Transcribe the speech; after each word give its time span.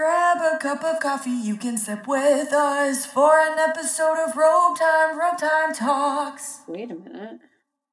Grab 0.00 0.42
a 0.42 0.58
cup 0.58 0.84
of 0.84 1.00
coffee, 1.00 1.30
you 1.30 1.56
can 1.56 1.78
sip 1.78 2.06
with 2.06 2.52
us 2.52 3.06
for 3.06 3.40
an 3.40 3.58
episode 3.58 4.18
of 4.28 4.36
Robe 4.36 4.76
Time, 4.78 5.18
Robe 5.18 5.38
Time 5.38 5.72
Talks. 5.72 6.60
Wait 6.68 6.90
a 6.90 6.94
minute. 6.94 7.38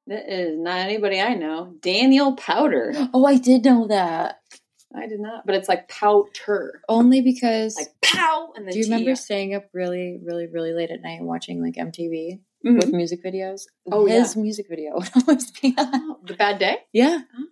That 0.08 0.30
is 0.30 0.58
not 0.58 0.80
anybody 0.80 1.18
I 1.18 1.32
know. 1.32 1.76
Daniel 1.80 2.36
Powter. 2.36 2.92
Oh, 3.14 3.24
I 3.24 3.38
did 3.38 3.64
know 3.64 3.86
that. 3.86 4.40
I 4.94 5.06
did 5.06 5.18
not, 5.18 5.46
but 5.46 5.54
it's 5.54 5.66
like 5.66 5.88
powder. 5.88 6.82
Only 6.90 7.22
because 7.22 7.74
Like 7.74 7.94
pow 8.02 8.52
and 8.54 8.66
then 8.66 8.74
do 8.74 8.80
you 8.80 8.84
remember 8.84 9.14
staying 9.16 9.54
up 9.54 9.70
really, 9.72 10.20
really, 10.22 10.46
really 10.46 10.74
late 10.74 10.90
at 10.90 11.00
night 11.00 11.20
and 11.20 11.26
watching 11.26 11.62
like 11.62 11.76
MTV 11.76 12.38
Mhm. 12.66 12.76
with 12.80 12.92
music 12.92 13.24
videos? 13.24 13.62
Oh, 13.90 14.04
his 14.04 14.36
music 14.36 14.66
video 14.68 14.92
would 14.96 15.08
always 15.26 15.50
be 15.52 15.74
on. 15.78 15.88
Oh, 15.94 16.18
the 16.22 16.34
bad 16.34 16.58
day? 16.58 16.80
Yeah. 16.92 17.20
Oh. 17.34 17.44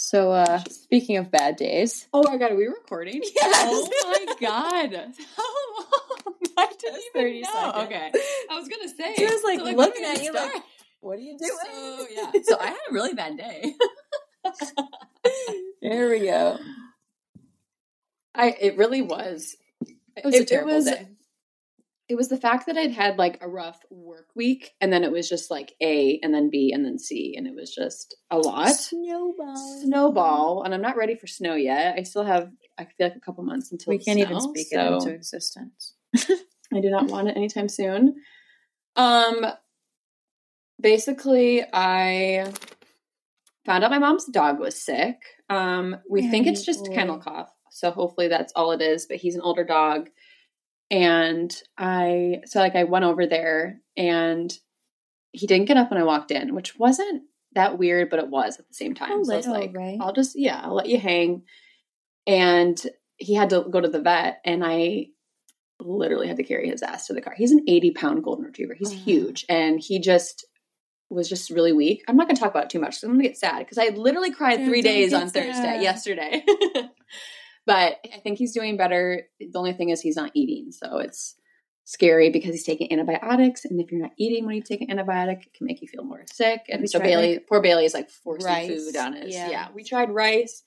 So 0.00 0.30
uh 0.30 0.62
speaking 0.70 1.16
of 1.16 1.28
bad 1.28 1.56
days. 1.56 2.06
Oh 2.12 2.22
my 2.22 2.36
god, 2.36 2.52
are 2.52 2.56
we 2.56 2.66
recording? 2.66 3.20
Yes. 3.34 3.68
Oh 3.72 4.26
my 4.28 4.34
god. 4.40 4.92
How 5.36 5.42
long? 5.76 6.34
I 6.56 6.72
didn't 6.78 7.02
even 7.16 7.20
30 7.20 7.40
know. 7.40 7.48
seconds. 7.52 7.86
Okay. 7.86 8.12
I 8.48 8.56
was 8.56 8.68
gonna 8.68 8.88
say. 8.88 9.14
He 9.14 9.24
was 9.24 9.42
like, 9.42 9.58
so, 9.58 9.64
looking 9.64 10.04
at 10.04 10.22
you 10.22 10.32
we 10.32 10.38
like. 10.38 10.62
What 11.00 11.18
are 11.18 11.22
you 11.22 11.36
So 11.36 12.06
yeah. 12.12 12.30
So 12.44 12.56
I 12.60 12.66
had 12.66 12.76
a 12.88 12.92
really 12.92 13.14
bad 13.14 13.38
day. 13.38 13.74
there 15.82 16.08
we 16.10 16.20
go. 16.20 16.58
I 18.36 18.56
it 18.60 18.76
really 18.76 19.02
was. 19.02 19.56
It 19.80 20.24
was 20.24 20.36
a 20.36 20.44
terrible 20.44 20.74
was, 20.74 20.84
day. 20.84 21.08
It 22.08 22.16
was 22.16 22.28
the 22.28 22.38
fact 22.38 22.66
that 22.66 22.78
I'd 22.78 22.92
had 22.92 23.18
like 23.18 23.38
a 23.42 23.48
rough 23.48 23.80
work 23.90 24.28
week, 24.34 24.72
and 24.80 24.90
then 24.90 25.04
it 25.04 25.12
was 25.12 25.28
just 25.28 25.50
like 25.50 25.74
A, 25.82 26.18
and 26.22 26.32
then 26.32 26.48
B, 26.50 26.72
and 26.74 26.84
then 26.84 26.98
C, 26.98 27.34
and 27.36 27.46
it 27.46 27.54
was 27.54 27.74
just 27.74 28.16
a 28.30 28.38
lot. 28.38 28.70
Snowball. 28.70 29.80
Snowball, 29.82 30.62
and 30.62 30.72
I'm 30.72 30.80
not 30.80 30.96
ready 30.96 31.16
for 31.16 31.26
snow 31.26 31.54
yet. 31.54 31.96
I 31.98 32.04
still 32.04 32.24
have, 32.24 32.50
I 32.78 32.84
feel 32.84 33.08
like 33.08 33.16
a 33.16 33.20
couple 33.20 33.44
months 33.44 33.72
until 33.72 33.90
We 33.90 33.98
can't 33.98 34.18
even 34.18 34.40
speak 34.40 34.68
so 34.72 34.80
it 34.80 34.92
into 34.94 35.10
existence. 35.12 35.94
I 36.16 36.80
do 36.80 36.90
not 36.90 37.08
want 37.08 37.28
it 37.28 37.36
anytime 37.36 37.68
soon. 37.68 38.16
Um, 38.96 39.46
basically, 40.80 41.62
I 41.72 42.52
found 43.64 43.84
out 43.84 43.90
my 43.90 43.98
mom's 43.98 44.26
dog 44.26 44.58
was 44.58 44.80
sick. 44.80 45.16
Um, 45.50 45.96
we 46.08 46.28
think 46.28 46.46
it's 46.46 46.64
just 46.64 46.86
boy. 46.86 46.94
kennel 46.94 47.18
cough, 47.18 47.52
so 47.70 47.90
hopefully 47.90 48.28
that's 48.28 48.52
all 48.56 48.72
it 48.72 48.82
is. 48.82 49.06
But 49.06 49.18
he's 49.18 49.34
an 49.34 49.42
older 49.42 49.64
dog, 49.64 50.08
and 50.90 51.54
I 51.76 52.40
so 52.46 52.60
like 52.60 52.76
I 52.76 52.84
went 52.84 53.04
over 53.04 53.26
there, 53.26 53.80
and 53.96 54.52
he 55.32 55.46
didn't 55.46 55.66
get 55.66 55.76
up 55.76 55.90
when 55.90 56.00
I 56.00 56.04
walked 56.04 56.30
in, 56.30 56.54
which 56.54 56.78
wasn't 56.78 57.22
that 57.54 57.78
weird, 57.78 58.10
but 58.10 58.18
it 58.18 58.28
was 58.28 58.58
at 58.58 58.68
the 58.68 58.74
same 58.74 58.94
time. 58.94 59.20
A 59.20 59.24
so 59.24 59.32
I 59.32 59.36
was 59.36 59.46
like, 59.46 59.74
right? 59.74 59.98
I'll 60.00 60.12
just 60.12 60.38
yeah, 60.38 60.60
I'll 60.62 60.74
let 60.74 60.88
you 60.88 60.98
hang. 60.98 61.42
And 62.26 62.80
he 63.16 63.34
had 63.34 63.50
to 63.50 63.66
go 63.70 63.80
to 63.80 63.88
the 63.88 64.00
vet, 64.02 64.40
and 64.44 64.64
I 64.64 65.06
literally 65.80 66.26
had 66.28 66.36
to 66.38 66.42
carry 66.42 66.68
his 66.68 66.82
ass 66.82 67.06
to 67.06 67.12
the 67.14 67.20
car. 67.20 67.34
He's 67.36 67.52
an 67.52 67.64
80 67.68 67.92
pound 67.92 68.24
golden 68.24 68.44
retriever. 68.46 68.74
He's 68.74 68.92
Oh. 68.92 68.96
huge. 68.96 69.44
And 69.48 69.78
he 69.80 69.98
just 70.00 70.44
was 71.10 71.28
just 71.28 71.50
really 71.50 71.72
weak. 71.72 72.04
I'm 72.08 72.16
not 72.16 72.26
going 72.26 72.36
to 72.36 72.40
talk 72.40 72.50
about 72.50 72.64
it 72.64 72.70
too 72.70 72.80
much. 72.80 72.94
'cause 72.96 73.04
I'm 73.04 73.10
going 73.10 73.22
to 73.22 73.28
get 73.28 73.38
sad 73.38 73.60
because 73.60 73.78
I 73.78 73.88
literally 73.90 74.30
cried 74.30 74.64
three 74.64 74.82
days 74.82 75.14
on 75.14 75.28
Thursday, 75.30 75.80
yesterday. 75.82 76.44
but 77.68 77.98
I 78.14 78.18
think 78.18 78.38
he's 78.38 78.54
doing 78.54 78.78
better. 78.78 79.24
The 79.38 79.58
only 79.58 79.74
thing 79.74 79.90
is 79.90 80.00
he's 80.00 80.16
not 80.16 80.30
eating. 80.32 80.72
So 80.72 80.98
it's 80.98 81.36
scary 81.84 82.30
because 82.30 82.52
he's 82.52 82.64
taking 82.64 82.90
antibiotics. 82.90 83.66
And 83.66 83.78
if 83.78 83.92
you're 83.92 84.00
not 84.00 84.12
eating 84.16 84.46
when 84.46 84.56
you 84.56 84.62
take 84.62 84.80
an 84.80 84.88
antibiotic, 84.88 85.42
it 85.42 85.52
can 85.52 85.66
make 85.66 85.82
you 85.82 85.88
feel 85.88 86.02
more 86.02 86.24
sick. 86.32 86.62
And 86.70 86.80
we 86.80 86.86
so 86.86 86.98
Bailey, 86.98 87.38
poor 87.38 87.60
Bailey 87.60 87.84
is 87.84 87.92
like 87.92 88.08
forcing 88.08 88.46
rice? 88.46 88.68
food 88.70 88.96
on 88.96 89.12
his. 89.12 89.34
Yeah. 89.34 89.50
Yeah. 89.50 89.68
We 89.74 89.84
tried 89.84 90.10
rice. 90.10 90.62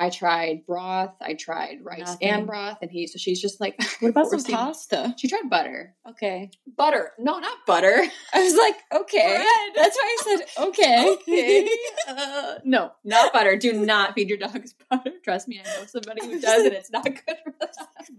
I 0.00 0.08
tried 0.08 0.64
broth. 0.66 1.12
I 1.20 1.34
tried 1.34 1.84
rice 1.84 1.98
Nothing. 2.00 2.28
and 2.28 2.46
broth. 2.46 2.78
And 2.80 2.90
he, 2.90 3.06
so 3.06 3.18
she's 3.18 3.38
just 3.38 3.60
like, 3.60 3.78
What 4.00 4.08
about 4.08 4.28
some 4.30 4.42
pasta? 4.50 5.14
She 5.18 5.28
tried 5.28 5.50
butter. 5.50 5.94
Okay. 6.08 6.50
Butter. 6.74 7.12
No, 7.18 7.38
not 7.38 7.58
butter. 7.66 8.02
I 8.32 8.42
was 8.42 8.54
like, 8.56 8.76
okay. 9.02 9.36
Bread. 9.36 9.70
That's 9.76 9.94
why 9.96 10.16
I 10.18 10.24
said 10.24 10.46
okay. 10.68 11.10
Okay. 11.20 11.68
Uh, 12.08 12.54
no, 12.64 12.92
not 13.04 13.34
butter. 13.34 13.56
Do 13.58 13.74
not 13.74 14.14
feed 14.14 14.30
your 14.30 14.38
dogs 14.38 14.74
butter. 14.88 15.12
Trust 15.22 15.48
me, 15.48 15.60
I 15.62 15.68
know 15.78 15.84
somebody 15.84 16.24
who 16.24 16.40
does, 16.40 16.64
and 16.64 16.72
it's 16.72 16.90
not 16.90 17.04
good 17.04 17.36
for 17.44 17.52
them. 17.60 17.68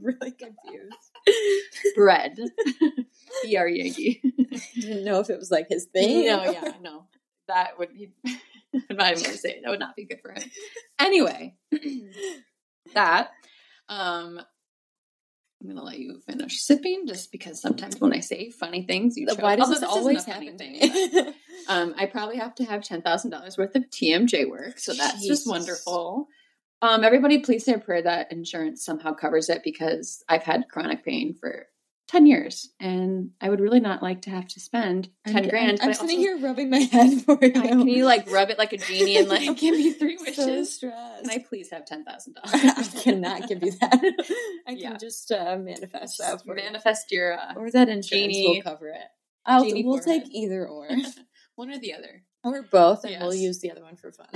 really 0.01 0.31
confused. 0.31 1.95
Bread. 1.95 2.37
E 3.47 3.57
R 3.57 3.67
E 3.67 3.89
G. 3.89 4.21
Didn't 4.75 5.03
know 5.03 5.19
if 5.19 5.31
it 5.31 5.39
was 5.39 5.49
like 5.49 5.67
his 5.67 5.85
thing. 5.85 6.27
No, 6.27 6.43
yeah, 6.43 6.73
no. 6.83 7.05
That 7.47 7.79
would 7.79 7.91
be. 7.93 8.11
I'm 8.73 8.97
not 8.97 9.11
even 9.11 9.23
going 9.23 9.35
to 9.35 9.37
say 9.37 9.49
it. 9.51 9.61
That 9.63 9.69
would 9.69 9.79
not 9.79 9.95
be 9.95 10.05
good 10.05 10.21
for 10.21 10.31
him. 10.31 10.43
Anyway, 10.99 11.55
that. 12.93 13.31
Um, 13.89 14.39
I'm 15.61 15.67
going 15.67 15.77
to 15.77 15.83
let 15.83 15.99
you 15.99 16.19
finish 16.25 16.61
sipping 16.61 17.05
just 17.07 17.31
because 17.31 17.61
sometimes 17.61 17.99
when 18.01 18.13
I 18.13 18.19
say 18.19 18.49
funny 18.49 18.83
things, 18.83 19.15
you. 19.15 19.27
Why 19.37 19.55
does 19.55 19.67
Although 19.67 19.79
this 19.79 19.89
always 19.89 20.25
happen 20.25 20.57
thing, 20.57 21.33
Um, 21.67 21.93
I 21.97 22.05
probably 22.05 22.37
have 22.37 22.55
to 22.55 22.65
have 22.65 22.83
ten 22.83 23.01
thousand 23.01 23.31
dollars 23.31 23.57
worth 23.57 23.75
of 23.75 23.83
TMJ 23.89 24.49
work, 24.49 24.79
so 24.79 24.93
that's 24.93 25.25
just 25.25 25.47
wonderful. 25.47 26.27
Um, 26.81 27.03
everybody, 27.03 27.39
please 27.39 27.63
say 27.63 27.73
a 27.73 27.79
prayer 27.79 28.01
that 28.01 28.31
insurance 28.31 28.83
somehow 28.83 29.13
covers 29.13 29.49
it 29.49 29.61
because 29.63 30.23
I've 30.27 30.43
had 30.43 30.67
chronic 30.69 31.05
pain 31.05 31.35
for 31.39 31.67
ten 32.11 32.25
years, 32.25 32.69
and 32.79 33.31
I 33.39 33.49
would 33.49 33.59
really 33.61 33.79
not 33.79 34.03
like 34.03 34.23
to 34.23 34.29
have 34.31 34.47
to 34.49 34.59
spend 34.59 35.09
10 35.27 35.35
I'm, 35.37 35.49
grand. 35.49 35.79
I'm, 35.81 35.87
but 35.87 35.89
I 35.89 35.91
sitting 35.93 36.17
also- 36.17 36.27
here 36.27 36.39
rubbing 36.39 36.69
my 36.69 36.77
head 36.91 37.21
for 37.21 37.37
you. 37.41 37.51
Can 37.51 37.87
you 37.87 38.05
like 38.05 38.29
rub 38.29 38.49
it 38.49 38.57
like 38.57 38.73
a 38.73 38.77
genie 38.77 39.17
and 39.17 39.29
like 39.29 39.57
give 39.57 39.75
me 39.75 39.93
three 39.93 40.17
So 40.17 40.23
wishes? 40.45 40.75
stressed. 40.75 41.23
Can 41.23 41.29
I 41.31 41.43
please 41.47 41.69
have 41.71 41.85
$10,000? 41.85 42.03
I 42.45 43.01
cannot 43.01 43.47
give 43.47 43.63
you 43.63 43.71
that. 43.79 43.99
I 44.67 44.71
can 44.73 44.77
Yeah. 44.77 44.97
just 44.97 45.31
uh, 45.31 45.57
manifest 45.57 46.17
that 46.19 46.41
for 46.43 46.57
you. 46.57 46.63
manifest 46.63 47.11
your 47.11 47.39
uh, 47.39 47.53
Or 47.55 47.71
that 47.71 47.87
insurance 47.89 48.09
Genie- 48.09 48.47
will 48.57 48.61
cover 48.71 48.89
it. 48.89 49.01
I'll, 49.45 49.63
genie 49.63 49.83
we'll 49.85 49.97
take 49.99 50.23
forehead. 50.23 50.29
either 50.33 50.67
or. 50.67 50.87
one 51.55 51.71
or 51.71 51.79
the 51.79 51.93
other. 51.93 52.23
or 52.43 52.61
both, 52.63 53.05
and 53.05 53.21
we'll 53.21 53.33
use 53.33 53.59
the 53.59 53.71
other 53.71 53.81
one 53.83 53.95
for 53.95 54.11
fun. 54.11 54.27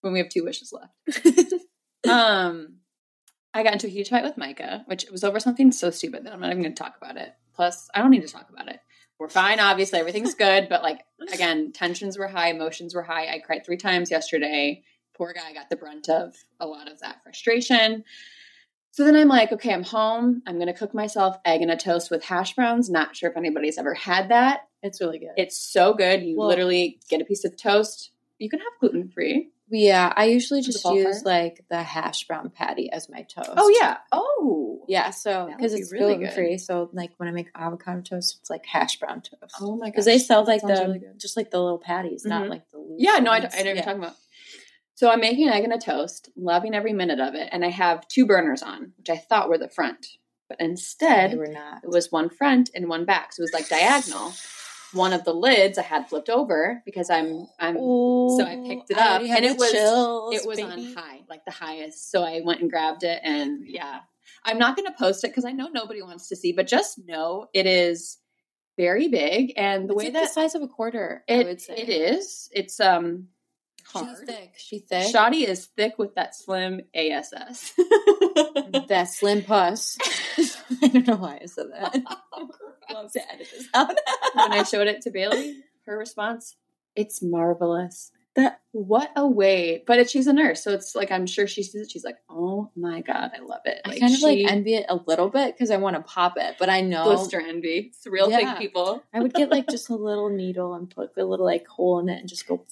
when 0.00 0.12
we 0.12 0.18
have 0.20 0.28
two 0.28 0.44
wishes 0.44 0.72
left. 0.72 1.52
um, 2.08 2.76
I 3.52 3.62
got 3.62 3.72
into 3.72 3.86
a 3.86 3.90
huge 3.90 4.08
fight 4.10 4.22
with 4.24 4.36
Micah, 4.36 4.84
which 4.86 5.06
was 5.10 5.24
over 5.24 5.40
something 5.40 5.72
so 5.72 5.90
stupid 5.90 6.24
that 6.24 6.32
I'm 6.32 6.40
not 6.40 6.50
even 6.50 6.62
going 6.62 6.74
to 6.74 6.82
talk 6.82 6.96
about 7.00 7.16
it. 7.16 7.32
Plus, 7.54 7.88
I 7.94 8.00
don't 8.00 8.10
need 8.10 8.22
to 8.26 8.32
talk 8.32 8.48
about 8.50 8.68
it. 8.68 8.78
We're 9.18 9.28
fine, 9.28 9.60
obviously, 9.60 9.98
everything's 9.98 10.34
good, 10.34 10.68
but 10.70 10.82
like 10.82 11.00
again, 11.32 11.72
tensions 11.72 12.16
were 12.16 12.28
high, 12.28 12.48
emotions 12.50 12.94
were 12.94 13.02
high. 13.02 13.26
I 13.26 13.38
cried 13.40 13.66
three 13.66 13.76
times 13.76 14.10
yesterday. 14.10 14.82
Poor 15.14 15.34
guy 15.34 15.52
got 15.52 15.68
the 15.68 15.76
brunt 15.76 16.08
of 16.08 16.34
a 16.58 16.66
lot 16.66 16.90
of 16.90 17.00
that 17.00 17.22
frustration. 17.22 18.04
So 18.92 19.04
then 19.04 19.14
I'm 19.14 19.28
like, 19.28 19.52
okay, 19.52 19.74
I'm 19.74 19.84
home. 19.84 20.42
I'm 20.46 20.54
going 20.56 20.66
to 20.68 20.72
cook 20.72 20.94
myself 20.94 21.36
egg 21.44 21.60
and 21.60 21.70
a 21.70 21.76
toast 21.76 22.10
with 22.10 22.24
hash 22.24 22.54
browns. 22.54 22.88
Not 22.88 23.14
sure 23.14 23.30
if 23.30 23.36
anybody's 23.36 23.78
ever 23.78 23.94
had 23.94 24.30
that. 24.30 24.62
it's 24.82 25.00
really 25.02 25.18
good. 25.18 25.32
It's 25.36 25.60
so 25.60 25.92
good. 25.92 26.22
You 26.22 26.38
Well- 26.38 26.48
literally 26.48 26.98
get 27.10 27.20
a 27.20 27.24
piece 27.26 27.44
of 27.44 27.56
toast. 27.56 28.12
You 28.40 28.48
can 28.50 28.58
have 28.58 28.72
gluten 28.80 29.08
free. 29.08 29.50
yeah, 29.70 30.12
I 30.16 30.24
usually 30.24 30.62
just 30.62 30.84
use 30.84 31.22
like 31.24 31.64
the 31.70 31.80
hash 31.82 32.26
brown 32.26 32.50
patty 32.50 32.90
as 32.90 33.08
my 33.08 33.22
toast. 33.22 33.50
Oh 33.56 33.68
yeah. 33.80 33.98
Oh 34.10 34.84
Yeah, 34.88 35.10
so 35.10 35.48
because 35.56 35.74
it's 35.74 35.92
really 35.92 36.16
gluten 36.16 36.34
free, 36.34 36.58
so 36.58 36.90
like 36.92 37.12
when 37.18 37.28
I 37.28 37.32
make 37.32 37.50
avocado 37.54 38.00
toast, 38.00 38.38
it's 38.40 38.50
like 38.50 38.66
hash 38.66 38.96
brown 38.98 39.20
toast. 39.20 39.54
Oh 39.60 39.76
my 39.76 39.86
god. 39.86 39.92
because 39.92 40.06
they 40.06 40.18
sell 40.18 40.44
like 40.44 40.62
the 40.62 40.68
really 40.68 41.00
just 41.18 41.36
like 41.36 41.50
the 41.52 41.60
little 41.62 41.78
patties, 41.78 42.24
not 42.24 42.46
Mhm. 42.46 42.50
like 42.50 42.68
the 42.72 42.78
loose 42.78 42.96
Yeah, 42.98 43.18
no, 43.20 43.30
I, 43.30 43.36
I 43.36 43.38
know 43.40 43.44
ones. 43.44 43.54
what 43.54 43.64
you're 43.66 43.76
talking 43.84 44.02
about. 44.02 44.16
So 44.96 45.10
I'm 45.10 45.20
making 45.20 45.46
an 45.48 45.54
egg 45.54 45.64
and 45.64 45.72
a 45.72 45.78
toast, 45.78 46.30
loving 46.36 46.74
every 46.74 46.92
minute 46.92 47.20
of 47.20 47.34
it, 47.34 47.48
and 47.52 47.64
I 47.64 47.68
have 47.70 48.06
two 48.08 48.26
burners 48.26 48.62
on, 48.62 48.92
which 48.98 49.08
I 49.08 49.16
thought 49.16 49.48
were 49.48 49.56
the 49.58 49.68
front, 49.68 50.06
but 50.48 50.60
instead 50.60 51.38
were 51.38 51.46
not. 51.46 51.84
it 51.84 51.88
was 51.90 52.10
one 52.12 52.28
front 52.28 52.70
and 52.74 52.88
one 52.88 53.04
back, 53.06 53.32
so 53.32 53.40
it 53.40 53.44
was 53.44 53.52
like 53.52 53.68
diagonal. 53.68 54.32
One 54.92 55.12
of 55.12 55.24
the 55.24 55.32
lids 55.32 55.78
I 55.78 55.82
had 55.82 56.08
flipped 56.08 56.28
over 56.28 56.82
because 56.84 57.10
I'm 57.10 57.46
I'm 57.58 57.76
so 57.76 58.44
I 58.44 58.62
picked 58.66 58.90
it 58.90 58.98
up 58.98 59.22
and 59.22 59.44
it 59.44 59.56
was 59.56 59.70
chills, 59.70 60.34
it 60.34 60.46
was 60.46 60.58
baby. 60.58 60.70
on 60.70 60.94
high, 60.94 61.20
like 61.28 61.44
the 61.44 61.52
highest. 61.52 62.10
So 62.10 62.22
I 62.22 62.40
went 62.44 62.60
and 62.60 62.70
grabbed 62.70 63.04
it, 63.04 63.20
and 63.22 63.66
yeah, 63.66 64.00
I'm 64.44 64.58
not 64.58 64.76
going 64.76 64.86
to 64.86 64.98
post 64.98 65.24
it 65.24 65.28
because 65.28 65.44
I 65.44 65.52
know 65.52 65.68
nobody 65.68 66.02
wants 66.02 66.28
to 66.28 66.36
see, 66.36 66.52
but 66.52 66.66
just 66.66 66.98
know 66.98 67.46
it 67.54 67.66
is 67.66 68.18
very 68.76 69.08
big, 69.08 69.52
and 69.56 69.88
the 69.88 69.92
It's 69.92 69.98
way 69.98 70.04
like 70.04 70.12
that 70.14 70.22
the 70.22 70.32
size 70.32 70.54
of 70.54 70.62
a 70.62 70.68
quarter, 70.68 71.22
I 71.28 71.32
it, 71.32 71.46
would 71.46 71.60
say 71.60 71.74
it 71.76 71.88
is, 71.88 72.48
it's 72.52 72.80
um 72.80 73.28
She's 73.92 74.20
thick. 74.20 74.54
She's 74.56 74.82
thick. 74.82 75.10
Shoddy 75.10 75.46
is 75.46 75.66
thick 75.66 75.98
with 75.98 76.14
that 76.14 76.36
slim 76.36 76.82
ass. 76.94 77.72
that 78.88 79.08
slim 79.08 79.42
puss. 79.42 79.98
I 80.82 80.88
don't 80.88 81.06
know 81.06 81.16
why 81.16 81.40
I 81.42 81.46
said 81.46 81.66
that. 81.72 81.94
To 82.90 83.32
edit 83.32 83.46
this 83.52 83.68
out. 83.72 83.94
when 84.34 84.52
I 84.52 84.64
showed 84.64 84.88
it 84.88 85.02
to 85.02 85.10
Bailey, 85.12 85.62
her 85.86 85.96
response, 85.96 86.56
"It's 86.96 87.22
marvelous." 87.22 88.10
That 88.34 88.60
what 88.72 89.10
a 89.16 89.26
way! 89.28 89.84
But 89.86 90.00
it, 90.00 90.10
she's 90.10 90.26
a 90.26 90.32
nurse, 90.32 90.62
so 90.64 90.72
it's 90.72 90.96
like 90.96 91.12
I'm 91.12 91.26
sure 91.26 91.46
she 91.46 91.62
sees 91.62 91.82
it. 91.82 91.90
She's 91.90 92.04
like, 92.04 92.18
"Oh 92.28 92.70
my 92.76 93.00
god, 93.00 93.30
I 93.36 93.42
love 93.42 93.60
it!" 93.64 93.80
I 93.84 93.98
kind 93.98 94.12
of 94.12 94.18
she- 94.18 94.26
like 94.26 94.52
envy 94.52 94.74
it 94.74 94.86
a 94.88 94.96
little 94.96 95.28
bit 95.28 95.54
because 95.54 95.70
I 95.70 95.76
want 95.76 95.96
to 95.96 96.02
pop 96.02 96.34
it, 96.36 96.56
but 96.58 96.68
I 96.68 96.80
know 96.80 97.04
blister 97.04 97.40
envy. 97.40 97.92
It's 97.94 98.06
real 98.08 98.28
Yeah. 98.28 98.38
thick 98.54 98.58
people. 98.58 99.02
I 99.14 99.20
would 99.20 99.34
get 99.34 99.50
like 99.50 99.68
just 99.68 99.88
a 99.88 99.94
little 99.94 100.28
needle 100.28 100.74
and 100.74 100.90
put 100.90 101.10
a 101.16 101.24
little 101.24 101.46
like 101.46 101.66
hole 101.68 102.00
in 102.00 102.08
it 102.08 102.18
and 102.18 102.28
just 102.28 102.46
go 102.48 102.64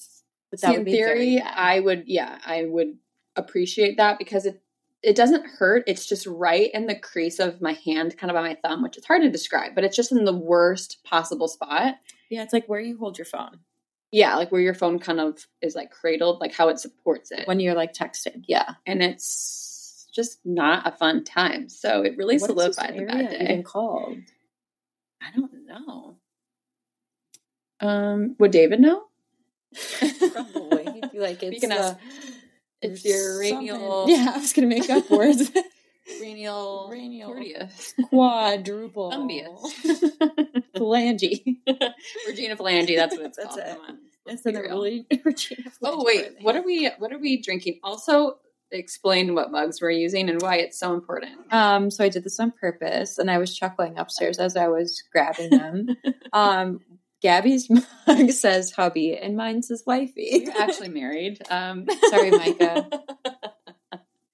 But 0.51 0.61
See, 0.61 0.75
in 0.75 0.85
theory, 0.85 1.41
I 1.41 1.79
would, 1.79 2.05
yeah, 2.07 2.39
I 2.45 2.65
would 2.65 2.99
appreciate 3.37 3.97
that 3.99 4.19
because 4.19 4.47
it 4.47 4.61
it 5.03 5.15
doesn't 5.17 5.47
hurt. 5.47 5.85
It's 5.87 6.07
just 6.07 6.27
right 6.27 6.71
in 6.75 6.87
the 6.87 6.99
crease 6.99 7.39
of 7.39 7.61
my 7.61 7.73
hand, 7.85 8.17
kind 8.19 8.31
of 8.31 8.37
on 8.37 8.45
my 8.45 8.57
thumb, 8.63 8.83
which 8.83 8.97
is 8.99 9.05
hard 9.05 9.23
to 9.23 9.31
describe, 9.31 9.75
but 9.75 9.85
it's 9.85 9.97
just 9.97 10.13
in 10.13 10.25
the 10.25 10.35
worst 10.37 10.99
possible 11.05 11.49
spot. 11.49 11.95
yeah, 12.31 12.43
it's 12.43 12.53
like 12.53 12.67
where 12.69 12.81
you 12.81 12.99
hold 12.99 13.17
your 13.19 13.25
phone 13.25 13.61
Yeah, 14.11 14.35
like 14.37 14.51
where 14.51 14.61
your 14.61 14.75
phone 14.75 14.99
kind 14.99 15.21
of 15.21 15.47
is 15.63 15.75
like 15.77 15.91
cradled, 15.91 16.41
like 16.41 16.53
how 16.53 16.69
it 16.69 16.81
supports 16.81 17.31
it. 17.31 17.47
when 17.47 17.61
you're 17.61 17.75
like 17.77 17.93
texting. 17.95 18.45
yeah, 18.49 18.75
and 18.87 19.03
it's 19.03 20.09
just 20.15 20.41
not 20.45 20.87
a 20.87 20.97
fun 20.97 21.23
time. 21.23 21.69
So 21.69 22.03
it 22.03 22.17
really 22.17 22.39
What 22.39 22.49
solidified 22.51 22.97
the 22.97 23.05
bad 23.05 23.31
day. 23.31 23.45
even 23.45 23.63
called? 23.63 24.17
I 25.23 25.27
don't 25.37 25.67
know. 25.67 26.17
Um, 27.81 28.35
would 28.41 28.51
David 28.51 28.81
know? 28.81 29.05
Probably. 30.33 30.85
He'd 30.93 31.13
be 31.13 31.19
like, 31.21 31.41
it's 31.43 31.63
ask- 31.65 31.97
it's 32.83 33.05
your 33.05 33.39
radial- 33.39 34.07
Yeah, 34.09 34.33
I 34.35 34.39
was 34.39 34.53
gonna 34.53 34.67
make 34.69 34.89
up 34.91 35.11
words. 35.11 35.51
Cranial. 36.19 36.89
tortious, 36.91 37.93
Quadruple. 38.09 39.11
thumbius, 39.13 39.75
Phalange. 40.77 41.57
Regina 42.27 42.57
Phalange. 42.57 42.97
That's 42.97 43.15
what 43.17 43.27
it's 43.27 43.37
That's 43.37 43.49
called. 43.57 43.59
it. 43.59 43.67
Come 43.77 43.81
on. 43.89 43.99
It's 44.27 44.43
Be 44.43 44.51
in 44.51 44.57
a 44.57 44.63
real. 44.63 44.71
really 44.83 45.07
Regina 45.25 45.71
Oh 45.83 46.05
wait, 46.05 46.37
what 46.41 46.57
are 46.57 46.63
we? 46.63 46.87
What 46.99 47.13
are 47.13 47.19
we 47.19 47.41
drinking? 47.43 47.81
Also, 47.83 48.39
explain 48.71 49.35
what 49.35 49.51
mugs 49.51 49.81
we're 49.83 49.91
using 49.91 50.29
and 50.31 50.41
why 50.41 50.57
it's 50.57 50.79
so 50.79 50.95
important. 50.95 51.33
Um, 51.53 51.91
so 51.91 52.05
I 52.05 52.09
did 52.09 52.25
this 52.25 52.39
on 52.41 52.53
purpose, 52.53 53.19
and 53.19 53.31
I 53.31 53.39
was 53.39 53.55
chuckling 53.55 53.99
upstairs 53.99 54.39
as 54.39 54.57
I 54.57 54.69
was 54.69 55.03
grabbing 55.13 55.51
them. 55.51 55.89
um, 56.33 56.81
Gabby's 57.23 57.69
mug 58.07 58.31
says 58.31 58.73
hubby, 58.73 59.17
and 59.17 59.37
mine 59.37 59.63
says 59.63 59.83
wifey. 59.87 60.45
We're 60.47 60.63
actually 60.63 60.89
married. 60.91 61.41
Um, 61.51 61.87
Sorry, 62.11 62.31
Micah. 62.31 62.89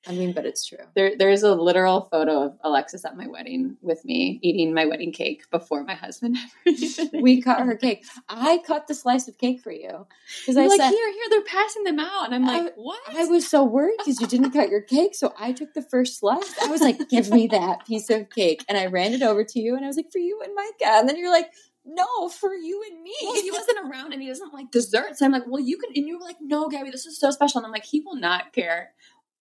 I 0.07 0.13
mean, 0.13 0.33
but 0.33 0.45
it's 0.45 0.67
true. 0.67 0.85
There, 0.95 1.17
there's 1.17 1.45
a 1.45 1.55
literal 1.55 2.03
photo 2.13 2.43
of 2.43 2.59
Alexis 2.63 3.07
at 3.07 3.17
my 3.17 3.27
wedding 3.27 3.79
with 3.81 4.05
me 4.05 4.39
eating 4.43 4.75
my 4.75 4.85
wedding 4.85 5.13
cake 5.13 5.51
before 5.51 5.83
my 5.83 5.95
husband 5.95 6.37
ever. 6.67 7.09
We 7.23 7.41
cut 7.41 7.61
her 7.61 7.75
cake. 7.75 8.05
I 8.29 8.59
cut 8.67 8.87
the 8.87 8.95
slice 8.95 9.29
of 9.29 9.39
cake 9.39 9.63
for 9.63 9.73
you 9.73 10.07
because 10.43 10.59
I 10.59 10.61
You're 10.61 10.69
like, 10.69 10.81
said 10.81 10.91
here, 10.91 11.11
here, 11.11 11.23
they're 11.31 11.41
passing 11.41 11.85
them 11.85 11.99
out. 11.99 12.27
And 12.27 12.35
I'm 12.35 12.45
like, 12.45 12.73
I- 12.73 12.73
what? 12.77 13.01
I 13.17 13.25
was 13.25 13.49
so 13.49 13.65
worried 13.65 13.97
because 13.97 14.21
you 14.21 14.27
didn't 14.27 14.51
cut 14.51 14.69
your 14.69 14.83
cake, 14.83 15.15
so 15.15 15.33
I 15.39 15.53
took 15.53 15.73
the 15.73 15.81
first 15.81 16.19
slice. 16.19 16.55
I 16.63 16.67
was 16.67 16.83
like, 16.83 17.09
"Give 17.09 17.31
me 17.31 17.47
that 17.47 17.87
piece 17.87 18.11
of 18.11 18.29
cake," 18.29 18.63
and 18.69 18.77
I 18.77 18.87
ran 18.87 19.15
it 19.15 19.23
over 19.23 19.43
to 19.43 19.59
you, 19.59 19.75
and 19.75 19.87
I 19.87 19.89
was 19.89 19.97
like, 19.97 20.13
"For 20.13 20.19
you 20.19 20.39
and 20.45 20.55
Micah," 20.55 20.99
and 20.99 21.09
then 21.09 21.17
you're 21.17 21.33
like, 21.33 21.51
"No, 21.85 22.29
for 22.29 22.55
you 22.55 22.83
and 22.91 23.03
me." 23.03 23.15
well, 23.23 23.35
he 23.41 23.51
wasn't 23.51 23.79
around 23.89 24.13
and 24.13 24.23
he 24.23 24.29
doesn't 24.29 24.53
like 24.55 24.71
desserts. 24.71 25.21
I'm 25.23 25.33
like, 25.33 25.45
well, 25.47 25.61
you 25.63 25.79
can. 25.79 25.91
And 25.95 26.07
you 26.07 26.19
were 26.19 26.25
like, 26.25 26.37
no, 26.41 26.69
Gabby, 26.69 26.91
this 26.91 27.07
is 27.07 27.19
so 27.19 27.31
special. 27.31 27.59
And 27.59 27.67
I'm 27.67 27.73
like, 27.73 27.85
he 27.85 28.01
will 28.01 28.17
not 28.17 28.53
care. 28.53 28.93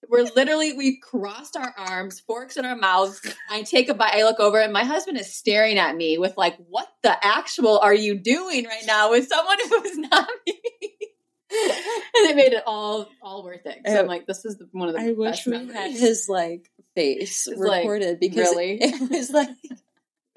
We're 0.10 0.24
literally, 0.36 0.74
we 0.74 0.98
crossed 1.00 1.56
our 1.56 1.74
arms, 1.78 2.20
forks 2.20 2.58
in 2.58 2.66
our 2.66 2.76
mouths. 2.76 3.22
I 3.50 3.62
take 3.62 3.88
a 3.88 3.94
bite, 3.94 4.16
I 4.16 4.24
look 4.24 4.40
over, 4.40 4.60
and 4.60 4.74
my 4.74 4.84
husband 4.84 5.18
is 5.18 5.34
staring 5.34 5.78
at 5.78 5.96
me 5.96 6.18
with, 6.18 6.36
like, 6.36 6.58
what 6.68 6.90
the 7.04 7.16
actual 7.26 7.80
are 7.80 7.94
you 7.94 8.16
doing 8.20 8.66
right 8.66 8.84
now 8.86 9.12
with 9.12 9.30
someone 9.30 9.58
who 9.70 9.84
is 9.84 9.98
not 9.98 10.28
me? 10.48 10.60
and 11.54 12.30
it 12.30 12.36
made 12.36 12.54
it 12.54 12.64
all 12.66 13.08
all 13.22 13.44
worth 13.44 13.66
it. 13.66 13.80
So 13.86 14.00
I'm 14.00 14.08
like, 14.08 14.26
this 14.26 14.44
is 14.44 14.62
one 14.72 14.90
of 14.90 14.96
the 14.96 15.02
I 15.02 15.12
wish 15.12 15.46
we 15.46 15.72
had 15.72 15.92
his 15.92 16.28
like 16.28 16.70
face 16.96 17.48
It's 17.48 17.60
like, 17.60 17.82
recorded 17.84 18.20
because 18.20 18.50
really? 18.50 18.80
it 18.82 19.10
was 19.12 19.30
like 19.30 19.50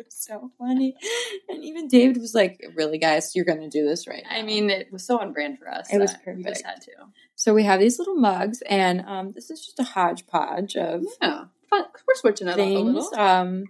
it 0.07 0.15
was 0.15 0.25
so 0.25 0.51
funny, 0.59 0.95
and 1.49 1.65
even 1.65 1.89
David 1.89 2.19
was 2.19 2.35
like, 2.35 2.65
"Really, 2.75 2.99
guys, 2.99 3.35
you're 3.35 3.45
going 3.45 3.61
to 3.61 3.69
do 3.69 3.85
this 3.87 4.07
right?" 4.07 4.25
I 4.31 4.43
mean, 4.43 4.71
it 4.71 4.93
was 4.93 5.05
so 5.05 5.19
on 5.19 5.33
brand 5.33 5.59
for 5.59 5.69
us. 5.69 5.93
It 5.93 5.99
was 5.99 6.13
that 6.13 6.37
We 6.37 6.43
just 6.45 6.65
had 6.65 6.81
to. 6.83 6.93
so 7.35 7.53
we 7.55 7.65
have 7.65 7.81
these 7.81 7.99
little 7.99 8.17
mugs, 8.17 8.63
and 8.69 9.01
um, 9.07 9.31
this 9.33 9.51
is 9.51 9.65
just 9.65 9.79
a 9.81 9.85
hodgepodge 9.85 10.77
of 10.77 11.03
Yeah, 11.21 11.45
fun. 11.71 11.85
We're 12.07 12.15
switching 12.15 12.47
it 12.49 12.53
up 12.53 12.59
a 12.59 12.63
things. 12.63 12.95
little. 12.95 13.19
Um, 13.19 13.65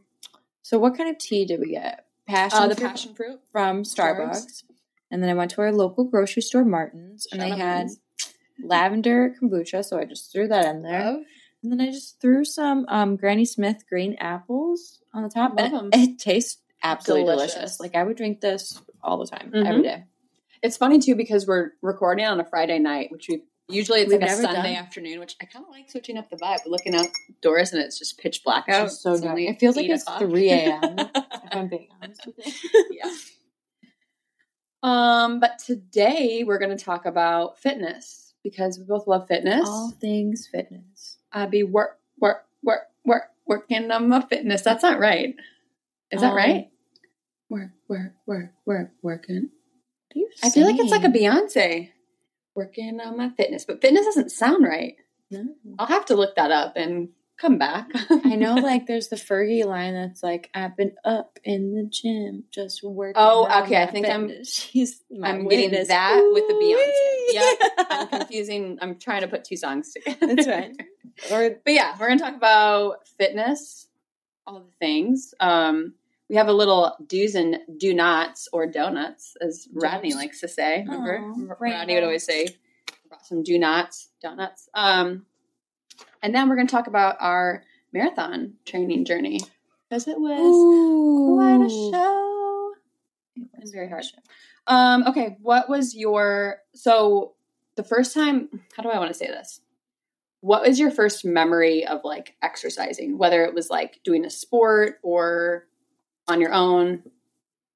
so 0.62 0.78
what 0.78 0.96
kind 0.96 1.08
of 1.10 1.18
tea 1.18 1.44
did 1.46 1.60
we 1.60 1.70
get? 1.72 2.04
Passion, 2.28 2.58
Uh, 2.58 2.68
the 2.68 2.74
fruit 2.74 2.88
passion 2.88 3.14
fruit. 3.14 3.40
from 3.52 3.82
Starbucks, 3.84 4.30
Starbucks. 4.30 4.62
and 5.10 5.22
then 5.22 5.30
I 5.30 5.34
went 5.34 5.52
to 5.52 5.60
our 5.62 5.72
local 5.72 6.04
grocery 6.04 6.42
store, 6.42 6.64
Martin's, 6.64 7.26
and 7.32 7.40
they 7.40 7.50
had 7.50 7.88
lavender 8.62 9.34
kombucha. 9.40 9.84
So 9.84 9.98
I 9.98 10.04
just 10.04 10.32
threw 10.32 10.48
that 10.48 10.64
in 10.66 10.82
there. 10.82 11.04
Love. 11.04 11.20
And 11.62 11.72
then 11.72 11.80
I 11.80 11.90
just 11.90 12.20
threw 12.20 12.44
some 12.44 12.84
um, 12.88 13.16
Granny 13.16 13.44
Smith 13.44 13.84
green 13.88 14.14
apples 14.20 15.00
on 15.16 15.22
the 15.22 15.28
top. 15.30 15.56
Love 15.56 15.72
and 15.72 15.94
'em. 15.94 16.00
it, 16.00 16.18
tastes 16.18 16.60
absolutely 16.82 17.32
Delicious. 17.32 17.54
delicious. 17.54 17.80
Like 17.80 17.94
I 17.96 18.02
would 18.04 18.16
drink 18.16 18.40
this 18.40 18.80
all 19.02 19.18
the 19.18 19.26
time, 19.26 19.50
Mhm. 19.52 19.66
every 19.66 19.82
day. 19.82 20.04
It's 20.62 20.76
funny 20.76 20.98
too 20.98 21.14
because 21.14 21.46
we're 21.46 21.72
recording 21.82 22.26
on 22.26 22.38
a 22.40 22.44
Friday 22.44 22.78
night, 22.78 23.10
which 23.10 23.28
we 23.28 23.42
usually 23.68 24.00
it's 24.00 24.10
We've 24.12 24.20
like 24.20 24.30
a 24.30 24.34
Sunday 24.34 24.74
done. 24.74 24.84
afternoon, 24.84 25.18
which 25.20 25.36
I 25.40 25.46
kind 25.46 25.64
of 25.64 25.70
like 25.70 25.90
switching 25.90 26.16
up 26.18 26.30
the 26.30 26.36
vibe. 26.36 26.58
We're 26.64 26.72
looking 26.72 26.94
outdoors 26.94 27.72
and 27.72 27.82
it's 27.82 27.98
just 27.98 28.18
pitch 28.18 28.42
black 28.44 28.68
out. 28.68 28.86
It's 28.86 29.00
so 29.00 29.12
It's 29.14 29.22
It 29.24 29.58
feels 29.60 29.76
like 29.76 29.86
it's 29.88 30.02
o'clock. 30.02 30.20
3 30.20 30.50
a.m. 30.50 30.98
if 30.98 31.10
I'm 31.52 31.68
being 31.68 31.88
honest 32.02 32.26
with 32.26 32.46
you. 32.46 32.84
yeah. 33.02 33.10
Um, 34.82 35.40
but 35.40 35.58
today 35.58 36.44
we're 36.46 36.58
going 36.58 36.76
to 36.76 36.82
talk 36.84 37.06
about 37.06 37.58
fitness 37.58 38.34
because 38.44 38.78
we 38.78 38.84
both 38.84 39.06
love 39.06 39.26
fitness. 39.26 39.66
All 39.68 39.90
things 40.00 40.46
fitness. 40.50 41.16
I 41.32 41.46
be 41.46 41.62
work, 41.64 41.98
work, 42.20 42.46
work, 42.62 42.82
work, 43.04 43.24
working 43.46 43.90
on 43.90 44.08
my 44.08 44.22
fitness. 44.22 44.62
That's 44.62 44.82
not 44.82 44.98
right. 44.98 45.34
Is 46.10 46.20
that 46.20 46.30
Um, 46.30 46.36
right? 46.36 46.70
Work, 47.48 47.70
work, 47.88 48.12
work, 48.26 48.52
work, 48.64 48.90
working. 49.02 49.50
What 50.12 50.16
are 50.16 50.18
you 50.18 50.30
I 50.42 50.50
feel 50.50 50.66
like 50.66 50.78
it's 50.78 50.90
like 50.90 51.04
a? 51.04 51.08
Beyonce. 51.08 51.90
Working 52.54 53.00
on 53.00 53.16
my 53.16 53.30
fitness, 53.36 53.64
but 53.64 53.82
fitness 53.82 54.06
doesn't 54.06 54.32
sound 54.32 54.64
right. 54.64 54.96
No. 55.30 55.44
I'll 55.78 55.86
have 55.86 56.06
to 56.06 56.16
look 56.16 56.36
that 56.36 56.50
up 56.50 56.74
and 56.76 57.10
come 57.38 57.58
back. 57.58 57.88
I 58.10 58.34
know, 58.36 58.54
like, 58.70 58.86
there's 58.86 59.08
the 59.08 59.16
Fergie 59.16 59.64
line 59.64 59.94
that's 59.94 60.22
like, 60.22 60.50
"I've 60.54 60.76
been 60.76 60.92
up 61.04 61.38
in 61.44 61.74
the 61.74 61.84
gym, 61.84 62.44
just 62.50 62.82
working." 62.82 63.14
Oh, 63.16 63.46
okay, 63.64 63.82
I 63.82 63.86
think 63.86 64.06
I'm- 64.06 64.30
She's 64.44 65.02
my 65.10 65.28
I'm 65.30 65.48
getting 65.48 65.72
is 65.74 65.88
that 65.88 66.20
with 66.32 66.46
the 66.48 66.54
Beyonce. 66.54 67.78
ooh-wee. 67.78 67.86
I'm 67.90 68.08
confusing. 68.08 68.78
I'm 68.80 68.98
trying 68.98 69.22
to 69.22 69.28
put 69.28 69.44
two 69.44 69.56
songs 69.56 69.92
together. 69.92 70.34
That's. 70.36 70.76
Or 71.32 71.50
But 71.64 71.72
yeah, 71.72 71.96
we're 71.98 72.08
gonna 72.08 72.20
talk 72.20 72.36
about 72.36 73.06
fitness, 73.18 73.86
all 74.46 74.60
the 74.60 74.72
things. 74.78 75.34
Um, 75.40 75.94
we 76.28 76.36
have 76.36 76.48
a 76.48 76.52
little 76.52 76.96
do's 77.06 77.34
and 77.36 77.58
do 77.78 77.94
nots 77.94 78.48
or 78.52 78.66
donuts, 78.66 79.34
as 79.40 79.68
Rodney 79.72 80.12
likes 80.14 80.40
to 80.40 80.48
say. 80.48 80.80
Remember, 80.86 81.18
Aw, 81.18 81.22
Remember 81.22 81.56
right 81.60 81.74
Rodney 81.74 81.94
would 81.94 82.02
always 82.02 82.24
say, 82.24 82.48
"Brought 83.08 83.24
some 83.24 83.42
do 83.42 83.58
nots, 83.58 84.08
donuts." 84.20 84.68
Um, 84.74 85.24
and 86.22 86.34
then 86.34 86.48
we're 86.48 86.56
gonna 86.56 86.68
talk 86.68 86.86
about 86.86 87.16
our 87.20 87.62
marathon 87.92 88.54
training 88.64 89.04
journey 89.04 89.40
because 89.88 90.08
it 90.08 90.18
was 90.18 91.36
quite 91.36 91.66
a 91.66 91.70
show. 91.70 92.72
It 93.36 93.60
was 93.60 93.70
very 93.70 93.88
hard. 93.88 94.04
show. 94.04 94.18
Um, 94.66 95.04
okay, 95.08 95.36
what 95.40 95.68
was 95.68 95.94
your 95.94 96.58
so 96.74 97.34
the 97.76 97.84
first 97.84 98.14
time 98.14 98.48
how 98.76 98.82
do 98.82 98.90
I 98.90 98.98
want 98.98 99.08
to 99.08 99.18
say 99.18 99.26
this? 99.26 99.60
What 100.40 100.62
was 100.62 100.78
your 100.78 100.90
first 100.90 101.24
memory 101.24 101.86
of 101.86 102.00
like 102.04 102.34
exercising, 102.42 103.18
whether 103.18 103.44
it 103.44 103.54
was 103.54 103.70
like 103.70 104.00
doing 104.04 104.24
a 104.24 104.30
sport 104.30 104.98
or 105.02 105.66
on 106.28 106.40
your 106.40 106.52
own? 106.52 107.02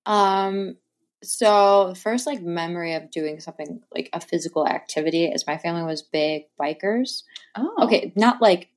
Um, 0.06 0.76
so 1.22 1.88
the 1.88 1.94
first 1.94 2.26
like 2.26 2.42
memory 2.42 2.94
of 2.94 3.10
doing 3.10 3.40
something 3.40 3.82
like 3.94 4.08
a 4.12 4.20
physical 4.20 4.66
activity 4.66 5.26
is 5.26 5.46
my 5.46 5.58
family 5.58 5.82
was 5.82 6.02
big 6.02 6.44
bikers. 6.60 7.22
Oh. 7.56 7.74
Okay, 7.82 8.12
not 8.16 8.40
like 8.40 8.68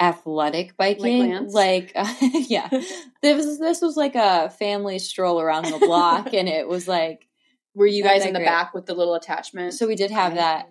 athletic 0.00 0.76
biking, 0.76 1.30
Lance? 1.30 1.54
like, 1.54 1.92
yeah. 2.32 2.68
This 3.22 3.46
was 3.46 3.58
this 3.58 3.80
was 3.80 3.96
like 3.96 4.14
a 4.14 4.50
family 4.50 4.98
stroll 4.98 5.40
around 5.40 5.64
the 5.64 5.78
block, 5.78 6.32
and 6.32 6.48
it 6.48 6.68
was 6.68 6.86
like 6.86 7.26
Were 7.74 7.86
you 7.86 8.02
guys 8.02 8.24
in 8.24 8.32
the 8.32 8.40
back 8.40 8.72
with 8.72 8.86
the 8.86 8.94
little 8.94 9.14
attachment? 9.14 9.74
so 9.74 9.86
we 9.86 9.96
did 9.96 10.10
have 10.10 10.32
I 10.32 10.36
that. 10.36 10.68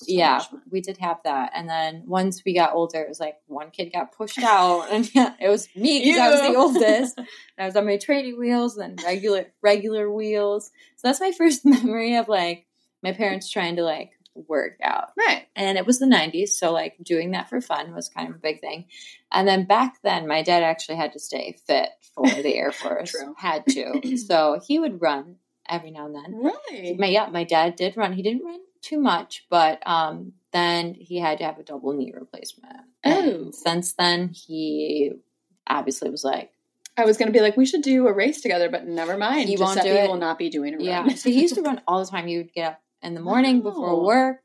those 0.00 0.06
so 0.06 0.12
yeah, 0.12 0.42
we 0.70 0.80
did 0.80 0.98
have 0.98 1.18
that, 1.24 1.52
and 1.54 1.68
then 1.68 2.02
once 2.06 2.42
we 2.44 2.54
got 2.54 2.74
older, 2.74 3.00
it 3.00 3.08
was 3.08 3.20
like 3.20 3.36
one 3.46 3.70
kid 3.70 3.92
got 3.92 4.12
pushed 4.12 4.42
out, 4.42 4.88
and 4.90 5.08
yeah, 5.14 5.34
it 5.40 5.48
was 5.48 5.68
me 5.76 6.04
because 6.04 6.20
I 6.20 6.30
was 6.30 6.40
the 6.40 6.58
oldest. 6.58 7.18
And 7.56 7.62
I 7.62 7.66
was 7.66 7.76
on 7.76 7.86
my 7.86 7.98
training 7.98 8.36
wheels, 8.36 8.74
then 8.74 8.96
regular 9.04 9.46
regular 9.62 10.10
wheels. 10.10 10.72
So 10.96 11.08
that's 11.08 11.20
my 11.20 11.30
first 11.30 11.64
memory 11.64 12.16
of 12.16 12.28
like 12.28 12.66
my 13.02 13.12
parents 13.12 13.48
trying 13.48 13.76
to 13.76 13.84
like 13.84 14.10
work 14.34 14.78
out. 14.82 15.12
Right. 15.16 15.46
And 15.54 15.78
it 15.78 15.86
was 15.86 16.00
the 16.00 16.06
90s, 16.06 16.48
so 16.48 16.72
like 16.72 16.96
doing 17.00 17.30
that 17.30 17.48
for 17.48 17.60
fun 17.60 17.94
was 17.94 18.08
kind 18.08 18.28
of 18.28 18.34
a 18.34 18.38
big 18.38 18.60
thing. 18.60 18.86
And 19.30 19.46
then 19.46 19.66
back 19.66 20.02
then, 20.02 20.26
my 20.26 20.42
dad 20.42 20.64
actually 20.64 20.96
had 20.96 21.12
to 21.12 21.20
stay 21.20 21.56
fit 21.66 21.90
for 22.14 22.26
the 22.26 22.56
Air 22.56 22.72
Force. 22.72 23.12
True. 23.12 23.34
Had 23.38 23.66
to. 23.68 24.16
So 24.26 24.60
he 24.66 24.80
would 24.80 25.00
run 25.00 25.36
every 25.68 25.92
now 25.92 26.06
and 26.06 26.14
then. 26.14 26.34
Really? 26.34 26.96
My 26.98 27.06
yeah, 27.06 27.28
my 27.30 27.44
dad 27.44 27.76
did 27.76 27.96
run. 27.96 28.12
He 28.12 28.22
didn't 28.22 28.44
run 28.44 28.60
too 28.84 29.00
much, 29.00 29.46
but 29.50 29.82
um 29.86 30.32
then 30.52 30.94
he 30.94 31.18
had 31.18 31.38
to 31.38 31.44
have 31.44 31.58
a 31.58 31.62
double 31.62 31.92
knee 31.92 32.12
replacement. 32.14 32.76
Oh. 33.04 33.50
Since 33.52 33.94
then 33.94 34.28
he 34.28 35.12
obviously 35.66 36.10
was 36.10 36.24
like, 36.24 36.50
I 36.96 37.04
was 37.04 37.16
gonna 37.16 37.32
be 37.32 37.40
like, 37.40 37.56
we 37.56 37.66
should 37.66 37.82
do 37.82 38.06
a 38.06 38.12
race 38.12 38.40
together, 38.40 38.68
but 38.70 38.86
never 38.86 39.16
mind. 39.16 39.48
You 39.48 39.58
won't 39.58 39.76
Giuseppe 39.78 39.88
do 39.88 39.96
it? 40.04 40.08
will 40.08 40.16
not 40.16 40.38
be 40.38 40.50
doing 40.50 40.74
a 40.74 40.76
run. 40.76 40.86
Yeah. 40.86 41.14
So 41.14 41.30
he 41.30 41.42
used 41.42 41.54
to 41.56 41.62
run 41.68 41.80
all 41.88 42.04
the 42.04 42.10
time. 42.10 42.26
He 42.26 42.36
would 42.36 42.52
get 42.52 42.72
up 42.72 42.80
in 43.02 43.14
the 43.14 43.20
morning 43.20 43.62
before 43.62 44.04
work. 44.04 44.42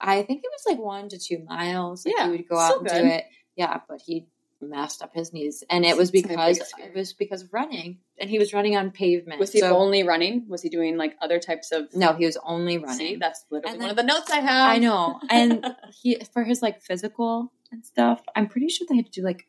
I 0.00 0.22
think 0.22 0.42
it 0.44 0.50
was 0.52 0.62
like 0.66 0.78
one 0.78 1.08
to 1.08 1.18
two 1.18 1.40
miles. 1.44 2.06
Like 2.06 2.14
Yeah, 2.16 2.26
he 2.26 2.30
would 2.32 2.48
go 2.48 2.56
out 2.58 2.78
and 2.78 2.86
good. 2.88 3.02
do 3.02 3.08
it. 3.08 3.24
Yeah, 3.56 3.80
but 3.88 4.00
he 4.04 4.26
messed 4.60 5.02
up 5.02 5.14
his 5.14 5.32
knees, 5.32 5.62
and 5.70 5.84
it 5.84 5.96
was 5.96 6.10
because 6.10 6.58
it 6.78 6.94
was 6.94 7.12
because 7.12 7.42
of 7.42 7.52
running, 7.52 7.98
and 8.18 8.28
he 8.28 8.38
was 8.38 8.52
running 8.52 8.76
on 8.76 8.90
pavement. 8.90 9.38
Was 9.40 9.52
he 9.52 9.60
so- 9.60 9.76
only 9.76 10.02
running? 10.02 10.46
Was 10.48 10.62
he 10.62 10.68
doing 10.68 10.96
like 10.96 11.16
other 11.20 11.38
types 11.38 11.70
of? 11.72 11.94
No, 11.94 12.12
he 12.12 12.26
was 12.26 12.36
only 12.44 12.78
See, 12.78 12.84
running. 12.84 13.18
that's 13.18 13.44
literally 13.50 13.74
And 13.74 13.80
one 13.82 13.90
of 13.90 13.96
the 13.96 14.02
notes 14.02 14.30
I 14.30 14.40
have. 14.40 14.70
I 14.70 14.78
know, 14.78 15.20
and 15.30 15.64
he 16.02 16.16
for 16.32 16.44
his 16.44 16.62
like 16.62 16.82
physical 16.82 17.52
and 17.70 17.84
stuff. 17.84 18.22
I'm 18.34 18.48
pretty 18.48 18.68
sure 18.68 18.86
they 18.88 18.96
had 18.96 19.06
to 19.06 19.12
do 19.12 19.22
like 19.22 19.46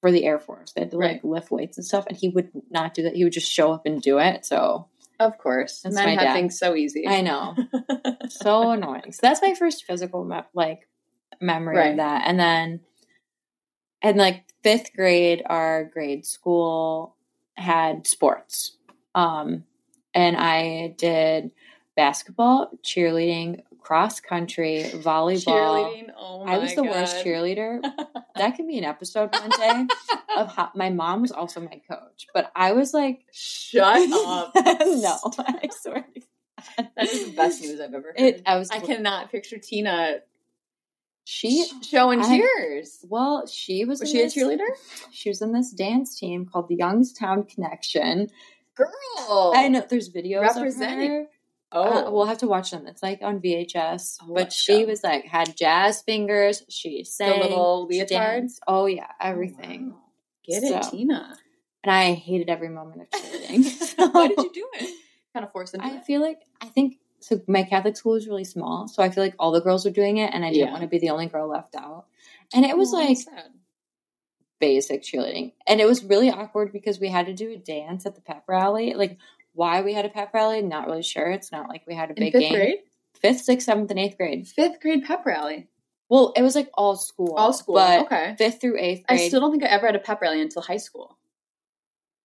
for 0.00 0.10
the 0.10 0.24
Air 0.24 0.38
Force. 0.38 0.72
They 0.72 0.80
had 0.82 0.90
to 0.92 0.96
like 0.98 1.10
Right. 1.10 1.24
lift 1.24 1.50
weights 1.50 1.76
and 1.78 1.84
stuff, 1.86 2.06
and 2.06 2.16
he 2.16 2.28
would 2.28 2.50
not 2.70 2.94
do 2.94 3.02
that. 3.04 3.14
He 3.16 3.24
would 3.24 3.32
just 3.32 3.50
show 3.50 3.72
up 3.72 3.86
and 3.86 4.00
do 4.02 4.18
it. 4.18 4.44
So 4.44 4.86
Of 5.20 5.38
course, 5.38 5.80
That's 5.82 5.94
men 5.94 6.04
my 6.04 6.10
have 6.12 6.20
dad. 6.20 6.32
things 6.34 6.58
so 6.58 6.74
easy. 6.74 7.06
I 7.06 7.20
know, 7.20 7.56
so 8.28 8.70
annoying. 8.70 9.12
So 9.12 9.20
that's 9.22 9.42
my 9.42 9.54
first 9.54 9.84
physical 9.84 10.24
me- 10.24 10.40
like 10.54 10.88
memory 11.40 11.76
Right. 11.76 11.90
of 11.92 11.96
that, 11.98 12.22
and 12.26 12.38
then 12.40 12.80
and 14.02 14.16
like 14.16 14.44
fifth 14.62 14.92
grade, 14.94 15.42
our 15.46 15.84
grade 15.84 16.26
school 16.26 17.16
had 17.56 18.06
sports, 18.06 18.76
um, 19.14 19.64
and 20.14 20.36
I 20.36 20.94
did 20.96 21.50
basketball, 21.96 22.70
cheerleading, 22.84 23.62
cross 23.80 24.20
country, 24.20 24.84
volleyball. 24.94 25.44
Cheerleading. 25.44 26.10
Oh 26.16 26.44
my 26.44 26.54
I 26.54 26.58
was 26.58 26.74
the 26.74 26.84
worst 26.84 27.24
cheerleader. 27.24 27.80
That 28.36 28.54
could 28.56 28.68
be 28.68 28.78
an 28.78 28.84
episode 28.84 29.32
one 29.32 29.50
day 29.50 29.86
of 30.36 30.54
how 30.54 30.70
my 30.76 30.90
mom 30.90 31.22
was 31.22 31.32
also 31.32 31.58
my 31.58 31.80
coach, 31.90 32.28
but 32.32 32.52
I 32.54 32.70
was 32.70 32.94
like, 32.94 33.24
Shut 33.32 33.96
up. 34.12 34.52
no, 34.54 35.18
I 35.38 35.68
swear. 35.72 36.06
God. 36.76 36.88
That 36.96 37.08
is 37.08 37.24
the 37.26 37.32
best 37.32 37.60
news 37.60 37.80
I've 37.80 37.94
ever 37.94 38.08
heard. 38.08 38.14
It, 38.20 38.42
I 38.46 38.56
was. 38.56 38.70
I 38.70 38.78
cannot 38.78 39.32
picture 39.32 39.58
Tina 39.58 40.18
She 41.30 41.66
showing 41.82 42.22
I- 42.22 42.38
tears. 42.38 43.04
well, 43.06 43.46
she 43.46 43.84
was. 43.84 44.00
Was 44.00 44.10
she 44.10 44.22
a 44.22 44.26
cheerleader? 44.28 44.66
She 45.10 45.28
was 45.28 45.42
in 45.42 45.52
this 45.52 45.70
dance 45.72 46.18
team 46.18 46.46
called 46.46 46.68
the 46.68 46.76
Youngstown 46.76 47.44
Connection. 47.44 48.30
Girl. 48.74 49.52
I 49.54 49.68
know 49.68 49.84
there's 49.86 50.08
videos 50.10 50.40
Representing. 50.54 51.02
of 51.02 51.08
her. 51.10 51.26
Oh, 51.70 52.06
Uh, 52.06 52.10
we'll 52.10 52.24
have 52.24 52.38
to 52.38 52.46
watch 52.46 52.70
them. 52.70 52.86
It's 52.86 53.02
like 53.02 53.20
on 53.20 53.40
VHS. 53.40 54.18
I'll 54.22 54.32
but 54.32 54.54
she 54.54 54.78
them. 54.80 54.88
was 54.88 55.04
like 55.04 55.26
had 55.26 55.54
jazz 55.54 56.00
fingers. 56.00 56.62
She 56.70 57.00
the 57.00 57.04
sang. 57.04 57.40
little 57.40 57.86
she 57.90 57.98
leotard. 57.98 58.08
danced. 58.08 58.62
Oh 58.66 58.86
yeah, 58.86 59.08
Oh, 59.10 59.14
everything. 59.28 59.90
wow. 59.90 59.98
Get 60.46 60.62
it, 60.62 60.82
Tina. 60.90 61.36
And 61.84 61.92
I 61.92 62.14
hated 62.14 62.48
every 62.48 62.70
moment 62.70 63.02
of 63.02 63.20
cheerleading. 63.20 64.12
Why 64.14 64.28
did 64.28 64.38
you 64.38 64.50
do 64.54 64.66
it? 64.80 64.94
Kind 65.34 65.44
of 65.44 65.52
forced 65.52 65.74
into 65.74 65.84
I 65.84 65.96
it. 65.98 66.04
feel 66.04 66.22
like 66.22 66.40
I 66.62 66.66
think 66.66 66.96
so. 67.20 67.40
My 67.46 67.62
Catholic 67.64 67.96
school 67.96 68.12
was 68.12 68.26
really 68.28 68.44
small, 68.44 68.88
so 68.88 69.02
I 69.02 69.10
feel 69.10 69.22
like 69.24 69.34
all 69.38 69.52
the 69.52 69.60
girls 69.60 69.84
were 69.84 69.90
doing 69.90 70.18
it, 70.18 70.32
and 70.32 70.44
I 70.44 70.50
didn't 70.50 70.66
Yeah. 70.66 70.70
want 70.72 70.82
to 70.82 70.88
be 70.88 70.98
the 70.98 71.10
only 71.10 71.26
girl 71.26 71.48
left 71.48 71.74
out. 71.74 72.06
And 72.54 72.64
it 72.64 72.76
was 72.76 72.92
Oh, 72.92 72.96
like 72.98 73.18
basic 74.60 75.02
cheerleading, 75.02 75.52
and 75.66 75.80
it 75.80 75.86
was 75.86 76.04
really 76.04 76.30
awkward 76.30 76.72
because 76.72 76.98
we 76.98 77.08
had 77.08 77.26
to 77.26 77.34
do 77.34 77.50
a 77.52 77.56
dance 77.56 78.06
at 78.06 78.14
the 78.14 78.20
pep 78.20 78.44
rally. 78.48 78.94
Like, 78.94 79.18
why 79.54 79.82
we 79.82 79.92
had 79.94 80.04
a 80.04 80.08
pep 80.08 80.32
rally? 80.34 80.62
Not 80.62 80.86
really 80.86 81.02
sure. 81.02 81.30
It's 81.30 81.52
not 81.52 81.68
like 81.68 81.82
we 81.86 81.94
had 81.94 82.10
a 82.10 82.14
in 82.14 82.20
big 82.20 82.32
fifth 82.32 82.40
game. 82.42 82.54
grade. 82.54 82.78
Fifth, 83.20 83.40
sixth, 83.40 83.66
seventh, 83.66 83.90
and 83.90 83.98
eighth 83.98 84.16
grade. 84.16 84.46
Fifth 84.46 84.80
grade 84.80 85.04
pep 85.04 85.24
rally. 85.26 85.68
Well, 86.08 86.32
it 86.36 86.42
was 86.42 86.54
like 86.54 86.70
all 86.74 86.96
school, 86.96 87.34
All 87.34 87.52
school. 87.52 87.74
but 87.74 88.06
okay. 88.06 88.34
fifth 88.38 88.60
through 88.60 88.78
eighth 88.78 89.06
grade. 89.06 89.20
I 89.20 89.28
still 89.28 89.40
don't 89.40 89.50
think 89.50 89.64
I 89.64 89.66
ever 89.66 89.86
had 89.86 89.96
a 89.96 90.00
pep 90.00 90.20
rally 90.22 90.40
until 90.40 90.62
high 90.62 90.76
school. 90.78 91.17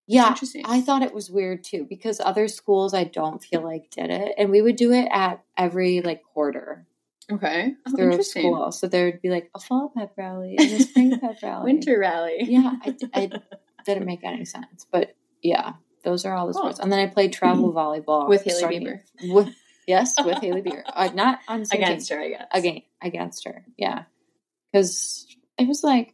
Yeah. 0.07 0.35
I 0.65 0.81
thought 0.81 1.01
it 1.01 1.13
was 1.13 1.29
weird 1.31 1.63
too 1.63 1.85
because 1.89 2.19
other 2.19 2.47
schools 2.47 2.93
I 2.93 3.05
don't 3.05 3.41
feel 3.43 3.61
like 3.63 3.89
did 3.89 4.09
it, 4.09 4.35
and 4.37 4.49
we 4.49 4.61
would 4.61 4.75
do 4.75 4.91
it 4.91 5.07
at 5.11 5.43
every 5.57 6.01
like 6.01 6.23
quarter 6.23 6.85
Okay. 7.31 7.73
Oh, 7.87 7.95
through 7.95 8.21
school. 8.23 8.71
So 8.73 8.87
there 8.87 9.05
would 9.05 9.21
be 9.21 9.29
like 9.29 9.49
a 9.55 9.59
fall 9.59 9.91
pep 9.95 10.11
rally 10.17 10.55
and 10.59 10.71
a 10.71 10.79
spring 10.81 11.19
pep 11.21 11.37
rally, 11.41 11.71
Winter 11.73 11.97
rally. 11.97 12.39
Yeah, 12.41 12.73
I, 12.83 12.95
I 13.13 13.31
didn't 13.85 14.05
make 14.05 14.23
any 14.25 14.43
sense, 14.45 14.85
but 14.91 15.15
yeah, 15.41 15.73
those 16.03 16.25
are 16.25 16.35
all 16.35 16.47
the 16.47 16.53
sports. 16.53 16.79
And 16.79 16.91
then 16.91 16.99
I 16.99 17.07
played 17.07 17.31
travel 17.31 17.71
volleyball 17.73 18.27
With 18.27 18.43
Hailey 18.43 18.57
starting- 18.57 18.87
Bieber. 18.87 19.33
With, 19.33 19.55
yes, 19.87 20.15
with 20.23 20.39
Hailey 20.39 20.61
Bieber, 20.63 20.83
uh, 20.85 21.11
not 21.13 21.39
on 21.47 21.63
same 21.63 21.79
team. 21.79 21.87
Against 21.87 22.09
her, 22.11 22.19
I 22.19 22.29
guess. 22.29 22.47
again 22.51 22.81
against 23.01 23.45
her. 23.45 23.65
Yeah, 23.77 24.03
because 24.71 25.25
it 25.57 25.65
was 25.67 25.81
like 25.81 26.13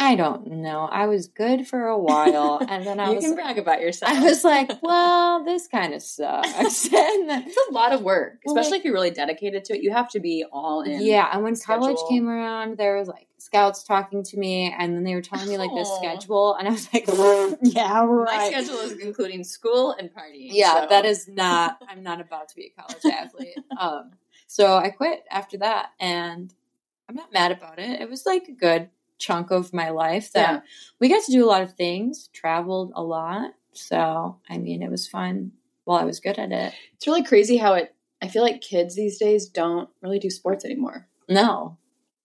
I 0.00 0.14
don't 0.14 0.46
know. 0.46 0.88
I 0.90 1.06
was 1.06 1.26
good 1.26 1.66
for 1.66 1.86
a 1.88 1.98
while, 1.98 2.64
and 2.68 2.86
then 2.86 3.00
I 3.00 3.08
you 3.10 3.16
was 3.16 3.24
can 3.24 3.34
brag 3.34 3.58
about 3.58 3.80
yourself. 3.80 4.12
I 4.12 4.22
was 4.22 4.44
like, 4.44 4.70
well, 4.82 5.44
this 5.44 5.66
kind 5.66 5.92
of 5.92 6.02
sucks. 6.02 6.84
and 6.92 7.28
then, 7.28 7.44
it's 7.46 7.56
a 7.68 7.72
lot 7.72 7.92
of 7.92 8.02
work, 8.02 8.38
Well, 8.44 8.54
especially 8.56 8.78
like- 8.78 8.80
if 8.80 8.84
you're 8.84 8.94
really 8.94 9.10
dedicated 9.10 9.64
to 9.66 9.74
it. 9.76 9.82
You 9.82 9.90
have 9.90 10.08
to 10.10 10.20
be 10.20 10.44
all 10.52 10.82
in. 10.82 11.02
yeah, 11.02 11.28
and 11.32 11.42
when 11.42 11.56
college 11.56 11.98
came 12.08 12.28
around, 12.28 12.78
there 12.78 12.96
was 12.96 13.08
like 13.08 13.26
scouts 13.38 13.82
talking 13.82 14.22
to 14.22 14.36
me, 14.38 14.72
and 14.78 14.94
then 14.94 15.02
they 15.02 15.14
were 15.16 15.22
telling 15.22 15.48
me 15.48 15.58
like 15.58 15.70
this 15.74 15.88
Aw. 15.88 15.96
schedule, 15.98 16.54
and 16.54 16.68
I 16.68 16.70
was 16.70 16.88
like, 16.94 17.06
yeah, 17.62 18.04
right. 18.04 18.36
My 18.36 18.48
schedule 18.50 18.78
is 18.78 18.92
including 18.98 19.42
school 19.42 19.92
and 19.98 20.10
partying. 20.10 20.50
Yeah, 20.52 20.82
so- 20.82 20.86
that 20.90 21.06
is 21.06 21.26
not. 21.26 21.82
I'm 21.88 22.04
not 22.04 22.20
about 22.20 22.48
to 22.50 22.54
be 22.56 22.72
a 22.76 22.80
college 22.80 23.04
athlete. 23.04 23.56
Um, 23.78 24.12
so 24.46 24.76
I 24.76 24.90
quit 24.90 25.24
after 25.30 25.58
that, 25.58 25.90
and 25.98 26.54
I'm 27.08 27.16
not 27.16 27.32
mad 27.32 27.50
about 27.50 27.78
it. 27.80 28.00
It 28.00 28.08
was 28.08 28.24
like 28.26 28.46
a 28.48 28.52
good 28.52 28.90
chunk 29.18 29.50
of 29.50 29.72
my 29.72 29.90
life 29.90 30.32
that 30.32 30.50
Yeah. 30.54 30.60
we 31.00 31.08
got 31.08 31.24
to 31.24 31.32
do 31.32 31.44
a 31.44 31.48
lot 31.50 31.62
of 31.62 31.74
things, 31.74 32.28
traveled 32.32 32.92
a 32.94 33.02
lot. 33.02 33.52
So 33.72 34.38
I 34.48 34.58
mean, 34.58 34.82
it 34.82 34.90
was 34.90 35.06
fun 35.08 35.52
while 35.84 35.98
I 35.98 36.04
was 36.04 36.20
good 36.20 36.38
at 36.38 36.52
it. 36.52 36.72
It's 36.94 37.06
really 37.06 37.22
crazy 37.24 37.56
how 37.56 37.74
it. 37.74 37.94
I 38.20 38.28
feel 38.28 38.42
like 38.42 38.60
kids 38.60 38.96
these 38.96 39.18
days 39.18 39.48
don't 39.48 39.88
really 40.02 40.18
do 40.18 40.30
sports 40.30 40.64
anymore. 40.64 41.06
No, 41.28 41.76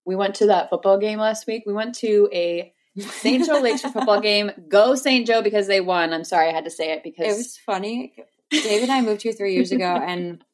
We 0.06 0.16
went 0.16 0.34
to 0.36 0.46
that 0.46 0.68
football 0.70 0.98
game 0.98 1.18
last 1.18 1.46
week. 1.46 1.62
We 1.66 1.72
went 1.72 1.94
to 1.96 2.28
a 2.32 2.72
St. 2.98 3.44
Joe 3.46 3.60
Lakeshore 3.60 3.90
football 3.92 4.20
game. 4.20 4.50
Go 4.68 4.94
St. 4.96 5.26
Joe 5.26 5.40
because 5.42 5.66
they 5.66 5.80
won. 5.80 6.12
I'm 6.12 6.24
sorry 6.24 6.48
I 6.48 6.52
had 6.52 6.64
to 6.64 6.70
say 6.70 6.92
it 6.92 7.02
because 7.02 7.26
It 7.32 7.36
was 7.36 7.58
funny. 7.58 8.14
Dave 8.50 8.82
and 8.82 8.92
I 8.92 9.00
moved 9.02 9.22
here 9.22 9.32
three 9.32 9.54
years 9.54 9.72
ago, 9.72 9.84
and 9.84 10.44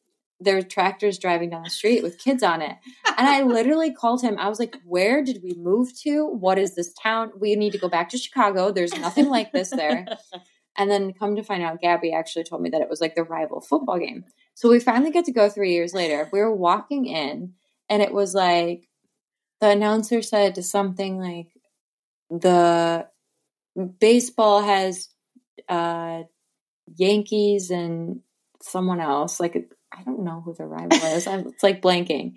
there 0.41 0.55
were 0.55 0.61
tractors 0.61 1.19
driving 1.19 1.51
down 1.51 1.63
the 1.63 1.69
street 1.69 2.03
with 2.03 2.17
kids 2.17 2.43
on 2.43 2.61
it. 2.61 2.75
And 3.17 3.27
I 3.27 3.43
literally 3.43 3.93
called 3.93 4.21
him. 4.21 4.37
I 4.39 4.49
was 4.49 4.59
like, 4.59 4.75
Where 4.83 5.23
did 5.23 5.41
we 5.43 5.53
move 5.53 5.97
to? 6.01 6.25
What 6.25 6.57
is 6.57 6.75
this 6.75 6.93
town? 6.93 7.31
We 7.39 7.55
need 7.55 7.71
to 7.73 7.77
go 7.77 7.89
back 7.89 8.09
to 8.09 8.17
Chicago. 8.17 8.71
There's 8.71 8.97
nothing 8.97 9.29
like 9.29 9.51
this 9.51 9.69
there. 9.69 10.07
And 10.77 10.89
then 10.89 11.13
come 11.13 11.35
to 11.35 11.43
find 11.43 11.61
out, 11.61 11.81
Gabby 11.81 12.13
actually 12.13 12.45
told 12.45 12.61
me 12.61 12.69
that 12.69 12.81
it 12.81 12.89
was 12.89 13.01
like 13.01 13.13
the 13.15 13.23
rival 13.23 13.59
football 13.59 13.99
game. 13.99 14.23
So 14.53 14.69
we 14.69 14.79
finally 14.79 15.11
get 15.11 15.25
to 15.25 15.31
go 15.31 15.49
three 15.49 15.73
years 15.73 15.93
later. 15.93 16.29
We 16.31 16.39
were 16.39 16.55
walking 16.55 17.05
in, 17.05 17.53
and 17.89 18.01
it 18.01 18.13
was 18.13 18.33
like 18.33 18.87
the 19.59 19.69
announcer 19.69 20.21
said 20.21 20.63
something 20.63 21.19
like, 21.19 21.47
The 22.29 23.07
baseball 23.99 24.61
has 24.61 25.09
uh, 25.67 26.23
Yankees 26.95 27.69
and 27.69 28.21
someone 28.61 29.01
else. 29.01 29.39
Like, 29.39 29.71
I 29.91 30.03
don't 30.03 30.23
know 30.23 30.41
who 30.43 30.53
the 30.53 30.65
rival 30.65 30.97
is. 30.97 31.27
I'm, 31.27 31.47
it's 31.47 31.63
like 31.63 31.81
blanking. 31.81 32.33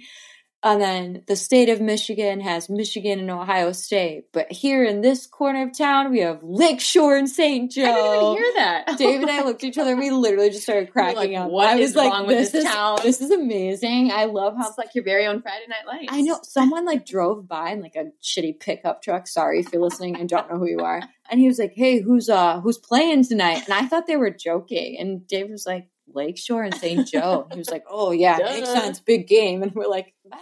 And 0.65 0.81
then 0.81 1.23
the 1.27 1.37
state 1.37 1.69
of 1.69 1.83
Michigan 1.83 2.41
has 2.41 2.71
Michigan 2.71 3.19
and 3.19 3.31
Ohio 3.31 3.73
State. 3.73 4.33
But 4.33 4.51
here 4.51 4.83
in 4.83 5.03
this 5.03 5.27
corner 5.27 5.65
of 5.65 5.77
town, 5.77 6.11
we 6.11 6.21
have 6.21 6.41
Lakeshore 6.43 7.19
and 7.19 7.29
St. 7.29 7.71
Joe. 7.71 7.83
I 7.83 7.87
didn't 7.87 8.15
even 8.15 8.37
hear 8.37 8.53
that. 8.55 8.99
Dave 8.99 9.21
and 9.21 9.31
I 9.31 9.45
looked 9.45 9.63
at 9.63 9.69
each 9.69 9.77
other 9.77 9.91
and 9.91 10.01
we 10.01 10.11
literally 10.11 10.49
just 10.49 10.63
started 10.63 10.91
cracking 10.91 11.35
like, 11.35 11.37
up. 11.37 11.51
"What 11.51 11.69
I 11.69 11.75
was 11.75 11.91
is 11.91 11.97
like, 11.97 12.11
wrong 12.11 12.27
with 12.27 12.39
this, 12.39 12.53
this 12.53 12.65
is, 12.65 12.71
town?" 12.71 12.99
This 13.03 13.21
is 13.21 13.31
amazing. 13.31 14.11
I 14.11 14.25
love 14.25 14.57
how 14.57 14.67
It's 14.67 14.79
like 14.79 14.95
your 14.95 15.05
very 15.05 15.27
own 15.27 15.43
Friday 15.43 15.67
Night 15.69 15.87
Lights. 15.87 16.11
I 16.11 16.23
know 16.23 16.39
someone 16.43 16.87
like 16.87 17.05
drove 17.05 17.47
by 17.47 17.73
in 17.73 17.83
like 17.83 17.97
a 17.97 18.07
shitty 18.23 18.59
pickup 18.59 19.03
truck. 19.03 19.29
Sorry 19.29 19.61
if 19.61 19.71
you're 19.71 19.83
listening 19.83 20.17
and 20.17 20.31
don't 20.31 20.51
know 20.51 20.57
who 20.57 20.67
you 20.67 20.81
are. 20.81 21.03
And 21.31 21.41
he 21.41 21.47
was 21.47 21.59
like, 21.59 21.75
"Hey, 21.75 22.01
who's 22.01 22.31
uh 22.31 22.61
who's 22.63 22.79
playing 22.79 23.25
tonight?" 23.25 23.65
And 23.67 23.75
I 23.75 23.87
thought 23.87 24.07
they 24.07 24.17
were 24.17 24.31
joking. 24.31 24.97
And 24.99 25.27
Dave 25.27 25.51
was 25.51 25.67
like, 25.67 25.89
"Lakeshore 26.13 26.63
and 26.65 26.75
St. 26.75 27.07
Joe." 27.13 27.47
He 27.53 27.59
was 27.59 27.71
like, 27.71 27.85
"Oh 27.89 28.11
yeah, 28.13 28.39
makes 28.39 28.69
Duh. 28.69 28.75
sense. 28.81 29.01
Big 29.01 29.27
game." 29.29 29.63
And 29.63 29.75
we're 29.75 29.87
like, 29.89 30.15
"Bye." 30.29 30.39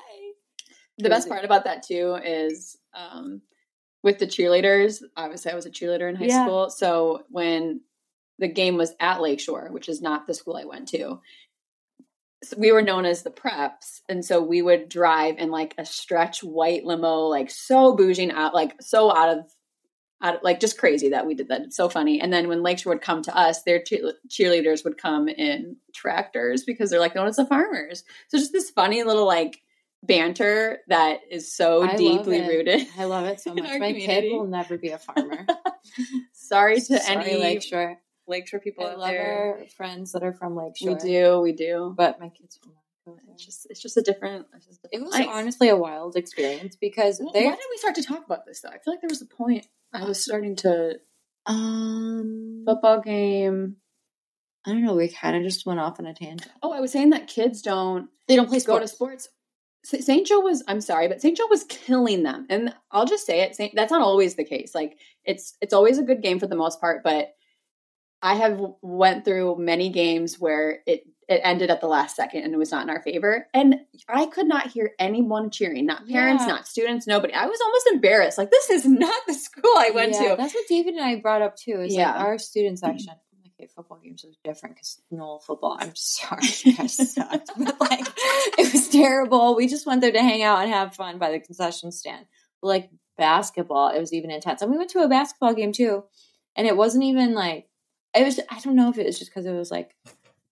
The 0.98 1.08
best 1.08 1.28
part 1.28 1.44
about 1.44 1.64
that 1.64 1.82
too 1.82 2.16
is 2.22 2.76
um, 2.94 3.42
with 4.02 4.18
the 4.18 4.26
cheerleaders. 4.26 5.02
Obviously, 5.16 5.50
I 5.50 5.54
was 5.54 5.66
a 5.66 5.70
cheerleader 5.70 6.08
in 6.08 6.14
high 6.16 6.26
Yeah. 6.26 6.44
school. 6.44 6.70
So 6.70 7.24
when 7.28 7.80
the 8.38 8.48
game 8.48 8.76
was 8.76 8.94
at 9.00 9.20
Lakeshore, 9.20 9.68
which 9.72 9.88
is 9.88 10.00
not 10.02 10.26
the 10.26 10.34
school 10.34 10.56
I 10.56 10.64
went 10.64 10.88
to, 10.88 11.20
so 12.44 12.56
we 12.58 12.72
were 12.72 12.82
known 12.82 13.04
as 13.04 13.22
the 13.22 13.30
preps, 13.30 14.00
and 14.08 14.24
so 14.24 14.42
we 14.42 14.62
would 14.62 14.88
drive 14.88 15.38
in 15.38 15.50
like 15.50 15.74
a 15.78 15.84
stretch 15.84 16.42
white 16.42 16.84
limo, 16.84 17.20
like 17.26 17.50
so 17.50 17.94
bouging 17.96 18.30
out, 18.32 18.54
like 18.54 18.74
so 18.80 19.14
out 19.14 19.38
of. 19.38 19.50
Like 20.42 20.60
just 20.60 20.78
crazy 20.78 21.08
that 21.10 21.26
we 21.26 21.34
did 21.34 21.48
that. 21.48 21.62
It's 21.62 21.76
so 21.76 21.88
funny. 21.88 22.20
And 22.20 22.32
then 22.32 22.48
when 22.48 22.62
Lakeshore 22.62 22.92
would 22.94 23.02
come 23.02 23.22
to 23.22 23.36
us, 23.36 23.62
their 23.64 23.82
cheer- 23.82 24.12
cheerleaders 24.28 24.84
would 24.84 24.96
come 24.98 25.28
in 25.28 25.76
tractors 25.92 26.64
because 26.64 26.90
they're 26.90 27.00
like 27.00 27.14
known 27.14 27.26
as 27.26 27.36
the 27.36 27.46
farmers. 27.46 28.04
So 28.28 28.38
just 28.38 28.52
this 28.52 28.70
funny 28.70 29.02
little 29.02 29.26
like 29.26 29.60
banter 30.04 30.78
that 30.88 31.20
is 31.30 31.52
so 31.52 31.82
I 31.82 31.96
deeply 31.96 32.40
rooted. 32.40 32.86
I 32.98 33.04
love 33.04 33.26
it 33.26 33.40
so 33.40 33.54
much. 33.54 33.78
My 33.78 33.92
kid 33.92 34.32
will 34.32 34.46
never 34.46 34.78
be 34.78 34.88
a 34.90 34.98
farmer. 34.98 35.46
Sorry 36.32 36.80
to 36.80 36.98
Sorry, 37.00 37.16
any 37.30 37.36
Lakeshore. 37.36 37.98
Lakeshore 38.26 38.60
people 38.60 38.86
I 38.86 38.92
out 38.92 38.98
love 38.98 39.10
there. 39.10 39.58
our 39.60 39.66
friends 39.76 40.12
that 40.12 40.22
are 40.22 40.32
from 40.32 40.54
Lakeshore. 40.56 40.94
We 40.94 40.98
do, 41.00 41.40
we 41.40 41.52
do. 41.52 41.92
but 41.96 42.20
my 42.20 42.28
kids 42.28 42.58
will. 42.64 42.74
It's 43.32 43.44
just 43.44 43.66
it's 43.70 43.80
just 43.82 43.96
a 43.96 44.02
different. 44.02 44.46
Just 44.66 44.84
a 44.84 44.88
It 44.92 45.02
was 45.02 45.12
life. 45.12 45.26
honestly 45.28 45.68
a 45.68 45.76
wild 45.76 46.16
experience 46.16 46.76
because 46.76 47.18
Well, 47.20 47.32
they 47.32 47.44
why 47.44 47.50
did 47.52 47.60
we 47.70 47.76
start 47.78 47.94
to 47.96 48.02
talk 48.02 48.24
about 48.24 48.46
this 48.46 48.60
though? 48.60 48.68
I 48.68 48.78
feel 48.78 48.94
like 48.94 49.00
there 49.00 49.08
was 49.10 49.22
a 49.22 49.26
point 49.26 49.66
I 49.92 50.04
was 50.04 50.22
starting 50.22 50.56
to 50.56 50.98
um 51.46 52.62
football 52.66 53.00
game. 53.00 53.76
I 54.64 54.70
don't 54.70 54.84
know, 54.84 54.94
we 54.94 55.08
kind 55.08 55.36
of 55.36 55.42
just 55.42 55.66
went 55.66 55.80
off 55.80 55.98
on 55.98 56.06
a 56.06 56.14
tangent. 56.14 56.52
Oh, 56.62 56.72
I 56.72 56.80
was 56.80 56.92
saying 56.92 57.10
that 57.10 57.26
kids 57.26 57.62
don't 57.62 58.08
They 58.28 58.36
don't 58.36 58.48
play 58.48 58.60
go 58.60 58.78
to 58.78 58.86
sports. 58.88 59.28
St. 59.84 60.24
Joe 60.24 60.38
was 60.38 60.62
I'm 60.68 60.80
sorry, 60.80 61.08
but 61.08 61.20
St. 61.20 61.36
Joe 61.36 61.48
was 61.50 61.64
killing 61.64 62.22
them. 62.22 62.46
And 62.48 62.72
I'll 62.92 63.04
just 63.04 63.26
say 63.26 63.40
it, 63.40 63.56
Saint, 63.56 63.74
that's 63.74 63.90
not 63.90 64.00
always 64.02 64.36
the 64.36 64.44
case. 64.44 64.74
Like 64.76 64.96
it's 65.24 65.56
it's 65.60 65.74
always 65.74 65.98
a 65.98 66.04
good 66.04 66.22
game 66.22 66.38
for 66.38 66.46
the 66.46 66.54
most 66.56 66.80
part, 66.80 67.02
but 67.02 67.30
I 68.22 68.36
have 68.36 68.60
went 68.82 69.24
through 69.24 69.56
many 69.58 69.90
games 69.90 70.38
where 70.38 70.78
it 70.86 71.02
it 71.32 71.40
ended 71.44 71.70
at 71.70 71.80
the 71.80 71.86
last 71.88 72.14
second 72.16 72.42
and 72.44 72.54
it 72.54 72.56
was 72.56 72.70
not 72.70 72.82
in 72.84 72.90
our 72.90 73.02
favor. 73.02 73.46
And 73.52 73.80
I 74.08 74.26
could 74.26 74.46
not 74.46 74.68
hear 74.68 74.92
anyone 74.98 75.50
cheering, 75.50 75.86
not 75.86 76.06
parents, 76.08 76.42
Yeah. 76.46 76.52
not 76.54 76.66
students, 76.68 77.06
nobody. 77.06 77.32
I 77.34 77.46
was 77.46 77.60
almost 77.60 77.86
embarrassed. 77.92 78.38
Like 78.38 78.50
this 78.50 78.70
is 78.70 78.86
not 78.86 79.22
the 79.26 79.34
school 79.34 79.72
I 79.76 79.90
went 79.94 80.12
Yeah, 80.12 80.30
to. 80.30 80.36
That's 80.36 80.54
what 80.54 80.64
David 80.68 80.94
and 80.94 81.04
I 81.04 81.16
brought 81.16 81.42
up 81.42 81.56
too. 81.56 81.80
Is 81.80 81.94
Yeah. 81.94 82.12
like 82.16 82.20
our 82.24 82.38
student 82.38 82.78
section. 82.78 83.14
Okay, 83.58 83.68
football 83.74 83.98
games 84.02 84.24
was 84.24 84.36
different 84.42 84.76
because 84.76 85.00
no 85.10 85.38
football. 85.38 85.76
I'm 85.80 85.92
sorry, 85.94 86.42
you 86.64 86.74
guys 86.76 86.94
sucked. 87.14 87.50
But 87.58 87.80
like, 87.80 88.06
it 88.58 88.72
was 88.72 88.88
terrible. 88.88 89.54
We 89.56 89.68
just 89.68 89.86
went 89.86 90.00
there 90.00 90.12
to 90.12 90.20
hang 90.20 90.42
out 90.42 90.62
and 90.62 90.70
have 90.72 90.94
fun 90.94 91.18
by 91.18 91.30
the 91.30 91.38
concession 91.40 91.92
stand. 91.92 92.26
But 92.60 92.68
like 92.68 92.90
basketball, 93.18 93.88
it 93.90 94.00
was 94.00 94.12
even 94.12 94.30
intense. 94.30 94.62
And 94.62 94.70
we 94.70 94.78
went 94.78 94.90
to 94.90 95.00
a 95.00 95.08
basketball 95.08 95.54
game 95.54 95.72
too, 95.72 96.04
and 96.56 96.66
it 96.66 96.76
wasn't 96.76 97.04
even 97.04 97.34
like 97.34 97.68
it 98.16 98.24
was. 98.24 98.40
I 98.50 98.58
don't 98.60 98.74
know 98.76 98.90
if 98.90 98.98
it 98.98 99.06
was 99.06 99.18
just 99.18 99.30
because 99.30 99.46
it 99.46 99.52
was 99.52 99.70
like 99.70 99.94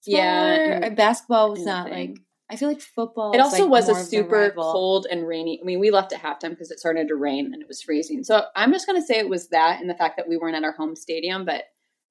Yeah, 0.07 0.54
and- 0.54 0.85
uh, 0.85 0.90
basketball 0.90 1.50
was 1.50 1.64
not 1.64 1.90
like. 1.90 2.19
I 2.52 2.57
feel 2.57 2.69
like 2.69 2.80
football. 2.80 3.30
It 3.33 3.38
also 3.38 3.62
like, 3.62 3.71
was 3.71 3.88
a 3.88 3.95
super 3.95 4.50
cold 4.50 5.07
and 5.09 5.25
rainy. 5.25 5.61
I 5.62 5.64
mean, 5.64 5.78
we 5.78 5.92
left 5.92 6.12
at 6.12 6.21
halftime 6.21 6.50
because 6.50 6.73
it 6.73 6.80
started 6.80 7.07
to 7.07 7.14
rain 7.14 7.52
and 7.52 7.62
it 7.62 7.69
was 7.69 7.80
freezing. 7.80 8.25
So 8.25 8.42
I'm 8.57 8.73
just 8.73 8.88
going 8.88 9.00
to 9.00 9.07
say 9.07 9.21
it 9.21 9.28
was 9.28 9.50
that 9.50 9.80
and 9.80 9.88
the 9.88 9.95
fact 9.95 10.16
that 10.16 10.28
we 10.28 10.37
weren't 10.37 10.57
at 10.57 10.64
our 10.64 10.73
home 10.73 10.97
stadium, 10.97 11.45
but 11.45 11.62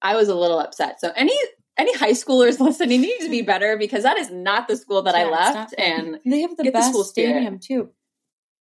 I 0.01 0.15
was 0.15 0.29
a 0.29 0.35
little 0.35 0.57
upset. 0.57 1.01
So 1.01 1.11
any 1.13 1.33
any 1.77 1.93
high 1.97 2.11
schoolers 2.11 2.59
listening 2.65 3.01
need 3.01 3.19
to 3.19 3.29
be 3.29 3.41
better 3.41 3.77
because 3.77 4.03
that 4.03 4.17
is 4.17 4.31
not 4.31 4.67
the 4.67 4.77
school 4.77 5.01
that 5.03 5.15
I 5.15 5.23
Yeah, 5.23 5.47
it's 5.47 5.55
left. 5.55 5.75
And 5.77 6.19
they 6.25 6.41
have 6.41 6.55
the 6.55 6.63
get 6.63 6.73
the 6.73 6.79
best 6.79 6.89
school 6.91 7.03
spirit. 7.03 7.31
stadium 7.31 7.59
too. 7.59 7.89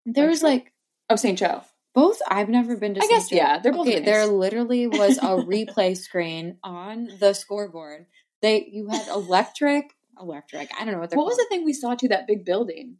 There 0.05 0.29
was 0.29 0.41
like 0.41 0.73
oh, 1.09 1.15
St. 1.15 1.37
Joe. 1.37 1.61
Both 1.93 2.19
I've 2.27 2.49
never 2.49 2.77
been 2.77 2.93
to. 2.93 2.99
I 2.99 3.07
St. 3.07 3.11
guess 3.11 3.29
Joe. 3.29 3.35
yeah, 3.35 3.59
they're 3.59 3.71
both 3.71 3.87
okay. 3.87 3.97
nice. 3.97 4.05
There 4.05 4.25
literally 4.27 4.87
was 4.87 5.17
a 5.17 5.21
replay 5.45 5.97
screen 5.97 6.57
on 6.63 7.09
the 7.19 7.33
scoreboard. 7.33 8.05
They 8.47 8.69
you 8.71 8.87
had 8.87 9.07
electric, 9.09 9.93
electric. 10.19 10.71
I 10.79 10.85
don't 10.85 10.93
know 10.93 10.99
what 10.99 11.09
they're 11.09 11.17
What 11.17 11.27
was 11.27 11.37
the 11.37 11.45
thing 11.49 11.65
we 11.65 11.73
saw 11.73 11.95
to 11.95 12.07
that 12.09 12.27
big 12.27 12.45
building? 12.45 12.95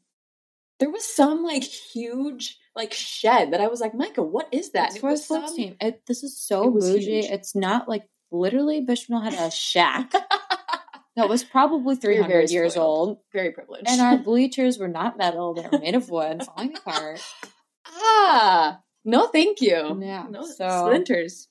There 0.80 0.90
was 0.92 1.06
some 1.06 1.44
like 1.44 1.64
huge 1.64 2.58
like 2.76 2.94
shed 2.94 3.52
that 3.54 3.62
I 3.62 3.68
was 3.68 3.80
like, 3.82 3.96
Micah, 3.96 4.22
what 4.24 4.48
is 4.52 4.72
that? 4.72 4.90
It's 4.92 4.98
for 5.00 5.10
a 5.10 5.18
sports 5.18 5.56
team. 5.56 5.76
It, 5.82 6.02
this 6.06 6.22
is 6.24 6.38
so 6.40 6.68
It 6.68 6.80
bougie. 6.82 7.22
huge. 7.22 7.26
It's 7.32 7.56
not 7.56 7.88
like 7.90 8.04
literally 8.32 8.82
Bishop 8.82 9.24
had 9.24 9.34
a 9.34 9.50
shack 9.68 10.12
that 11.16 11.30
was 11.30 11.44
probably 11.44 11.96
300 11.96 12.28
very 12.28 12.46
years 12.48 12.74
spoiled. 12.74 13.08
old, 13.10 13.18
Very 13.34 13.52
privileged. 13.52 13.88
and 13.90 14.02
our 14.02 14.18
bleachers 14.30 14.78
were 14.78 14.88
not 14.88 15.18
metal; 15.18 15.54
they 15.56 15.68
were 15.72 15.80
made 15.80 15.96
of 15.96 16.10
wood, 16.12 16.44
falling 16.44 16.76
apart. 16.78 17.22
ah, 17.88 18.80
no, 19.06 19.28
thank 19.28 19.62
you. 19.62 19.98
Yeah, 20.02 20.26
no 20.30 20.46
so- 20.46 20.86
splinters. 20.86 21.48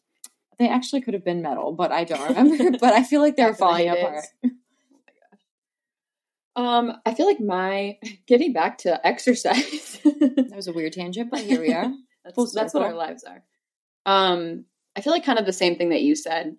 They 0.59 0.69
actually 0.69 1.03
could 1.03 1.15
have 1.15 1.25
been 1.25 1.43
metal, 1.43 1.73
but 1.73 1.93
I 1.93 2.05
don't 2.05 2.29
remember. 2.35 2.79
but 2.81 2.95
I 2.95 3.03
feel 3.03 3.21
like 3.21 3.37
they 3.37 3.45
were 3.45 3.53
Back 3.53 3.61
in 3.61 3.87
the 3.87 3.95
falling 3.95 4.05
apart. 4.05 4.25
Um, 6.57 6.95
I 7.05 7.13
feel 7.13 7.27
like 7.27 7.39
my 7.39 7.99
getting 8.27 8.55
back 8.55 8.79
to 8.79 9.07
exercise. 9.07 10.01
That 10.05 10.53
was 10.57 10.69
a 10.69 10.73
weird 10.73 10.95
tangent, 10.95 11.31
but 11.31 11.41
here 11.41 11.61
we 11.61 11.71
are. 11.71 11.93
That's, 12.25 12.55
that's 12.55 12.73
what 12.73 12.83
our 12.83 12.95
lives 12.95 13.25
are. 13.25 13.43
Um, 14.07 14.65
I 14.97 15.03
feel 15.03 15.13
like 15.13 15.25
kind 15.25 15.39
of 15.39 15.45
the 15.45 15.53
same 15.53 15.77
thing 15.77 15.91
that 15.91 16.01
you 16.01 16.17
said. 16.17 16.57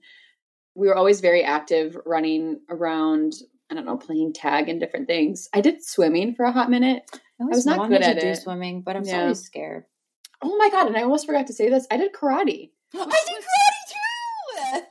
We 0.75 0.87
were 0.87 0.95
always 0.95 1.19
very 1.19 1.43
active, 1.43 1.97
running 2.05 2.59
around. 2.69 3.33
I 3.71 3.73
don't 3.73 3.85
know, 3.85 3.97
playing 3.97 4.33
tag 4.33 4.69
and 4.69 4.79
different 4.79 5.07
things. 5.07 5.49
I 5.51 5.61
did 5.61 5.83
swimming 5.83 6.35
for 6.35 6.45
a 6.45 6.51
hot 6.51 6.69
minute. 6.69 7.09
I 7.41 7.45
was 7.45 7.65
not 7.65 7.89
good 7.89 8.03
at 8.03 8.19
do 8.19 8.27
it. 8.27 8.35
swimming, 8.35 8.83
but 8.83 8.95
I'm 8.95 9.03
Yeah. 9.03 9.21
always 9.21 9.41
scared. 9.41 9.85
Oh 10.43 10.55
my 10.57 10.69
god! 10.69 10.87
And 10.87 10.95
I 10.95 11.01
almost 11.01 11.25
forgot 11.25 11.47
to 11.47 11.53
say 11.53 11.69
this. 11.69 11.87
I 11.89 11.97
did 11.97 12.13
karate. 12.13 12.69
I 12.93 12.97
did 12.99 13.07
karate. 13.07 13.56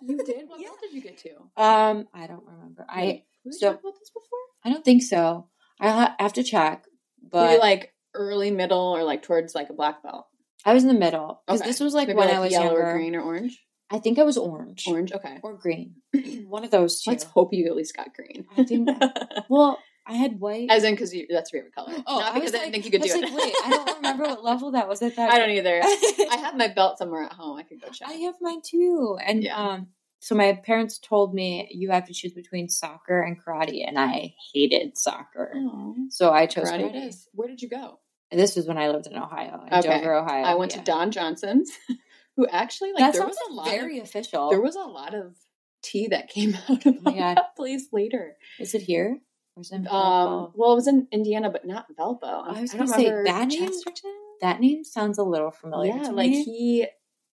You 0.07 0.25
did? 0.25 0.45
What 0.49 0.61
Yeah. 0.61 0.69
belt 0.69 0.79
did 0.83 0.93
you 0.93 1.01
get 1.03 1.19
to? 1.19 1.31
Um, 1.57 2.09
I 2.15 2.27
don't 2.27 2.45
remember. 2.47 2.87
I 2.89 3.01
Wait, 3.03 3.25
did 3.45 3.55
so- 3.55 3.73
talk 3.73 3.81
about 3.81 3.95
this 3.99 4.11
before? 4.11 4.39
I 4.65 4.71
don't 4.73 4.85
think 4.85 5.03
so. 5.03 5.49
I 5.81 6.15
have 6.19 6.33
to 6.35 6.43
check, 6.43 6.85
Were 7.23 7.29
but 7.31 7.53
you 7.53 7.59
like 7.61 7.93
early, 8.15 8.51
middle, 8.51 8.97
or 8.97 9.03
like 9.05 9.23
towards 9.23 9.55
like 9.55 9.69
a 9.71 9.75
black 9.75 10.03
belt? 10.03 10.27
I 10.65 10.73
was 10.75 10.83
in 10.85 10.89
the 10.89 10.99
middle 10.99 11.43
because 11.47 11.61
Okay. 11.61 11.69
this 11.71 11.81
was 11.81 11.95
like 11.95 12.09
Maybe 12.09 12.19
when 12.19 12.29
like 12.29 12.37
I 12.37 12.41
was 12.41 12.51
yellow 12.53 12.67
younger. 12.73 12.87
or 12.91 12.93
green 12.95 13.15
or 13.15 13.21
orange. 13.23 13.63
I 13.91 13.99
think 14.01 14.19
I 14.19 14.25
was 14.25 14.37
orange, 14.37 14.85
Orange. 14.89 15.13
Okay. 15.13 15.39
or 15.45 15.55
green, 15.57 15.97
one 16.49 16.65
of 16.65 16.73
those 16.73 17.03
2 17.03 17.11
Let's 17.11 17.23
hope 17.25 17.53
you 17.53 17.67
at 17.67 17.77
least 17.77 17.95
got 17.97 18.13
green. 18.15 18.47
I 18.57 18.65
think- 18.65 18.89
well, 19.49 19.79
I 20.09 20.15
had 20.15 20.41
white. 20.41 20.69
As 20.71 20.83
in, 20.83 20.95
because 20.95 21.13
that's 21.31 21.53
your 21.53 21.63
favorite 21.63 21.75
color. 21.75 21.93
oh, 22.07 22.19
Not 22.19 22.33
I 22.33 22.35
because 22.35 22.55
I, 22.55 22.59
like, 22.59 22.73
didn't 22.73 22.73
think 22.73 22.85
you 22.87 22.91
could 22.93 23.03
do 23.03 23.13
was 23.13 23.23
it. 23.23 23.31
like, 23.33 23.45
wait, 23.45 23.55
I 23.65 23.71
don't 23.71 23.97
remember 24.03 24.25
what 24.25 24.43
level 24.43 24.71
that 24.73 24.89
was 24.89 25.03
at 25.03 25.15
that. 25.17 25.31
I 25.31 25.39
don't 25.39 25.51
either. 25.51 25.81
I 25.83 26.29
I 26.33 26.37
have 26.39 26.57
my 26.57 26.69
belt 26.69 26.99
somewhere 26.99 27.23
at 27.25 27.33
home. 27.33 27.59
I 27.59 27.63
could 27.63 27.81
go 27.81 27.89
check. 27.91 28.09
I 28.09 28.13
have 28.15 28.35
mine 28.41 28.61
too, 28.69 29.19
and 29.25 29.45
Yeah. 29.45 29.57
um. 29.57 29.89
So 30.27 30.35
my 30.35 30.55
parents 30.55 30.99
told 30.99 31.33
me 31.35 31.69
you 31.71 31.91
have 31.93 32.05
to 32.09 32.13
choose 32.13 32.33
between 32.33 32.69
soccer 32.69 33.21
and 33.23 33.41
karate, 33.41 33.87
and 33.87 33.97
I 33.97 34.35
hated 34.53 34.99
soccer. 34.99 35.53
Oh, 35.55 35.95
So 36.11 36.33
I 36.33 36.47
chose 36.47 36.65
karate 36.69 36.93
karate. 36.93 37.27
Where 37.33 37.47
did 37.47 37.63
you 37.63 37.69
go? 37.69 38.01
This 38.33 38.57
was 38.57 38.67
when 38.67 38.77
I 38.77 38.89
lived 38.89 39.07
in 39.07 39.17
Ohio, 39.17 39.61
in 39.71 39.73
Okay. 39.73 39.99
Dover, 40.01 40.15
Ohio. 40.17 40.43
I 40.45 40.57
went 40.57 40.73
yeah. 40.73 40.79
to 40.79 40.85
Don 40.85 41.13
Johnson's, 41.13 41.71
who 42.37 42.45
actually 42.49 42.91
like 42.93 42.99
that 42.99 43.13
there 43.13 43.25
was 43.25 43.39
a 43.49 43.53
lot 43.53 43.69
very 43.71 44.01
of 44.01 44.05
official. 44.07 44.51
there 44.51 44.61
was 44.61 44.75
a 44.75 44.81
lot 44.81 45.15
of 45.15 45.37
tea 45.83 46.09
that 46.09 46.29
came 46.29 46.57
out 46.69 46.85
of 46.85 46.97
Oh 47.07 47.11
that 47.13 47.55
place 47.55 47.87
later. 47.93 48.37
Is 48.59 48.75
it 48.75 48.83
here? 48.83 49.21
Or 49.57 49.61
is 49.61 49.71
it 49.71 49.77
in 49.77 49.87
Um, 49.87 50.51
well, 50.57 50.73
it 50.73 50.75
was 50.75 50.89
in 50.89 51.07
Indiana, 51.13 51.51
but 51.51 51.65
not 51.65 51.87
Valpo. 51.97 52.25
I 52.53 52.61
was 52.63 52.73
gonna 52.73 52.89
say, 52.89 53.09
that 53.11 53.47
name- 53.47 53.69
Chesterton. 53.69 54.11
that 54.41 54.59
name 54.59 54.83
sounds 54.83 55.19
a 55.19 55.23
little 55.23 55.53
familiar. 55.53 55.95
Yeah, 55.95 56.03
to 56.09 56.13
like 56.13 56.31
me. 56.33 56.43
he, 56.43 56.87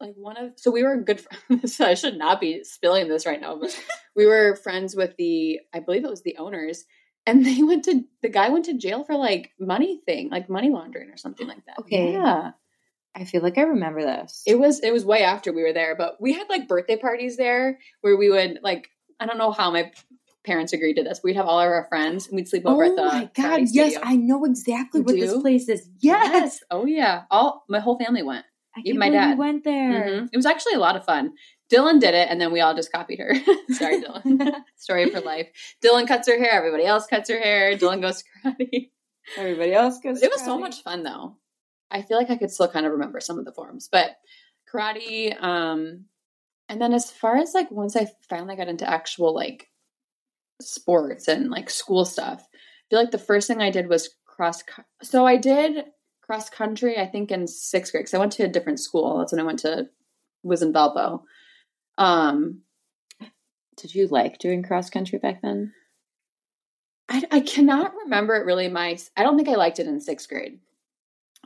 like 0.02 0.16
one 0.16 0.38
of. 0.38 0.54
So 0.58 0.72
we 0.72 0.84
were 0.84 0.98
good. 0.98 1.22
Friends. 1.22 1.80
I 1.82 1.94
should 1.94 2.18
not 2.18 2.42
be 2.42 2.64
spilling 2.64 3.08
this 3.08 3.26
right 3.26 3.40
now, 3.40 3.56
but 3.56 3.78
we 4.16 4.26
were 4.26 4.56
friends 4.56 4.96
with 4.96 5.16
the. 5.18 5.60
I 5.74 5.80
believe 5.80 6.04
it 6.04 6.10
was 6.10 6.24
the 6.24 6.38
owners, 6.38 6.86
and 7.26 7.46
they 7.46 7.64
went 7.64 7.86
to 7.86 8.04
the 8.22 8.30
guy 8.30 8.50
went 8.50 8.66
to 8.66 8.78
jail 8.78 9.04
for 9.04 9.16
like 9.16 9.52
money 9.60 10.02
thing, 10.06 10.30
like 10.30 10.50
money 10.50 10.70
laundering 10.70 11.10
or 11.10 11.18
something 11.18 11.48
like 11.48 11.66
that. 11.68 11.80
Okay. 11.80 12.14
yeah, 12.14 12.52
I 13.16 13.26
feel 13.26 13.42
like 13.42 13.58
I 13.58 13.64
remember 13.64 14.02
this. 14.02 14.44
it 14.46 14.60
was 14.60 14.80
it 14.80 14.92
was 14.92 15.06
way 15.06 15.24
after 15.24 15.54
we 15.54 15.64
were 15.64 15.74
there, 15.74 15.96
but 15.96 16.20
we 16.20 16.34
had 16.34 16.50
like 16.50 16.68
birthday 16.68 16.98
parties 16.98 17.38
there 17.38 17.80
where 18.02 18.18
we 18.18 18.30
would 18.30 18.60
like. 18.64 18.90
I 19.20 19.28
don't 19.28 19.38
know 19.38 19.52
how 19.52 19.70
my 19.70 19.92
parents 20.44 20.74
agreed 20.74 20.96
to 20.96 21.04
this. 21.04 21.22
We'd 21.24 21.36
have 21.36 21.46
all 21.46 21.60
of 21.60 21.68
our 21.68 21.86
friends 21.90 22.28
and 22.28 22.36
we'd 22.36 22.48
sleep 22.48 22.66
over 22.66 22.84
at 22.84 22.92
oh 22.92 22.96
the. 22.96 23.02
Oh 23.02 23.06
my 23.06 23.30
god! 23.36 23.62
Yes, 23.72 23.94
studio. 23.94 24.00
I 24.04 24.16
know 24.16 24.46
exactly 24.46 25.02
You 25.02 25.06
what 25.06 25.16
this 25.16 25.38
place 25.38 25.70
is. 25.70 25.88
Yes, 26.00 26.62
Oh 26.72 26.86
yeah. 26.86 27.24
All 27.30 27.64
my 27.70 27.80
whole 27.80 27.98
family 28.00 28.24
went. 28.24 28.46
I 28.76 28.82
can't 28.82 28.98
my 28.98 29.10
dad. 29.10 29.38
went 29.38 29.64
there. 29.64 30.04
Mhm. 30.22 30.30
It 30.32 30.38
was 30.38 30.46
actually 30.46 30.74
a 30.74 30.80
lot 30.80 30.96
of 30.96 31.04
fun. 31.06 31.34
Dylan 31.72 32.00
did 32.00 32.14
it, 32.14 32.28
and 32.30 32.40
then 32.40 32.52
we 32.52 32.60
all 32.62 32.74
just 32.76 32.92
copied 32.92 33.20
her. 33.20 33.34
Sorry, 33.74 34.02
Dylan. 34.04 34.52
Story 34.78 35.10
for 35.10 35.22
life. 35.22 35.48
Dylan 35.84 36.08
cuts 36.08 36.28
her 36.28 36.38
hair. 36.38 36.52
Everybody 36.54 36.86
else 36.86 37.06
cuts 37.08 37.30
her 37.30 37.40
hair. 37.40 37.76
Dylan 37.78 38.02
goes 38.02 38.24
karate. 38.44 38.92
Everybody 39.38 39.74
else 39.74 40.00
goes. 40.00 40.22
It 40.22 40.32
was 40.32 40.44
so 40.44 40.58
much 40.58 40.82
fun, 40.84 41.04
though. 41.04 41.38
I 41.90 42.02
feel 42.02 42.18
like 42.18 42.30
I 42.30 42.38
could 42.38 42.52
still 42.52 42.68
kind 42.68 42.86
of 42.86 42.94
remember 42.94 43.20
some 43.20 43.38
of 43.40 43.46
the 43.46 43.52
forms, 43.54 43.90
but 43.92 44.12
karate. 44.74 45.42
Um, 45.42 46.06
and 46.70 46.82
then 46.82 46.94
as 46.94 47.12
far 47.12 47.36
as 47.38 47.54
like 47.54 47.70
once 47.72 47.96
I 47.98 48.08
finally 48.30 48.56
got 48.56 48.70
into 48.70 48.90
actual 48.90 49.34
like 49.36 49.68
sports 50.62 51.28
and 51.28 51.50
like 51.50 51.70
school 51.70 52.06
stuff, 52.06 52.42
I 52.54 52.84
feel 52.90 53.00
like 53.00 53.12
the 53.12 53.18
first 53.18 53.48
thing 53.48 53.62
I 53.62 53.72
did 53.72 53.88
was 53.90 54.10
cross. 54.26 54.64
So 55.04 55.26
I 55.26 55.38
did 55.38 55.86
cross 56.22 56.50
country. 56.50 56.98
I 56.98 57.08
think 57.08 57.32
in 57.32 57.48
sixth 57.48 57.92
grade. 57.92 58.04
Because 58.04 58.14
I 58.14 58.20
went 58.20 58.34
to 58.34 58.44
a 58.44 58.50
different 58.50 58.80
school. 58.80 59.20
That's 59.20 59.32
when 59.32 59.42
I 59.42 59.46
went 59.46 59.60
to 59.60 59.90
was 60.44 60.62
in 60.62 60.74
Valpo. 60.74 61.24
Um, 61.98 62.62
Did 63.78 63.94
you 63.94 64.08
like 64.08 64.40
doing 64.40 64.64
cross 64.64 64.90
country 64.90 65.20
back 65.20 65.42
then? 65.42 65.74
I, 67.10 67.24
I 67.32 67.40
cannot 67.42 67.94
remember 68.04 68.36
it 68.36 68.46
really. 68.46 68.70
My 68.70 68.98
I 69.18 69.24
don't 69.24 69.36
think 69.36 69.50
I 69.50 69.56
liked 69.56 69.80
it 69.80 69.88
in 69.88 70.00
sixth 70.00 70.30
grade. 70.30 70.60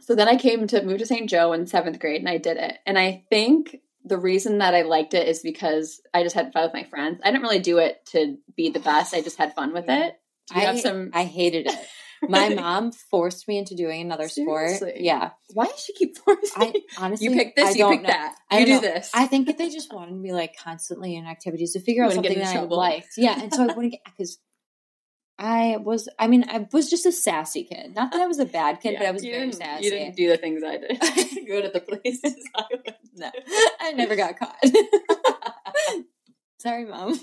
So 0.02 0.14
then 0.14 0.28
I 0.28 0.36
came 0.36 0.68
to 0.68 0.84
move 0.84 1.00
to 1.00 1.06
St. 1.06 1.30
Joe 1.30 1.54
in 1.54 1.66
seventh 1.66 2.00
grade, 2.00 2.20
and 2.20 2.30
I 2.30 2.38
did 2.38 2.58
it. 2.58 2.78
And 2.86 3.00
I 3.00 3.24
think 3.30 3.78
the 4.04 4.18
reason 4.18 4.60
that 4.60 4.76
I 4.76 4.84
liked 4.84 5.14
it 5.14 5.28
is 5.28 5.40
because 5.40 6.02
I 6.14 6.22
just 6.22 6.36
had 6.36 6.54
fun 6.54 6.64
with 6.66 6.74
my 6.74 6.84
friends. 6.84 7.20
I 7.24 7.32
didn't 7.32 7.42
really 7.42 7.60
do 7.60 7.80
it 7.80 8.06
to 8.08 8.38
be 8.56 8.70
the 8.70 8.80
best. 8.80 9.16
I 9.16 9.22
just 9.22 9.38
had 9.38 9.56
fun 9.56 9.74
with 9.74 9.86
it. 9.88 10.20
I 10.54 10.60
have 10.60 10.80
some? 10.80 11.10
I 11.14 11.24
hated 11.24 11.68
it. 11.68 11.88
My 12.22 12.50
mom 12.56 12.92
forced 12.92 13.48
me 13.48 13.58
into 13.58 13.76
doing 13.76 14.02
another 14.02 14.28
sport. 14.30 14.72
Yeah, 14.96 15.32
Why 15.54 15.66
does 15.66 15.80
she 15.80 15.94
keep 15.94 16.18
forcing? 16.26 16.52
I 16.56 16.74
honestly 16.98 17.28
you 17.28 17.34
pick 17.36 17.56
this. 17.56 17.68
I 17.68 17.72
you 17.78 17.90
pick 17.90 18.02
know. 18.04 18.08
that. 18.08 18.36
I 18.50 18.60
You 18.60 18.66
do 18.66 18.72
know. 18.74 18.82
this. 18.82 19.12
I 19.14 19.28
think 19.28 19.48
that 19.48 19.58
they 19.58 19.70
just 19.78 19.94
wanted 19.94 20.16
me 20.16 20.32
like 20.34 20.56
constantly 20.58 21.16
in 21.16 21.26
activities 21.26 21.74
to 21.74 21.80
figure 21.80 22.04
out 22.04 22.14
something 22.14 22.32
in 22.34 22.40
that 22.40 22.50
I 22.50 22.54
trouble. 22.60 22.78
liked. 22.78 23.10
Yeah, 23.18 23.40
and 23.42 23.54
so 23.54 23.64
I 23.64 23.74
wouldn't 23.74 23.92
get 23.92 24.02
because 24.06 24.38
I 25.38 25.78
was. 25.78 26.08
I 26.18 26.28
mean, 26.28 26.46
I 26.50 26.66
was 26.72 26.90
just 26.90 27.06
a 27.06 27.12
sassy 27.12 27.66
kid. 27.66 27.94
Not 27.94 28.12
that 28.14 28.22
I 28.22 28.28
was 28.28 28.40
a 28.40 28.46
bad 28.46 28.80
kid, 28.82 28.94
Yeah, 28.94 29.00
but 29.00 29.08
I 29.08 29.12
was 29.12 29.22
very 29.24 29.52
sassy. 29.52 29.84
You 29.86 29.92
didn't 29.92 30.16
do 30.16 30.30
the 30.30 30.38
things 30.38 30.64
I 30.64 30.78
did. 30.78 31.48
Go 31.48 31.62
to 31.62 31.70
the 31.70 31.82
places 31.82 32.36
I 32.56 32.64
went. 32.72 32.98
No, 33.18 33.32
I 33.82 33.92
never 33.94 34.16
got 34.16 34.40
caught. 34.40 34.56
Sorry, 36.60 36.86
mom. 36.86 37.20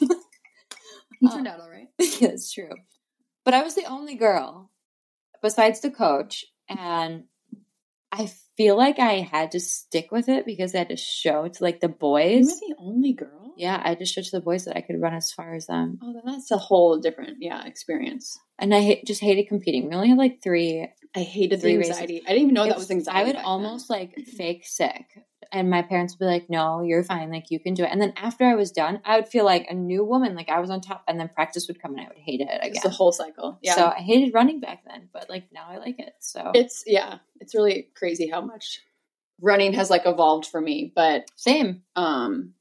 You 1.20 1.30
turned 1.30 1.48
out 1.48 1.60
all 1.60 1.70
right. 1.70 1.86
yeah, 1.98 2.28
it's 2.28 2.52
true. 2.52 2.70
But 3.44 3.54
I 3.54 3.62
was 3.62 3.74
the 3.74 3.84
only 3.84 4.14
girl 4.14 4.70
besides 5.42 5.80
the 5.80 5.90
coach, 5.90 6.44
and 6.68 7.24
I 8.10 8.30
feel 8.56 8.76
like 8.76 8.98
I 8.98 9.20
had 9.20 9.52
to 9.52 9.60
stick 9.60 10.10
with 10.12 10.28
it 10.28 10.44
because 10.46 10.74
I 10.74 10.78
had 10.78 10.88
to 10.90 10.96
show 10.96 11.48
to 11.48 11.62
like 11.64 11.80
the 11.80 11.88
boys. 11.88 12.46
You 12.60 12.68
were 12.70 12.74
the 12.76 12.82
only 12.82 13.12
girl. 13.12 13.54
Yeah, 13.56 13.80
I 13.84 13.94
just 13.94 14.14
showed 14.14 14.24
to 14.24 14.30
the 14.30 14.40
boys 14.40 14.64
that 14.64 14.76
I 14.76 14.80
could 14.80 15.00
run 15.00 15.14
as 15.14 15.30
far 15.32 15.54
as 15.54 15.66
them, 15.66 15.98
Oh, 16.02 16.12
then 16.12 16.22
that's 16.24 16.50
a 16.50 16.56
whole 16.56 16.98
different 16.98 17.38
yeah 17.40 17.64
experience. 17.66 18.38
and 18.58 18.74
I 18.74 18.80
ha- 18.82 19.02
just 19.06 19.20
hated 19.20 19.48
competing. 19.48 19.88
We 19.88 19.94
only 19.94 20.08
had 20.08 20.18
like 20.18 20.42
three. 20.42 20.88
I 21.14 21.20
hated 21.20 21.60
Three 21.60 21.72
the 21.72 21.78
races. 21.78 21.90
anxiety. 21.92 22.22
I 22.26 22.28
didn't 22.30 22.42
even 22.44 22.54
know 22.54 22.64
It 22.64 22.68
that 22.68 22.78
was 22.78 22.90
anxiety. 22.90 23.18
I 23.20 23.24
would 23.24 23.32
back 23.34 23.42
then. 23.42 23.44
almost 23.44 23.90
like 23.90 24.16
fake 24.20 24.64
sick, 24.66 25.04
and 25.52 25.68
my 25.70 25.82
parents 25.82 26.14
would 26.14 26.24
be 26.24 26.30
like, 26.30 26.48
"No, 26.50 26.82
you're 26.82 27.04
fine. 27.04 27.30
Like 27.30 27.50
you 27.50 27.60
can 27.60 27.74
do 27.74 27.84
it." 27.84 27.90
And 27.92 28.00
then 28.00 28.12
after 28.16 28.44
I 28.44 28.54
was 28.54 28.72
done, 28.72 29.00
I 29.04 29.16
would 29.16 29.28
feel 29.28 29.44
like 29.44 29.66
a 29.68 29.74
new 29.74 30.04
woman. 30.04 30.34
Like 30.34 30.48
I 30.48 30.60
was 30.60 30.70
on 30.70 30.80
top, 30.80 31.04
and 31.06 31.20
then 31.20 31.28
practice 31.28 31.68
would 31.68 31.80
come, 31.80 31.92
and 31.92 32.00
I 32.00 32.08
would 32.08 32.18
hate 32.18 32.40
it 32.40 32.48
It's 32.50 32.66
again. 32.78 32.80
the 32.84 32.90
whole 32.90 33.12
cycle. 33.12 33.58
Yeah. 33.62 33.74
So 33.74 33.86
I 33.86 34.00
hated 34.00 34.34
running 34.34 34.60
back 34.60 34.84
then, 34.86 35.08
but 35.12 35.28
like 35.28 35.44
now 35.52 35.66
I 35.68 35.76
like 35.78 35.98
it. 36.00 36.14
So 36.20 36.50
it's 36.54 36.84
yeah, 36.86 37.18
it's 37.40 37.54
really 37.54 37.88
crazy 37.94 38.28
how 38.28 38.40
much 38.40 38.80
running 39.40 39.74
has 39.74 39.90
like 39.90 40.06
evolved 40.06 40.46
for 40.46 40.60
me. 40.60 40.92
But 40.94 41.30
same. 41.36 41.82
um 41.96 42.54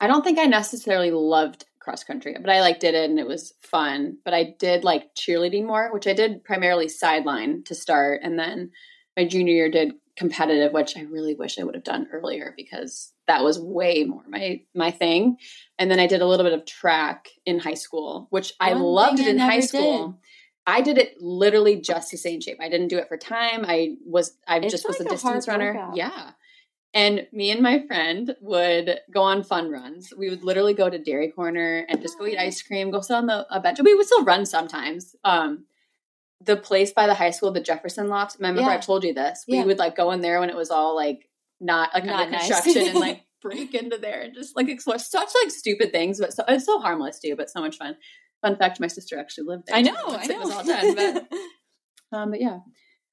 I 0.00 0.06
don't 0.06 0.22
think 0.22 0.38
I 0.38 0.44
necessarily 0.44 1.10
loved 1.10 1.64
cross 1.80 2.04
country, 2.04 2.36
but 2.40 2.50
I 2.50 2.60
like 2.60 2.78
did 2.78 2.94
it 2.94 3.08
and 3.10 3.18
it 3.18 3.26
was 3.26 3.54
fun. 3.62 4.18
But 4.24 4.34
I 4.34 4.54
did 4.58 4.84
like 4.84 5.14
cheerleading 5.14 5.64
more, 5.64 5.92
which 5.92 6.06
I 6.06 6.12
did 6.12 6.44
primarily 6.44 6.88
sideline 6.88 7.64
to 7.64 7.74
start, 7.74 8.20
and 8.22 8.38
then 8.38 8.70
my 9.16 9.26
junior 9.26 9.54
year 9.54 9.70
did 9.70 9.92
competitive, 10.18 10.72
which 10.72 10.96
I 10.96 11.02
really 11.02 11.34
wish 11.34 11.58
I 11.58 11.62
would 11.64 11.76
have 11.76 11.84
done 11.84 12.08
earlier 12.12 12.52
because 12.56 13.12
that 13.28 13.44
was 13.44 13.58
way 13.58 14.04
more 14.04 14.24
my 14.28 14.60
my 14.74 14.90
thing. 14.90 15.36
And 15.78 15.90
then 15.90 16.00
I 16.00 16.06
did 16.06 16.20
a 16.20 16.26
little 16.26 16.44
bit 16.44 16.52
of 16.52 16.66
track 16.66 17.28
in 17.46 17.60
high 17.60 17.74
school, 17.74 18.26
which 18.30 18.52
I 18.60 18.72
loved 18.72 19.20
it 19.20 19.26
I 19.26 19.30
in 19.30 19.38
high 19.38 19.60
school. 19.60 20.18
I 20.66 20.82
did 20.82 20.98
it 20.98 21.14
literally 21.22 21.80
just 21.80 22.10
to 22.10 22.18
stay 22.18 22.34
in 22.34 22.40
shape. 22.42 22.58
I 22.60 22.68
didn't 22.68 22.88
do 22.88 22.98
it 22.98 23.08
for 23.08 23.16
time. 23.16 23.64
I 23.66 23.94
was 24.04 24.36
I 24.46 24.58
It's 24.58 24.72
just 24.72 24.86
was 24.86 25.00
a 25.00 25.04
a 25.04 25.08
distance 25.08 25.48
runner. 25.48 25.72
workout. 25.72 25.96
Yeah. 25.96 26.32
And 26.94 27.26
me 27.32 27.50
and 27.50 27.62
my 27.62 27.86
friend 27.86 28.34
would 28.40 28.98
go 29.10 29.22
on 29.22 29.44
fun 29.44 29.70
runs. 29.70 30.12
We 30.16 30.30
would 30.30 30.42
literally 30.42 30.74
go 30.74 30.90
to 30.90 30.98
Dairy 30.98 31.30
Corner 31.30 31.86
and 31.88 32.02
just 32.02 32.18
go 32.18 32.26
eat 32.26 32.38
ice 32.38 32.60
cream, 32.62 32.90
go 32.90 33.00
sit 33.00 33.14
on 33.14 33.26
the 33.26 33.46
a 33.54 33.60
bench. 33.60 33.78
We 33.84 33.94
would 33.94 34.06
still 34.06 34.24
run 34.24 34.46
sometimes. 34.46 35.14
Um, 35.22 35.64
the 36.40 36.56
place 36.56 36.92
by 36.92 37.06
the 37.06 37.14
high 37.14 37.30
school, 37.30 37.50
the 37.52 37.60
Jefferson 37.60 38.08
Loft. 38.08 38.36
Remember, 38.38 38.60
Yeah. 38.60 38.68
I 38.68 38.76
told 38.78 39.04
you 39.04 39.12
this. 39.14 39.44
We 39.48 39.56
Yeah. 39.56 39.64
would 39.64 39.78
like 39.78 39.96
go 39.96 40.10
in 40.12 40.20
there 40.20 40.40
when 40.40 40.50
it 40.50 40.56
was 40.56 40.70
all 40.70 40.94
like 40.94 41.28
not 41.60 41.92
like 41.94 42.04
Not 42.04 42.20
under 42.26 42.30
nice. 42.32 42.46
construction 42.48 42.88
and 42.88 42.98
like 43.00 43.22
break 43.42 43.74
into 43.74 43.98
there 43.98 44.20
and 44.20 44.34
just 44.34 44.56
like 44.56 44.68
explore 44.68 44.98
such 44.98 45.28
like 45.42 45.50
stupid 45.50 45.90
things, 45.92 46.20
but 46.20 46.32
so 46.32 46.44
it's 46.48 46.64
so 46.66 46.78
harmless 46.80 47.18
too, 47.18 47.34
but 47.36 47.50
so 47.50 47.60
much 47.60 47.76
fun. 47.76 47.96
Fun 48.42 48.56
fact: 48.56 48.78
my 48.78 48.86
sister 48.86 49.18
actually 49.18 49.48
lived 49.48 49.64
there. 49.66 49.76
I 49.76 49.82
know. 49.82 49.94
I 49.96 50.24
it 50.24 50.38
was 50.38 50.50
all 50.50 50.64
done, 50.64 50.94
but 50.94 51.28
um, 52.16 52.30
but 52.30 52.40
yeah. 52.40 52.58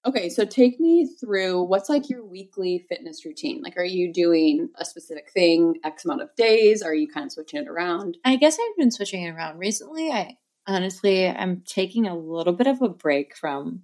Okay, 0.06 0.30
so 0.30 0.46
take 0.46 0.80
me 0.80 1.10
through 1.20 1.64
what's 1.64 1.90
like 1.90 2.12
your 2.12 2.24
weekly 2.24 2.86
fitness 2.88 3.26
routine. 3.26 3.64
Like, 3.64 3.76
are 3.76 3.84
you 3.84 4.14
doing 4.14 4.70
a 4.78 4.86
specific 4.86 5.32
thing 5.32 5.80
X 5.84 6.06
amount 6.06 6.22
of 6.22 6.30
days? 6.38 6.84
Are 6.84 6.94
you 6.94 7.08
kind 7.08 7.26
of 7.26 7.32
switching 7.32 7.64
it 7.64 7.68
around? 7.68 8.18
I 8.24 8.36
guess 8.36 8.56
I've 8.60 8.78
been 8.78 8.92
switching 8.92 9.24
it 9.24 9.32
around 9.32 9.58
recently. 9.58 10.12
I 10.12 10.38
honestly, 10.68 11.28
I'm 11.28 11.64
taking 11.66 12.08
a 12.08 12.18
little 12.18 12.54
bit 12.54 12.68
of 12.68 12.82
a 12.82 12.90
break 12.90 13.36
from 13.36 13.84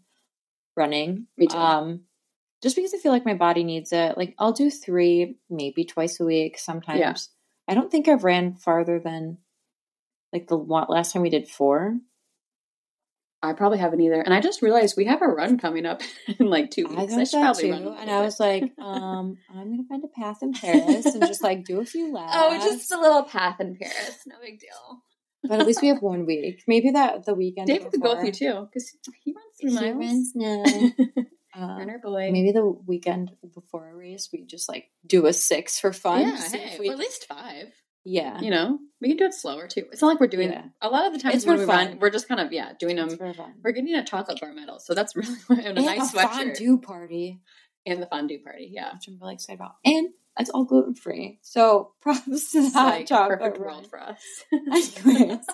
running. 0.76 1.28
Me 1.38 1.48
too. 1.48 1.58
Um, 1.58 2.02
just 2.62 2.76
because 2.76 2.94
I 2.94 2.98
feel 2.98 3.12
like 3.12 3.26
my 3.26 3.34
body 3.34 3.64
needs 3.64 3.92
it. 3.92 4.18
Like 4.18 4.36
I'll 4.38 4.52
do 4.52 4.70
three, 4.70 5.38
maybe 5.50 5.84
twice 5.84 6.20
a 6.20 6.26
week. 6.26 6.58
Sometimes 6.60 7.00
Yeah. 7.00 7.16
I 7.68 7.76
don't 7.76 7.92
think 7.92 8.08
I've 8.08 8.24
ran 8.24 8.56
farther 8.56 9.00
than 9.00 9.38
like 10.32 10.48
the 10.48 10.58
last 10.58 11.14
time 11.14 11.22
we 11.22 11.30
did 11.30 11.48
four. 11.48 11.98
I 13.44 13.54
probably 13.54 13.80
haven't 13.80 14.02
either. 14.02 14.22
And 14.22 14.36
I 14.36 14.40
just 14.40 14.62
realized 14.62 14.96
we 14.96 15.06
have 15.06 15.24
a 15.24 15.28
run 15.28 15.58
coming 15.58 15.88
up 15.88 16.02
in 16.40 16.46
like 16.46 16.70
two 16.70 16.88
weeks. 16.88 17.02
I 17.02 17.06
got 17.08 17.28
should 17.28 17.42
probably 17.42 17.64
too, 17.64 17.72
run 17.72 17.98
and 17.98 18.12
I 18.12 18.22
was 18.22 18.40
like, 18.40 18.72
um, 18.78 19.38
I'm 19.50 19.72
gonna 19.72 19.88
find 19.90 20.04
a 20.04 20.08
path 20.08 20.44
in 20.44 20.54
Paris 20.54 21.06
and 21.08 21.26
just 21.26 21.42
like 21.42 21.66
do 21.66 21.80
a 21.80 21.86
few 21.86 22.14
laps. 22.14 22.34
oh, 22.36 22.56
just 22.58 22.92
a 22.92 23.00
little 23.00 23.24
path 23.24 23.60
in 23.60 23.76
Paris. 23.76 24.20
No 24.28 24.36
big 24.44 24.60
deal. 24.60 25.02
But 25.44 25.60
at 25.60 25.68
least 25.68 25.82
we 25.82 25.88
have 25.90 26.02
one 26.02 26.26
week. 26.26 26.64
Maybe 26.68 26.92
that 26.92 27.26
the 27.26 27.34
weekend. 27.34 27.68
David 27.68 27.92
could 27.92 28.02
go 28.02 28.16
with 28.16 28.26
you 28.26 28.32
too 28.32 28.68
because 28.72 28.96
he 29.24 29.34
runs 29.34 29.56
He 29.60 29.68
miles. 29.68 29.96
runs 29.96 30.32
now. 30.36 30.64
Um, 31.54 31.80
Runner 31.80 32.00
boy. 32.02 32.30
maybe 32.32 32.54
the 32.54 32.66
weekend 32.66 33.32
before 33.54 33.90
a 33.90 33.94
race, 33.94 34.30
we 34.32 34.46
just 34.46 34.70
like 34.70 34.86
do 35.06 35.26
a 35.26 35.34
six 35.34 35.78
for 35.82 35.92
fun. 35.92 36.22
yeah, 36.22 36.38
hey, 36.50 36.78
we- 36.80 36.88
or 36.90 36.94
at 36.94 36.98
least 36.98 37.26
five. 37.28 37.68
yeah. 38.06 38.40
You 38.40 38.50
know, 38.52 38.80
we 39.02 39.10
can 39.10 39.18
do 39.18 39.26
it 39.26 39.34
slower 39.34 39.68
too. 39.68 39.84
It's 39.92 40.02
not 40.02 40.08
like 40.08 40.22
we're 40.22 40.28
doing 40.28 40.50
Yeah. 40.54 40.64
a 40.82 40.88
lot 40.88 41.08
of 41.08 41.14
the 41.14 41.20
times 41.20 41.36
It's 41.36 41.46
when 41.46 41.58
we 41.60 41.66
run, 41.66 41.88
fun. 41.90 42.00
we're 42.00 42.10
just 42.10 42.30
kind 42.30 42.40
of 42.40 42.54
yeah 42.54 42.72
doing 42.80 42.96
them. 42.96 43.08
It's 43.08 43.18
for 43.18 43.34
fun. 43.34 43.56
We're 43.62 43.74
getting 43.74 43.94
a 43.94 44.06
chocolate 44.06 44.40
bar 44.40 44.54
medal, 44.54 44.80
so 44.80 44.94
that's 44.94 45.14
really 45.18 45.36
and 45.50 45.60
a 45.60 45.68
And 45.82 45.86
nice 45.86 46.14
a 46.14 46.18
sweatshirt 46.20 46.30
fondue 46.56 46.78
party, 46.80 47.42
and 47.86 48.02
the 48.02 48.06
fondue 48.08 48.40
party. 48.42 48.70
Yeah, 48.72 48.94
which 48.94 49.10
I'm 49.10 49.18
really 49.20 49.34
excited 49.34 49.60
about, 49.60 49.74
and 49.84 50.08
it's 50.40 50.50
all 50.50 50.64
gluten 50.66 50.96
free. 50.96 51.40
So 51.42 51.94
props 52.02 52.52
to 52.54 52.70
that 52.72 52.86
like 52.86 53.08
chocolate 53.08 53.40
perfect 53.40 53.58
run. 53.60 53.68
world 53.68 53.90
for 53.90 54.00
us. 54.02 54.22
Anyways. 55.06 55.46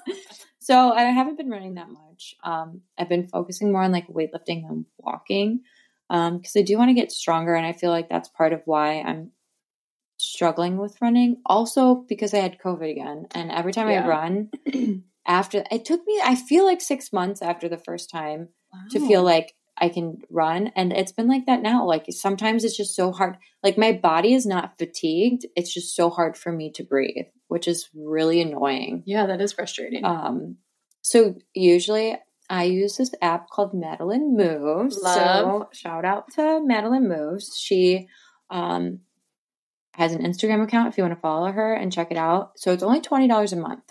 so 0.59 0.91
I 0.91 1.03
haven't 1.03 1.37
been 1.37 1.49
running 1.49 1.75
that 1.75 1.89
much. 1.89 2.35
Um, 2.43 2.81
I've 2.97 3.09
been 3.09 3.27
focusing 3.27 3.71
more 3.71 3.81
on 3.83 3.91
like 3.91 4.07
weightlifting 4.07 4.67
and 4.69 4.85
walking 4.97 5.61
because 6.09 6.55
I 6.55 6.61
do 6.61 6.77
want 6.77 6.89
to 6.89 6.93
get 6.93 7.11
stronger, 7.11 7.53
and 7.55 7.65
I 7.65 7.73
feel 7.73 7.89
like 7.91 8.07
that's 8.09 8.29
part 8.29 8.53
of 8.53 8.61
why 8.65 9.01
I'm 9.01 9.31
struggling 10.17 10.77
with 10.77 10.95
running. 11.01 11.37
Also 11.45 11.95
because 12.07 12.33
I 12.33 12.37
had 12.37 12.59
COVID 12.59 12.89
again, 12.89 13.27
and 13.31 13.51
every 13.51 13.73
time 13.73 13.89
Yeah. 13.89 14.05
I 14.05 14.07
run, 14.07 14.49
after 15.27 15.63
it 15.69 15.85
took 15.85 16.01
me, 16.05 16.21
I 16.23 16.35
feel 16.35 16.65
like 16.65 16.81
six 16.81 17.11
months 17.11 17.41
after 17.41 17.67
the 17.67 17.77
first 17.77 18.09
time 18.09 18.49
to 18.91 18.99
feel 19.07 19.23
like 19.23 19.53
I 19.79 19.89
can 19.89 20.19
run. 20.29 20.71
And 20.75 20.91
it's 20.91 21.11
been 21.11 21.27
like 21.27 21.45
that 21.45 21.61
now. 21.61 21.85
Like 21.85 22.05
sometimes 22.09 22.63
it's 22.63 22.77
just 22.77 22.95
so 22.95 23.11
hard. 23.11 23.37
Like 23.63 23.77
my 23.77 23.91
body 23.93 24.33
is 24.33 24.45
not 24.45 24.77
fatigued. 24.77 25.45
It's 25.55 25.73
just 25.73 25.95
so 25.95 26.09
hard 26.09 26.37
for 26.37 26.51
me 26.51 26.71
to 26.73 26.83
breathe, 26.83 27.25
which 27.47 27.67
is 27.67 27.89
really 27.95 28.41
annoying. 28.41 29.03
yeah, 29.05 29.25
that 29.27 29.41
is 29.41 29.53
frustrating. 29.53 30.03
Um, 30.05 30.57
so 31.01 31.35
usually 31.53 32.17
I 32.49 32.63
use 32.63 32.97
this 32.97 33.13
app 33.21 33.49
called 33.49 33.73
Madeline 33.73 34.35
Moves. 34.35 34.99
Love. 35.01 35.15
So 35.15 35.69
shout 35.73 36.05
out 36.05 36.31
to 36.33 36.61
Madeline 36.63 37.07
Moves. 37.07 37.57
She 37.57 38.07
um 38.49 38.99
has 39.93 40.13
an 40.13 40.21
Instagram 40.23 40.63
account 40.63 40.87
if 40.89 40.97
you 40.97 41.03
want 41.03 41.15
to 41.15 41.19
follow 41.21 41.51
her 41.51 41.73
and 41.73 41.91
check 41.91 42.11
it 42.11 42.17
out. 42.17 42.51
So 42.59 42.71
it's 42.71 42.83
only 42.83 43.01
twenty 43.01 43.27
dollars 43.27 43.53
a 43.53 43.57
month. 43.57 43.83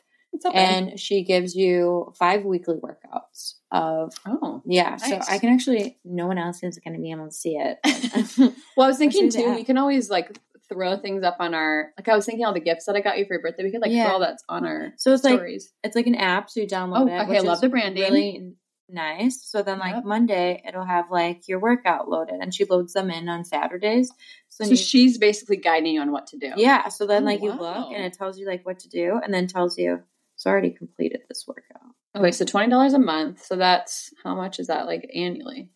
Okay. 0.44 0.58
And 0.58 0.98
she 1.00 1.22
gives 1.24 1.54
you 1.54 2.12
five 2.18 2.44
weekly 2.44 2.76
workouts 2.76 3.54
of 3.70 4.12
oh, 4.26 4.62
yeah, 4.66 4.96
so 4.96 5.20
I 5.28 5.38
can 5.38 5.50
actually. 5.52 5.98
No 6.04 6.26
one 6.26 6.38
else 6.38 6.62
is 6.62 6.78
going 6.78 6.94
to 6.94 7.00
be 7.00 7.10
able 7.10 7.26
to 7.26 7.32
see 7.32 7.56
it. 7.56 7.78
well, 8.76 8.86
I 8.86 8.88
was 8.88 8.98
thinking 8.98 9.30
too. 9.30 9.54
We 9.54 9.64
can 9.64 9.78
always 9.78 10.10
like 10.10 10.38
throw 10.68 10.96
things 10.96 11.22
up 11.24 11.36
on 11.40 11.54
our. 11.54 11.92
Like 11.98 12.08
I 12.08 12.14
was 12.16 12.26
thinking 12.26 12.44
all 12.44 12.52
the 12.54 12.60
gifts 12.60 12.86
that 12.86 12.96
I 12.96 13.00
got 13.00 13.18
you 13.18 13.24
for 13.24 13.34
your 13.34 13.42
birthday. 13.42 13.64
We 13.64 13.70
could 13.70 13.80
like 13.82 13.92
Yeah. 13.92 14.04
throw 14.04 14.14
all 14.14 14.20
that 14.20 14.38
on 14.48 14.66
our 14.66 14.92
so 14.96 15.12
it's 15.12 15.24
like 15.24 15.40
it's 15.84 15.96
like 15.96 16.06
an 16.06 16.14
app, 16.16 16.50
so 16.50 16.60
you 16.60 16.66
download 16.66 16.98
Oh, 16.98 17.06
it. 17.06 17.20
okay, 17.22 17.28
which 17.30 17.38
I 17.38 17.42
love 17.42 17.54
is 17.56 17.60
the 17.62 17.68
branding. 17.68 18.02
Really 18.02 18.52
nice. 18.88 19.42
So 19.42 19.62
then, 19.62 19.78
like 19.80 19.94
Yep. 19.96 20.04
Monday, 20.04 20.62
it'll 20.66 20.84
have 20.84 21.10
like 21.10 21.48
your 21.48 21.58
workout 21.58 22.08
loaded, 22.08 22.36
and 22.40 22.54
she 22.54 22.64
loads 22.64 22.92
them 22.92 23.10
in 23.10 23.28
on 23.28 23.44
Saturdays. 23.44 24.10
So, 24.48 24.64
so 24.64 24.70
you- 24.70 24.76
she's 24.76 25.18
basically 25.18 25.56
guiding 25.56 25.94
you 25.94 26.00
on 26.00 26.12
what 26.12 26.28
to 26.28 26.38
do. 26.38 26.52
yeah. 26.56 26.88
So 26.88 27.06
then, 27.06 27.22
Oh, 27.24 27.26
like 27.26 27.42
you 27.42 27.52
look, 27.52 27.92
and 27.92 28.04
it 28.04 28.12
tells 28.14 28.38
you 28.38 28.46
like 28.46 28.64
what 28.64 28.78
to 28.80 28.88
do, 28.88 29.20
and 29.22 29.34
then 29.34 29.46
tells 29.48 29.76
you 29.76 30.02
it's 30.36 30.46
already 30.46 30.70
completed 30.70 31.22
this 31.28 31.44
workout. 31.48 31.82
Okay, 32.16 32.30
so 32.30 32.44
twenty 32.44 32.70
dollars 32.70 32.94
a 32.94 32.98
month. 32.98 33.44
So 33.44 33.56
that's 33.56 34.12
how 34.22 34.34
much 34.34 34.60
is 34.60 34.68
that 34.68 34.86
like 34.86 35.10
annually? 35.14 35.70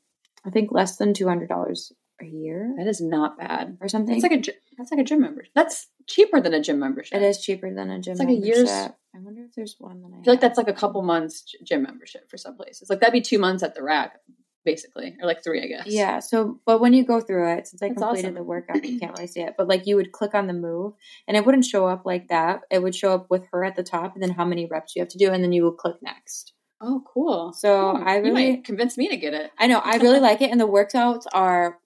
I 0.47 0.51
think 0.51 0.71
less 0.73 0.97
than 0.97 1.13
two 1.13 1.27
hundred 1.29 1.49
dollars 1.49 1.93
a 2.23 2.25
year 2.27 2.75
That 2.79 2.87
is 2.87 3.01
not 3.01 3.39
bad. 3.39 3.79
or 3.81 3.89
something. 3.89 4.19
That's 4.21 4.31
like 4.31 4.47
a 4.49 4.53
that's 4.79 4.91
like 4.91 5.01
a 5.01 5.05
gym 5.05 5.21
membership. 5.23 5.53
That's 5.55 5.89
cheaper 6.07 6.41
than 6.41 6.55
a 6.55 6.61
gym 6.63 6.79
membership. 6.79 7.17
it 7.17 7.23
is 7.23 7.43
cheaper 7.43 7.75
than 7.75 7.91
a 7.91 7.99
gym. 8.01 8.13
It's 8.13 8.21
like 8.21 8.29
a 8.29 8.33
year's- 8.35 8.69
membership. 8.71 8.97
I 9.15 9.19
wonder 9.19 9.43
if 9.43 9.55
there's 9.57 9.75
one 9.79 10.03
that 10.03 10.11
I, 10.15 10.21
I 10.21 10.23
feel 10.23 10.33
like 10.35 10.41
that's 10.41 10.57
like 10.59 10.69
a 10.69 10.73
couple 10.73 11.03
months 11.03 11.45
gym 11.65 11.83
membership 11.83 12.31
for 12.31 12.37
some 12.37 12.57
places. 12.57 12.89
Like 12.89 13.01
that'd 13.01 13.13
be 13.13 13.21
two 13.21 13.39
months 13.41 13.63
at 13.65 13.75
the 13.75 13.83
rack, 13.83 14.19
basically, 14.65 15.17
or 15.21 15.27
like 15.27 15.43
three, 15.43 15.63
I 15.63 15.67
guess. 15.67 15.87
Yeah. 15.87 16.19
So, 16.21 16.61
but 16.67 16.81
when 16.81 16.93
you 16.93 17.05
go 17.05 17.21
through 17.21 17.53
it, 17.55 17.67
since 17.67 17.83
I 17.83 17.89
That's 17.89 18.01
completed 18.01 18.27
awesome. 18.27 18.35
the 18.35 18.43
workout, 18.43 18.85
you 18.85 18.99
can't 18.99 19.17
really 19.17 19.27
see 19.27 19.41
it. 19.41 19.55
But 19.57 19.69
like, 19.69 19.87
you 19.87 19.97
would 19.97 20.13
click 20.13 20.35
on 20.35 20.47
the 20.47 20.53
move, 20.53 20.95
and 21.27 21.37
it 21.37 21.45
wouldn't 21.47 21.65
show 21.65 21.87
up 21.87 22.03
like 22.05 22.29
that. 22.29 22.61
It 22.71 22.83
would 22.83 22.95
show 22.95 23.15
up 23.15 23.27
with 23.31 23.45
her 23.53 23.65
at 23.65 23.77
the 23.77 23.83
top, 23.83 24.15
and 24.15 24.23
then 24.23 24.31
how 24.31 24.45
many 24.45 24.67
reps 24.67 24.95
you 24.97 25.03
have 25.03 25.09
to 25.11 25.19
do, 25.19 25.31
and 25.31 25.43
then 25.43 25.53
you 25.53 25.65
would 25.65 25.77
click 25.77 25.97
next. 26.03 26.53
Oh, 26.81 27.03
cool. 27.13 27.53
So 27.53 27.95
Hmm, 27.97 28.09
I 28.09 28.17
really, 28.17 28.57
convinced 28.59 28.97
me 28.97 29.09
to 29.09 29.17
get 29.17 29.35
it. 29.35 29.51
I 29.59 29.67
know, 29.67 29.79
I 29.79 29.97
really 29.99 30.21
like 30.29 30.41
it, 30.41 30.51
and 30.51 30.61
the 30.61 30.67
workouts 30.69 31.25
are 31.33 31.79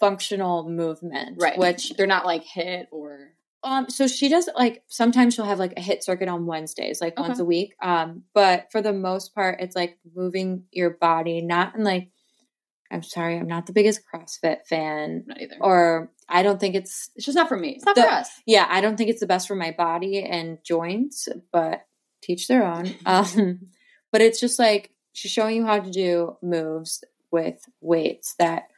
functional 0.00 0.68
movement, 0.68 1.36
Right. 1.40 1.58
Which 1.58 1.90
They're 1.96 2.06
not 2.06 2.26
like 2.26 2.44
HIIT 2.44 2.86
or 2.90 3.32
Um, 3.62 3.88
so 3.88 4.06
she 4.06 4.28
does 4.28 4.48
like 4.56 4.82
sometimes 4.88 5.34
she'll 5.34 5.44
have 5.44 5.58
like 5.58 5.72
a 5.76 5.80
HIIT 5.80 6.02
circuit 6.04 6.28
on 6.28 6.46
Wednesdays, 6.46 7.00
like 7.00 7.18
once 7.18 7.38
a 7.38 7.44
week. 7.44 7.74
Um, 7.82 8.22
but 8.34 8.66
for 8.70 8.80
the 8.82 8.92
most 8.92 9.34
part, 9.34 9.60
it's 9.60 9.74
like 9.76 9.98
moving 10.14 10.64
your 10.70 10.90
body, 10.90 11.40
not 11.40 11.74
in 11.74 11.82
like 11.84 12.08
I'm 12.90 13.02
sorry, 13.02 13.36
I'm 13.38 13.46
not 13.48 13.66
the 13.66 13.72
biggest 13.72 14.00
CrossFit 14.12 14.66
fan, 14.68 15.24
Not 15.26 15.40
either. 15.40 15.56
or 15.60 16.10
I 16.28 16.42
don't 16.42 16.60
think 16.60 16.74
it's 16.74 17.10
it's 17.16 17.24
just 17.26 17.36
not 17.36 17.48
for 17.48 17.56
me. 17.56 17.70
It's 17.76 17.84
not 17.84 17.94
The- 17.96 18.02
for 18.02 18.08
us. 18.08 18.30
yeah, 18.46 18.66
I 18.68 18.80
don't 18.80 18.96
think 18.96 19.10
it's 19.10 19.20
the 19.20 19.26
best 19.26 19.48
for 19.48 19.56
my 19.56 19.72
body 19.72 20.22
and 20.22 20.58
joints, 20.64 21.28
but 21.52 21.86
teach 22.22 22.48
their 22.48 22.64
own. 22.64 22.94
Um, 23.06 23.68
but 24.12 24.20
it's 24.20 24.40
just 24.40 24.58
like 24.58 24.90
she's 25.12 25.30
showing 25.32 25.56
you 25.56 25.66
how 25.66 25.80
to 25.80 25.90
do 25.90 26.36
moves 26.42 27.02
with 27.32 27.58
weights 27.80 28.34
that 28.38 28.68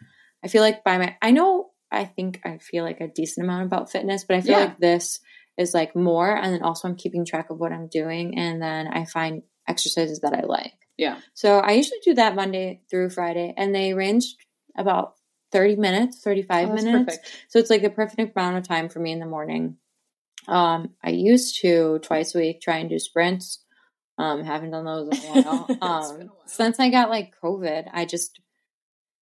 I 0.43 0.49
feel 0.49 0.63
like 0.63 0.83
by 0.85 0.99
my, 0.99 1.17
I 1.21 1.31
know, 1.33 1.71
I 1.91 2.05
think 2.05 2.41
I 2.45 2.59
feel 2.59 2.85
like 2.85 3.01
a 3.01 3.09
decent 3.09 3.45
amount 3.45 3.67
about 3.67 3.91
fitness, 3.91 4.25
but 4.25 4.37
I 4.37 4.41
feel 4.41 4.53
Yeah. 4.53 4.65
like 4.67 4.79
this 4.79 5.21
is 5.59 5.75
like 5.75 5.95
more. 5.97 6.35
And 6.35 6.55
then 6.55 6.63
also 6.63 6.89
I'm 6.89 6.97
keeping 6.97 7.25
track 7.25 7.51
of 7.51 7.59
what 7.59 7.73
I'm 7.73 7.89
doing. 7.89 8.39
And 8.39 8.61
then 8.63 8.87
I 8.89 9.05
find 9.05 9.43
exercises 9.67 10.21
that 10.21 10.33
I 10.35 10.43
like. 10.43 10.73
Yeah. 10.99 11.21
So 11.33 11.59
I 11.61 11.73
usually 11.73 12.01
do 12.05 12.15
that 12.15 12.35
Monday 12.35 12.83
through 12.91 13.11
Friday, 13.11 13.55
and 13.57 13.75
they 13.75 13.95
range 13.95 14.35
about 14.77 15.15
30 15.53 15.77
minutes, 15.77 16.21
35 16.23 16.69
Oh, 16.69 16.75
minutes. 16.75 17.17
perfect. 17.17 17.45
So 17.49 17.59
it's 17.59 17.71
like 17.71 17.83
the 17.83 17.89
perfect 17.91 18.37
amount 18.37 18.59
of 18.59 18.69
time 18.69 18.89
for 18.91 18.99
me 18.99 19.13
in 19.13 19.21
the 19.21 19.27
morning. 19.27 19.77
Um, 20.47 20.91
I 21.03 21.11
used 21.11 21.61
to 21.63 21.99
twice 22.01 22.35
a 22.35 22.39
week 22.39 22.61
try 22.61 22.79
and 22.79 22.91
do 22.91 22.99
sprints. 22.99 23.65
Um, 24.19 24.43
haven't 24.45 24.73
done 24.73 24.85
those 24.85 25.09
in 25.09 25.15
a 25.15 25.31
while. 25.33 25.69
Um, 25.81 25.81
a 25.83 26.25
while. 26.25 26.37
since 26.47 26.81
I 26.81 26.91
got 26.91 27.09
like 27.11 27.35
COVID, 27.43 27.89
I 27.93 28.05
just 28.05 28.41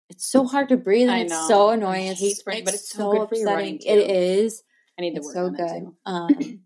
it's 0.09 0.29
so 0.29 0.45
hard 0.45 0.69
to 0.69 0.77
breathe 0.77 1.09
and 1.09 1.17
I 1.17 1.19
it's 1.21 1.47
so 1.47 1.69
I 1.69 1.73
annoying. 1.73 2.07
hate 2.15 2.19
It's, 2.21 2.39
sprinting, 2.39 2.65
but 2.65 2.73
it's 2.75 2.89
so 2.89 2.97
so 3.03 3.11
good 3.11 3.29
for 3.29 3.35
your 3.35 3.49
upsetting. 3.49 3.79
too. 3.79 3.87
is. 3.89 4.63
I 4.97 5.01
need 5.01 5.11
to 5.15 5.17
It's 5.17 5.25
work 5.27 5.35
so 5.35 5.45
on 5.45 5.55
good. 5.55 5.63
it 5.65 5.79
too. 5.79 5.95
Um, 6.05 6.59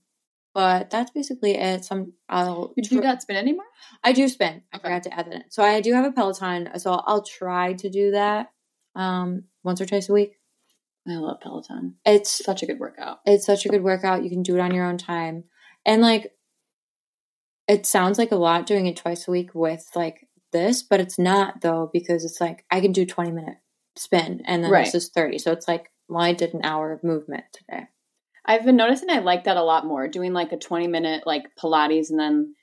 but 0.58 0.90
that's 0.90 1.12
basically 1.12 1.52
it. 1.52 1.86
Some 1.86 2.14
I'll 2.28 2.74
you 2.76 3.00
not 3.00 3.22
spin 3.22 3.36
anymore? 3.36 3.66
I 4.04 4.12
do 4.12 4.28
spin. 4.28 4.64
I 4.74 4.78
Okay. 4.78 4.88
forgot 4.88 5.04
to 5.04 5.14
add 5.14 5.26
that 5.28 5.34
in. 5.36 5.44
So 5.50 5.62
I 5.64 5.82
do 5.82 5.94
have 5.94 6.04
a 6.06 6.12
Peloton, 6.12 6.80
so 6.80 6.94
I'll 7.06 7.22
try 7.22 7.74
to 7.74 7.90
do 7.92 8.10
that 8.12 8.48
um 8.96 9.44
once 9.64 9.80
or 9.82 9.86
twice 9.86 10.10
a 10.10 10.14
week. 10.14 10.32
I 11.08 11.12
love 11.18 11.42
Peloton. 11.42 11.98
It's 12.06 12.44
Such 12.44 12.64
a 12.64 12.66
good 12.66 12.80
workout. 12.80 13.20
it's 13.28 13.46
such 13.46 13.68
a 13.68 13.70
good 13.70 13.84
workout. 13.84 14.24
You 14.24 14.32
can 14.32 14.42
do 14.42 14.56
it 14.56 14.60
on 14.60 14.74
your 14.74 14.86
own 14.86 14.98
time. 14.98 15.44
And 15.86 16.02
like 16.02 16.34
it 17.68 17.86
sounds 17.86 18.18
like 18.18 18.32
a 18.32 18.36
lot 18.36 18.66
doing 18.66 18.88
it 18.88 18.96
twice 18.98 19.28
a 19.28 19.32
week 19.32 19.54
with 19.54 19.86
like 19.96 20.28
this, 20.54 20.82
but 20.82 21.00
it's 21.00 21.20
not 21.20 21.62
though, 21.62 21.90
because 21.94 22.26
it's 22.26 22.42
like 22.42 22.66
I 22.72 22.82
can 22.82 22.94
do 22.94 23.06
20 23.06 23.30
minute 23.32 23.58
spin 23.96 24.42
and 24.46 24.64
then 24.64 24.72
Right. 24.72 24.86
this 24.86 24.96
is 24.96 25.10
30. 25.10 25.38
So 25.38 25.52
it's 25.52 25.68
like, 25.68 25.92
well, 26.10 26.24
I 26.24 26.34
did 26.34 26.56
an 26.56 26.62
hour 26.64 26.92
of 26.92 27.04
movement 27.04 27.44
today. 27.54 27.90
I've 28.48 28.64
been 28.66 28.76
noticing 28.78 29.10
I 29.10 29.20
like 29.20 29.44
that 29.44 29.58
a 29.58 29.64
lot 29.64 29.86
more. 29.86 30.08
Doing 30.08 30.34
like 30.34 30.52
a 30.52 30.58
20 30.58 30.88
minute 30.88 31.24
like 31.26 31.44
Pilates 31.62 32.10
and 32.10 32.20
then 32.20 32.56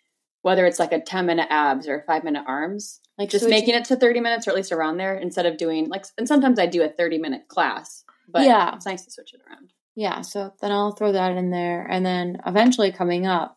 whether 0.43 0.67
it's 0.67 0.79
like 0.79 0.93
a 0.93 1.01
10 1.01 1.27
minute 1.27 1.47
abs 1.51 1.89
or 1.89 2.05
five 2.07 2.23
minute 2.25 2.45
arms, 2.47 3.01
Like 3.19 3.31
just 3.31 3.49
making 3.49 3.75
it 3.75 3.85
to 3.87 3.97
30 3.97 4.21
minutes 4.21 4.47
or 4.47 4.51
at 4.51 4.57
least 4.57 4.73
around 4.73 4.99
there 4.99 5.17
instead 5.17 5.47
of 5.47 5.57
doing 5.57 5.89
like, 5.89 6.05
and 6.19 6.29
sometimes 6.29 6.59
I 6.59 6.67
do 6.67 6.83
a 6.83 6.89
30 6.89 7.19
minute 7.19 7.49
class, 7.49 8.05
but 8.29 8.43
Yeah. 8.43 8.75
it's 8.75 8.87
nice 8.87 9.05
to 9.05 9.11
switch 9.11 9.33
it 9.35 9.41
around. 9.49 9.71
Yeah, 9.97 10.21
so 10.23 10.53
then 10.61 10.73
I'll 10.73 10.93
throw 10.93 11.13
that 11.13 11.37
in 11.37 11.51
there. 11.51 11.87
And 11.91 12.05
then 12.05 12.39
eventually 12.47 12.93
coming 12.93 13.27
up, 13.27 13.57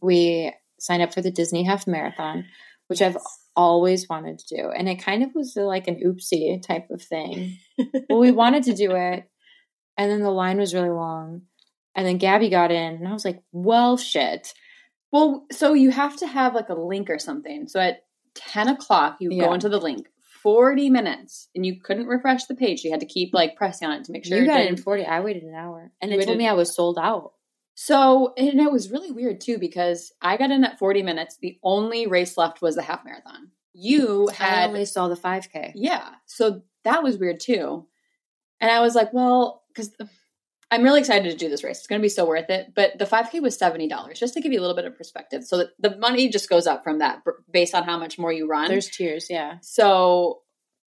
we 0.00 0.52
signed 0.78 1.02
up 1.02 1.12
for 1.14 1.22
the 1.22 1.30
Disney 1.30 1.64
Half 1.64 1.86
Marathon, 1.86 2.44
which 2.88 3.00
I've 3.02 3.16
always 3.56 4.08
wanted 4.08 4.38
to 4.40 4.56
do. 4.56 4.70
And 4.70 4.88
it 4.88 4.96
kind 5.02 5.22
of 5.22 5.30
was 5.34 5.56
like 5.56 5.88
an 5.88 6.00
oopsie 6.04 6.60
type 6.62 6.90
of 6.90 7.02
thing. 7.02 7.58
well, 8.08 8.18
we 8.20 8.30
wanted 8.30 8.64
to 8.64 8.74
do 8.74 8.92
it, 8.94 9.24
and 9.96 10.10
then 10.10 10.20
the 10.22 10.30
line 10.30 10.58
was 10.58 10.74
really 10.74 10.90
long. 10.90 11.42
And 11.94 12.06
then 12.06 12.18
Gabby 12.18 12.48
got 12.50 12.72
in, 12.72 12.94
and 12.94 13.08
I 13.08 13.12
was 13.12 13.24
like, 13.24 13.40
well, 13.52 13.96
shit. 13.96 14.52
Well, 15.12 15.46
so 15.52 15.74
you 15.74 15.90
have 15.92 16.16
to 16.16 16.26
have 16.26 16.54
like 16.54 16.68
a 16.68 16.74
link 16.74 17.08
or 17.08 17.18
something. 17.20 17.68
So 17.68 17.78
at 17.80 18.04
10 18.34 18.68
o'clock, 18.68 19.18
you 19.20 19.30
Yeah. 19.30 19.46
go 19.46 19.52
into 19.54 19.68
the 19.68 19.78
link, 19.78 20.08
40 20.42 20.90
minutes, 20.90 21.48
and 21.54 21.64
you 21.64 21.80
couldn't 21.80 22.08
refresh 22.08 22.46
the 22.46 22.56
page. 22.56 22.82
You 22.82 22.90
had 22.90 23.00
to 23.00 23.06
keep 23.06 23.32
like 23.32 23.54
pressing 23.56 23.86
on 23.88 23.98
it 24.00 24.04
to 24.06 24.12
make 24.12 24.24
sure 24.24 24.38
you 24.38 24.44
got 24.46 24.60
it 24.60 24.68
in 24.68 24.76
40. 24.76 25.04
I 25.04 25.20
waited 25.20 25.44
an 25.44 25.54
hour. 25.54 25.92
And 26.02 26.12
it 26.12 26.24
told 26.26 26.36
me 26.36 26.48
I 26.48 26.52
was 26.54 26.74
sold 26.74 26.98
out. 26.98 27.32
So, 27.76 28.34
and 28.36 28.60
it 28.60 28.70
was 28.72 28.90
really 28.90 29.10
weird 29.12 29.40
too 29.40 29.58
because 29.58 30.12
I 30.20 30.36
got 30.36 30.50
in 30.50 30.64
at 30.64 30.78
40 30.78 31.02
minutes. 31.02 31.38
The 31.40 31.58
only 31.62 32.06
race 32.06 32.36
left 32.36 32.60
was 32.62 32.74
the 32.76 32.82
half 32.82 33.04
marathon. 33.04 33.50
You 33.72 34.28
I 34.30 34.32
had, 34.34 34.68
only 34.68 34.84
saw 34.84 35.08
the 35.08 35.16
5K. 35.16 35.72
yeah. 35.74 36.10
So 36.26 36.62
that 36.84 37.02
was 37.02 37.18
weird 37.18 37.40
too. 37.40 37.86
And 38.60 38.70
I 38.70 38.80
was 38.80 38.94
like, 38.94 39.12
well, 39.12 39.63
because 39.74 39.94
I'm 40.70 40.82
really 40.82 41.00
excited 41.00 41.30
to 41.30 41.36
do 41.36 41.48
this 41.48 41.62
race. 41.62 41.78
It's 41.78 41.86
going 41.86 42.00
to 42.00 42.04
be 42.04 42.08
so 42.08 42.26
worth 42.26 42.48
it. 42.50 42.72
But 42.74 42.98
the 42.98 43.04
5K 43.04 43.40
was 43.42 43.58
$70, 43.58 44.14
just 44.16 44.34
to 44.34 44.40
give 44.40 44.52
you 44.52 44.58
a 44.60 44.62
little 44.62 44.74
bit 44.76 44.86
of 44.86 44.96
perspective. 44.96 45.44
So 45.44 45.66
the 45.78 45.96
money 45.98 46.28
just 46.28 46.48
goes 46.48 46.66
up 46.66 46.82
from 46.84 46.98
that 47.00 47.22
based 47.52 47.74
on 47.74 47.84
how 47.84 47.98
much 47.98 48.18
more 48.18 48.32
you 48.32 48.48
run. 48.48 48.68
There's 48.68 48.88
tiers, 48.88 49.26
yeah. 49.30 49.58
So 49.62 50.40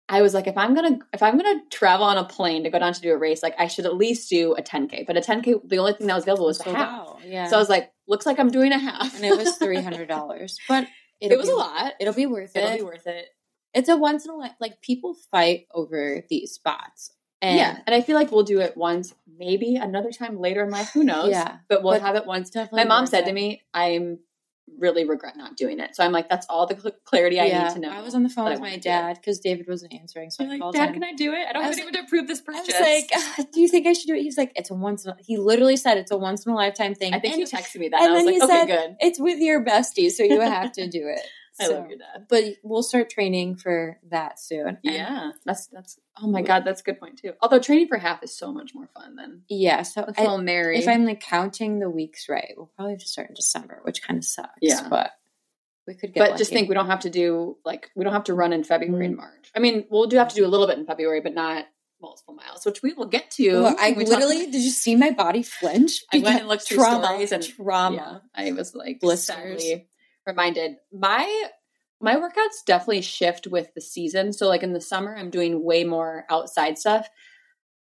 I 0.09 0.23
was 0.23 0.35
like, 0.35 0.47
if 0.47 0.57
I'm 0.57 0.75
gonna 0.75 1.01
if 1.13 1.21
I'm 1.23 1.37
gonna 1.37 1.61
travel 1.71 2.07
on 2.07 2.17
a 2.17 2.25
plane 2.25 2.63
to 2.63 2.71
go 2.71 2.79
down 2.79 2.93
to 2.93 3.01
do 3.01 3.13
a 3.13 3.17
race, 3.19 3.43
like 3.43 3.57
I 3.59 3.67
should 3.67 3.87
at 3.87 3.97
least 3.97 4.31
do 4.31 4.55
a 4.55 4.63
10k. 4.63 5.05
But 5.05 5.17
a 5.17 5.21
10k, 5.21 5.69
the 5.69 5.79
only 5.79 5.95
thing 5.95 6.07
that 6.07 6.15
was 6.15 6.23
available 6.23 6.47
was 6.47 6.59
the 6.59 6.65
Sold 6.65 6.77
half. 6.77 6.89
out, 7.09 7.19
Yeah. 7.25 7.49
So 7.49 7.57
I 7.57 7.59
was 7.59 7.69
like, 7.69 7.91
looks 8.07 8.25
like 8.25 8.39
I'm 8.39 8.51
doing 8.51 8.71
a 8.73 8.79
half, 8.79 9.17
and 9.17 9.25
it 9.25 9.37
was 9.37 9.59
$300. 9.61 10.57
But 10.69 10.85
it 11.21 11.33
it'll 11.33 11.39
was 11.39 11.49
be- 11.49 11.53
a 11.53 11.57
lot. 11.57 11.93
It'll 11.99 12.15
be 12.15 12.27
worth 12.27 12.55
It'll 12.57 12.71
it. 12.71 12.79
be 12.79 12.85
worth 12.85 13.07
it. 13.09 13.27
it's 13.75 13.89
a 13.89 13.97
once 13.97 14.25
in 14.25 14.31
a 14.31 14.37
life 14.37 14.53
like 14.61 14.81
people 14.81 15.17
fight 15.33 15.67
over 15.75 16.23
these 16.31 16.53
spots 16.53 17.11
and 17.49 17.59
yeah, 17.59 17.79
and 17.87 17.95
I 17.95 18.01
feel 18.01 18.17
like 18.17 18.31
we'll 18.33 18.43
do 18.45 18.61
it 18.61 18.77
once, 18.77 19.15
maybe 19.39 19.77
another 19.77 20.11
time 20.13 20.39
later 20.41 20.63
in 20.65 20.71
life. 20.71 20.91
Who 20.95 21.05
knows? 21.13 21.31
Yeah. 21.31 21.59
but 21.69 21.83
we'll 21.83 21.95
But 21.95 22.03
have 22.03 22.17
it 22.17 22.27
once. 22.27 22.51
definitely 22.51 22.85
My 22.85 22.89
mom 22.89 23.07
said 23.07 23.25
it. 23.25 23.27
to 23.27 23.33
me, 23.33 23.63
"I'm 23.75 24.19
really 24.79 25.05
regret 25.05 25.37
not 25.37 25.57
doing 25.57 25.79
it." 25.79 25.95
So 25.95 26.03
I'm 26.05 26.11
like, 26.13 26.29
that's 26.29 26.47
all 26.51 26.67
the 26.67 26.79
cl- 26.79 26.95
clarity 27.05 27.39
I 27.39 27.45
yeah, 27.47 27.65
need 27.69 27.75
to 27.75 27.79
know. 27.81 27.91
I 27.91 28.01
was 28.03 28.15
on 28.15 28.23
the 28.25 28.29
phone 28.29 28.51
with 28.51 28.61
my 28.61 28.77
dad 28.77 29.17
because 29.17 29.39
David 29.39 29.67
wasn't 29.69 29.95
answering. 29.95 30.31
So 30.31 30.43
I'm 30.45 30.51
like, 30.59 30.73
Dad, 30.73 30.89
him. 30.89 30.95
can 30.95 31.05
I 31.05 31.13
do 31.13 31.33
it? 31.33 31.47
I 31.49 31.53
don't 31.53 31.65
I 31.65 31.69
anyone 31.71 31.93
to 31.93 32.01
approve 32.01 32.27
this 32.27 32.41
I 32.41 32.53
purchase. 32.53 32.67
was 32.75 32.81
like, 32.81 33.11
"Ah, 33.15 33.45
"Do 33.53 33.61
you 33.61 33.69
think 33.69 33.87
I 33.87 33.93
should 33.93 34.09
do 34.09 34.15
it?" 34.15 34.23
He's 34.23 34.37
like, 34.37 34.53
"It's 34.57 34.71
a 34.71 34.75
once." 34.75 35.05
In 35.05 35.13
a, 35.13 35.17
he 35.21 35.37
literally 35.37 35.77
said 35.77 35.99
it's 35.99 36.11
a 36.11 36.17
once 36.17 36.45
in 36.47 36.53
a 36.53 36.57
lifetime 36.57 36.95
thing. 36.95 37.15
I 37.15 37.21
think 37.21 37.35
and 37.35 37.41
you 37.41 37.47
texted 37.47 37.77
me 37.79 37.89
that. 37.91 38.01
and 38.03 38.11
And 38.11 38.13
I 38.13 38.17
was 38.17 38.25
then 38.25 38.27
like, 38.27 38.35
he 38.35 38.43
okay, 38.43 38.73
said- 38.73 38.89
good. 38.89 38.97
it's 39.01 39.21
with 39.21 39.39
your 39.39 39.65
bestie, 39.65 40.11
so 40.11 40.25
you 40.25 40.41
have 40.41 40.73
to 40.73 40.89
do 40.89 41.07
it. 41.09 41.21
I 41.61 41.65
So- 41.67 41.75
love 41.75 41.89
your 41.89 41.99
dad. 41.99 42.27
But 42.29 42.45
we'll 42.63 42.83
start 42.83 43.09
training 43.11 43.57
for 43.57 43.99
that 44.11 44.39
soon. 44.39 44.79
Yeah, 44.83 45.33
that's 45.45 45.67
that's. 45.69 45.99
Oh 46.21 46.27
my 46.27 46.43
god, 46.43 46.65
that's 46.65 46.81
a 46.81 46.85
good 46.85 47.01
point 47.01 47.19
too. 47.19 47.33
Although 47.41 47.59
training 47.61 47.89
for 47.89 47.97
half 47.99 48.23
is 48.23 48.37
so 48.37 48.53
much 48.53 48.75
more 48.75 48.89
fun 48.95 49.17
than 49.17 49.43
yeah. 49.49 49.83
So 49.83 50.05
I- 50.17 50.25
all 50.27 50.39
marry. 50.39 50.79
if 50.79 50.89
I'm 50.89 51.05
like 51.05 51.21
counting 51.21 51.79
the 51.79 51.89
weeks 51.91 52.29
right, 52.29 52.53
we'll 52.57 52.71
probably 52.77 52.93
have 52.95 53.01
to 53.03 53.09
start 53.09 53.29
in 53.29 53.35
December, 53.35 53.81
which 53.85 54.03
kind 54.03 54.19
of 54.19 54.25
sucks. 54.25 54.51
Yeah. 54.61 54.87
but 54.89 55.13
we 55.87 55.95
could 55.95 56.13
get. 56.13 56.31
but 56.31 56.37
just 56.39 56.51
think 56.53 56.69
we 56.69 56.75
don't 56.75 56.87
have 56.89 57.01
to 57.01 57.11
do 57.11 57.57
like 57.65 57.91
we 57.95 58.03
don't 58.05 58.13
have 58.13 58.25
to 58.25 58.35
run 58.35 58.53
in 58.53 58.65
February 58.65 59.05
Mm. 59.05 59.09
and 59.11 59.17
March. 59.17 59.51
I 59.55 59.61
mean, 59.61 59.87
we'll 59.91 60.07
do 60.07 60.17
have 60.17 60.29
to 60.29 60.35
do 60.35 60.45
a 60.45 60.49
little 60.49 60.67
bit 60.67 60.79
in 60.79 60.85
February, 60.87 61.21
but 61.21 61.33
not 61.35 61.65
multiple 62.03 62.35
miles, 62.35 62.67
which 62.67 62.83
we 62.83 62.93
will 62.93 63.07
get 63.07 63.31
to. 63.31 63.63
Well, 63.63 63.77
I 63.79 63.91
talk 63.93 63.99
literally 64.09 64.41
about- 64.43 64.53
did 64.53 64.63
you 64.63 64.71
see 64.71 64.97
my 64.97 65.13
body 65.13 65.43
flinch? 65.43 66.05
I 66.13 66.19
went 66.19 66.41
and 66.41 66.49
looked 66.49 66.65
through 66.65 66.77
trauma, 66.79 67.05
stories 67.07 67.33
and 67.33 67.43
trauma. 67.43 68.23
Yeah, 68.37 68.49
I 68.49 68.53
was 68.53 68.75
like 68.75 69.01
Blisters. 69.01 69.37
sadly 69.63 69.89
reminded 70.27 70.77
my 70.93 71.45
my 72.01 72.17
workouts 72.17 72.65
definitely 72.67 73.01
shift 73.01 73.47
with 73.47 73.73
the 73.75 73.81
season. 73.81 74.33
So 74.33 74.49
like 74.49 74.63
in 74.63 74.75
the 74.75 74.81
summer, 74.81 75.17
I'm 75.17 75.31
doing 75.31 75.65
way 75.65 75.85
more 75.85 76.25
outside 76.29 76.79
stuff. 76.79 77.09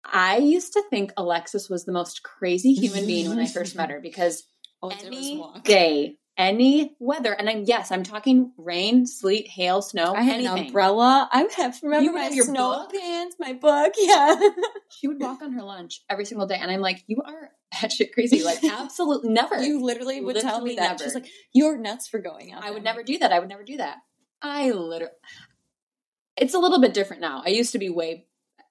I 0.05 0.39
used 0.39 0.73
to 0.73 0.83
think 0.89 1.13
Alexis 1.17 1.69
was 1.69 1.85
the 1.85 1.93
most 1.93 2.23
crazy 2.23 2.73
human 2.73 3.07
being 3.07 3.29
when 3.29 3.39
I 3.39 3.47
first 3.47 3.77
met 3.77 3.91
her 3.91 4.01
because 4.01 4.45
All 4.81 4.93
any 5.05 5.43
day, 5.65 6.17
any 6.39 6.95
weather, 7.01 7.33
and 7.33 7.51
I'm 7.51 7.65
yes, 7.67 7.91
I'm 7.91 8.05
talking 8.05 8.53
rain, 8.57 9.07
sleet, 9.07 9.49
hail, 9.49 9.83
snow, 9.83 10.15
I 10.15 10.23
had 10.23 10.37
anything. 10.37 10.59
an 10.59 10.67
umbrella. 10.69 11.29
I 11.33 11.47
have 11.57 11.79
remember 11.83 12.05
You 12.05 12.13
my 12.15 12.23
have 12.23 12.35
your 12.35 12.45
snow 12.47 12.73
book? 12.73 12.93
pants, 12.95 13.37
my 13.41 13.53
book. 13.55 13.93
Yeah, 13.99 14.39
She 14.91 15.09
would 15.09 15.21
walk 15.21 15.43
on 15.43 15.53
her 15.53 15.63
lunch 15.63 16.03
every 16.09 16.25
single 16.25 16.47
day, 16.47 16.57
and 16.61 16.71
I'm 16.71 16.81
like, 16.81 17.03
you 17.09 17.21
are 17.27 17.51
batshit 17.75 18.13
crazy. 18.13 18.43
Like 18.45 18.63
absolutely 18.65 19.31
never. 19.31 19.61
you 19.61 19.83
literally 19.85 20.21
would 20.21 20.39
tell 20.41 20.63
me 20.63 20.77
that. 20.77 20.93
never. 20.93 21.05
She's 21.05 21.15
like, 21.15 21.27
"You're 21.53 21.77
nuts 21.77 22.07
for 22.07 22.21
going 22.21 22.53
out." 22.53 22.63
I 22.65 22.71
would 22.71 22.85
never 22.85 23.03
do 23.03 23.19
that. 23.19 23.33
I 23.33 23.41
would 23.41 23.49
never 23.49 23.65
do 23.65 23.77
that. 23.79 23.97
I 24.41 24.71
literally. 24.71 25.13
It's 26.37 26.55
a 26.55 26.59
little 26.61 26.81
bit 26.81 26.95
different 26.95 27.21
now. 27.21 27.43
I 27.45 27.49
used 27.49 27.73
to 27.73 27.79
be 27.81 27.89
way 27.89 28.28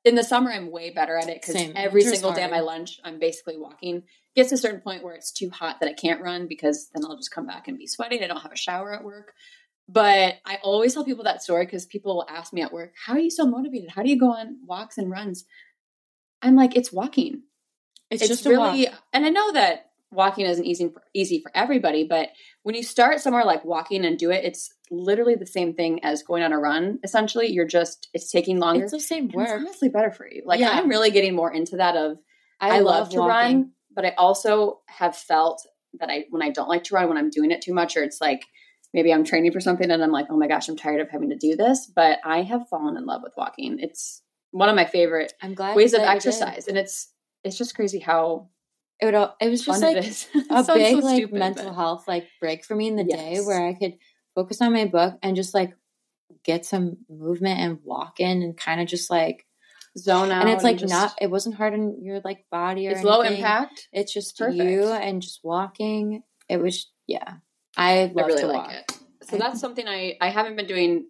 in 0.07 0.15
the 0.15 0.23
summer. 0.23 0.51
I'm 0.51 0.71
way 0.71 0.89
better 0.89 1.17
at 1.17 1.29
it 1.29 1.41
because 1.41 1.55
every 1.75 2.01
Winter's 2.01 2.13
single 2.13 2.33
day 2.33 2.43
at 2.43 2.51
my 2.51 2.61
lunch, 2.61 2.99
I'm 3.03 3.19
basically 3.19 3.57
walking. 3.57 4.03
Gets 4.35 4.49
to 4.49 4.55
a 4.55 4.57
certain 4.57 4.81
point 4.81 5.03
where 5.03 5.15
it's 5.15 5.31
too 5.31 5.49
hot 5.49 5.79
that 5.79 5.89
I 5.89 5.93
can't 5.93 6.21
run 6.21 6.47
because 6.47 6.89
then 6.93 7.03
I'll 7.05 7.17
just 7.17 7.31
come 7.31 7.47
back 7.47 7.67
and 7.67 7.77
be 7.77 7.87
sweating. 7.87 8.23
I 8.23 8.27
don't 8.27 8.41
have 8.41 8.51
a 8.51 8.57
shower 8.57 8.93
at 8.93 9.03
work. 9.03 9.33
But 9.89 10.35
I 10.45 10.59
always 10.63 10.93
tell 10.93 11.05
people 11.05 11.23
that 11.23 11.41
story 11.41 11.65
because 11.65 11.85
people 11.85 12.15
will 12.15 12.27
ask 12.29 12.51
me 12.51 12.61
at 12.61 12.73
work, 12.73 12.93
"How 13.05 13.13
are 13.13 13.19
you 13.19 13.31
so 13.31 13.45
motivated? 13.45 13.91
How 13.91 14.03
do 14.03 14.09
you 14.09 14.19
go 14.19 14.33
on 14.33 14.57
walks 14.65 14.97
and 14.97 15.09
runs?" 15.09 15.45
I'm 16.41 16.55
like, 16.55 16.75
"It's 16.75 16.91
walking." 16.91 17.43
It's, 18.09 18.21
it's 18.21 18.29
just 18.29 18.45
a 18.45 18.49
really 18.49 18.85
walk. 18.85 19.03
and 19.11 19.25
i 19.25 19.29
know 19.29 19.51
that 19.51 19.86
walking 20.11 20.45
isn't 20.45 20.65
easy 20.65 20.87
for, 20.89 21.01
easy 21.13 21.41
for 21.41 21.51
everybody 21.55 22.05
but 22.07 22.29
when 22.63 22.75
you 22.75 22.83
start 22.83 23.19
somewhere 23.19 23.43
like 23.45 23.65
walking 23.65 24.05
and 24.05 24.17
do 24.17 24.31
it 24.31 24.45
it's 24.45 24.69
literally 24.89 25.35
the 25.35 25.45
same 25.45 25.73
thing 25.73 26.03
as 26.03 26.23
going 26.23 26.43
on 26.43 26.53
a 26.53 26.57
run 26.59 26.97
essentially 27.03 27.47
you're 27.47 27.67
just 27.67 28.07
it's 28.13 28.31
taking 28.31 28.57
longer 28.59 28.83
It's 28.83 28.93
the 28.93 28.99
same 28.99 29.23
And 29.23 29.29
it's 29.31 29.35
work. 29.35 29.59
honestly 29.59 29.89
better 29.89 30.11
for 30.11 30.25
you 30.29 30.43
like 30.45 30.59
Yeah. 30.61 30.69
i'm 30.71 30.87
really 30.89 31.11
getting 31.11 31.35
more 31.35 31.51
into 31.51 31.75
that 31.77 31.95
of 31.97 32.17
i, 32.61 32.79
love, 32.79 33.09
to 33.09 33.17
walking. 33.19 33.29
run 33.57 33.71
but 33.93 34.05
I 34.05 34.13
also 34.17 34.81
have 34.87 35.15
felt 35.15 35.61
that 35.99 36.09
I 36.09 36.25
when 36.29 36.43
I 36.43 36.51
don't 36.51 36.69
like 36.69 36.83
to 36.83 36.93
run, 36.95 37.07
when 37.07 37.17
I'm 37.17 37.31
doing 37.31 37.49
it 37.49 37.61
too 37.63 37.73
much, 37.73 37.97
or 37.97 38.03
it's 38.03 38.21
like 38.21 38.45
maybe 38.93 39.11
I'm 39.11 39.23
training 39.23 39.51
for 39.51 39.59
something 39.59 39.89
and 39.89 40.03
I'm 40.03 40.11
like, 40.11 40.27
oh 40.29 40.37
my 40.37 40.47
gosh, 40.47 40.67
I'm 40.69 40.77
tired 40.77 41.01
of 41.01 41.09
having 41.09 41.31
to 41.31 41.35
do 41.35 41.55
this. 41.55 41.87
But 41.95 42.19
I 42.23 42.43
have 42.43 42.69
fallen 42.69 42.95
in 42.95 43.07
love 43.07 43.21
with 43.23 43.33
walking. 43.35 43.77
It's 43.79 44.21
one 44.51 44.69
of 44.69 44.75
my 44.75 44.85
favorite 44.85 45.33
I'm 45.41 45.55
glad 45.55 45.75
ways 45.75 45.93
of 45.95 46.01
that 46.01 46.13
you 46.13 46.19
did. 46.19 46.27
exercise, 46.27 46.67
and 46.67 46.77
it's 46.77 47.11
it's 47.43 47.57
just 47.57 47.73
crazy 47.75 47.97
how 47.97 48.49
It 48.99 49.05
would. 49.05 49.15
al- 49.15 49.35
It 49.39 49.49
was 49.49 49.63
just 49.65 49.81
like 49.81 49.97
a 49.97 50.01
big 50.01 50.13
so 50.65 50.73
like 50.73 51.15
stupid, 51.17 51.33
mental 51.39 51.65
but- 51.65 51.75
health 51.75 52.07
like 52.07 52.27
break 52.39 52.65
for 52.65 52.75
me 52.75 52.87
in 52.87 52.95
the 52.95 53.03
day 53.03 53.39
where 53.39 53.65
I 53.67 53.73
could 53.73 53.97
focus 54.35 54.61
on 54.61 54.73
my 54.73 54.85
book 54.85 55.15
and 55.23 55.35
just 55.35 55.53
like 55.53 55.73
get 56.43 56.65
some 56.65 56.97
movement 57.09 57.59
and 57.59 57.79
walk 57.83 58.19
in 58.19 58.41
and 58.41 58.55
kind 58.57 58.79
of 58.81 58.87
just 58.87 59.09
like 59.09 59.45
zone 59.97 60.31
out, 60.31 60.41
and 60.43 60.49
it's 60.51 60.63
like 60.63 60.77
just- 60.77 60.91
not 60.93 61.13
it 61.21 61.29
wasn't 61.31 61.55
hard 61.55 61.73
on 61.73 62.03
your 62.03 62.21
like 62.23 62.45
body 62.51 62.87
or 62.87 62.91
it's 62.91 63.03
low 63.03 63.21
impact. 63.21 63.87
It's 63.91 64.13
just 64.13 64.37
Perfect. 64.37 64.63
you 64.63 64.83
and 64.91 65.21
just 65.21 65.39
walking. 65.43 66.23
It 66.49 66.57
was 66.61 66.89
yeah. 67.07 67.35
I 67.75 68.11
love 68.15 68.25
I 68.25 68.27
really 68.27 68.41
to 68.41 68.47
like 68.47 68.57
walk. 68.67 68.71
it. 68.73 68.97
So 69.29 69.37
that's 69.37 69.59
something 69.59 69.87
I 69.87 70.17
I 70.21 70.29
haven't 70.29 70.55
been 70.55 70.67
doing 70.67 71.05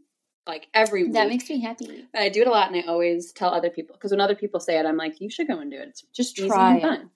like 0.47 0.67
every 0.73 1.03
week. 1.03 1.13
That 1.13 1.27
makes 1.29 1.49
me 1.49 1.59
happy. 1.61 2.05
But 2.13 2.21
I 2.21 2.29
do 2.29 2.41
it 2.41 2.47
a 2.47 2.51
lot, 2.51 2.71
and 2.71 2.81
I 2.81 2.87
always 2.87 3.31
tell 3.33 3.53
other 3.53 3.69
people 3.69 3.95
because 3.95 4.11
when 4.11 4.21
other 4.21 4.35
people 4.35 4.59
say 4.59 4.77
it, 4.79 4.85
I'm 4.85 4.97
like, 4.97 5.19
you 5.21 5.29
should 5.29 5.47
go 5.47 5.59
and 5.59 5.69
do 5.69 5.77
it. 5.77 5.89
It's 5.89 6.03
Just 6.15 6.39
easy 6.39 6.47
try 6.47 6.71
and 6.75 6.77
it. 6.79 6.81
fun. 6.81 7.09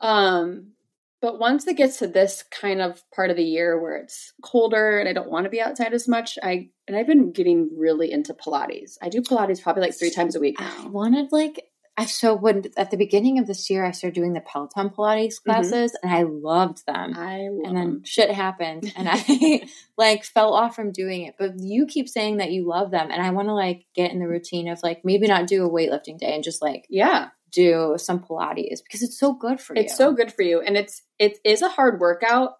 Um, 0.00 0.72
but 1.20 1.38
once 1.38 1.66
it 1.66 1.76
gets 1.76 1.98
to 1.98 2.06
this 2.06 2.44
kind 2.50 2.80
of 2.80 3.02
part 3.14 3.30
of 3.30 3.36
the 3.36 3.44
year 3.44 3.78
where 3.80 3.96
it's 3.96 4.32
colder 4.42 4.98
and 4.98 5.08
I 5.08 5.12
don't 5.12 5.30
want 5.30 5.44
to 5.44 5.50
be 5.50 5.60
outside 5.60 5.92
as 5.92 6.08
much, 6.08 6.38
I 6.42 6.70
and 6.88 6.96
I've 6.96 7.06
been 7.06 7.32
getting 7.32 7.70
really 7.76 8.10
into 8.10 8.32
Pilates. 8.32 8.96
I 9.02 9.10
do 9.10 9.20
Pilates 9.20 9.62
probably 9.62 9.82
like 9.82 9.98
three 9.98 10.10
times 10.10 10.34
a 10.34 10.40
week 10.40 10.56
I 10.58 10.86
wanted 10.86 11.30
like 11.30 11.70
I 12.00 12.06
so 12.06 12.34
when 12.34 12.64
at 12.78 12.90
the 12.90 12.96
beginning 12.96 13.38
of 13.38 13.46
this 13.46 13.68
year 13.68 13.84
I 13.84 13.90
started 13.90 14.14
doing 14.14 14.32
the 14.32 14.40
Peloton 14.40 14.88
Pilates 14.88 15.42
classes 15.42 15.94
and 16.02 16.10
I 16.10 16.22
loved 16.22 16.86
them. 16.86 17.14
I 17.14 17.48
love 17.50 17.66
and 17.66 17.76
then 17.76 17.90
them. 17.90 18.04
shit 18.06 18.30
happened 18.30 18.90
and 18.96 19.06
I 19.06 19.68
like 19.98 20.24
fell 20.24 20.54
off 20.54 20.74
from 20.74 20.92
doing 20.92 21.24
it. 21.24 21.34
But 21.38 21.58
you 21.58 21.84
keep 21.84 22.08
saying 22.08 22.38
that 22.38 22.52
you 22.52 22.66
love 22.66 22.90
them 22.90 23.10
and 23.10 23.20
I 23.20 23.28
want 23.30 23.48
to 23.48 23.54
like 23.54 23.84
get 23.94 24.12
in 24.12 24.18
the 24.18 24.28
routine 24.28 24.68
of 24.68 24.82
like 24.82 25.02
maybe 25.04 25.26
not 25.26 25.46
do 25.46 25.66
a 25.66 25.70
weightlifting 25.70 26.18
day 26.18 26.34
and 26.34 26.42
just 26.42 26.62
like 26.62 26.86
Yeah, 26.88 27.28
do 27.50 27.94
some 27.96 28.20
Pilates 28.20 28.82
because 28.82 29.02
it's 29.02 29.18
so 29.18 29.32
good 29.32 29.60
for 29.60 29.74
you. 29.74 29.82
it's 29.82 29.96
so 29.96 30.12
good 30.12 30.32
for 30.32 30.42
you, 30.42 30.60
and 30.60 30.76
it's 30.76 31.02
it 31.18 31.38
is 31.44 31.62
a 31.62 31.68
hard 31.68 32.00
workout. 32.00 32.54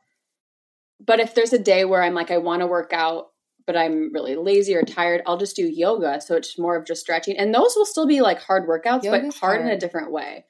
But 1.05 1.21
if 1.21 1.35
there's 1.35 1.53
a 1.53 1.59
day 1.59 1.85
where 1.85 2.03
I'm 2.03 2.15
like 2.15 2.31
I 2.31 2.39
want 2.39 2.61
to 2.61 2.67
work 2.67 2.93
out, 2.93 3.29
but 3.67 3.77
I'm 3.77 4.13
really 4.13 4.37
lazy 4.37 4.75
or 4.75 4.83
tired, 4.83 5.23
I'll 5.27 5.39
just 5.39 5.57
do 5.57 5.67
yoga. 5.67 6.21
So 6.21 6.35
it's 6.37 6.59
more 6.59 6.77
of 6.77 6.87
just 6.87 7.01
stretching, 7.01 7.37
and 7.37 7.55
those 7.55 7.75
will 7.77 7.87
still 7.87 8.07
be 8.07 8.21
like 8.21 8.41
hard 8.41 8.69
workouts, 8.69 9.03
but 9.03 9.23
Yoga's 9.23 9.37
hard 9.37 9.61
in 9.61 9.69
a 9.69 9.79
different 9.79 10.13
way. 10.13 10.45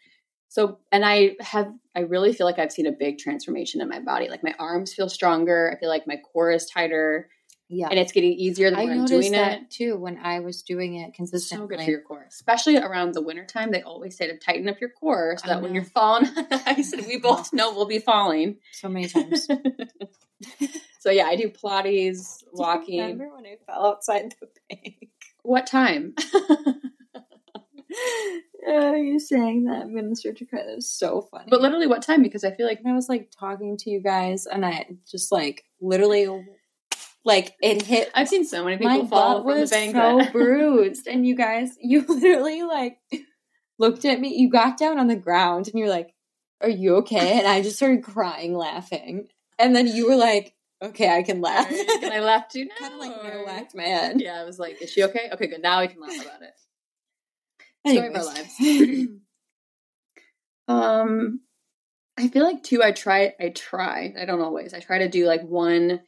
So, 0.51 0.79
and 0.91 1.05
I 1.05 1.37
have, 1.39 1.73
I 1.95 2.01
really 2.01 2.33
feel 2.33 2.45
like 2.45 2.59
I've 2.59 2.73
seen 2.73 2.87
a 2.89 2.93
big 2.93 3.19
transformation 3.19 3.81
in 3.81 3.89
my 3.89 4.01
body. 4.01 4.29
Like 4.29 4.43
my 4.43 4.53
arms 4.59 4.93
feel 4.93 5.09
stronger. 5.09 5.73
I 5.73 5.79
feel 5.79 5.89
like 5.89 6.09
my 6.09 6.17
core 6.17 6.51
is 6.51 6.67
tighter, 6.67 7.29
Yeah. 7.73 7.87
and 7.89 7.99
it's 8.01 8.11
getting 8.11 8.33
easier 8.33 8.71
the 8.71 8.79
I 8.79 8.87
more 8.87 8.95
I'm 8.95 9.05
doing 9.05 9.31
that 9.33 9.63
it. 9.63 9.71
too 9.71 9.97
when 9.97 10.19
I 10.19 10.41
was 10.41 10.63
doing 10.63 10.97
it 10.97 11.15
consistently. 11.15 11.65
So 11.65 11.69
good 11.69 11.85
for 11.85 11.91
your 11.91 12.01
core, 12.03 12.27
especially 12.29 12.77
around 12.77 13.15
the 13.15 13.23
wintertime. 13.23 13.71
They 13.71 13.83
always 13.83 14.17
say 14.17 14.27
to 14.27 14.37
tighten 14.37 14.69
up 14.69 14.81
your 14.81 14.91
core 14.91 15.37
so 15.39 15.45
I 15.45 15.55
that 15.55 15.63
when 15.63 15.75
you're 15.75 15.85
falling 15.85 16.27
on 16.27 16.35
the 16.35 16.63
ice, 16.67 16.93
and 16.93 17.07
we 17.07 17.19
both 17.23 17.53
know 17.53 17.73
we'll 17.73 17.87
be 17.87 18.01
falling. 18.01 18.57
so 18.73 18.89
many 18.89 19.07
times. 19.07 19.47
so 20.99 21.11
yeah, 21.11 21.27
I 21.27 21.37
do 21.37 21.49
Pilates, 21.49 22.43
walking. 22.53 23.01
Remember 23.01 23.29
when 23.35 23.47
I 23.47 23.57
fell 23.65 23.87
outside 23.87 24.35
the 24.41 24.49
bank? 24.69 25.09
What 25.43 25.67
time? 25.67 26.15
Oh, 28.67 28.95
you 28.95 29.19
saying 29.19 29.65
that 29.65 29.83
I'm 29.83 29.95
gonna 29.95 30.15
start 30.15 30.37
to 30.37 30.45
cry. 30.45 30.63
That 30.65 30.77
was 30.77 30.91
so 30.91 31.23
funny. 31.31 31.47
but 31.49 31.63
literally, 31.63 31.87
what 31.87 32.03
time? 32.03 32.23
Because 32.23 32.45
I 32.45 32.51
feel 32.55 32.67
like 32.67 32.81
I 32.87 32.93
was 32.93 33.09
like 33.09 33.31
talking 33.31 33.77
to 33.79 33.91
you 33.91 34.01
guys, 34.01 34.47
and 34.47 34.67
I 34.67 34.87
just 35.11 35.33
like 35.33 35.65
literally, 35.81 36.27
like 37.25 37.55
it 37.63 37.83
hit. 37.83 38.11
I've 38.15 38.29
seen 38.29 38.45
so 38.45 38.65
many 38.65 38.77
people 38.79 39.03
My 39.03 39.09
fall 39.09 39.43
from 39.43 39.55
the 39.55 39.61
was 39.61 39.71
bank. 39.71 39.95
so 39.95 40.23
bruised, 40.33 41.07
and 41.07 41.27
you 41.27 41.35
guys, 41.37 41.77
you 41.81 42.05
literally 42.09 42.63
like 42.63 42.99
looked 43.79 44.05
at 44.05 44.21
me. 44.21 44.35
You 44.37 44.51
got 44.51 44.79
down 44.79 44.99
on 44.99 45.07
the 45.09 45.17
ground, 45.17 45.69
and 45.69 45.79
you're 45.79 45.89
like, 45.89 46.15
"Are 46.61 46.69
you 46.69 46.97
okay?" 46.97 47.39
And 47.39 47.47
I 47.47 47.63
just 47.63 47.77
started 47.77 48.03
crying, 48.03 48.55
laughing, 48.57 49.29
and 49.59 49.75
then 49.77 49.87
you 49.87 50.09
were 50.09 50.17
like, 50.17 50.55
"Okay, 50.83 51.15
I 51.15 51.23
can 51.23 51.41
laugh." 51.41 51.69
Can 51.69 52.13
I 52.13 52.21
laugh 52.21 52.49
too 52.49 52.65
now? 52.81 52.89
kind 52.89 52.95
of 52.95 53.01
like 53.01 53.25
or- 53.35 53.45
whacked 53.45 53.75
my 53.75 53.83
head. 53.85 54.21
Yeah, 54.21 54.41
I 54.41 54.45
was 54.45 54.59
like, 54.59 54.81
is 54.81 54.91
she 54.91 55.03
okay? 55.05 55.29
Okay, 55.33 55.47
good. 55.47 55.63
Now 55.63 55.81
we 55.81 55.89
can 55.89 56.01
laugh 56.01 56.21
about 56.21 56.43
it. 56.43 56.55
Story 57.87 58.09
of 58.09 58.15
our 58.17 58.25
lives. 58.25 59.09
um, 60.69 61.41
I 62.19 62.29
feel 62.29 62.45
like 62.45 62.63
too. 62.63 62.83
I 62.83 62.93
try. 62.93 63.35
I 63.41 63.49
try. 63.51 64.15
I 64.21 64.25
don't 64.25 64.41
always. 64.43 64.75
I 64.75 64.81
try 64.81 64.99
to 64.99 65.09
do 65.09 65.27
like 65.27 65.43
one 65.43 66.01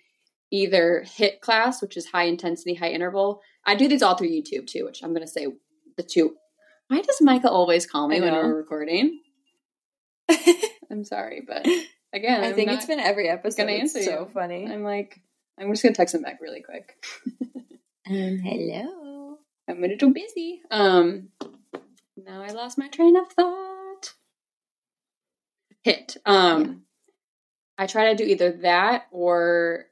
either 0.53 1.03
HIIT 1.05 1.41
class, 1.41 1.83
which 1.83 1.97
is 1.97 2.07
high 2.07 2.25
intensity, 2.25 2.75
high 2.75 2.91
interval. 2.91 3.41
I 3.67 3.75
do 3.75 3.89
these 3.89 4.03
all 4.03 4.15
through 4.15 4.29
YouTube 4.29 4.67
too, 4.69 4.85
which 4.85 5.03
I'm 5.03 5.11
going 5.11 5.27
to 5.27 5.33
say 5.33 5.47
the 5.97 6.03
two. 6.05 6.37
Why 6.89 7.01
does 7.01 7.21
Micah 7.21 7.51
always 7.51 7.87
call 7.87 8.07
me 8.07 8.21
when 8.21 8.33
we're 8.35 8.55
recording? 8.55 9.21
I'm 10.91 11.05
sorry, 11.05 11.43
but 11.47 11.67
again, 12.13 12.45
I 12.45 12.49
I'm 12.49 12.55
think 12.55 12.71
it's 12.71 12.85
been 12.87 13.01
every 13.01 13.29
episode. 13.29 13.57
gonna 13.67 13.73
It's 13.79 13.93
so 13.93 14.01
you. 14.01 14.29
funny. 14.35 14.67
I'm 14.71 14.83
like, 14.85 15.19
I'm 15.59 15.71
just 15.73 15.83
gonna 15.83 15.95
text 15.95 16.15
him 16.15 16.23
back 16.23 16.39
really 16.41 16.63
quick. 16.63 16.97
Um, 18.11 18.39
hello. 18.43 19.39
I'm 19.69 19.83
a 19.83 19.87
little 19.87 20.11
busy. 20.13 20.61
Um, 20.71 21.29
now 22.17 22.43
I 22.43 22.49
lost 22.53 22.77
my 22.79 22.89
train 22.89 23.17
of 23.17 23.29
thought. 23.33 24.13
HIIT. 25.87 26.17
Um, 26.27 26.83
I 27.79 27.87
try 27.87 28.11
to 28.13 28.17
do 28.17 28.25
either 28.29 28.53
that 28.63 29.07
or 29.13 29.87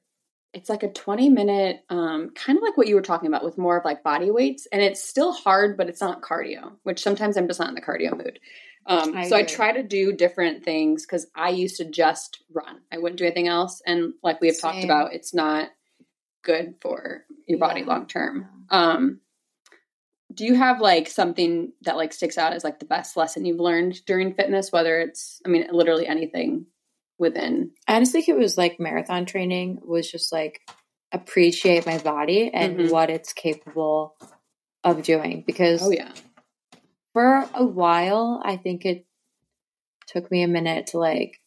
it's 0.53 0.69
like 0.69 0.83
a 0.83 0.89
20 0.93 1.29
minute, 1.29 1.85
um, 1.91 2.31
kind 2.31 2.59
of 2.59 2.63
like 2.63 2.77
what 2.77 2.89
you 2.89 2.95
were 2.95 3.03
talking 3.03 3.29
about 3.29 3.45
with 3.45 3.59
more 3.59 3.79
of 3.79 3.85
like 3.85 4.03
body 4.03 4.31
weights, 4.31 4.67
and 4.73 4.83
it's 4.83 5.03
still 5.03 5.33
hard, 5.33 5.77
but 5.77 5.89
it's 5.89 6.01
not 6.01 6.23
cardio. 6.23 6.73
Which 6.83 7.03
sometimes 7.03 7.37
I'm 7.37 7.47
just 7.47 7.61
not 7.61 7.69
in 7.69 7.75
the 7.75 7.81
cardio 7.81 8.17
mood. 8.17 8.41
Um, 8.87 9.15
I 9.15 9.29
so 9.29 9.37
I 9.37 9.43
try 9.43 9.73
to 9.73 9.83
do 9.83 10.13
different 10.13 10.65
things 10.65 11.07
because 11.07 11.27
I 11.35 11.51
used 11.51 11.77
to 11.77 11.85
just 11.85 12.43
run. 12.53 12.81
I 12.91 12.99
wouldn't 12.99 13.19
do 13.19 13.25
anything 13.25 13.49
else, 13.49 13.83
and 13.87 14.15
like 14.23 14.41
we 14.41 14.49
have 14.49 14.61
talked 14.61 14.85
about, 14.85 15.13
it's 15.15 15.35
not 15.35 15.71
good 16.43 16.75
for 16.81 17.25
your 17.47 17.59
body 17.59 17.81
Yeah. 17.81 17.87
long 17.87 18.07
term. 18.07 18.47
Um, 18.71 19.21
do 20.33 20.45
you 20.45 20.55
have 20.55 20.81
like 20.81 21.09
something 21.09 21.73
that 21.83 21.97
like 21.97 22.13
sticks 22.13 22.39
out 22.39 22.53
as 22.53 22.65
like 22.65 22.79
the 22.79 22.85
best 22.85 23.17
lesson 23.17 23.45
you've 23.45 23.61
learned 23.61 24.05
during 24.07 24.33
fitness? 24.33 24.73
Whether 24.73 25.01
it's, 25.01 25.41
I 25.45 25.49
mean, 25.49 25.67
literally 25.73 26.07
anything 26.07 26.67
within. 27.21 27.71
I 27.87 28.01
just 28.01 28.11
think 28.13 28.29
it 28.29 28.37
was 28.37 28.59
like 28.59 28.81
marathon 28.81 29.27
training 29.27 29.79
was 29.85 30.11
just 30.11 30.33
like 30.33 30.61
appreciate 31.13 31.87
my 31.87 31.99
body 31.99 32.51
and 32.53 32.79
Mhm. 32.79 32.91
what 32.91 33.11
it's 33.11 33.33
capable 33.33 34.17
of 34.83 35.03
doing 35.03 35.45
because 35.47 35.83
Oh 35.83 35.91
yeah, 35.91 36.13
for 37.13 37.47
a 37.55 37.65
while 37.65 38.41
I 38.45 38.57
think 38.57 38.85
it 38.85 39.07
took 40.07 40.31
me 40.31 40.43
a 40.43 40.49
minute 40.49 40.89
to 40.89 40.99
like 40.99 41.41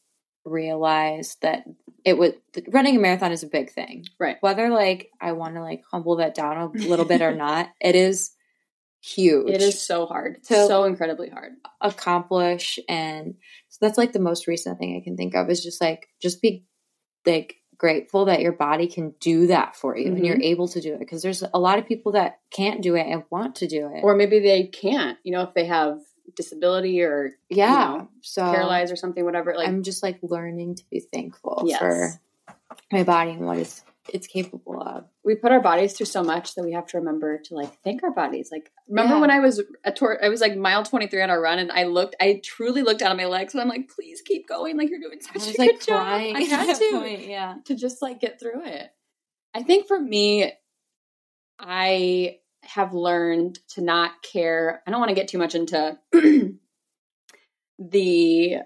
realize 0.46 1.38
that 1.42 1.64
it 2.06 2.18
would 2.18 2.36
running 2.68 2.98
a 2.98 3.00
marathon 3.00 3.32
is 3.32 3.44
a 3.44 3.48
big 3.48 3.72
thing. 3.72 4.06
Right. 4.20 4.38
Whether 4.42 4.70
like 4.70 5.10
I 5.22 5.32
want 5.32 5.56
to 5.56 5.62
like 5.62 5.82
humble 5.90 6.18
that 6.18 6.36
down 6.36 6.58
a 6.58 6.88
little 6.88 7.06
bit 7.06 7.22
or 7.22 7.34
not, 7.36 7.70
it 7.82 7.96
is 7.96 8.32
huge. 9.04 9.50
it 9.50 9.62
is 9.62 9.82
so 9.82 10.06
hard, 10.06 10.40
So- 10.46 10.68
so 10.68 10.84
incredibly 10.86 11.30
hard. 11.30 11.54
accomplish 11.82 12.80
and 12.88 13.36
so 13.70 13.78
that's 13.82 13.98
like 13.98 14.14
the 14.14 14.20
most 14.20 14.48
recent 14.48 14.80
thing 14.80 14.96
I 14.96 15.04
can 15.04 15.18
think 15.18 15.36
of 15.36 15.50
is 15.50 15.62
just 15.64 15.82
like 15.82 16.08
just 16.22 16.42
be 16.42 16.64
like 17.26 17.56
grateful 17.78 18.26
that 18.26 18.40
your 18.40 18.52
body 18.54 18.88
can 18.88 19.14
do 19.20 19.48
that 19.48 19.76
for 19.76 19.98
you 19.98 20.08
and 20.08 20.26
you're 20.26 20.36
mm-hmm. 20.36 20.44
able 20.44 20.68
to 20.70 20.80
do 20.80 20.94
it 20.94 21.00
because 21.00 21.22
there's 21.22 21.44
a 21.54 21.60
lot 21.60 21.80
of 21.80 21.86
people 21.86 22.14
that 22.14 22.40
can't 22.52 22.82
do 22.82 22.96
it 22.96 23.06
and 23.08 23.24
want 23.30 23.56
to 23.56 23.68
do 23.68 23.88
it 23.94 24.02
Or 24.04 24.16
maybe 24.16 24.40
they 24.40 24.68
can't. 24.68 25.18
You 25.24 25.34
know, 25.34 25.42
if 25.42 25.54
they 25.54 25.66
have 25.66 26.00
disability 26.36 27.02
or 27.02 27.32
yeah 27.50 27.92
you 27.92 27.98
know, 27.98 28.10
so 28.22 28.44
paralyzed 28.44 28.94
or 28.94 28.96
something, 28.96 29.26
whatever. 29.26 29.54
Like, 29.56 29.68
i'm 29.68 29.84
just 29.84 30.02
like 30.02 30.20
learning 30.22 30.76
to 30.76 30.84
be 30.90 31.02
thankful 31.02 31.64
Yes. 31.66 31.80
for 31.80 32.22
my 32.92 33.04
body 33.04 33.32
and 33.32 33.46
what 33.46 33.58
it's 33.58 33.84
it's 34.10 34.28
capable 34.28 34.82
of 34.82 35.06
we 35.24 35.34
put 35.36 35.52
our 35.54 35.62
bodies 35.62 35.94
through 35.94 36.08
so 36.08 36.22
much 36.24 36.56
that 36.56 36.64
we 36.64 36.74
have 36.74 36.86
to 36.88 36.98
remember 36.98 37.38
to 37.38 37.56
like 37.56 37.72
thank 37.84 38.04
our 38.04 38.12
bodies. 38.12 38.50
Like 38.52 38.70
remember 38.90 39.16
Yeah. 39.16 39.22
when 39.22 39.32
I 39.32 39.40
was 39.40 39.62
a 39.86 39.92
tour 39.92 40.20
I 40.22 40.28
was 40.30 40.42
like 40.42 40.58
mile 40.58 40.84
23 40.84 41.22
on 41.22 41.30
our 41.30 41.40
run 41.42 41.58
and 41.60 41.72
I 41.72 41.84
looked 41.86 42.16
I 42.20 42.42
truly 42.44 42.82
looked 42.82 43.00
down 43.00 43.12
at 43.12 43.18
my 43.18 43.26
legs 43.28 43.54
and 43.54 43.62
I'm 43.62 43.70
like 43.70 43.90
please 43.90 44.22
keep 44.22 44.48
going 44.48 44.78
like 44.78 44.90
you're 44.90 45.00
doing 45.00 45.22
such 45.22 45.56
a 45.56 45.58
like 45.62 45.72
good 45.80 45.82
job. 45.88 46.02
I 46.06 46.42
had 46.42 46.76
to 46.78 46.92
point, 47.00 47.28
yeah 47.28 47.56
to 47.66 47.76
just 47.76 48.02
like 48.02 48.20
get 48.20 48.40
through 48.40 48.66
it. 48.66 48.90
I 49.54 49.64
think 49.64 49.88
for 49.88 50.00
me 50.00 50.52
I 51.60 52.40
have 52.64 52.94
learned 52.94 53.60
to 53.70 53.82
not 53.82 54.22
care. 54.24 54.82
I 54.86 54.92
don't 54.92 55.00
want 55.00 55.10
to 55.10 55.16
get 55.16 55.28
too 55.30 55.38
much 55.38 55.56
into 55.56 55.98
the 57.80 58.58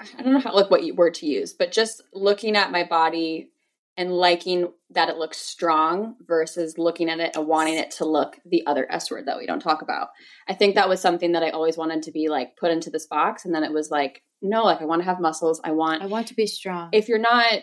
I 0.00 0.22
don't 0.22 0.32
know 0.32 0.40
how 0.40 0.54
like 0.54 0.70
what 0.70 0.84
word 0.94 1.14
to 1.14 1.26
use, 1.26 1.52
but 1.52 1.72
just 1.72 2.02
looking 2.12 2.56
at 2.56 2.70
my 2.70 2.84
body 2.84 3.50
and 3.96 4.12
liking 4.12 4.68
that 4.90 5.08
it 5.08 5.16
looks 5.16 5.38
strong 5.38 6.16
versus 6.26 6.76
looking 6.76 7.08
at 7.08 7.18
it 7.18 7.34
and 7.34 7.46
wanting 7.46 7.76
it 7.76 7.90
to 7.92 8.04
look 8.04 8.36
the 8.44 8.66
other 8.66 8.86
S 8.90 9.10
word 9.10 9.26
that 9.26 9.38
we 9.38 9.46
don't 9.46 9.60
talk 9.60 9.80
about. 9.80 10.08
I 10.46 10.54
think 10.54 10.74
that 10.74 10.88
was 10.88 11.00
something 11.00 11.32
that 11.32 11.42
I 11.42 11.50
always 11.50 11.78
wanted 11.78 12.02
to 12.02 12.12
be 12.12 12.28
like 12.28 12.56
put 12.56 12.70
into 12.70 12.90
this 12.90 13.06
box. 13.06 13.44
And 13.44 13.54
then 13.54 13.64
it 13.64 13.72
was 13.72 13.90
like, 13.90 14.22
no, 14.42 14.64
like 14.64 14.82
I 14.82 14.84
want 14.84 15.00
to 15.00 15.06
have 15.06 15.18
muscles. 15.18 15.60
I 15.64 15.72
want, 15.72 16.02
I 16.02 16.06
want 16.06 16.26
to 16.28 16.34
be 16.34 16.46
strong. 16.46 16.90
if 16.92 17.08
you're 17.08 17.18
not 17.18 17.62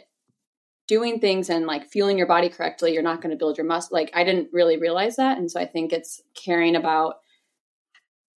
doing 0.88 1.20
things 1.20 1.50
and 1.50 1.66
like 1.66 1.86
fueling 1.86 2.18
your 2.18 2.28
body 2.28 2.50
correctly, 2.50 2.94
you're 2.94 3.04
not 3.04 3.22
going 3.22 3.32
to 3.32 3.38
build 3.38 3.58
your 3.58 3.68
muscle. 3.68 3.94
Like 3.94 4.12
I 4.14 4.24
didn't 4.24 4.50
really 4.52 4.78
realize 4.78 5.18
that. 5.18 5.38
And 5.38 5.50
so 5.50 5.60
I 5.60 5.66
think 5.66 5.94
it's 5.94 6.22
caring 6.34 6.76
about 6.76 7.18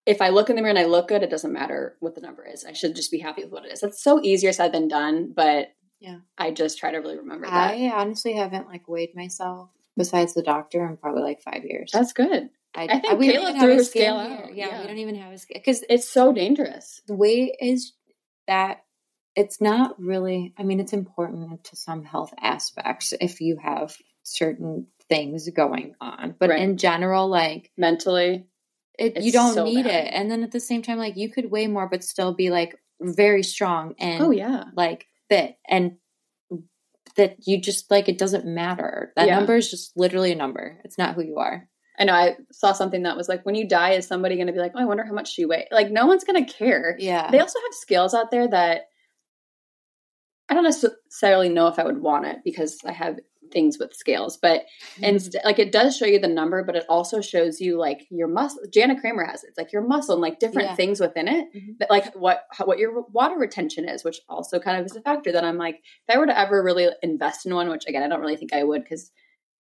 if 0.07 0.23
I 0.23 0.29
look 0.29 0.49
in 0.49 0.57
the 0.57 0.63
mirror 0.63 0.71
and 0.71 0.79
I 0.79 0.85
look 0.85 1.09
good, 1.09 1.23
it 1.23 1.31
doesn't 1.31 1.53
matter 1.53 1.97
what 2.01 2.15
the 2.15 2.21
number 2.21 2.45
is. 2.47 2.65
I 2.65 2.73
should 2.73 2.95
just 2.97 3.11
be 3.11 3.19
happy 3.19 3.43
with 3.43 3.53
what 3.53 3.65
it 3.67 3.73
is. 3.73 3.83
It's 3.83 4.03
so 4.03 4.21
easier 4.23 4.53
said 4.53 4.73
than 4.73 4.89
done, 4.89 5.33
but 5.35 5.69
Yeah. 6.01 6.19
I 6.39 6.51
just 6.53 6.79
try 6.79 6.91
to 6.93 6.99
really 6.99 7.17
remember 7.19 7.47
that. 7.47 7.75
I 7.75 7.91
honestly 7.91 8.35
haven't 8.35 8.69
like 8.69 8.87
weighed 8.89 9.15
myself 9.17 9.71
besides 9.97 10.35
the 10.35 10.43
doctor 10.43 10.87
in 10.87 10.97
probably 10.97 11.23
like 11.23 11.41
five 11.43 11.65
years. 11.65 11.91
That's 11.93 12.13
good. 12.13 12.51
I 12.75 12.87
think 13.01 13.19
we 13.19 13.33
don't 13.33 13.43
Kayla 13.47 13.55
have 13.55 13.63
threw 13.63 13.73
a 13.73 13.77
her 13.77 13.85
scale 13.85 14.17
out, 14.17 14.55
Yeah, 14.55 14.67
yeah. 14.69 14.81
we 14.83 14.87
don't 14.87 14.99
even 14.99 15.15
have 15.15 15.33
a 15.33 15.39
scale 15.39 15.57
because 15.59 15.83
It's 15.89 16.07
so 16.09 16.33
dangerous. 16.33 17.01
the 17.07 17.15
weight 17.15 17.55
is 17.61 17.95
that 18.47 18.85
it's 19.35 19.61
not 19.61 19.99
really. 19.99 20.53
I 20.59 20.63
mean, 20.63 20.79
it's 20.81 20.93
important 20.93 21.65
to 21.65 21.77
some 21.77 22.05
health 22.05 22.33
aspects 22.41 23.15
if 23.21 23.41
you 23.41 23.57
have 23.63 23.97
certain 24.23 24.89
things 25.09 25.49
going 25.51 25.95
on, 26.01 26.35
but 26.39 26.51
Right. 26.51 26.61
in 26.61 26.77
general, 26.77 27.29
like 27.29 27.71
Mentally, 27.79 28.47
it, 28.99 29.23
you 29.23 29.33
don't 29.33 29.55
so 29.55 29.65
need 29.65 29.85
bad. 29.85 30.07
it. 30.07 30.11
And 30.15 30.31
then 30.31 30.43
at 30.43 30.53
the 30.53 30.61
same 30.61 30.83
time, 30.83 30.99
like 30.99 31.17
you 31.17 31.31
could 31.31 31.51
weigh 31.51 31.67
more, 31.67 31.89
but 31.89 32.05
still 32.05 32.35
be 32.35 32.51
like 32.51 32.77
very 33.01 33.43
strong 33.43 33.95
and 33.99 34.23
oh 34.23 34.31
yeah. 34.31 34.65
like 34.75 35.07
fit 35.29 35.57
and 35.69 35.97
that 37.17 37.37
you 37.47 37.61
just 37.61 37.91
like 37.91 38.09
it 38.09 38.19
doesn't 38.19 38.47
matter. 38.47 39.13
That 39.17 39.27
Yeah. 39.27 39.37
number 39.37 39.57
is 39.57 39.71
just 39.71 39.97
literally 39.97 40.33
a 40.33 40.37
number. 40.37 40.81
It's 40.85 40.99
not 40.99 41.15
who 41.15 41.23
you 41.23 41.39
are. 41.39 41.69
I 41.99 42.05
know 42.05 42.13
I 42.13 42.37
saw 42.53 42.73
something 42.73 43.05
that 43.05 43.17
was 43.17 43.29
like, 43.29 43.47
when 43.47 43.55
you 43.55 43.67
die, 43.67 43.93
is 43.93 44.07
somebody 44.07 44.35
going 44.37 44.49
to 44.49 44.53
be 44.53 44.59
like, 44.59 44.73
oh, 44.75 44.81
I 44.81 44.85
wonder 44.85 45.05
how 45.05 45.15
much 45.15 45.33
she 45.33 45.47
weighed? 45.47 45.69
Like, 45.71 45.91
no 45.91 46.05
one's 46.05 46.25
going 46.25 46.45
to 46.45 46.53
care. 46.53 46.95
Yeah. 46.99 47.31
They 47.31 47.41
also 47.41 47.59
have 47.59 47.73
scales 47.73 48.13
out 48.13 48.31
there 48.31 48.47
that 48.49 48.83
I 50.49 50.55
don't 50.55 50.65
necessarily 51.11 51.49
know 51.49 51.69
if 51.69 51.79
I 51.79 51.85
would 51.85 52.01
want 52.03 52.27
it 52.27 52.39
because 52.45 52.79
I 52.85 52.93
have 52.93 53.19
things 53.53 53.79
with 53.79 53.95
scales, 53.95 54.37
but 54.37 54.63
Mm-hmm. 54.97 55.05
instead, 55.05 55.43
like 55.45 55.59
it 55.59 55.71
does 55.73 55.97
show 55.97 56.07
you 56.07 56.19
the 56.19 56.27
number, 56.27 56.65
but 56.65 56.75
it 56.75 56.85
also 56.89 57.21
shows 57.21 57.61
you 57.61 57.79
like 57.79 58.07
your 58.11 58.29
muscle. 58.29 58.63
Jana 58.73 58.99
Kramer 58.99 59.25
has 59.25 59.45
it. 59.45 59.49
It's 59.51 59.59
like 59.59 59.73
your 59.73 59.87
muscle 59.87 60.15
and 60.15 60.23
like 60.23 60.39
different 60.41 60.71
Yeah. 60.71 60.75
things 60.75 61.01
within 61.01 61.29
it, 61.29 61.47
Mhm. 61.55 61.79
that 61.79 61.91
like 61.91 62.15
what 62.15 62.45
what 62.65 62.79
your 62.79 63.03
water 63.13 63.37
retention 63.39 63.89
is, 63.89 64.03
which 64.05 64.21
also 64.29 64.59
kind 64.59 64.81
of 64.81 64.87
is 64.87 64.97
a 64.97 65.03
factor. 65.03 65.33
That 65.33 65.45
I'm 65.45 65.59
like, 65.59 65.77
if 66.09 66.15
I 66.15 66.19
were 66.19 66.27
to 66.27 66.39
ever 66.39 66.63
really 66.63 66.89
invest 67.03 67.45
in 67.47 67.55
one, 67.55 67.69
which 67.69 67.85
again 67.87 68.03
I 68.03 68.09
don't 68.09 68.21
really 68.21 68.37
think 68.37 68.53
I 68.55 68.65
would 68.65 68.83
because 68.83 69.13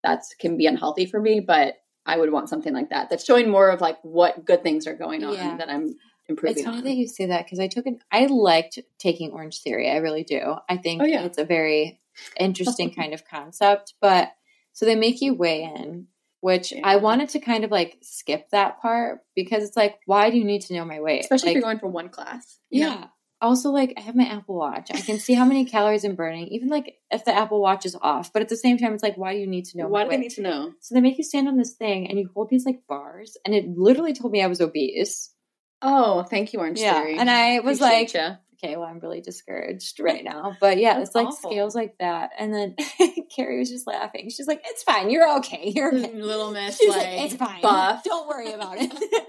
that's 0.03 0.35
can 0.35 0.57
be 0.57 0.67
unhealthy 0.67 1.05
for 1.07 1.21
me, 1.21 1.41
but 1.41 1.75
I 2.07 2.17
would 2.17 2.33
want 2.33 2.49
something 2.49 2.73
like 2.73 2.91
that 2.91 3.11
that's 3.11 3.25
showing 3.25 3.51
more 3.51 3.69
of 3.69 3.81
like 3.81 3.99
what 4.03 4.45
good 4.45 4.63
things 4.63 4.87
are 4.87 4.97
going 4.97 5.23
on 5.23 5.35
Yeah. 5.35 5.57
that 5.59 5.69
I'm 5.71 5.95
improving 6.29 6.57
It's 6.57 6.65
funny 6.67 6.83
that 6.83 6.95
you 6.95 7.07
say 7.09 7.27
that 7.27 7.45
because 7.45 7.61
I 7.61 7.69
took 7.69 7.87
it. 7.87 7.95
I 8.11 8.27
liked 8.27 8.79
taking 8.99 9.31
Orangetheory. 9.33 9.93
I 9.93 9.99
really 9.99 10.25
do. 10.25 10.57
I 10.69 10.77
think 10.77 11.03
Oh, 11.03 11.07
yeah. 11.07 11.23
it's 11.25 11.39
a 11.39 11.45
very 11.45 12.01
interesting 12.39 12.93
kind 12.95 13.15
of 13.15 13.25
concept. 13.27 13.95
But 14.01 14.33
so 14.73 14.87
they 14.87 14.95
make 14.97 15.21
you 15.21 15.35
weigh 15.35 15.63
in, 15.65 16.07
which 16.41 16.73
Yeah. 16.73 16.81
I 16.85 16.97
wanted 16.97 17.29
to 17.31 17.41
kind 17.41 17.65
of 17.65 17.71
like 17.71 17.99
skip 18.03 18.51
that 18.51 18.81
part 18.83 19.21
because 19.35 19.65
it's 19.65 19.77
like, 19.77 19.97
why 20.07 20.31
do 20.31 20.37
you 20.39 20.45
need 20.45 20.63
to 20.63 20.75
know 20.75 20.85
my 20.85 21.01
weight? 21.01 21.21
Especially 21.21 21.49
Like, 21.49 21.57
if 21.57 21.61
you're 21.61 21.69
going 21.71 21.79
for 21.79 21.89
one 21.89 22.09
class. 22.09 22.59
you 22.71 22.83
know? 22.83 22.89
Yeah. 22.89 23.07
Also, 23.43 23.69
like 23.71 23.93
I 23.99 24.01
have 24.01 24.17
my 24.17 24.25
Apple 24.25 24.55
Watch. 24.57 24.89
I 24.95 25.01
can 25.03 25.19
see 25.21 25.35
how 25.35 25.45
many 25.45 25.67
calories 25.67 26.05
I'm 26.05 26.15
burning, 26.15 26.47
even 26.49 26.69
like 26.69 26.95
if 27.11 27.27
the 27.27 27.37
Apple 27.37 27.61
Watch 27.61 27.85
is 27.85 27.95
off. 28.01 28.33
But 28.33 28.41
at 28.41 28.49
the 28.49 28.57
same 28.57 28.79
time, 28.79 28.95
it's 28.95 29.03
like, 29.03 29.19
why 29.19 29.35
do 29.35 29.39
you 29.39 29.47
need 29.47 29.67
to 29.67 29.77
know? 29.79 29.89
Why 29.89 30.05
do 30.05 30.11
they 30.11 30.17
need 30.17 30.31
to 30.33 30.41
know? 30.43 30.73
So 30.81 30.95
they 30.95 31.03
make 31.03 31.19
you 31.19 31.23
stand 31.25 31.47
on 31.47 31.59
this 31.59 31.75
thing 31.75 32.09
and 32.09 32.19
you 32.19 32.31
hold 32.33 32.49
these 32.49 32.65
like 32.65 32.81
bars, 32.89 33.37
and 33.45 33.55
it 33.55 33.67
literally 33.77 34.15
told 34.15 34.33
me 34.33 34.43
I 34.43 34.47
was 34.47 34.63
obese. 34.63 35.35
Oh, 35.83 36.23
thank 36.23 36.53
you, 36.53 36.59
Orangetheory. 36.61 37.19
and 37.19 37.31
I 37.31 37.61
was 37.61 37.81
like, 37.81 38.09
Appreciate 38.09 38.15
ya. 38.15 38.37
okay, 38.63 38.77
well, 38.77 38.87
I'm 38.87 38.99
really 38.99 39.21
discouraged 39.21 40.01
right 40.01 40.25
now. 40.25 40.57
But 40.61 40.79
yeah, 40.79 40.95
That's 40.95 41.09
it's 41.11 41.15
like 41.15 41.27
awful. 41.29 41.51
scales 41.51 41.75
like 41.75 41.97
that. 41.99 42.31
And 42.39 42.53
then 42.55 42.77
Carrie 43.37 43.59
was 43.59 43.71
just 43.71 43.87
laughing. 43.87 44.31
She's 44.31 44.47
like, 44.47 44.63
it's 44.65 44.83
fine. 44.83 45.11
You're 45.11 45.37
okay. 45.39 45.73
You're 45.75 45.95
okay. 45.95 46.09
Mm, 46.13 46.23
little 46.23 46.51
miss, 46.53 46.79
She's 46.79 46.89
like, 46.89 47.07
like, 47.07 47.21
it's 47.33 47.35
fine. 47.37 47.61
buff. 47.61 48.03
Don't 48.05 48.27
worry 48.27 48.53
about 48.53 48.77
it. 48.79 48.93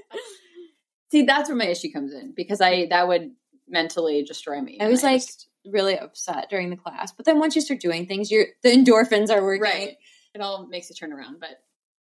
See, 1.12 1.24
that's 1.24 1.50
where 1.50 1.58
my 1.58 1.66
issue 1.68 1.92
comes 1.92 2.14
in 2.14 2.34
because 2.36 2.60
I 2.62 2.88
that 2.90 3.08
would 3.08 3.32
mentally 3.68 4.24
destroy 4.24 4.60
me. 4.62 4.78
I 4.82 4.88
was 4.88 5.04
like 5.04 5.22
just- 5.22 5.48
really 5.66 5.98
upset 6.00 6.50
during 6.50 6.70
the 6.70 6.78
class. 6.78 7.12
But 7.12 7.26
then 7.26 7.40
once 7.40 7.56
you 7.56 7.62
start 7.62 7.82
doing 7.82 8.08
things, 8.08 8.32
you're 8.32 8.46
the 8.64 8.70
endorphins 8.70 9.30
are 9.30 9.42
working. 9.44 9.62
right. 9.64 9.98
It 10.34 10.42
all 10.42 10.68
makes 10.68 10.90
a 10.90 10.94
turnaround, 10.94 11.40
but 11.40 11.50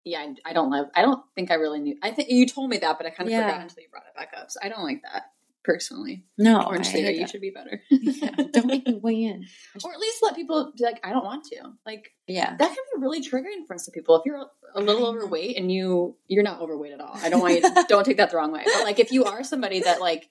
yeah, 0.08 0.20
I, 0.46 0.50
I 0.50 0.54
don't 0.54 0.70
love. 0.70 0.88
I 0.96 1.02
don't 1.02 1.22
think 1.36 1.52
I 1.52 1.56
really 1.56 1.80
knew. 1.80 1.98
I 2.02 2.12
think 2.12 2.30
you 2.30 2.46
told 2.46 2.70
me 2.70 2.78
that, 2.80 2.98
but 2.98 3.06
I 3.06 3.10
kind 3.12 3.28
of 3.28 3.32
Yeah. 3.32 3.46
forgot 3.46 3.62
until 3.62 3.84
you 3.84 3.90
brought 3.90 4.04
it 4.08 4.16
back 4.16 4.34
up. 4.40 4.50
So 4.52 4.60
I 4.64 4.70
don't 4.70 4.84
like 4.84 5.02
that 5.04 5.24
personally. 5.64 6.24
No, 6.38 6.60
Orangetheory, 6.62 7.18
you 7.18 7.28
should 7.28 7.42
be 7.42 7.50
better, 7.50 7.82
Yeah, 7.90 8.30
don't 8.54 8.68
make 8.68 8.88
me 8.88 8.96
weigh 9.04 9.24
in. 9.24 9.46
or 9.84 9.92
at 9.94 10.00
least 10.00 10.20
let 10.24 10.34
people 10.36 10.72
be 10.78 10.84
like, 10.84 11.00
I 11.04 11.10
don't 11.12 11.26
want 11.26 11.44
to. 11.52 11.74
Like 11.86 12.12
Yeah. 12.28 12.56
that 12.56 12.68
can 12.68 12.76
be 12.96 13.02
really 13.02 13.22
triggering 13.22 13.68
for 13.68 13.78
some 13.78 13.92
people. 13.92 14.16
If 14.16 14.22
you're 14.26 14.46
a 14.76 14.80
little 14.82 15.06
overweight 15.08 15.58
and 15.58 15.70
you 15.72 16.16
you're 16.28 16.44
not 16.44 16.62
overweight 16.62 16.94
at 16.94 17.02
all, 17.02 17.16
I 17.22 17.30
don't 17.30 17.42
want 17.42 17.56
you. 17.56 17.62
To, 17.76 17.86
don't 17.90 18.06
take 18.06 18.18
that 18.18 18.32
the 18.32 18.38
wrong 18.38 18.52
way. 18.54 18.64
But 18.66 18.84
like 18.84 19.00
if 19.00 19.12
you 19.12 19.26
are 19.26 19.44
somebody 19.44 19.82
that 19.82 20.00
like 20.00 20.30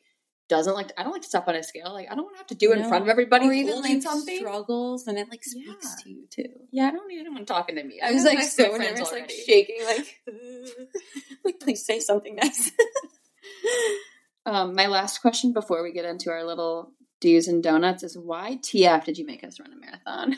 doesn't 0.49 0.75
like, 0.75 0.89
to, 0.89 1.01
I 1.01 1.03
don't 1.03 1.13
like 1.13 1.23
to 1.23 1.29
step 1.29 1.49
on 1.49 1.55
a 1.57 1.63
scale. 1.63 1.93
Like 1.93 2.07
I 2.11 2.15
don't 2.15 2.25
want 2.25 2.37
to 2.37 2.39
have 2.39 2.47
to 2.49 2.55
do 2.55 2.73
it 2.73 2.79
in 2.79 2.89
front 2.89 3.03
of 3.03 3.09
everybody. 3.09 3.47
or 3.49 3.53
even 3.53 3.81
like 3.83 4.01
something. 4.03 4.39
struggles 4.39 5.07
and 5.07 5.19
it 5.19 5.29
like 5.31 5.43
speaks 5.43 5.67
Yeah. 5.85 6.03
to 6.05 6.11
you 6.11 6.27
too. 6.31 6.53
Yeah, 6.71 6.89
I 6.89 6.91
don't 6.93 7.09
need 7.09 7.21
anyone 7.21 7.45
talking 7.47 7.77
to 7.77 7.83
me. 7.83 8.01
I 8.01 8.13
was 8.13 8.25
like 8.25 8.43
so 8.43 8.77
nervous, 8.77 9.11
like 9.13 9.31
shaking, 9.31 9.79
like, 9.85 10.17
like 11.45 11.61
please 11.61 11.85
say 11.85 12.01
something 12.01 12.37
nice. 12.37 12.71
Um, 14.45 14.77
my 14.77 14.87
last 14.87 15.23
question 15.23 15.53
before 15.53 15.83
we 15.83 15.91
get 15.93 16.05
into 16.05 16.31
our 16.31 16.45
little 16.45 16.93
do's 17.21 17.49
and 17.49 17.65
donuts 17.65 18.05
is 18.05 18.17
why 18.17 18.59
TF 18.63 19.03
did 19.05 19.19
you 19.19 19.27
make 19.27 19.43
us 19.43 19.59
run 19.59 19.73
a 19.73 19.77
marathon? 19.77 20.37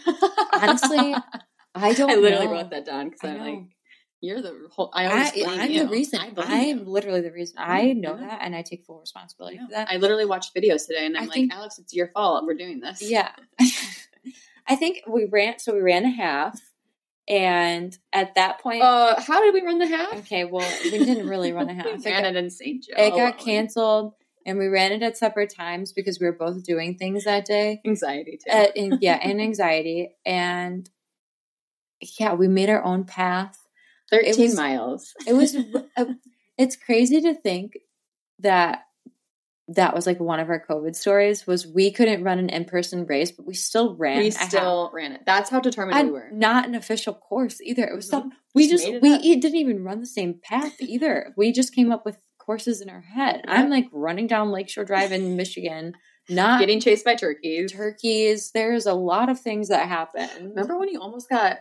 Honestly, 0.54 1.14
I 1.74 1.92
don't. 1.92 2.10
I 2.10 2.14
literally 2.14 2.46
know. 2.46 2.52
wrote 2.52 2.70
that 2.70 2.86
down 2.86 3.10
because 3.10 3.28
I 3.28 3.34
I'm 3.34 3.38
like, 3.40 3.64
you're 4.20 4.42
the 4.42 4.68
whole. 4.70 4.90
I 4.94 5.04
I, 5.06 5.10
always 5.10 5.32
blame 5.32 5.60
I'm 5.60 5.70
you. 5.70 5.82
the 5.84 5.88
reason. 5.90 6.18
I, 6.20 6.32
I 6.38 6.58
am 6.60 6.78
you. 6.80 6.84
literally 6.84 7.20
the 7.20 7.30
reason. 7.32 7.56
I 7.58 7.92
know 7.92 8.14
Yeah. 8.18 8.26
that, 8.26 8.38
and 8.42 8.54
I 8.56 8.62
take 8.62 8.84
full 8.84 8.98
responsibility 9.00 9.56
Yeah. 9.56 9.66
for 9.66 9.72
that. 9.72 9.88
I 9.90 9.96
literally 9.98 10.24
watched 10.26 10.54
videos 10.54 10.86
today, 10.86 11.06
and 11.06 11.16
I'm 11.16 11.24
I 11.24 11.26
like, 11.26 11.34
think- 11.34 11.52
Alex, 11.54 11.78
it's 11.78 11.94
your 11.94 12.08
fault. 12.08 12.44
We're 12.44 12.54
doing 12.54 12.80
this. 12.80 13.00
yeah, 13.02 13.30
I 14.66 14.76
think 14.76 15.02
we 15.08 15.24
ran. 15.26 15.58
So 15.58 15.72
we 15.74 15.80
ran 15.80 16.04
a 16.04 16.10
half, 16.10 16.60
and 17.28 17.96
at 18.12 18.34
that 18.34 18.60
point, 18.60 18.82
Uh, 18.82 19.20
how 19.20 19.40
did 19.42 19.54
we 19.54 19.62
run 19.62 19.78
the 19.78 19.86
half? 19.86 20.12
okay, 20.18 20.44
well, 20.44 20.68
we 20.84 20.90
didn't 20.90 21.28
really 21.28 21.52
run 21.52 21.68
a 21.68 21.74
half. 21.80 21.86
we 21.86 21.92
It 21.92 22.04
ran 22.04 22.22
got, 22.24 22.34
it 22.34 22.36
in 22.36 22.50
St. 22.50 22.82
Joe. 22.84 22.94
it 22.96 23.10
got 23.10 23.38
canceled, 23.38 24.14
and 24.44 24.58
we 24.58 24.66
ran 24.66 24.92
it 24.92 25.02
at 25.02 25.16
separate 25.16 25.52
times 25.54 25.92
because 25.92 26.18
we 26.18 26.26
were 26.26 26.32
both 26.32 26.64
doing 26.64 26.96
things 26.98 27.24
that 27.24 27.44
day. 27.44 27.80
Anxiety 27.86 28.38
too. 28.44 28.50
Uh, 28.50 28.66
and, 28.76 28.98
yeah, 29.00 29.18
and 29.22 29.40
anxiety, 29.40 30.16
and 30.26 30.90
yeah, 32.18 32.34
we 32.34 32.48
made 32.48 32.68
our 32.70 32.82
own 32.84 33.04
path. 33.04 33.58
Thirteen 34.10 34.46
was- 34.50 34.56
miles. 34.56 35.14
It 35.26 35.34
was. 35.34 35.56
uh, 35.96 36.04
it's 36.56 36.76
crazy 36.76 37.20
to 37.20 37.34
think 37.34 37.78
that 38.40 38.84
that 39.70 39.94
was 39.94 40.06
like 40.06 40.18
one 40.18 40.40
of 40.40 40.48
our 40.48 40.64
COVID 40.66 40.96
stories. 40.96 41.46
Was 41.46 41.66
we 41.66 41.90
couldn't 41.90 42.24
run 42.24 42.38
an 42.38 42.48
in 42.48 42.64
person 42.64 43.04
race, 43.06 43.30
but 43.30 43.46
we 43.46 43.54
still 43.54 43.94
ran. 43.96 44.18
We 44.18 44.28
a 44.28 44.34
half. 44.34 44.48
still 44.48 44.90
ran 44.94 45.12
it. 45.12 45.20
That's 45.26 45.50
how 45.50 45.60
determined 45.60 45.98
And 45.98 46.08
we 46.08 46.12
were. 46.14 46.28
not 46.32 46.66
an 46.66 46.74
official 46.74 47.12
course 47.14 47.60
either. 47.60 47.84
It 47.84 47.94
was 47.94 48.06
Mhm. 48.06 48.10
some 48.10 48.32
we 48.54 48.68
Just 48.68 48.84
just 48.84 48.94
it 48.96 49.02
we 49.02 49.14
up. 49.14 49.20
didn't 49.22 49.56
even 49.56 49.84
run 49.84 50.00
the 50.00 50.06
same 50.06 50.40
path 50.42 50.80
either. 50.80 51.34
we 51.36 51.52
just 51.52 51.74
came 51.74 51.92
up 51.92 52.06
with 52.06 52.16
courses 52.38 52.80
in 52.80 52.88
our 52.88 53.02
head. 53.02 53.42
Yeah. 53.44 53.52
I'm 53.52 53.68
like 53.68 53.86
running 53.92 54.26
down 54.26 54.50
Lakeshore 54.52 54.84
Drive 54.86 55.12
in 55.12 55.36
Michigan, 55.36 55.92
not 56.30 56.60
Getting 56.60 56.80
chased 56.80 57.04
by 57.04 57.14
turkeys. 57.14 57.70
turkeys. 57.70 58.50
There's 58.52 58.86
a 58.86 58.94
lot 58.94 59.28
of 59.28 59.38
things 59.38 59.68
that 59.68 59.86
happen. 59.86 60.48
Remember 60.48 60.78
when 60.78 60.88
you 60.88 60.98
almost 60.98 61.28
got 61.28 61.58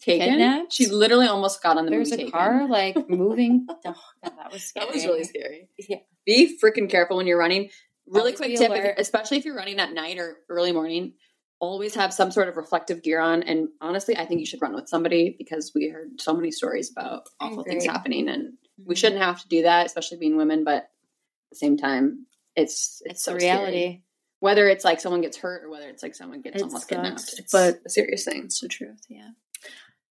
taken? 0.00 0.28
Kidnapped? 0.30 0.72
She 0.72 0.86
literally 0.86 1.26
almost 1.26 1.62
got 1.62 1.76
on 1.78 1.84
the 1.84 1.90
There's 1.90 2.12
a 2.12 2.16
Taken. 2.16 2.32
car 2.32 2.68
like 2.68 2.96
moving. 3.08 3.66
Oh, 3.68 3.76
God, 3.84 3.94
that 4.22 4.52
was 4.52 4.64
scary. 4.64 4.86
That 4.86 4.94
was 4.94 5.04
really 5.04 5.24
scary. 5.24 5.68
Yeah. 5.78 5.98
Be 6.24 6.58
freaking 6.62 6.88
careful 6.90 7.16
when 7.18 7.26
you're 7.26 7.38
running. 7.38 7.70
Really 8.06 8.32
Always 8.32 8.36
quick 8.36 8.56
tip, 8.56 8.70
if- 8.72 8.98
especially 8.98 9.38
if 9.38 9.44
you're 9.44 9.56
running 9.56 9.78
at 9.78 9.92
night 9.92 10.18
or 10.18 10.38
early 10.48 10.72
morning, 10.72 11.14
always 11.58 11.94
have 11.94 12.12
some 12.12 12.30
sort 12.30 12.48
of 12.48 12.56
reflective 12.56 13.02
gear 13.02 13.18
on. 13.20 13.42
And 13.42 13.68
honestly, 13.80 14.16
I 14.16 14.26
think 14.26 14.40
you 14.40 14.46
should 14.46 14.60
run 14.62 14.74
with 14.74 14.88
somebody 14.88 15.34
because 15.38 15.72
we 15.74 15.88
heard 15.88 16.20
so 16.20 16.34
many 16.34 16.50
stories 16.50 16.90
about 16.90 17.24
awful 17.40 17.64
things 17.64 17.84
happening, 17.86 18.28
and 18.28 18.54
we 18.84 18.94
Mhm. 18.94 18.98
shouldn't 18.98 19.22
have 19.22 19.40
to 19.42 19.48
do 19.48 19.62
that, 19.62 19.86
especially 19.86 20.18
being 20.18 20.36
women. 20.36 20.64
But 20.64 20.82
at 20.84 20.90
the 21.50 21.56
same 21.56 21.76
time, 21.76 22.26
it's 22.54 23.00
it's, 23.04 23.12
It's 23.12 23.24
so 23.24 23.34
the 23.34 23.40
scary. 23.40 23.56
reality. 23.58 24.02
Whether 24.40 24.68
it's 24.68 24.84
like 24.84 25.00
someone 25.00 25.22
gets 25.22 25.38
hurt 25.38 25.64
or 25.64 25.70
whether 25.70 25.88
it's 25.88 26.02
like 26.02 26.14
someone 26.14 26.42
gets 26.42 26.56
It 26.56 26.62
almost 26.62 26.82
sucks. 26.82 26.90
kidnapped, 26.90 27.34
it's 27.38 27.52
But- 27.52 27.80
a 27.86 27.88
serious 27.88 28.24
thing. 28.24 28.44
It's 28.44 28.60
the 28.60 28.68
truth, 28.68 29.00
yeah. 29.08 29.30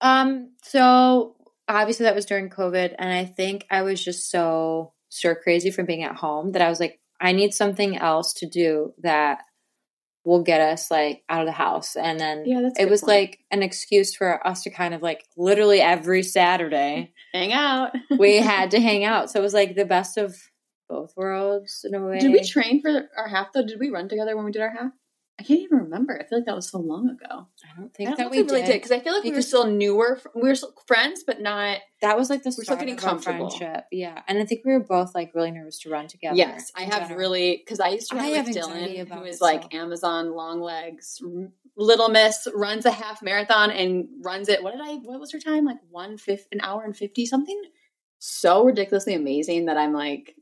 Um, 0.00 0.52
so 0.62 1.36
obviously 1.68 2.04
that 2.04 2.14
was 2.14 2.26
during 2.26 2.50
COVID, 2.50 2.94
and 2.98 3.12
I 3.12 3.24
think 3.24 3.66
I 3.70 3.82
was 3.82 4.02
just 4.02 4.30
so 4.30 4.92
stir 5.10 5.34
crazy 5.34 5.70
from 5.70 5.86
being 5.86 6.02
at 6.02 6.16
home 6.16 6.52
that 6.52 6.62
I 6.62 6.68
was 6.68 6.80
like, 6.80 7.00
I 7.20 7.32
need 7.32 7.52
something 7.54 7.96
else 7.96 8.32
to 8.34 8.48
do 8.48 8.92
that 9.02 9.38
will 10.24 10.42
get 10.42 10.60
us 10.60 10.90
like 10.90 11.22
out 11.28 11.40
of 11.40 11.46
the 11.46 11.52
house. 11.52 11.96
And 11.96 12.20
then 12.20 12.44
Yeah, 12.44 12.68
it 12.78 12.88
was 12.90 13.00
point. 13.00 13.08
like 13.08 13.38
an 13.50 13.62
excuse 13.62 14.14
for 14.14 14.46
us 14.46 14.62
to 14.64 14.70
kind 14.70 14.92
of 14.92 15.00
like 15.02 15.24
literally 15.36 15.80
every 15.80 16.22
Saturday 16.22 17.12
hang 17.32 17.52
out. 17.52 17.92
we 18.18 18.36
had 18.42 18.72
to 18.72 18.80
hang 18.80 19.04
out. 19.04 19.30
So 19.30 19.40
it 19.40 19.42
was 19.42 19.54
like 19.54 19.74
the 19.74 19.86
best 19.86 20.18
of 20.18 20.36
both 20.88 21.14
worlds 21.16 21.84
in 21.84 21.94
a 21.94 22.04
way. 22.04 22.18
Did 22.18 22.32
we 22.32 22.44
train 22.44 22.82
for 22.82 23.08
our 23.16 23.28
half 23.28 23.52
though? 23.54 23.64
Did 23.66 23.80
we 23.80 23.90
run 23.90 24.08
together 24.08 24.36
when 24.36 24.44
we 24.44 24.52
did 24.52 24.62
our 24.62 24.70
half? 24.70 24.92
I 25.40 25.44
can't 25.44 25.60
even 25.60 25.78
remember. 25.78 26.18
I 26.20 26.26
feel 26.26 26.38
like 26.38 26.46
that 26.46 26.56
was 26.56 26.68
so 26.68 26.78
long 26.78 27.08
ago. 27.10 27.46
I 27.64 27.76
don't 27.80 27.94
think 27.94 28.08
I 28.08 28.10
don't 28.14 28.18
that 28.18 28.30
we 28.32 28.42
really 28.42 28.62
did. 28.62 28.72
because 28.72 28.90
I 28.90 28.98
feel 28.98 29.12
like 29.12 29.22
we 29.22 29.30
were 29.30 29.40
still 29.40 29.66
newer. 29.66 30.20
We 30.34 30.48
were 30.48 30.54
still 30.56 30.74
friends, 30.86 31.22
but 31.24 31.40
not. 31.40 31.78
That 32.02 32.18
was 32.18 32.28
like 32.28 32.42
the 32.42 32.52
We're 32.58 32.64
still 32.64 32.76
getting 32.76 32.96
comfortable. 32.96 33.48
friendship. 33.48 33.84
Yeah, 33.92 34.20
and 34.26 34.38
I 34.38 34.44
think 34.44 34.62
we 34.64 34.72
were 34.72 34.80
both 34.80 35.14
like 35.14 35.32
really 35.36 35.52
nervous 35.52 35.78
to 35.80 35.90
run 35.90 36.08
together. 36.08 36.36
Yes, 36.36 36.72
I 36.74 36.82
have 36.82 37.02
general. 37.02 37.18
really 37.18 37.56
because 37.64 37.78
I 37.78 37.90
used 37.90 38.10
to 38.10 38.16
run 38.16 38.24
have 38.34 38.46
with 38.46 38.56
Dylan, 38.56 39.08
who 39.08 39.22
is 39.24 39.40
like 39.40 39.62
so- 39.62 39.78
Amazon 39.78 40.34
long 40.34 40.60
legs, 40.60 41.22
Little 41.76 42.08
Miss 42.08 42.48
runs 42.52 42.84
a 42.84 42.90
half 42.90 43.22
marathon 43.22 43.70
and 43.70 44.08
runs 44.22 44.48
it. 44.48 44.62
What 44.64 44.72
did 44.72 44.80
I? 44.82 44.94
What 44.96 45.20
was 45.20 45.30
her 45.30 45.38
time? 45.38 45.64
Like 45.64 45.78
one 45.88 46.18
fifth, 46.18 46.48
an 46.50 46.60
hour 46.62 46.82
and 46.82 46.96
fifty 46.96 47.26
something. 47.26 47.62
So 48.18 48.64
ridiculously 48.64 49.14
amazing 49.14 49.66
that 49.66 49.76
I'm 49.76 49.92
like, 49.92 50.34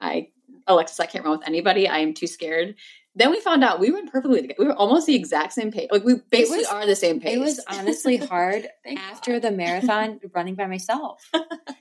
I 0.00 0.30
Alexis, 0.66 0.98
I 0.98 1.06
can't 1.06 1.24
run 1.24 1.38
with 1.38 1.46
anybody. 1.46 1.86
I 1.86 1.98
am 1.98 2.14
too 2.14 2.26
scared. 2.26 2.74
Then 3.16 3.30
we 3.32 3.40
found 3.40 3.64
out 3.64 3.80
we 3.80 3.90
were 3.90 4.02
perfectly. 4.06 4.42
together. 4.42 4.54
We 4.58 4.66
were 4.66 4.74
almost 4.74 5.06
the 5.06 5.16
exact 5.16 5.52
same 5.52 5.72
pace. 5.72 5.88
Like 5.90 6.04
we 6.04 6.14
basically 6.30 6.58
was- 6.58 6.66
are 6.68 6.86
the 6.86 6.94
same 6.96 7.20
pace. 7.20 7.34
It 7.36 7.40
was 7.40 7.60
honestly 7.68 8.16
hard 8.32 8.68
after 8.96 9.32
God. 9.34 9.42
the 9.42 9.50
marathon 9.50 10.20
running 10.34 10.54
by 10.54 10.66
myself. 10.66 11.28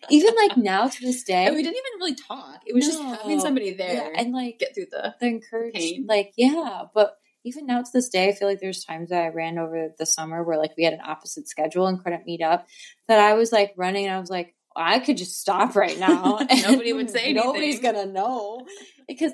Even 0.09 0.33
like 0.35 0.57
now 0.57 0.87
to 0.87 1.01
this 1.01 1.23
day, 1.23 1.45
And 1.45 1.55
we 1.55 1.61
didn't 1.61 1.77
even 1.77 1.99
really 1.99 2.15
talk. 2.15 2.61
It 2.65 2.73
was 2.73 2.85
just 2.85 3.01
having 3.01 3.39
somebody 3.39 3.73
there 3.73 3.93
yeah, 4.11 4.19
and 4.21 4.33
like 4.33 4.57
get 4.59 4.73
through 4.73 4.87
the. 4.91 5.13
the 5.19 5.27
encouraged, 5.27 5.77
pain. 5.77 6.05
like 6.07 6.33
yeah, 6.35 6.83
but 6.93 7.15
even 7.45 7.67
now 7.67 7.81
to 7.81 7.89
this 7.93 8.09
day, 8.09 8.27
I 8.29 8.33
feel 8.33 8.47
like 8.47 8.59
there's 8.59 8.83
times 8.83 9.09
that 9.11 9.23
I 9.23 9.27
ran 9.29 9.57
over 9.59 9.93
the 9.97 10.05
summer 10.05 10.43
where 10.43 10.57
like 10.57 10.71
we 10.77 10.83
had 10.83 10.93
an 10.93 10.99
opposite 11.05 11.47
schedule 11.47 11.87
and 11.87 12.03
couldn't 12.03 12.25
meet 12.25 12.41
up. 12.41 12.67
That 13.07 13.19
I 13.19 13.33
was 13.35 13.51
like 13.51 13.73
running, 13.77 14.07
and 14.07 14.15
I 14.15 14.19
was 14.19 14.29
like, 14.31 14.55
I 14.75 14.99
could 14.99 15.17
just 15.17 15.39
stop 15.39 15.75
right 15.75 15.97
now. 16.07 16.37
and 16.37 16.63
Nobody 16.63 16.93
would 16.93 17.09
say 17.15 17.25
anything. 17.25 17.43
Nobody's 17.45 17.79
gonna 17.79 18.05
know 18.05 18.65
because 19.07 19.33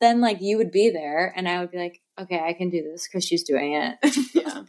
then 0.00 0.20
like 0.20 0.40
you 0.40 0.56
would 0.58 0.70
be 0.72 0.90
there, 0.90 1.32
and 1.36 1.48
I 1.48 1.60
would 1.60 1.70
be 1.70 1.78
like, 1.78 2.00
okay, 2.20 2.40
I 2.40 2.52
can 2.52 2.68
do 2.70 2.82
this 2.82 3.06
because 3.06 3.24
she's 3.24 3.44
doing 3.44 3.74
it. 3.74 3.98
Yeah. 4.34 4.62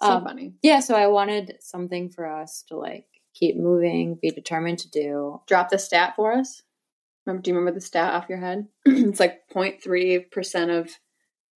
So 0.00 0.08
Um, 0.12 0.24
funny. 0.24 0.54
yeah, 0.62 0.78
so 0.80 0.94
I 0.94 1.08
wanted 1.08 1.56
something 1.60 2.08
for 2.10 2.24
us 2.26 2.62
to 2.68 2.76
like 2.76 3.06
keep 3.34 3.56
moving, 3.56 4.14
be 4.20 4.30
determined 4.30 4.78
to 4.80 4.90
do. 4.90 5.40
drop 5.48 5.70
the 5.70 5.78
stat 5.78 6.12
for 6.14 6.32
us? 6.32 6.62
Remember? 7.26 7.42
Do 7.42 7.50
you 7.50 7.56
remember 7.56 7.78
the 7.78 7.84
stat 7.84 8.14
off 8.14 8.28
your 8.28 8.38
head? 8.38 8.68
it's 8.86 9.18
like 9.20 9.42
03 9.52 10.20
percent 10.30 10.70
of. 10.70 10.90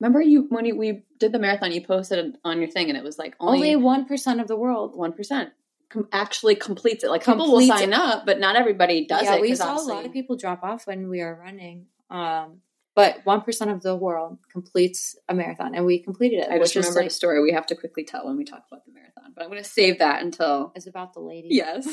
Remember 0.01 0.21
you 0.21 0.47
when 0.49 0.65
you, 0.65 0.77
we 0.77 1.03
did 1.21 1.31
the 1.31 1.39
marathon? 1.39 1.71
You 1.71 1.87
posted 1.87 2.37
on 2.45 2.59
your 2.59 2.69
thing, 2.69 2.89
and 2.89 2.99
it 2.99 3.05
was 3.05 3.17
like 3.19 3.37
Only 3.39 3.59
only 3.75 3.77
one 3.77 4.05
percent 4.07 4.41
of 4.41 4.49
the 4.49 4.57
world. 4.57 4.97
one 4.97 5.13
percent 5.13 5.51
com- 5.93 6.09
actually 6.13 6.55
completes 6.55 7.05
it. 7.05 7.11
Like 7.11 7.25
people 7.25 7.51
will 7.51 7.67
sign 7.67 7.93
up, 7.93 8.27
but 8.27 8.41
not 8.41 8.57
everybody 8.57 9.07
does 9.07 9.25
yeah, 9.25 9.37
it. 9.37 9.41
we 9.41 9.55
saw 9.55 9.81
a 9.81 9.83
lot 9.83 10.07
of 10.07 10.13
people 10.13 10.37
drop 10.37 10.63
off 10.63 10.87
when 10.87 11.09
we 11.09 11.21
are 11.21 11.35
running. 11.35 11.87
Um, 12.11 12.61
but 12.95 13.21
one 13.25 13.41
percent 13.41 13.71
of 13.71 13.83
the 13.83 13.97
world 13.97 14.39
completes 14.51 15.17
a 15.29 15.35
marathon, 15.35 15.75
and 15.75 15.87
we 15.87 15.99
completed 15.99 16.41
it. 16.41 16.51
I 16.51 16.59
just 16.59 16.75
remembered 16.75 17.01
like, 17.01 17.07
a 17.07 17.11
story 17.11 17.43
we 17.43 17.53
have 17.53 17.67
to 17.67 17.75
quickly 17.75 18.05
tell 18.05 18.27
when 18.27 18.37
we 18.37 18.45
talk 18.45 18.65
about 18.71 18.85
the 18.85 18.93
marathon, 18.93 19.33
but 19.35 19.43
I'm 19.43 19.51
going 19.51 19.63
to 19.63 19.69
save 19.69 20.01
that 20.01 20.23
until. 20.23 20.73
is 20.77 20.87
about 20.87 21.15
the 21.15 21.21
lady. 21.21 21.49
Yes, 21.51 21.87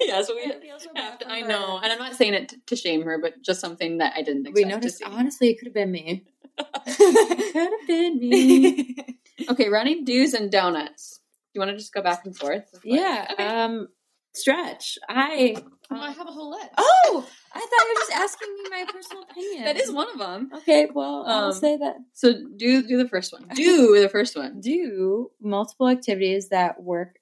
yes, 0.00 0.28
we 0.28 0.42
I 0.42 0.58
feel 0.60 0.78
so 0.80 0.92
bad 0.92 1.04
have 1.04 1.18
to. 1.20 1.30
I 1.30 1.42
her. 1.42 1.48
know, 1.48 1.78
and 1.80 1.92
I'm 1.92 2.00
not 2.00 2.14
saying 2.14 2.34
it 2.34 2.48
t- 2.48 2.56
to 2.66 2.76
shame 2.76 3.02
her, 3.02 3.18
but 3.20 3.42
just 3.42 3.60
something 3.60 3.98
that 3.98 4.14
I 4.16 4.22
didn't 4.22 4.46
expect 4.46 4.56
We 4.56 4.64
noticed. 4.64 5.02
Honestly, 5.04 5.50
it 5.50 5.58
could 5.58 5.68
have 5.68 5.74
been 5.74 5.92
me. 5.92 6.24
could 6.84 7.56
have 7.56 7.86
been 7.86 8.18
me. 8.18 8.96
Okay, 9.48 9.68
running 9.68 10.04
do's 10.04 10.34
and 10.34 10.50
donuts. 10.50 11.20
Do 11.54 11.60
you 11.60 11.66
want 11.66 11.70
to 11.70 11.76
just 11.78 11.94
go 11.94 12.02
back 12.02 12.24
and 12.26 12.36
forth? 12.36 12.64
yeah. 12.82 13.28
Okay. 13.32 13.46
Um, 13.46 13.86
stretch. 14.34 14.98
I. 15.08 15.54
Oh, 15.88 16.00
I 16.00 16.10
have 16.10 16.26
a 16.26 16.32
whole 16.32 16.50
list. 16.50 16.68
Oh, 16.76 17.28
I 17.54 17.60
thought 17.60 17.84
you 17.86 17.94
were 17.94 18.00
just 18.00 18.12
asking 18.12 18.48
me 18.54 18.70
my 18.70 18.84
personal 18.92 19.22
opinion. 19.22 19.64
that 19.64 19.76
is 19.76 19.92
one 19.92 20.08
of 20.10 20.18
them. 20.18 20.50
Okay, 20.56 20.88
well, 20.92 21.24
I'll 21.28 21.44
Um, 21.46 21.52
say 21.52 21.76
that 21.76 21.94
So 22.12 22.32
do 22.56 22.82
do 22.82 22.96
the 22.98 23.08
first 23.08 23.32
one. 23.32 23.46
Do 23.54 23.98
the 24.02 24.08
first 24.08 24.36
one. 24.36 24.60
do 24.60 25.30
multiple 25.40 25.88
activities 25.88 26.48
that 26.48 26.82
work 26.82 27.20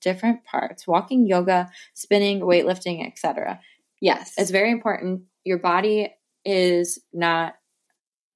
different 0.00 0.44
parts 0.44 0.86
walking 0.86 1.26
yoga 1.26 1.70
spinning 1.94 2.40
weightlifting 2.40 3.06
etc 3.06 3.58
Yes. 4.00 4.34
it's 4.36 4.50
very 4.50 4.70
important 4.70 5.22
your 5.44 5.58
body 5.58 6.14
is 6.44 6.98
not 7.12 7.54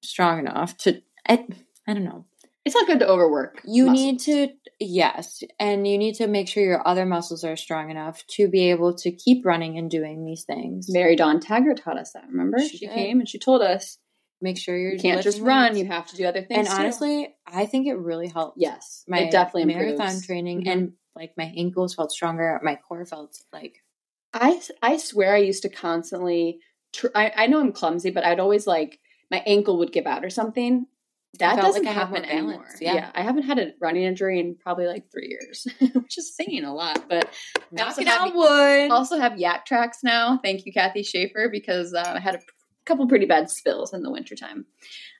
strong 0.03 0.39
enough 0.39 0.75
to 0.77 1.01
i, 1.27 1.45
I 1.87 1.93
don't 1.93 2.05
know 2.05 2.25
It's 2.69 2.75
not 2.75 2.87
good 2.87 2.99
to 2.99 3.07
overwork. 3.07 3.61
you 3.65 3.87
muscles. 3.87 4.05
need 4.05 4.19
to 4.21 4.47
yes 4.79 5.43
and 5.59 5.85
you 5.87 5.97
need 5.97 6.15
to 6.15 6.27
make 6.27 6.47
sure 6.47 6.63
your 6.63 6.87
other 6.87 7.05
muscles 7.05 7.43
are 7.43 7.57
strong 7.57 7.89
enough 7.91 8.25
to 8.37 8.47
be 8.47 8.69
able 8.71 8.93
to 8.95 9.11
keep 9.11 9.45
running 9.45 9.77
and 9.77 9.89
doing 9.91 10.23
these 10.25 10.43
things 10.45 10.85
Mary 10.89 11.15
Dawn 11.15 11.39
Taggart 11.39 11.81
taught 11.83 11.97
us 11.97 12.11
that. 12.13 12.23
Remember, 12.29 12.59
She 12.59 12.77
she, 12.77 12.87
came 12.87 13.19
and 13.19 13.27
she 13.27 13.39
told 13.39 13.61
us 13.61 13.97
make 14.41 14.57
sure 14.57 14.77
you're 14.77 14.93
you 14.93 14.99
can't 14.99 15.21
just 15.21 15.41
run; 15.41 15.75
you 15.75 15.85
have 15.85 16.07
to 16.07 16.15
do 16.15 16.25
other 16.25 16.41
things. 16.43 16.59
and 16.59 16.67
too. 16.67 16.73
honestly 16.73 17.35
i 17.45 17.65
think 17.65 17.87
it 17.87 17.95
really 17.95 18.27
helped 18.29 18.57
yes, 18.57 19.03
my 19.07 19.19
it 19.21 19.31
definitely 19.31 19.65
marathon 19.65 20.05
improves. 20.07 20.25
training 20.25 20.63
Mhm. 20.63 20.71
and 20.71 20.93
like 21.15 21.33
my 21.37 21.51
ankles 21.57 21.95
felt 21.95 22.11
stronger 22.11 22.59
my 22.63 22.75
core 22.75 23.05
felt 23.05 23.35
like 23.51 23.75
I 24.33 24.61
I 24.81 24.97
swear 24.97 25.33
I 25.33 25.39
used 25.39 25.63
to 25.63 25.69
constantly. 25.69 26.59
Tr- 26.93 27.07
I 27.15 27.31
I 27.35 27.47
know 27.47 27.59
I'm 27.59 27.71
clumsy, 27.73 28.11
but 28.11 28.23
I'd 28.23 28.39
always 28.39 28.65
like 28.67 28.99
my 29.31 29.41
ankle 29.45 29.79
would 29.79 29.91
give 29.91 30.05
out 30.05 30.23
or 30.23 30.29
something. 30.29 30.85
That 31.37 31.57
doesn't 31.57 31.85
like 31.85 31.93
happen 31.93 32.25
anymore. 32.25 32.65
Yeah. 32.81 32.95
yeah. 32.95 33.11
I 33.13 33.21
haven't 33.21 33.43
had 33.43 33.59
a 33.59 33.71
running 33.79 34.03
injury 34.03 34.39
in 34.39 34.55
probably 34.55 34.87
like 34.87 35.11
three 35.11 35.27
years, 35.29 35.67
which 35.93 36.17
is 36.17 36.35
saying 36.35 36.63
a 36.63 36.73
lot. 36.73 37.07
But 37.07 37.29
also 37.77 38.01
knocking 38.01 38.07
have, 38.07 38.29
on 38.29 38.35
wood 38.35 38.91
also 38.91 39.19
have 39.19 39.33
Yaktrax 39.33 39.97
now. 40.03 40.39
Thank 40.43 40.65
you, 40.65 40.73
Kathy 40.73 41.03
Schaefer, 41.03 41.47
because 41.49 41.93
uh, 41.93 42.13
I 42.15 42.19
had 42.19 42.35
a 42.35 42.39
couple 42.85 43.07
pretty 43.07 43.27
bad 43.27 43.49
spills 43.49 43.93
in 43.93 44.01
the 44.01 44.11
wintertime. 44.11 44.65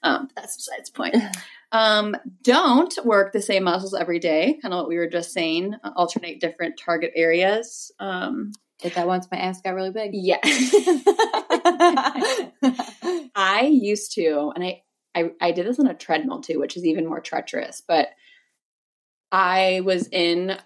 Um, 0.02 0.30
that's 0.36 0.58
besides 0.58 0.90
the 0.90 0.96
point. 0.96 1.16
Um, 1.72 2.16
don't 2.42 2.98
work 3.06 3.32
the 3.32 3.44
same 3.44 3.66
muscles 3.66 3.94
every 3.94 4.18
day. 4.18 4.58
Kind 4.60 4.74
of 4.74 4.80
what 4.80 4.90
we 4.90 4.98
were 4.98 5.08
just 5.08 5.32
saying. 5.32 5.76
Uh, 5.84 5.92
alternate 5.96 6.42
different 6.42 6.80
target 6.84 7.12
areas. 7.16 7.92
Um, 8.00 8.54
did 8.82 8.96
that 8.96 9.06
once 9.06 9.28
my 9.32 9.38
ass 9.38 9.62
got 9.62 9.76
really 9.76 9.92
big 9.92 10.10
yeah. 10.14 10.40
I 13.36 13.70
used 13.72 14.14
to, 14.14 14.52
and 14.56 14.64
I, 14.64 14.82
I, 15.20 15.32
I 15.42 15.52
did 15.52 15.66
this 15.66 15.80
on 15.80 15.88
a 15.88 15.94
treadmill 15.94 16.42
too, 16.42 16.60
which 16.60 16.78
is 16.78 16.86
even 16.86 17.08
more 17.08 17.20
treacherous. 17.20 17.82
But 17.86 18.10
I 19.32 19.82
was 19.84 20.08
in 20.08 20.58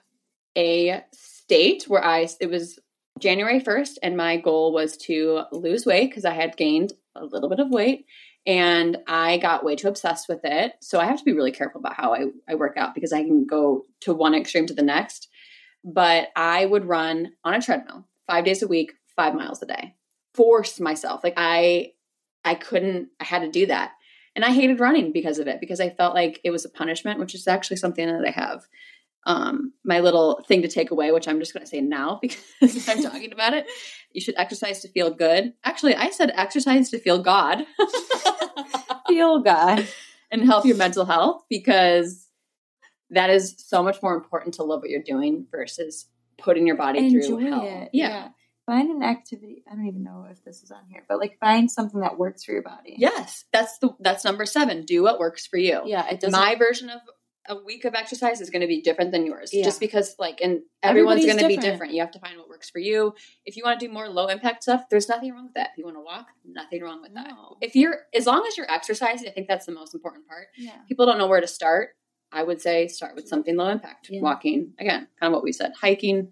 a 0.57 1.03
state 1.11 1.83
where 1.87 2.03
I, 2.03 2.27
it 2.39 2.49
was 2.49 2.79
January 3.19 3.59
1st, 3.59 3.97
and 4.01 4.17
my 4.17 4.37
goal 4.37 4.73
was 4.73 4.97
to 4.97 5.43
lose 5.51 5.85
weight 5.85 6.09
because 6.09 6.25
I 6.25 6.33
had 6.33 6.57
gained 6.57 6.93
a 7.15 7.25
little 7.25 7.49
bit 7.49 7.59
of 7.59 7.69
weight 7.69 8.05
and 8.45 8.97
I 9.07 9.37
got 9.37 9.63
way 9.63 9.75
too 9.75 9.87
obsessed 9.87 10.27
with 10.27 10.41
it. 10.43 10.73
So 10.81 10.99
I 10.99 11.05
have 11.05 11.19
to 11.19 11.23
be 11.23 11.33
really 11.33 11.51
careful 11.51 11.79
about 11.79 11.95
how 11.95 12.13
I, 12.13 12.25
I 12.49 12.55
work 12.55 12.75
out 12.75 12.93
because 12.93 13.13
I 13.13 13.23
can 13.23 13.45
go 13.45 13.85
to 14.01 14.13
one 14.13 14.35
extreme 14.35 14.65
to 14.67 14.73
the 14.73 14.81
next. 14.81 15.29
But 15.83 16.29
I 16.35 16.65
would 16.65 16.85
run 16.85 17.33
on 17.43 17.53
a 17.53 17.61
treadmill 17.61 18.05
five 18.27 18.45
days 18.45 18.61
a 18.61 18.67
week, 18.67 18.93
five 19.15 19.35
miles 19.35 19.61
a 19.61 19.65
day. 19.65 19.95
Force 20.33 20.79
myself. 20.79 21.23
Like 21.23 21.35
I 21.37 21.91
I 22.43 22.55
couldn't 22.55 23.09
I 23.19 23.25
had 23.25 23.43
to 23.43 23.51
do 23.51 23.67
that. 23.67 23.91
And 24.35 24.43
I 24.43 24.51
hated 24.51 24.79
running 24.79 25.11
because 25.11 25.39
of 25.39 25.47
it, 25.47 25.59
because 25.59 25.79
I 25.79 25.89
felt 25.89 26.15
like 26.15 26.39
it 26.43 26.51
was 26.51 26.65
a 26.65 26.69
punishment, 26.69 27.19
which 27.19 27.35
is 27.35 27.47
actually 27.47 27.77
something 27.77 28.05
that 28.05 28.25
I 28.25 28.31
have. 28.31 28.67
Um, 29.25 29.73
my 29.85 30.01
little 30.01 30.43
thing 30.47 30.63
to 30.63 30.67
take 30.67 30.91
away, 30.91 31.11
which 31.11 31.27
I'm 31.27 31.39
just 31.39 31.53
gonna 31.53 31.65
say 31.65 31.79
now 31.79 32.19
because 32.21 32.89
I'm 32.89 33.01
talking 33.01 33.31
about 33.31 33.53
it. 33.53 33.67
You 34.11 34.19
should 34.19 34.35
exercise 34.37 34.81
to 34.81 34.89
feel 34.89 35.11
good. 35.11 35.53
Actually, 35.63 35.95
I 35.95 36.09
said 36.09 36.31
exercise 36.35 36.89
to 36.89 36.99
feel 36.99 37.21
God. 37.21 37.65
feel 39.07 39.39
god 39.39 39.87
and 40.31 40.43
help 40.43 40.65
your 40.65 40.77
mental 40.77 41.05
health 41.05 41.43
because 41.49 42.27
that 43.11 43.29
is 43.29 43.55
so 43.57 43.83
much 43.83 44.01
more 44.01 44.15
important 44.15 44.55
to 44.55 44.63
love 44.63 44.81
what 44.81 44.89
you're 44.89 45.03
doing 45.03 45.45
versus 45.51 46.07
putting 46.37 46.65
your 46.65 46.75
body 46.75 47.11
through 47.11 47.21
enjoy 47.21 47.49
hell. 47.49 47.63
it 47.63 47.89
Yeah. 47.93 48.29
Find 48.65 48.89
an 48.89 49.03
activity 49.03 49.63
i 49.69 49.75
don't 49.75 49.85
even 49.87 50.03
know 50.03 50.25
if 50.31 50.43
this 50.43 50.63
is 50.63 50.71
on 50.71 50.81
here 50.89 51.03
but 51.09 51.19
like 51.19 51.37
find 51.39 51.69
something 51.69 51.99
that 52.01 52.17
works 52.17 52.43
for 52.43 52.51
your 52.53 52.61
body 52.61 52.95
Yes, 52.97 53.45
that's 53.51 53.77
the 53.79 53.89
that's 53.99 54.23
number 54.23 54.45
seven. 54.45 54.85
Do 54.85 55.03
what 55.03 55.19
works 55.19 55.45
for 55.47 55.57
you. 55.57 55.81
yeah 55.85 56.07
it 56.09 56.19
doesn't 56.19 56.39
My 56.39 56.55
version 56.55 56.89
of 56.89 56.99
a 57.49 57.61
week 57.61 57.83
of 57.83 57.93
exercise 57.93 58.39
is 58.39 58.49
going 58.49 58.61
to 58.61 58.67
be 58.67 58.81
different 58.81 59.11
than 59.11 59.25
yours, 59.25 59.49
Yeah. 59.53 59.65
just 59.65 59.81
because 59.81 60.15
like 60.17 60.39
and 60.41 60.61
everyone's 60.81 61.25
going 61.25 61.39
to 61.39 61.47
be 61.49 61.57
different. 61.57 61.91
You 61.93 61.99
have 61.99 62.11
to 62.11 62.19
find 62.19 62.37
what 62.37 62.47
works 62.47 62.69
for 62.69 62.79
you. 62.79 63.13
If 63.45 63.57
you 63.57 63.63
want 63.65 63.81
to 63.81 63.85
do 63.85 63.91
more 63.91 64.07
low 64.07 64.27
impact 64.27 64.63
stuff, 64.63 64.83
there's 64.89 65.09
nothing 65.09 65.33
wrong 65.33 65.43
with 65.47 65.55
that. 65.55 65.71
If 65.73 65.77
you 65.79 65.83
want 65.83 65.97
to 65.97 66.01
walk, 66.01 66.27
nothing 66.45 66.81
wrong 66.81 67.01
with 67.01 67.13
that. 67.15 67.27
No. 67.27 67.57
If 67.59 67.75
you're 67.75 67.97
as 68.15 68.25
long 68.25 68.45
as 68.47 68.55
you're 68.55 68.71
exercising, 68.71 69.27
I 69.27 69.31
think 69.31 69.49
that's 69.49 69.65
the 69.65 69.73
most 69.73 69.93
important 69.93 70.25
part. 70.25 70.47
yeah 70.57 70.77
people 70.87 71.05
don't 71.05 71.17
know 71.17 71.27
where 71.27 71.41
to 71.41 71.47
start, 71.47 71.89
I 72.31 72.43
would 72.43 72.61
say 72.61 72.87
start 72.87 73.13
with 73.13 73.27
something 73.27 73.57
low 73.57 73.67
impact. 73.67 74.07
Yeah. 74.09 74.21
Walking, 74.21 74.71
again, 74.79 75.09
kind 75.19 75.27
of 75.29 75.33
what 75.33 75.43
we 75.43 75.51
said, 75.51 75.73
hiking, 75.79 76.29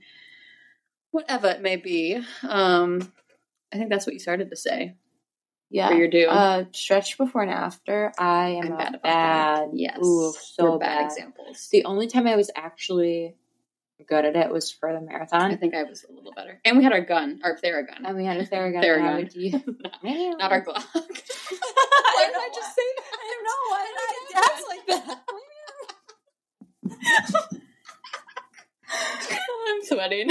whatever 1.12 1.48
it 1.48 1.62
may 1.62 1.76
be. 1.76 2.20
Um, 2.48 3.12
I 3.74 3.78
think 3.78 3.90
that's 3.90 4.06
what 4.06 4.14
you 4.14 4.20
started 4.20 4.50
to 4.50 4.56
say. 4.56 4.96
Yeah. 5.70 5.88
for 5.88 5.94
your 5.96 6.10
due? 6.10 6.28
Uh, 6.28 6.66
stretch 6.74 7.18
before 7.18 7.44
and 7.44 7.52
after. 7.52 8.12
I 8.18 8.50
am 8.50 8.74
I'm 8.74 8.78
bad 8.78 8.90
about 8.90 9.04
bad. 9.04 9.70
Yes. 9.74 10.00
Ooh, 10.04 10.34
so 10.34 10.78
bad, 10.78 10.98
bad. 10.98 11.06
examples. 11.06 11.70
The 11.72 11.86
only 11.86 12.08
time 12.08 12.28
I 12.28 12.36
was 12.36 12.52
actually 12.58 13.36
good 14.06 14.26
at 14.26 14.36
it 14.36 14.52
was 14.52 14.70
for 14.70 14.92
the 14.92 15.00
marathon. 15.00 15.50
I 15.52 15.56
think 15.56 15.74
I 15.74 15.84
was 15.84 16.04
a 16.04 16.12
little 16.12 16.34
better. 16.34 16.60
And 16.66 16.76
we 16.78 16.84
had 16.84 16.92
our 16.92 17.00
gun, 17.00 17.40
our 17.46 17.56
Theragun. 17.56 18.02
And 18.04 18.18
we 18.18 18.26
had 18.26 18.36
a 18.38 18.46
Theragun. 18.46 18.84
Theragun. 18.84 18.98
and 18.98 19.08
I 19.08 19.16
would 19.16 19.34
use- 19.34 19.54
not, 20.04 20.04
not 20.40 20.52
our 20.52 20.62
Glock. 20.62 20.84
Why 20.94 22.26
did 22.28 22.36
I 22.36 22.50
just 22.54 22.76
say 22.76 22.88
that? 22.98 23.06
I 23.14 23.24
don't 23.32 23.44
know. 23.48 23.62
Why 23.70 23.86
did 23.88 23.98
I 24.02 24.10
dance 24.42 24.66
like 24.68 24.86
that? 24.88 25.20
I'm 29.70 29.82
sweating. 29.86 30.30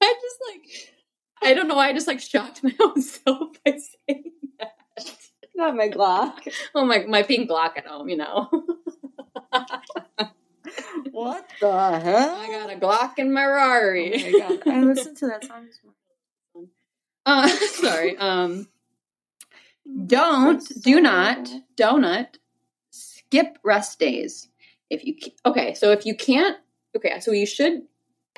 I 0.02 0.14
just 0.20 0.36
like, 0.48 0.94
I 1.42 1.54
don't 1.54 1.68
know 1.68 1.76
why 1.76 1.88
I 1.88 1.92
just 1.92 2.06
like 2.06 2.20
shocked 2.20 2.60
my 2.64 2.74
own 2.80 3.00
self 3.02 3.56
by 3.64 3.78
saying 4.06 4.32
that. 4.58 4.76
Not 5.54 5.76
my 5.76 5.88
Glock. 5.88 6.48
Oh 6.74 6.84
my, 6.84 7.04
my 7.06 7.22
pink 7.22 7.50
Glock 7.50 7.76
at 7.76 7.86
home, 7.86 8.08
you 8.08 8.16
know. 8.16 8.48
What 11.10 11.46
the 11.60 12.00
hell? 12.00 12.36
I 12.36 12.46
got 12.46 12.72
a 12.72 12.76
Glock 12.76 13.18
in 13.18 13.32
my 13.32 13.44
Rari. 13.44 14.34
Oh 14.42 14.58
my! 14.64 14.74
I 14.74 14.80
listened 14.80 15.16
to 15.18 15.26
that 15.26 15.44
song 15.44 15.66
this 15.66 15.80
morning. 15.84 16.70
Uh, 17.26 17.48
sorry. 17.48 18.16
Um, 18.16 18.68
don't, 20.06 20.62
do 20.82 21.00
not, 21.00 21.48
donut, 21.76 22.36
skip 22.90 23.58
rest 23.64 23.98
days. 23.98 24.48
If 24.88 25.04
you 25.04 25.16
okay, 25.44 25.74
so 25.74 25.92
if 25.92 26.06
you 26.06 26.14
can't, 26.14 26.56
okay, 26.96 27.20
so 27.20 27.32
you 27.32 27.46
should 27.46 27.82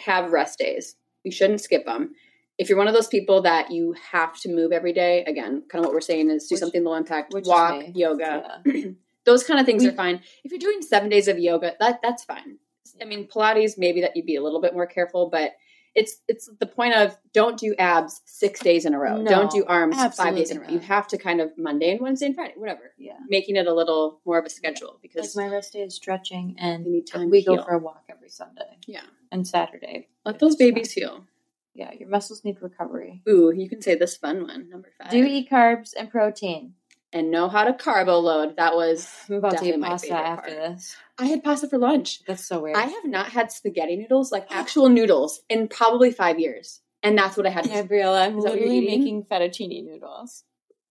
have 0.01 0.33
rest 0.33 0.59
days. 0.59 0.97
You 1.25 1.31
shouldn't 1.33 1.61
skip 1.61 1.85
them. 1.87 2.15
If 2.59 2.69
you're 2.69 2.79
one 2.79 2.89
of 2.89 2.95
those 2.95 3.09
people 3.09 3.43
that 3.43 3.71
you 3.71 3.95
have 4.13 4.39
to 4.41 4.49
move 4.49 4.73
every 4.73 4.93
day, 4.93 5.25
again, 5.25 5.63
kind 5.69 5.83
of 5.83 5.87
what 5.87 5.95
we're 5.95 6.01
saying 6.01 6.31
is 6.31 6.47
do 6.47 6.55
Which- 6.55 6.61
something 6.61 6.85
low 6.85 6.95
impact, 6.95 7.33
walk, 7.47 7.83
yoga, 7.95 8.61
Yeah. 8.65 8.91
those 9.25 9.45
kind 9.45 9.59
of 9.59 9.67
things 9.67 9.83
We- 9.83 9.89
are 9.91 9.95
fine. 9.95 10.21
If 10.45 10.53
you're 10.53 10.59
doing 10.59 10.83
seven 10.83 11.09
days 11.09 11.29
of 11.29 11.39
yoga, 11.39 11.75
that 11.81 12.01
that's 12.03 12.25
fine. 12.25 12.59
I 13.01 13.05
mean, 13.05 13.27
Pilates 13.27 13.79
maybe 13.79 14.03
that 14.03 14.15
you'd 14.17 14.27
be 14.27 14.37
a 14.37 14.43
little 14.43 14.61
bit 14.61 14.75
more 14.75 14.87
careful, 14.87 15.29
but 15.31 15.53
it's 15.95 16.21
it's 16.29 16.49
the 16.59 16.67
point 16.67 16.95
of 16.95 17.17
don't 17.33 17.59
do 17.59 17.75
abs 17.79 18.23
six 18.25 18.61
days 18.61 18.85
in 18.85 18.95
a 18.95 18.99
row. 18.99 19.19
No, 19.19 19.31
don't 19.31 19.51
do 19.51 19.65
arms 19.67 19.97
five 20.15 20.35
days 20.35 20.51
in 20.51 20.59
a 20.59 20.61
row. 20.61 20.69
You 20.69 20.79
have 20.79 21.07
to 21.09 21.19
kind 21.19 21.41
of 21.41 21.57
Monday 21.59 21.91
and 21.91 22.01
Wednesday 22.01 22.27
and 22.27 22.35
Friday, 22.35 22.55
whatever, 22.57 22.93
Yeah. 22.99 23.19
making 23.29 23.57
it 23.57 23.67
a 23.67 23.75
little 23.75 24.21
more 24.25 24.39
of 24.39 24.47
a 24.47 24.51
schedule 24.51 24.93
Like 24.93 25.03
because 25.03 25.37
my 25.37 25.49
rest 25.49 25.75
day 25.75 25.83
is 25.83 25.95
stretching, 25.95 26.57
and 26.59 26.87
you 26.87 26.93
need 26.93 27.07
time. 27.07 27.31
we 27.31 27.45
go 27.45 27.63
for 27.63 27.73
a 27.73 27.79
walk 27.79 28.05
every 28.09 28.31
Sunday 28.31 28.79
yeah. 28.87 29.03
and 29.31 29.47
Saturday. 29.47 30.09
Let 30.25 30.39
those 30.39 30.57
babies 30.57 30.93
heal. 30.93 31.25
Yeah, 31.75 31.91
your 31.93 32.09
muscles 32.09 32.45
need 32.45 32.61
recovery. 32.61 33.23
Ooh, 33.29 33.51
you 33.55 33.69
can 33.69 33.81
say 33.81 33.95
this 33.95 34.17
fun 34.17 34.47
one, 34.47 34.69
number 34.69 34.91
five. 34.99 35.11
Do 35.11 35.25
eat 35.25 35.49
carbs 35.51 35.95
and 35.99 36.11
protein. 36.11 36.75
And 37.13 37.31
know 37.31 37.49
how 37.49 37.65
to 37.65 37.73
carbo 37.73 38.19
load. 38.19 38.57
That 38.57 38.75
was 38.75 39.09
I'm 39.29 39.37
about 39.37 39.51
to 39.51 39.57
Definitely 39.57 39.75
eat 39.75 39.81
my 39.81 39.89
pasta 39.89 40.07
favorite 40.09 40.23
after 40.27 40.51
part. 40.57 40.77
this. 40.77 40.97
I 41.19 41.27
had 41.27 41.45
pasta 41.45 41.69
for 41.69 41.79
lunch. 41.79 42.25
That's 42.27 42.47
so 42.47 42.61
weird. 42.61 42.77
I 42.77 42.83
have 42.87 43.05
not 43.05 43.29
had 43.31 43.53
spaghetti 43.53 43.97
noodles, 43.97 44.33
like 44.33 44.47
actual 44.51 44.89
noodles, 44.89 45.43
in 45.49 45.69
probably 45.69 46.11
five 46.11 46.39
years. 46.39 46.81
And 47.03 47.19
that's 47.19 47.37
what 47.37 47.47
I 47.47 47.51
had. 47.51 47.69
Gabriella, 47.69 48.25
I'm 48.27 48.39
literally 48.39 48.81
making 48.87 49.25
fettuccine 49.25 49.85
noodles. 49.85 50.45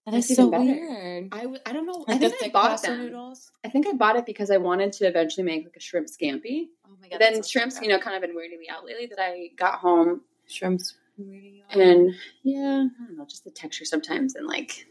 That 0.06 0.12
That's 0.14 0.30
is 0.32 0.36
so 0.36 0.50
better. 0.50 0.64
weird. 0.64 1.30
I, 1.32 1.42
w- 1.42 1.60
I 1.66 1.74
don't 1.74 1.86
know. 1.86 2.04
I 2.08 2.14
Like 2.14 2.22
the 2.22 2.30
think 2.30 2.44
I 2.44 2.50
bought 2.50 2.82
them. 2.82 2.98
noodles. 3.00 3.52
I 3.64 3.70
think 3.70 3.88
I 3.88 3.94
bought 3.94 4.16
it 4.16 4.26
because 4.26 4.50
I 4.50 4.58
wanted 4.58 4.94
to 4.94 5.06
eventually 5.06 5.44
make 5.46 5.64
like 5.64 5.76
a 5.78 5.80
shrimp 5.80 6.08
scampi. 6.08 6.66
Oh 6.86 6.90
my 7.00 7.08
god! 7.08 7.20
then 7.22 7.44
shrimps, 7.44 7.76
so 7.76 7.84
you 7.84 7.88
know, 7.88 8.00
kind 8.00 8.16
of 8.16 8.22
been 8.28 8.36
weirding 8.36 8.58
me 8.60 8.68
out 8.68 8.84
lately. 8.84 9.06
That 9.06 9.20
I 9.20 9.52
got 9.56 9.76
home 9.76 10.22
shrimps. 10.48 10.96
weirding 11.20 11.58
you 11.58 11.64
out? 11.70 11.78
and 11.78 12.16
yeah, 12.44 12.86
I 13.00 13.06
don't 13.08 13.18
know, 13.18 13.26
just 13.26 13.44
the 13.44 13.52
texture 13.52 13.86
sometimes 13.86 14.34
and 14.36 14.48
like 14.48 14.88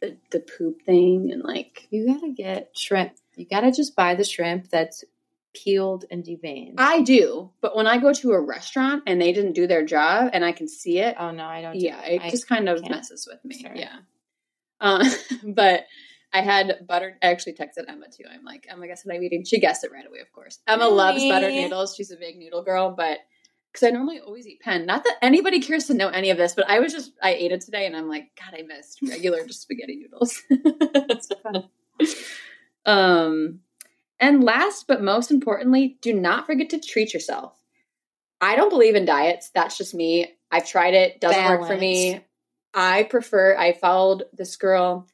the 0.00 0.16
the 0.30 0.40
poop 0.40 0.82
thing 0.82 1.30
and 1.32 1.42
like 1.42 1.86
you 1.90 2.06
gotta 2.06 2.32
get 2.32 2.70
shrimp. 2.76 3.12
You 3.36 3.46
gotta 3.46 3.72
just 3.72 3.96
buy 3.96 4.14
the 4.14 4.24
shrimp 4.24 4.68
that's 4.70 5.04
peeled 5.54 6.04
and 6.10 6.24
deveined. 6.24 6.74
I 6.78 7.02
do. 7.02 7.50
But 7.60 7.76
when 7.76 7.86
I 7.86 7.98
go 7.98 8.12
to 8.12 8.32
a 8.32 8.40
restaurant 8.40 9.02
and 9.06 9.20
they 9.20 9.32
didn't 9.32 9.52
do 9.52 9.66
their 9.66 9.84
job 9.84 10.30
and 10.32 10.44
I 10.44 10.52
can 10.52 10.68
see 10.68 10.98
it, 10.98 11.14
oh 11.18 11.30
no, 11.30 11.44
I 11.44 11.60
don't. 11.62 11.78
do 11.78 11.84
yeah, 11.84 12.02
it 12.04 12.22
I- 12.22 12.30
just 12.30 12.48
kind 12.48 12.68
of 12.68 12.88
messes 12.88 13.28
with 13.30 13.44
me. 13.44 13.60
Sure. 13.60 13.72
Yeah. 13.74 13.96
Uh, 14.80 15.04
but 15.44 15.86
I 16.32 16.40
had 16.40 16.86
buttered. 16.86 17.14
I 17.22 17.26
actually 17.26 17.52
texted 17.52 17.84
Emma 17.88 18.06
too. 18.10 18.24
I'm 18.32 18.44
like, 18.44 18.66
Emma, 18.68 18.86
guess 18.86 19.04
what 19.04 19.14
I'm 19.14 19.22
eating? 19.22 19.44
She 19.44 19.60
guessed 19.60 19.84
it 19.84 19.92
right 19.92 20.06
away, 20.06 20.20
of 20.20 20.32
course. 20.32 20.58
Emma 20.66 20.88
loves 20.88 21.18
Really? 21.18 21.30
buttered 21.30 21.52
noodles. 21.52 21.94
She's 21.94 22.10
a 22.10 22.16
big 22.16 22.38
noodle 22.38 22.62
girl, 22.62 22.94
but 22.96 23.18
because 23.72 23.86
I 23.86 23.90
normally 23.90 24.20
always 24.20 24.46
eat 24.46 24.60
pen. 24.60 24.84
Not 24.84 25.04
that 25.04 25.16
anybody 25.22 25.60
cares 25.60 25.86
to 25.86 25.94
know 25.94 26.08
any 26.08 26.30
of 26.30 26.36
this, 26.36 26.54
but 26.54 26.68
I 26.68 26.80
was 26.80 26.92
just 26.92 27.12
I 27.22 27.32
ate 27.32 27.52
it 27.52 27.62
today, 27.62 27.86
and 27.86 27.96
I'm 27.96 28.08
like, 28.08 28.30
God, 28.38 28.58
I 28.58 28.62
missed 28.62 29.00
regular 29.02 29.46
just 29.46 29.62
spaghetti 29.62 29.96
noodles. 29.96 30.42
It's 30.50 31.28
fun. 31.42 31.68
um, 32.86 33.60
and 34.20 34.44
last 34.44 34.86
but 34.86 35.02
most 35.02 35.30
importantly, 35.30 35.98
do 36.00 36.12
not 36.12 36.46
forget 36.46 36.70
to 36.70 36.80
treat 36.80 37.14
yourself. 37.14 37.58
I 38.40 38.56
don't 38.56 38.70
believe 38.70 38.96
in 38.96 39.04
diets. 39.04 39.50
That's 39.54 39.78
just 39.78 39.94
me. 39.94 40.34
I've 40.50 40.66
tried 40.66 40.94
it. 40.94 41.20
Doesn't 41.20 41.44
work 41.44 41.66
for 41.66 41.76
me. 41.76 42.20
I 42.74 43.04
prefer. 43.04 43.56
I 43.56 43.72
followed 43.72 44.24
this 44.32 44.56
girl. 44.56 45.06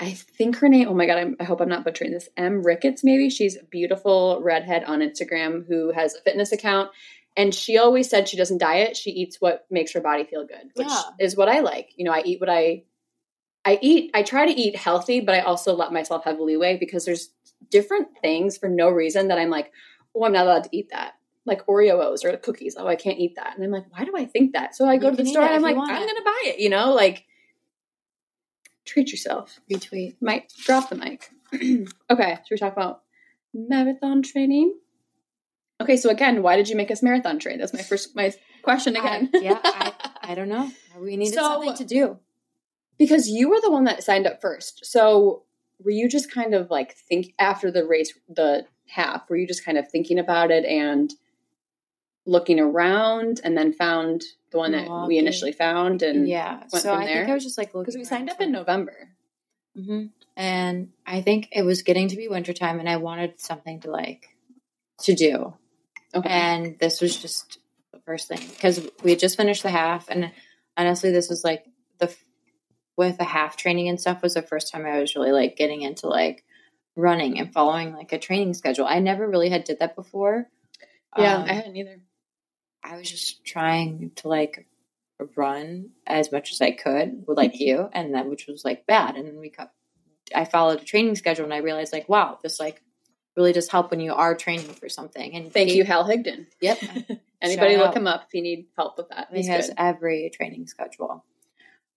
I 0.00 0.12
think 0.12 0.56
her 0.58 0.68
name. 0.68 0.88
Oh 0.88 0.94
my 0.94 1.06
god! 1.06 1.18
I'm, 1.18 1.36
I 1.40 1.44
hope 1.44 1.60
I'm 1.60 1.68
not 1.68 1.84
butchering 1.84 2.12
this. 2.12 2.28
M 2.36 2.62
Ricketts, 2.62 3.02
maybe. 3.02 3.30
She's 3.30 3.56
a 3.56 3.64
beautiful 3.64 4.40
redhead 4.42 4.84
on 4.84 5.00
Instagram 5.00 5.66
who 5.66 5.90
has 5.92 6.14
a 6.14 6.20
fitness 6.20 6.52
account, 6.52 6.90
and 7.36 7.52
she 7.54 7.78
always 7.78 8.08
said 8.08 8.28
she 8.28 8.36
doesn't 8.36 8.58
diet. 8.58 8.96
She 8.96 9.10
eats 9.10 9.40
what 9.40 9.66
makes 9.70 9.92
her 9.94 10.00
body 10.00 10.24
feel 10.24 10.46
good, 10.46 10.70
which 10.74 10.86
Yeah. 10.88 11.02
is 11.18 11.36
what 11.36 11.48
I 11.48 11.60
like. 11.60 11.90
You 11.96 12.04
know, 12.04 12.12
I 12.12 12.22
eat 12.24 12.40
what 12.40 12.50
I. 12.50 12.84
I 13.64 13.78
eat. 13.82 14.12
I 14.14 14.22
try 14.22 14.46
to 14.46 14.52
eat 14.52 14.76
healthy, 14.76 15.20
but 15.20 15.34
I 15.34 15.40
also 15.40 15.74
let 15.74 15.92
myself 15.92 16.24
have 16.24 16.38
leeway 16.38 16.78
because 16.78 17.04
there's 17.04 17.30
different 17.70 18.08
things 18.22 18.56
for 18.56 18.68
no 18.68 18.88
reason 18.88 19.28
that 19.28 19.38
I'm 19.38 19.50
like, 19.50 19.72
oh, 20.14 20.24
I'm 20.24 20.32
not 20.32 20.46
allowed 20.46 20.64
to 20.64 20.70
eat 20.76 20.90
that. 20.90 21.14
Like 21.44 21.66
Oreos 21.66 22.24
or 22.24 22.36
cookies. 22.36 22.76
Oh, 22.78 22.86
I 22.86 22.94
can't 22.94 23.18
eat 23.18 23.34
that. 23.34 23.56
And 23.56 23.64
I'm 23.64 23.70
like, 23.72 23.86
why 23.90 24.04
do 24.04 24.12
I 24.16 24.26
think 24.26 24.52
that? 24.52 24.76
So 24.76 24.86
I 24.88 24.96
go 24.96 25.10
You 25.10 25.16
to 25.16 25.22
the 25.24 25.28
store 25.28 25.42
and 25.42 25.54
I'm 25.56 25.62
like, 25.62 25.76
I'm 25.76 25.86
gonna 26.06 26.24
buy 26.24 26.42
it. 26.44 26.60
You 26.60 26.70
know, 26.70 26.92
like 26.94 27.24
treat 28.88 29.10
yourself. 29.10 29.60
Retweet. 29.70 30.16
Might 30.20 30.52
drop 30.64 30.88
the 30.90 30.96
mic. 30.96 31.30
okay, 32.10 32.38
should 32.46 32.54
we 32.54 32.56
talk 32.58 32.72
about 32.72 33.02
marathon 33.54 34.22
training? 34.22 34.74
Okay, 35.80 35.96
so 35.96 36.10
again, 36.10 36.42
why 36.42 36.56
did 36.56 36.68
you 36.68 36.76
make 36.76 36.90
us 36.90 37.02
marathon 37.02 37.38
train? 37.38 37.58
That's 37.58 37.72
my 37.72 37.82
first 37.82 38.16
my 38.16 38.32
question 38.62 38.96
again. 38.96 39.30
I- 39.34 39.38
yeah, 39.38 39.58
I, 39.62 39.92
I 40.32 40.34
don't 40.34 40.48
know. 40.48 40.70
We 40.98 41.16
needed 41.16 41.34
So- 41.34 41.42
something 41.42 41.74
to 41.76 41.84
do. 41.84 42.18
because 42.98 43.28
you 43.28 43.48
were 43.50 43.60
the 43.62 43.70
one 43.70 43.84
that 43.84 44.02
signed 44.02 44.26
up 44.26 44.40
first. 44.40 44.84
So 44.84 45.44
were 45.84 45.92
you 45.92 46.08
just 46.08 46.32
kind 46.32 46.54
of 46.54 46.70
like 46.70 46.96
think 46.96 47.32
after 47.38 47.70
the 47.70 47.86
race, 47.86 48.12
the 48.28 48.66
half? 48.88 49.30
Were 49.30 49.36
you 49.36 49.46
just 49.46 49.64
kind 49.64 49.78
of 49.78 49.88
thinking 49.88 50.18
about 50.18 50.50
it 50.50 50.64
and 50.64 51.12
looking 52.28 52.60
around, 52.60 53.40
and 53.42 53.56
then 53.56 53.72
found 53.72 54.22
the 54.50 54.58
one 54.58 54.72
that 54.72 54.86
we 55.08 55.16
initially 55.18 55.52
found, 55.52 56.02
and 56.02 56.28
yeah. 56.28 56.58
went 56.58 56.70
So 56.72 56.80
from 56.92 57.00
I 57.00 57.06
there? 57.06 57.16
think 57.20 57.30
I 57.30 57.34
was 57.34 57.44
just 57.44 57.56
like 57.58 57.72
because 57.72 57.96
we 57.96 58.04
signed 58.04 58.28
up 58.30 58.40
in 58.40 58.52
November. 58.52 59.08
hmm 59.74 60.06
And 60.36 60.90
I 61.06 61.22
think 61.22 61.48
it 61.52 61.62
was 61.62 61.82
getting 61.82 62.08
to 62.08 62.16
be 62.16 62.28
wintertime 62.28 62.78
and 62.80 62.88
I 62.88 62.96
wanted 62.98 63.40
something 63.40 63.80
to 63.80 63.90
like 63.90 64.28
to 65.02 65.14
do. 65.14 65.54
Okay, 66.14 66.28
And 66.28 66.78
this 66.78 67.00
was 67.00 67.16
just 67.20 67.58
the 67.92 67.98
first 68.00 68.28
thing 68.28 68.40
because 68.50 68.80
we 69.02 69.10
had 69.10 69.18
just 69.20 69.36
finished 69.36 69.62
the 69.62 69.70
half. 69.70 70.08
And 70.08 70.30
honestly, 70.76 71.10
this 71.10 71.28
was 71.28 71.44
like 71.44 71.64
the 71.98 72.14
with 72.96 73.16
the 73.18 73.24
half 73.24 73.56
training 73.56 73.88
and 73.88 74.00
stuff 74.00 74.22
was 74.22 74.34
the 74.34 74.42
first 74.42 74.72
time 74.72 74.84
I 74.86 75.00
was 75.00 75.14
really 75.16 75.32
like 75.32 75.56
getting 75.56 75.82
into 75.82 76.08
like 76.08 76.44
running 76.96 77.38
and 77.38 77.52
following 77.52 77.92
like 77.94 78.12
a 78.12 78.18
training 78.18 78.54
schedule. 78.54 78.86
I 78.86 78.98
never 79.00 79.28
really 79.28 79.50
had 79.50 79.64
did 79.64 79.78
that 79.80 79.94
before. 79.94 80.48
yeah, 81.16 81.36
Um, 81.36 81.44
I 81.44 81.52
hadn't 81.52 81.76
either. 81.76 82.00
I 82.84 82.96
was 82.96 83.10
just 83.10 83.44
trying 83.44 84.12
to 84.16 84.28
like 84.28 84.66
run 85.36 85.90
as 86.06 86.30
much 86.32 86.52
as 86.52 86.60
I 86.60 86.70
could 86.70 87.24
with 87.26 87.36
like 87.36 87.58
you, 87.60 87.88
and 87.92 88.14
that 88.14 88.28
which 88.28 88.46
was 88.46 88.64
like 88.64 88.86
bad. 88.86 89.16
And 89.16 89.26
then 89.26 89.38
we 89.38 89.50
cut. 89.50 89.72
I 90.34 90.44
followed 90.44 90.80
a 90.80 90.84
training 90.84 91.16
schedule, 91.16 91.44
and 91.44 91.54
I 91.54 91.58
realized 91.58 91.92
like, 91.92 92.08
wow, 92.08 92.38
this 92.42 92.60
like 92.60 92.82
really 93.36 93.52
does 93.52 93.68
help 93.68 93.90
when 93.90 94.00
you 94.00 94.12
are 94.14 94.34
training 94.34 94.66
for 94.74 94.88
something. 94.88 95.34
And 95.34 95.52
Thank 95.52 95.70
he- 95.70 95.76
you, 95.78 95.84
Hal 95.84 96.04
Higdon. 96.08 96.46
Yep, 96.60 96.78
Anybody 97.42 97.76
look 97.76 97.88
out. 97.88 97.96
him 97.96 98.06
up 98.06 98.24
if 98.28 98.34
you 98.34 98.42
need 98.42 98.66
help 98.76 98.96
with 98.98 99.08
that. 99.10 99.28
he 99.32 99.46
has 99.46 99.68
good. 99.68 99.74
every 99.78 100.30
training 100.34 100.66
schedule. 100.66 101.24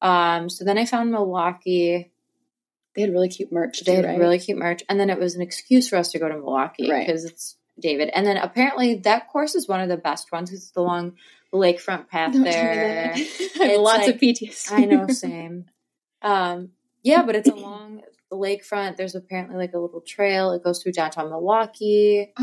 Um, 0.02 0.50
so 0.50 0.66
then 0.66 0.78
I 0.78 0.86
found 0.86 1.12
Milwaukee. 1.12 2.12
They 2.96 3.02
had 3.02 3.12
really 3.12 3.30
cute 3.30 3.52
merch. 3.52 3.82
They 3.82 3.92
too, 3.94 3.96
had 4.02 4.06
right? 4.06 4.20
really 4.20 4.40
cute 4.40 4.58
merch, 4.58 4.84
and 4.90 5.00
then 5.00 5.10
it 5.10 5.20
was 5.20 5.36
an 5.36 5.42
excuse 5.42 5.88
for 5.88 5.96
us 5.98 6.12
to 6.12 6.20
go 6.20 6.28
to 6.28 6.36
Milwaukee 6.36 6.90
Right. 6.90 7.06
because 7.06 7.24
it's 7.26 7.56
David. 7.82 8.10
And 8.14 8.26
then 8.26 8.38
apparently 8.38 8.96
that 9.00 9.28
course 9.30 9.56
is 9.56 9.68
one 9.68 9.82
of 9.82 9.90
the 9.90 9.98
best 9.98 10.32
ones. 10.32 10.52
It's 10.54 10.72
along 10.76 11.14
the 11.52 11.58
lakefront 11.58 12.08
path 12.08 12.34
Don't 12.34 12.44
there. 12.44 13.16
Lots 13.60 14.08
like- 14.08 14.16
of 14.16 14.22
PTSD. 14.22 14.72
I 14.72 14.86
know, 14.86 15.08
same. 15.08 15.66
Um, 16.22 16.70
yeah, 17.04 17.24
but 17.24 17.36
it's 17.36 17.50
along 17.50 18.02
the 18.30 18.38
lakefront. 18.38 18.96
There's 18.98 19.16
apparently 19.16 19.58
like 19.58 19.74
a 19.74 19.80
little 19.80 20.02
trail. 20.02 20.52
It 20.52 20.64
goes 20.64 20.82
through 20.82 20.92
downtown 20.94 21.30
Milwaukee. 21.30 22.34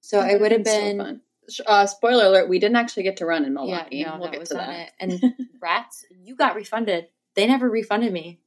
So 0.00 0.20
it 0.20 0.40
would 0.40 0.52
have 0.52 0.62
been, 0.64 1.22
so 1.48 1.64
uh, 1.64 1.86
spoiler 1.86 2.26
alert: 2.26 2.48
We 2.50 2.58
didn't 2.58 2.76
actually 2.76 3.04
get 3.04 3.16
to 3.18 3.26
run 3.26 3.44
in 3.44 3.52
yeah, 3.52 3.54
Milwaukee. 3.54 4.04
no, 4.04 4.12
we'll 4.12 4.22
that 4.24 4.32
get 4.32 4.40
was 4.40 4.48
to 4.50 4.54
that. 4.56 4.70
it. 4.70 4.92
And 5.00 5.34
rats, 5.60 6.04
you 6.22 6.36
got 6.36 6.54
refunded. 6.54 7.08
they 7.34 7.46
never 7.46 7.68
refunded 7.70 8.12
me. 8.12 8.40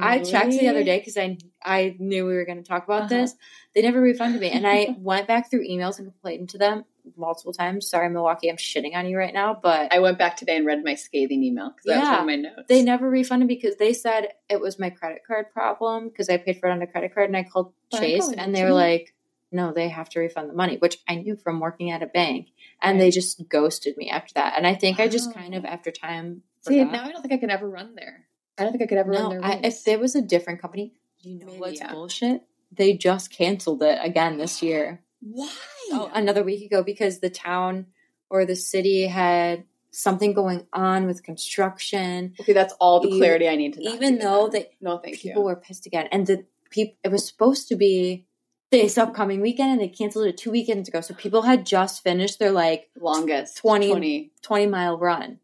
I 0.00 0.18
checked 0.18 0.50
the 0.50 0.68
other 0.68 0.82
day 0.84 0.98
because 0.98 1.16
I 1.16 1.38
I 1.64 1.96
knew 1.98 2.26
we 2.26 2.34
were 2.34 2.44
going 2.44 2.58
to 2.62 2.68
talk 2.68 2.84
about 2.84 3.02
Uh-huh. 3.04 3.08
this. 3.20 3.34
They 3.74 3.82
never 3.82 4.00
refunded 4.00 4.40
me, 4.40 4.50
and 4.50 4.66
I 4.66 4.94
went 4.98 5.28
back 5.28 5.48
through 5.50 5.66
emails 5.68 5.98
and 5.98 6.08
complained 6.08 6.48
to 6.50 6.58
them 6.58 6.84
multiple 7.16 7.52
times. 7.52 7.88
Sorry, 7.88 8.08
Milwaukee, 8.10 8.48
I'm 8.50 8.56
shitting 8.56 8.94
on 8.96 9.06
you 9.06 9.16
right 9.16 9.32
now, 9.32 9.54
but 9.60 9.92
I 9.92 10.00
went 10.00 10.18
back 10.18 10.36
today 10.36 10.56
and 10.56 10.66
read 10.66 10.82
my 10.84 10.94
scathing 10.94 11.44
email 11.44 11.70
because 11.70 11.84
that 11.86 12.00
was 12.00 12.08
one 12.08 12.20
of 12.20 12.26
my 12.26 12.36
notes. 12.36 12.66
they 12.68 12.82
never 12.82 13.08
refunded 13.08 13.46
me 13.48 13.54
because 13.54 13.76
they 13.76 13.92
said 13.92 14.28
it 14.48 14.60
was 14.60 14.78
my 14.78 14.90
credit 14.90 15.22
card 15.24 15.52
problem 15.52 16.08
because 16.08 16.28
I 16.28 16.36
paid 16.38 16.58
for 16.58 16.68
it 16.68 16.72
on 16.72 16.82
a 16.82 16.86
credit 16.88 17.14
card, 17.14 17.28
and 17.28 17.36
I 17.36 17.44
called 17.44 17.72
But 17.90 18.00
Chase, 18.00 18.24
probably 18.26 18.38
and 18.38 18.54
they 18.56 18.64
were 18.64 18.72
like, 18.72 19.14
"No, 19.52 19.72
they 19.72 19.88
have 19.88 20.08
to 20.10 20.18
refund 20.20 20.50
the 20.50 20.54
money," 20.54 20.78
which 20.78 20.98
I 21.06 21.14
knew 21.14 21.36
from 21.36 21.60
working 21.60 21.92
at 21.92 22.02
a 22.02 22.06
bank, 22.06 22.48
and 22.82 23.00
they 23.00 23.10
just 23.12 23.48
ghosted 23.48 23.96
me 23.96 24.10
after 24.10 24.34
that. 24.34 24.54
And 24.56 24.66
I 24.66 24.74
think 24.74 24.98
I 24.98 25.06
just 25.06 25.30
Oh. 25.30 25.34
kind 25.34 25.54
of 25.54 25.64
after 25.64 25.92
time. 25.92 26.42
See, 26.62 26.82
now 26.82 27.04
I 27.04 27.12
don't 27.12 27.22
think 27.22 27.32
I 27.34 27.36
could 27.36 27.50
ever 27.50 27.68
run 27.68 27.94
there. 27.94 28.26
I 28.58 28.62
don't 28.62 28.72
think 28.72 28.82
I 28.82 28.86
could 28.86 28.98
ever 28.98 29.12
No, 29.12 29.20
run 29.20 29.30
their 29.30 29.44
I, 29.44 29.60
if 29.64 29.84
there 29.84 29.98
was 29.98 30.14
a 30.14 30.22
different 30.22 30.60
company, 30.62 30.92
you 31.20 31.38
know 31.38 31.46
Maybe, 31.46 31.58
what's 31.58 31.80
yeah. 31.80 31.92
bullshit? 31.92 32.42
They 32.72 32.94
just 32.94 33.30
canceled 33.30 33.82
it 33.82 33.98
again 34.02 34.38
this 34.38 34.62
year. 34.68 35.02
Why? 35.20 35.50
Oh, 35.92 36.10
another 36.14 36.42
week 36.42 36.64
ago 36.64 36.82
because 36.82 37.20
the 37.20 37.30
town 37.30 37.86
or 38.30 38.44
the 38.44 38.56
city 38.56 39.06
had 39.06 39.64
something 39.90 40.34
going 40.34 40.66
on 40.72 41.06
with 41.06 41.22
construction. 41.22 42.34
okay, 42.40 42.52
that's 42.52 42.74
all 42.80 43.00
the 43.00 43.08
You- 43.08 43.18
clarity 43.18 43.48
I 43.48 43.56
need 43.56 43.74
to 43.74 43.82
know. 43.82 43.94
even 43.94 44.18
though 44.18 44.48
that 44.48 44.70
no, 44.80 44.98
thank 44.98 45.20
people 45.20 45.42
you. 45.42 45.46
were 45.46 45.56
pissed 45.56 45.86
again, 45.86 46.08
and 46.12 46.26
the 46.26 46.44
people 46.70 46.96
it 47.04 47.10
was 47.12 47.26
supposed 47.26 47.68
to 47.68 47.76
be 47.76 48.26
this 48.72 48.98
upcoming 48.98 49.40
weekend, 49.40 49.70
and 49.72 49.80
they 49.80 49.88
canceled 49.88 50.26
it 50.26 50.36
two 50.36 50.50
weekends 50.50 50.88
ago. 50.88 51.00
So 51.00 51.14
people 51.14 51.42
had 51.42 51.64
just 51.64 52.02
finished 52.02 52.38
their 52.40 52.50
like 52.52 52.90
Longest 53.00 53.56
20 53.58 53.88
20 53.90 54.32
twenty 54.42 54.66
mile 54.66 54.98
run, 54.98 55.38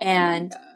and 0.00 0.52
oh 0.54 0.58
my 0.58 0.64
gosh. 0.64 0.67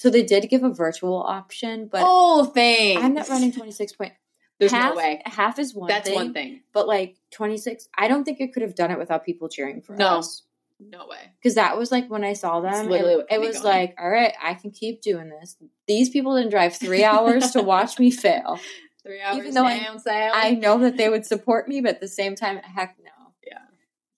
So 0.00 0.08
they 0.08 0.22
did 0.22 0.48
give 0.48 0.62
a 0.64 0.70
virtual 0.70 1.22
option, 1.22 1.88
but 1.92 2.00
oh, 2.02 2.46
thanks. 2.46 3.02
I'm 3.02 3.12
not 3.12 3.28
running 3.28 3.52
twenty 3.52 3.70
six 3.70 3.92
point. 3.92 4.12
There's 4.58 4.72
half, 4.72 4.92
no 4.94 4.96
way. 4.96 5.20
Half 5.26 5.58
is 5.58 5.74
one. 5.74 5.88
That's 5.88 6.08
thing, 6.08 6.14
one 6.14 6.32
thing. 6.34 6.60
But 6.74 6.86
like 6.86 7.16
26, 7.32 7.88
I 7.96 8.08
don't 8.08 8.24
think 8.24 8.40
it 8.40 8.52
could 8.52 8.62
have 8.62 8.74
done 8.74 8.90
it 8.90 8.98
without 8.98 9.24
people 9.24 9.48
cheering 9.48 9.80
for 9.80 9.96
No. 9.96 10.18
us. 10.18 10.42
No 10.78 11.06
way. 11.06 11.32
Because 11.38 11.54
that 11.54 11.76
was 11.78 11.90
like 11.90 12.08
when 12.10 12.24
I 12.24 12.34
saw 12.34 12.60
them, 12.60 12.90
it, 12.92 13.26
it 13.30 13.40
was 13.40 13.60
going. 13.60 13.74
like, 13.74 13.94
all 13.98 14.08
right, 14.10 14.34
I 14.42 14.52
can 14.54 14.70
keep 14.70 15.00
doing 15.02 15.30
this. 15.30 15.56
These 15.86 16.10
people 16.10 16.36
didn't 16.36 16.50
drive 16.50 16.74
three 16.76 17.04
hours 17.04 17.50
to 17.52 17.62
watch 17.62 17.98
me 17.98 18.10
fail. 18.10 18.58
Three 19.02 19.22
hours 19.22 19.38
Even 19.38 19.54
though 19.54 19.64
I- 19.64 19.78
down 19.80 19.98
south. 19.98 20.32
I 20.34 20.50
know 20.50 20.78
that 20.80 20.98
they 20.98 21.08
would 21.08 21.24
support 21.24 21.66
me, 21.66 21.80
but 21.80 21.94
at 21.94 22.00
the 22.02 22.08
same 22.08 22.34
time, 22.34 22.58
heck 22.58 22.96
no. 23.02 23.32
Yeah. 23.46 23.58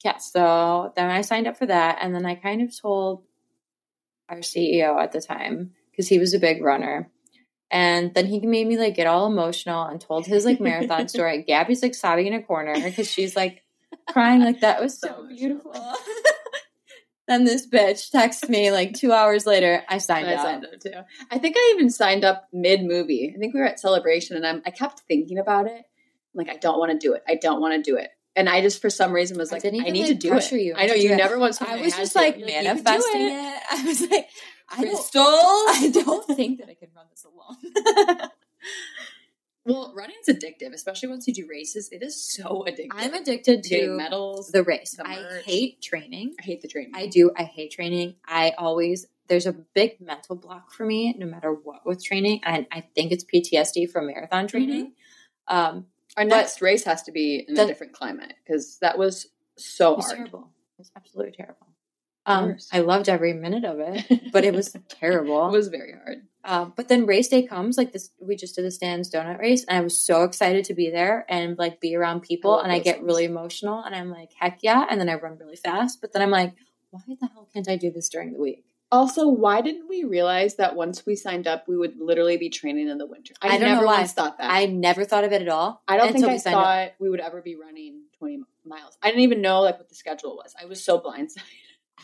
Yeah. 0.05 0.17
So 0.19 0.93
then 0.97 1.09
I 1.09 1.21
signed 1.21 1.47
up 1.47 1.57
for 1.57 1.67
that. 1.67 1.99
And 2.01 2.13
then 2.13 2.27
I 2.27 2.35
kind 2.35 2.61
of 2.63 2.77
told 2.77 3.23
our 4.33 4.39
CEO 4.39 5.01
at 5.01 5.13
the 5.13 5.21
time, 5.21 5.73
because 5.91 6.09
he 6.09 6.19
was 6.19 6.35
a 6.35 6.39
big 6.39 6.63
runner. 6.63 7.11
And 7.71 8.13
then 8.15 8.27
he 8.27 8.41
made 8.41 8.67
me 8.67 8.77
like 8.79 8.95
get 8.95 9.07
all 9.07 9.27
emotional 9.27 9.85
and 9.85 10.01
told 10.01 10.27
his 10.27 10.45
like 10.45 10.61
marathon 10.61 11.09
story. 11.09 11.43
Gabby's 11.43 11.83
like 11.83 11.95
sobbing 11.95 12.27
in 12.27 12.35
a 12.35 12.43
corner 12.43 12.75
because 12.75 13.11
she's 13.11 13.37
like 13.37 13.63
crying 14.11 14.43
like 14.43 14.61
that 14.61 14.81
was 14.81 14.99
So 14.99 15.09
so 15.09 15.29
beautiful. 15.29 15.73
then 17.29 17.45
this 17.45 17.67
bitch 17.67 18.11
texts 18.11 18.49
me 18.49 18.71
like 18.71 18.95
two 18.95 19.13
hours 19.13 19.47
later. 19.47 19.83
I 19.89 19.99
signed 19.99 20.29
I 20.29 20.35
up. 20.35 20.41
signed 20.43 20.65
up 20.67 20.81
too. 20.81 21.01
I 21.31 21.39
think 21.39 21.57
I 21.59 21.73
even 21.75 21.89
signed 21.91 22.25
up 22.25 22.49
mid 22.53 22.83
movie. 22.83 23.33
I 23.35 23.39
think 23.39 23.55
we 23.55 23.61
were 23.61 23.67
at 23.67 23.81
celebration, 23.81 24.37
and 24.37 24.47
I'm, 24.47 24.63
I 24.67 24.71
kept 24.71 25.01
thinking 25.09 25.39
about 25.39 25.67
it. 25.67 25.83
Like, 26.35 26.49
I 26.49 26.57
don't 26.57 26.79
want 26.79 26.93
to 26.93 26.99
do 26.99 27.15
it. 27.15 27.23
I 27.29 27.37
don't 27.37 27.61
want 27.61 27.75
to 27.75 27.91
do 27.91 27.97
it. 27.97 28.11
And 28.35 28.49
I 28.49 28.63
just, 28.63 28.81
for 28.81 28.89
some 28.91 29.13
reason, 29.13 29.37
was 29.37 29.53
like, 29.53 29.63
didn't 29.63 29.83
I 29.83 29.91
need 29.91 30.01
like, 30.09 30.09
to 30.09 30.15
do 30.15 30.35
it. 30.35 30.53
you 30.53 30.75
I 30.75 30.87
know 30.87 30.95
you 30.95 31.13
it. 31.13 31.17
never 31.17 31.39
once. 31.39 31.59
told 31.59 31.71
I 31.71 31.81
was 31.83 31.95
just 31.95 32.15
like 32.15 32.39
You're 32.39 32.49
you 32.49 32.55
can 32.55 32.63
do 32.65 32.69
manifesting 32.83 33.21
it. 33.21 33.33
it. 33.33 33.63
I 33.71 33.85
was 33.85 34.01
like, 34.11 34.29
I 34.71 34.85
don't, 34.85 35.07
I 35.15 35.91
don't 36.05 36.27
think 36.37 36.59
that 36.61 36.69
I 36.71 36.75
can 36.75 36.89
run 36.97 37.07
this 37.11 37.25
alone. 37.27 38.31
Well, 39.65 39.93
running's 39.95 40.27
addictive, 40.29 40.73
especially 40.75 41.09
once 41.11 41.29
you 41.29 41.35
do 41.35 41.47
races. 41.49 41.89
It 41.93 42.03
is 42.03 42.21
so 42.21 42.65
addictive. 42.69 42.89
I'm 42.91 43.15
addicted 43.15 43.63
getting 43.63 43.91
to 43.91 43.97
medals. 43.97 44.49
the 44.49 44.65
race. 44.65 44.97
the 44.97 45.07
I 45.07 45.41
hate 45.45 45.81
training. 45.81 46.35
I 46.41 46.43
hate 46.43 46.63
the 46.63 46.69
training. 46.69 46.93
I 46.95 47.07
do. 47.07 47.31
I 47.37 47.45
hate 47.45 47.71
training. 47.71 48.17
I 48.27 48.55
always 48.59 49.07
there's 49.29 49.47
a 49.47 49.53
big 49.53 50.01
mental 50.01 50.35
block 50.35 50.73
for 50.73 50.85
me, 50.85 51.15
no 51.17 51.27
matter 51.27 51.53
what 51.53 51.87
with 51.87 52.05
training, 52.05 52.41
and 52.45 52.67
I 52.73 52.81
think 52.81 53.13
it's 53.13 53.25
PTSD 53.25 53.89
from 53.89 54.09
marathon 54.09 54.49
training. 54.49 54.95
Um, 55.47 55.87
Our 56.17 56.25
next 56.25 56.61
race 56.61 56.85
has 56.85 57.03
to 57.05 57.13
be 57.13 57.45
in 57.49 57.55
the- 57.55 57.65
a 57.65 57.67
different 57.67 57.93
climate 57.93 58.35
because 58.45 58.79
that 58.81 58.99
was 58.99 59.29
so 59.57 59.93
it 59.93 59.97
was 59.97 60.07
hard. 60.07 60.17
terrible. 60.19 60.41
It 60.41 60.79
was 60.79 60.93
absolutely 60.97 61.33
terrible. 61.33 61.67
Um, 62.25 62.57
I 62.73 62.79
loved 62.81 63.09
every 63.09 63.33
minute 63.33 63.65
of 63.65 63.81
it, 63.81 64.31
but 64.33 64.45
it 64.45 64.55
was 64.55 64.77
terrible. 64.89 65.49
It 65.49 65.53
was 65.53 65.69
very 65.69 65.93
hard. 65.93 66.19
Um, 66.45 66.73
but 66.77 66.89
then 66.89 67.07
race 67.07 67.29
day 67.29 67.43
comes, 67.45 67.77
like 67.77 67.93
this, 67.93 68.11
we 68.21 68.37
just 68.37 68.55
did 68.55 68.65
the 68.65 68.71
stands 68.71 69.11
Donut 69.11 69.39
race, 69.39 69.65
and 69.65 69.77
I 69.79 69.81
was 69.81 70.01
so 70.01 70.23
excited 70.23 70.65
to 70.67 70.75
be 70.75 70.91
there 70.91 71.25
and 71.29 71.59
like 71.59 71.81
be 71.81 71.97
around 71.97 72.23
people, 72.23 72.57
I 72.59 72.63
and 72.65 72.73
I 72.73 72.79
get 72.79 73.03
really 73.03 73.25
emotional, 73.25 73.83
and 73.83 73.95
I'm 73.95 74.11
like, 74.11 74.31
heck 74.39 74.59
yeah, 74.63 74.87
and 74.89 75.01
then 75.01 75.09
I 75.09 75.15
run 75.15 75.37
really 75.39 75.57
fast, 75.57 76.01
but 76.01 76.13
then 76.13 76.23
I'm 76.23 76.31
like, 76.31 76.55
why 76.91 77.01
the 77.09 77.27
hell 77.29 77.49
can't 77.53 77.69
I 77.69 77.77
do 77.77 77.91
this 77.91 78.09
during 78.09 78.33
the 78.33 78.41
week? 78.41 78.65
Also, 78.93 79.27
why 79.27 79.63
didn't 79.63 79.89
we 79.89 80.05
realize 80.05 80.57
that 80.57 80.77
once 80.77 81.07
we 81.07 81.17
signed 81.17 81.47
up, 81.47 81.67
we 81.67 81.79
would 81.79 81.99
literally 81.99 82.37
be 82.37 82.51
training 82.51 82.89
in 82.89 82.99
the 82.99 83.07
winter? 83.07 83.33
I, 83.41 83.47
I 83.47 83.51
don't 83.53 83.61
know 83.63 83.75
never 83.75 83.87
why. 83.87 83.99
once 84.01 84.13
thought 84.13 84.37
that. 84.37 84.51
I 84.51 84.67
never 84.67 85.07
thought 85.07 85.25
of 85.25 85.33
it 85.33 85.41
at 85.41 85.49
all. 85.49 85.83
I 85.89 85.97
don't 85.97 86.13
think 86.13 86.27
I 86.27 86.37
signed 86.37 86.57
up. 86.57 86.63
thought 86.63 86.91
we 87.01 87.09
would 87.09 87.21
ever 87.21 87.41
be 87.41 87.57
running 87.57 88.03
20 88.19 88.43
miles. 88.67 88.99
I 89.03 89.09
didn't 89.09 89.23
even 89.23 89.41
know 89.41 89.63
like 89.63 89.79
what 89.79 89.89
the 89.89 89.95
schedule 89.95 90.37
was. 90.37 90.55
I 90.61 90.67
was 90.67 90.85
so 90.85 91.01
blindsided. 91.01 91.39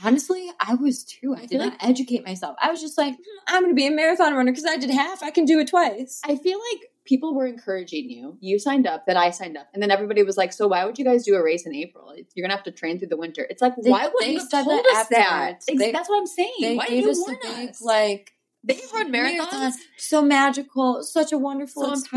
Honestly, 0.03 0.49
I 0.59 0.77
was 0.77 1.05
too. 1.05 1.35
I, 1.35 1.39
I 1.39 1.41
did 1.43 1.51
feel 1.51 1.59
not 1.61 1.77
educate 1.81 2.25
myself. 2.25 2.57
I 2.61 2.71
was 2.71 2.81
just 2.81 2.97
like, 2.97 3.15
"Hmm, 3.15 3.45
I'm 3.49 3.63
going 3.63 3.73
to 3.73 3.77
be 3.77 3.87
a 3.87 3.91
marathon 3.91 4.35
runner 4.35 4.51
because 4.53 4.65
I 4.65 4.77
did 4.77 4.91
half. 4.91 5.23
I 5.23 5.31
can 5.31 5.45
do 5.45 5.59
it 5.59 5.69
twice. 5.69 6.21
I 6.25 6.37
feel 6.37 6.59
like 6.73 6.91
people 7.09 7.35
were 7.35 7.47
encouraging 7.47 8.11
you. 8.11 8.37
You 8.41 8.59
signed 8.59 8.87
up, 8.87 9.07
then 9.07 9.17
I 9.17 9.31
signed 9.31 9.57
up, 9.57 9.67
and 9.73 9.83
then 9.83 9.91
everybody 9.91 10.23
was 10.23 10.37
like, 10.37 10.53
"So 10.53 10.69
why 10.69 10.85
would 10.85 10.99
you 10.99 11.05
guys 11.05 11.25
do 11.25 11.35
a 11.35 11.43
race 11.43 11.65
in 11.67 11.75
April? 11.75 12.15
You're 12.35 12.45
gonna 12.47 12.55
have 12.55 12.65
to 12.65 12.71
train 12.71 12.99
through 12.99 13.09
the 13.09 13.17
winter." 13.17 13.47
It's 13.49 13.63
like, 13.63 13.75
They- 13.83 13.91
why 13.91 14.07
would 14.13 14.27
you 14.27 14.39
have 14.39 14.51
told 14.51 14.67
that 14.67 14.87
us 14.97 15.09
that? 15.09 15.49
Ex- 15.69 15.79
They- 15.79 15.91
That's 15.93 16.09
what 16.09 16.19
I'm 16.21 16.27
saying. 16.27 16.53
They 16.61 16.77
why 16.77 16.87
gave 16.87 17.07
us 17.07 17.25
the 17.25 17.37
big, 17.43 17.71
us? 17.71 17.81
like, 17.83 18.33
they 18.63 18.79
run 18.93 19.11
marathons. 19.11 19.37
marathon, 19.37 19.73
so 19.97 20.23
magical, 20.23 21.03
such 21.03 21.33
a 21.33 21.39
wonderful 21.39 21.83
So 21.85 21.93
experience. 21.93 22.13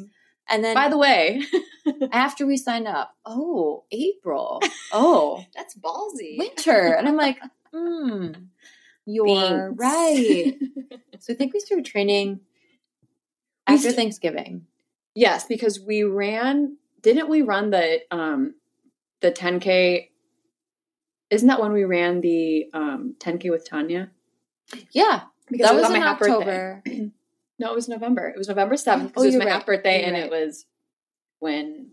empowering. 0.00 0.10
And 0.48 0.62
then 0.64 0.74
By 0.74 0.88
the 0.90 0.98
way, 0.98 1.40
after 2.12 2.44
we 2.46 2.56
signed 2.58 2.86
up, 2.88 3.14
oh, 3.24 3.84
April, 3.92 4.60
oh, 4.92 5.44
that's 5.54 5.74
ballsy. 5.76 6.36
winter. 6.38 6.94
And 6.94 7.08
I'm 7.08 7.16
like, 7.16 7.38
hmm, 7.72 8.32
you're 9.06 9.26
Thanks. 9.26 9.78
right. 9.78 10.54
So 11.20 11.32
I 11.32 11.36
think 11.36 11.54
we 11.54 11.60
started 11.60 11.84
training 11.86 12.40
after 13.66 13.82
st- 13.88 13.96
Thanksgiving. 13.96 14.66
yes, 15.14 15.46
because 15.46 15.80
we 15.80 16.02
ran. 16.04 16.76
Didn't 17.02 17.28
we 17.28 17.42
run 17.42 17.70
the 17.70 18.00
um 18.10 18.54
the 19.20 19.30
10k? 19.32 20.08
Isn't 21.30 21.48
that 21.48 21.60
when 21.60 21.72
we 21.72 21.84
ran 21.84 22.20
the 22.20 22.66
um 22.74 23.14
10k 23.18 23.50
with 23.50 23.68
Tanya? 23.68 24.10
Yeah, 24.92 25.22
Because 25.50 25.66
that 25.68 25.74
was, 25.74 25.84
on 25.84 25.92
my 25.92 25.98
half 25.98 26.18
birthday. 26.18 26.32
October. 26.34 26.82
No, 27.56 27.70
it 27.70 27.74
was 27.76 27.88
November. 27.88 28.28
It 28.30 28.36
was 28.36 28.48
November 28.48 28.74
7th 28.74 29.06
because 29.08 29.22
Oh, 29.22 29.22
it 29.22 29.26
was 29.26 29.36
my 29.36 29.44
right. 29.44 29.52
half 29.52 29.64
birthday 29.64 29.98
You're 30.00 30.08
and 30.08 30.14
right. 30.16 30.24
it 30.24 30.30
was 30.46 30.66
when 31.38 31.90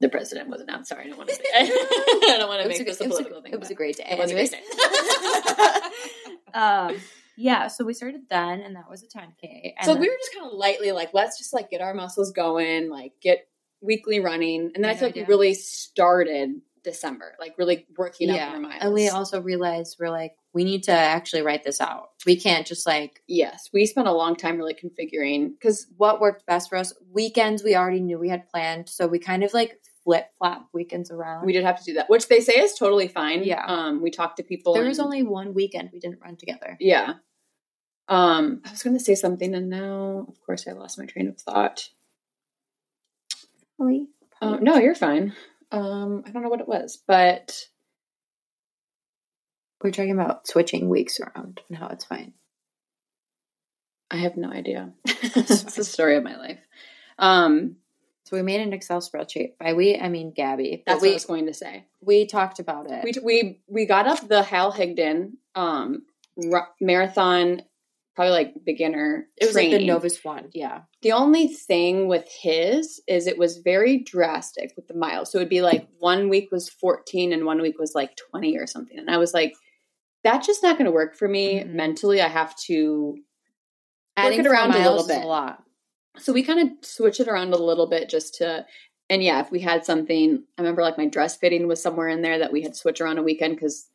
the 0.00 0.08
president 0.08 0.48
was 0.50 0.60
announced. 0.60 0.88
Sorry, 0.88 1.04
I 1.04 1.08
don't 1.08 1.18
want 1.18 1.28
to 1.30 1.36
say 1.36 1.42
I 1.54 2.36
don't 2.36 2.48
want 2.48 2.62
to 2.62 2.68
make 2.68 2.80
a, 2.80 2.84
this 2.84 3.00
a 3.00 3.04
it 3.04 3.08
was 3.08 3.20
a- 3.20 3.22
political 3.22 3.42
thing. 3.42 3.52
it 3.52 3.60
was 3.60 3.70
a 3.70 3.74
great 3.74 3.96
day. 3.98 4.06
it 4.10 4.18
was 4.18 4.32
a 4.32 4.34
great 4.34 4.52
Anyways. 4.52 5.72
um, 6.54 6.96
yeah, 7.42 7.66
so 7.66 7.84
we 7.84 7.92
started 7.92 8.22
then, 8.30 8.60
and 8.60 8.76
that 8.76 8.88
was 8.88 9.02
a 9.02 9.06
10K. 9.06 9.74
And 9.76 9.84
so 9.84 9.94
then- 9.94 10.00
we 10.00 10.08
were 10.08 10.16
just 10.20 10.34
kind 10.34 10.46
of 10.46 10.52
lightly 10.56 10.92
like, 10.92 11.10
let's 11.12 11.38
just 11.38 11.52
like 11.52 11.70
get 11.70 11.80
our 11.80 11.92
muscles 11.94 12.30
going, 12.30 12.88
like 12.88 13.12
get 13.20 13.48
weekly 13.80 14.20
running. 14.20 14.70
And 14.74 14.84
then 14.84 14.90
I 14.90 14.94
feel 14.94 15.08
like 15.08 15.16
we 15.16 15.24
really 15.24 15.54
started 15.54 16.60
December, 16.84 17.34
like 17.40 17.54
really 17.58 17.86
working 17.96 18.30
up 18.30 18.40
our 18.40 18.60
miles. 18.60 18.78
And 18.80 18.94
we 18.94 19.08
also 19.08 19.40
realized 19.40 19.96
we're 19.98 20.10
like, 20.10 20.34
we 20.54 20.64
need 20.64 20.84
to 20.84 20.92
actually 20.92 21.42
write 21.42 21.64
this 21.64 21.80
out. 21.80 22.10
We 22.26 22.36
can't 22.36 22.66
just 22.66 22.86
like 22.86 23.22
yes, 23.26 23.70
we 23.72 23.86
spent 23.86 24.06
a 24.06 24.12
long 24.12 24.36
time 24.36 24.56
really 24.56 24.74
configuring 24.74 25.50
because 25.50 25.86
what 25.96 26.20
worked 26.20 26.46
best 26.46 26.68
for 26.68 26.76
us 26.76 26.92
weekends 27.10 27.64
we 27.64 27.74
already 27.74 28.00
knew 28.00 28.18
we 28.18 28.28
had 28.28 28.48
planned, 28.48 28.88
so 28.88 29.06
we 29.06 29.18
kind 29.18 29.42
of 29.42 29.52
like 29.54 29.80
flip 30.04 30.26
flop 30.38 30.68
weekends 30.72 31.10
around. 31.10 31.46
we 31.46 31.52
did 31.52 31.64
have 31.64 31.78
to 31.78 31.84
do 31.84 31.94
that, 31.94 32.10
which 32.10 32.28
they 32.28 32.40
say 32.40 32.54
is 32.54 32.74
totally 32.74 33.08
fine. 33.08 33.44
Yeah. 33.44 33.64
Um, 33.64 34.02
we 34.02 34.10
talked 34.10 34.36
to 34.38 34.42
people. 34.42 34.74
there 34.74 34.84
was 34.84 34.98
and- 34.98 35.06
only 35.06 35.22
one 35.22 35.54
weekend 35.54 35.90
we 35.92 36.00
didn't 36.00 36.20
run 36.20 36.36
together. 36.36 36.76
Yeah. 36.80 37.14
Um, 38.08 38.62
I 38.64 38.70
was 38.70 38.82
going 38.82 38.96
to 38.98 39.02
say 39.04 39.14
something, 39.14 39.54
and 39.54 39.70
now, 39.70 40.26
of 40.28 40.40
course, 40.44 40.66
I 40.68 40.72
lost 40.72 40.98
my 40.98 41.06
train 41.06 41.28
of 41.28 41.38
thought. 41.38 41.88
Uh, 44.40 44.56
no, 44.60 44.76
you're 44.76 44.94
fine. 44.94 45.34
Um, 45.70 46.22
I 46.26 46.30
don't 46.30 46.42
know 46.42 46.48
what 46.48 46.60
it 46.60 46.68
was, 46.68 47.02
but 47.06 47.66
We're 49.82 49.90
talking 49.90 50.12
about 50.12 50.46
switching 50.46 50.88
weeks 50.88 51.18
around 51.20 51.60
and 51.68 51.76
how 51.78 51.88
it's 51.88 52.04
fine. 52.04 52.34
I 54.10 54.16
have 54.18 54.36
no 54.36 54.50
idea. 54.50 54.92
it's 55.04 55.74
the 55.74 55.84
story 55.84 56.16
of 56.16 56.22
my 56.22 56.36
life. 56.36 56.60
Um, 57.18 57.76
So 58.24 58.36
we 58.36 58.42
made 58.42 58.60
an 58.60 58.72
Excel 58.72 59.00
spreadsheet. 59.00 59.58
By 59.58 59.72
we, 59.72 59.96
I 59.98 60.08
mean 60.08 60.32
Gabby. 60.32 60.82
That's 60.86 61.02
we 61.02 61.08
what 61.08 61.12
I 61.12 61.14
was 61.14 61.24
going 61.24 61.46
to 61.46 61.54
say. 61.54 61.86
we 62.00 62.26
talked 62.26 62.58
about 62.60 62.90
it. 62.90 63.02
We 63.04 63.12
we 63.22 63.60
we 63.66 63.86
got 63.86 64.06
up 64.06 64.26
the 64.28 64.42
Hal 64.42 64.72
Higdon 64.72 65.32
um, 65.54 66.02
ru- 66.36 66.70
marathon 66.80 67.62
probably 68.14 68.32
like 68.32 68.52
beginner. 68.64 69.26
It 69.36 69.46
was 69.46 69.54
like 69.54 69.66
the 69.66 69.70
training. 69.70 69.86
Novice 69.86 70.22
one. 70.22 70.50
Yeah. 70.52 70.82
The 71.00 71.12
only 71.12 71.48
thing 71.48 72.08
with 72.08 72.28
his 72.42 73.00
is 73.08 73.26
it 73.26 73.38
was 73.38 73.58
very 73.58 73.98
drastic 73.98 74.72
with 74.76 74.86
the 74.88 74.94
miles. 74.94 75.30
So 75.30 75.38
it'd 75.38 75.48
be 75.48 75.62
like 75.62 75.88
one 75.98 76.28
week 76.28 76.50
was 76.52 76.68
14 76.68 77.32
and 77.32 77.46
one 77.46 77.60
week 77.62 77.78
was 77.78 77.94
like 77.94 78.16
20 78.30 78.58
or 78.58 78.66
something. 78.66 78.98
And 78.98 79.10
I 79.10 79.16
was 79.16 79.32
like, 79.32 79.54
that's 80.24 80.46
just 80.46 80.62
not 80.62 80.76
going 80.76 80.84
to 80.86 80.92
work 80.92 81.16
for 81.16 81.26
me 81.26 81.60
Mhm. 81.60 81.70
mentally. 81.72 82.20
I 82.20 82.28
have 82.28 82.54
to. 82.66 83.16
Adding 84.16 84.40
it 84.40 84.46
around 84.46 84.72
a 84.74 84.78
little 84.78 85.06
bit. 85.06 85.22
a 85.24 85.26
lot. 85.26 85.62
So 86.18 86.32
we 86.34 86.42
kind 86.42 86.60
of 86.60 86.84
switch 86.86 87.18
it 87.18 87.28
around 87.28 87.54
a 87.54 87.58
little 87.58 87.86
bit 87.88 88.10
just 88.10 88.34
to. 88.36 88.66
And 89.08 89.22
yeah, 89.22 89.40
if 89.40 89.50
we 89.50 89.60
had 89.60 89.84
something, 89.84 90.44
I 90.56 90.60
remember 90.62 90.82
like 90.82 90.98
my 90.98 91.06
dress 91.06 91.36
fitting 91.36 91.66
was 91.66 91.82
somewhere 91.82 92.08
in 92.08 92.22
there 92.22 92.38
that 92.38 92.52
we 92.52 92.62
had 92.62 92.76
switch 92.76 93.00
around 93.00 93.18
a 93.18 93.22
weekend 93.22 93.56
because 93.56 93.88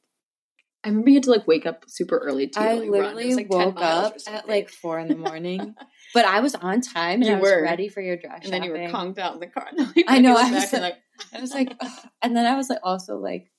I 0.83 0.89
remember 0.89 1.09
you 1.09 1.15
had 1.15 1.23
to 1.23 1.31
like 1.31 1.47
wake 1.47 1.65
up 1.65 1.83
super 1.87 2.17
early 2.17 2.47
to 2.49 2.59
I 2.59 2.73
like. 2.75 2.89
Literally 2.89 3.27
was, 3.27 3.35
like, 3.35 3.49
woke 3.49 3.81
up 3.81 4.15
at 4.27 4.47
like 4.47 4.69
four 4.69 4.99
in 4.99 5.07
the 5.07 5.15
morning, 5.17 5.75
but 6.13 6.25
I 6.25 6.39
was 6.39 6.55
on 6.55 6.81
time 6.81 7.21
and 7.21 7.25
You 7.25 7.33
I 7.33 7.39
was 7.39 7.51
were. 7.51 7.61
ready 7.63 7.89
for 7.89 7.99
your 8.01 8.15
dress 8.17 8.41
and 8.43 8.53
then 8.53 8.63
you 8.63 8.71
were 8.71 8.87
conked 8.89 9.19
out 9.19 9.33
in 9.33 9.39
the 9.39 9.47
car. 9.47 9.67
Then, 9.75 9.93
I 10.07 10.19
know, 10.19 10.35
I 10.37 10.51
was 10.51 10.71
and, 10.73 10.81
like- 10.83 10.93
like, 10.93 10.97
I 11.33 11.41
was 11.41 11.51
like, 11.53 11.73
and 12.21 12.35
then 12.37 12.45
I 12.45 12.55
was 12.55 12.69
like, 12.69 12.79
also 12.83 13.17
like 13.17 13.49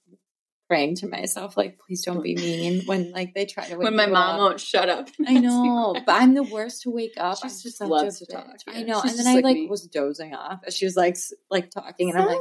praying 0.68 0.94
to 0.96 1.08
myself, 1.08 1.56
like, 1.56 1.78
please 1.78 2.04
don't 2.04 2.22
be 2.22 2.34
mean 2.36 2.82
when 2.86 3.10
like 3.10 3.34
they 3.34 3.46
try 3.46 3.64
to 3.66 3.74
wake 3.76 3.84
when 3.84 3.96
my 3.96 4.06
mom 4.06 4.34
up. 4.34 4.38
won't 4.38 4.60
shut 4.60 4.88
up. 4.88 5.08
I 5.26 5.34
know, 5.38 5.94
but 6.06 6.12
I'm 6.12 6.34
the 6.34 6.42
worst 6.44 6.82
to 6.82 6.90
wake 6.90 7.14
up. 7.18 7.38
She 7.38 7.48
just 7.48 7.80
loves 7.80 8.20
to 8.20 8.26
talk. 8.26 8.46
I 8.68 8.82
know, 8.84 9.00
She's 9.02 9.18
and 9.18 9.20
then 9.20 9.26
I 9.26 9.34
like 9.36 9.44
like 9.44 9.54
me. 9.56 9.66
was 9.68 9.82
dozing 9.88 10.34
off. 10.34 10.60
As 10.66 10.76
she 10.76 10.84
was 10.84 10.96
like 10.96 11.16
like 11.50 11.70
talking, 11.70 12.10
and 12.10 12.18
I'm 12.18 12.26
like, 12.28 12.38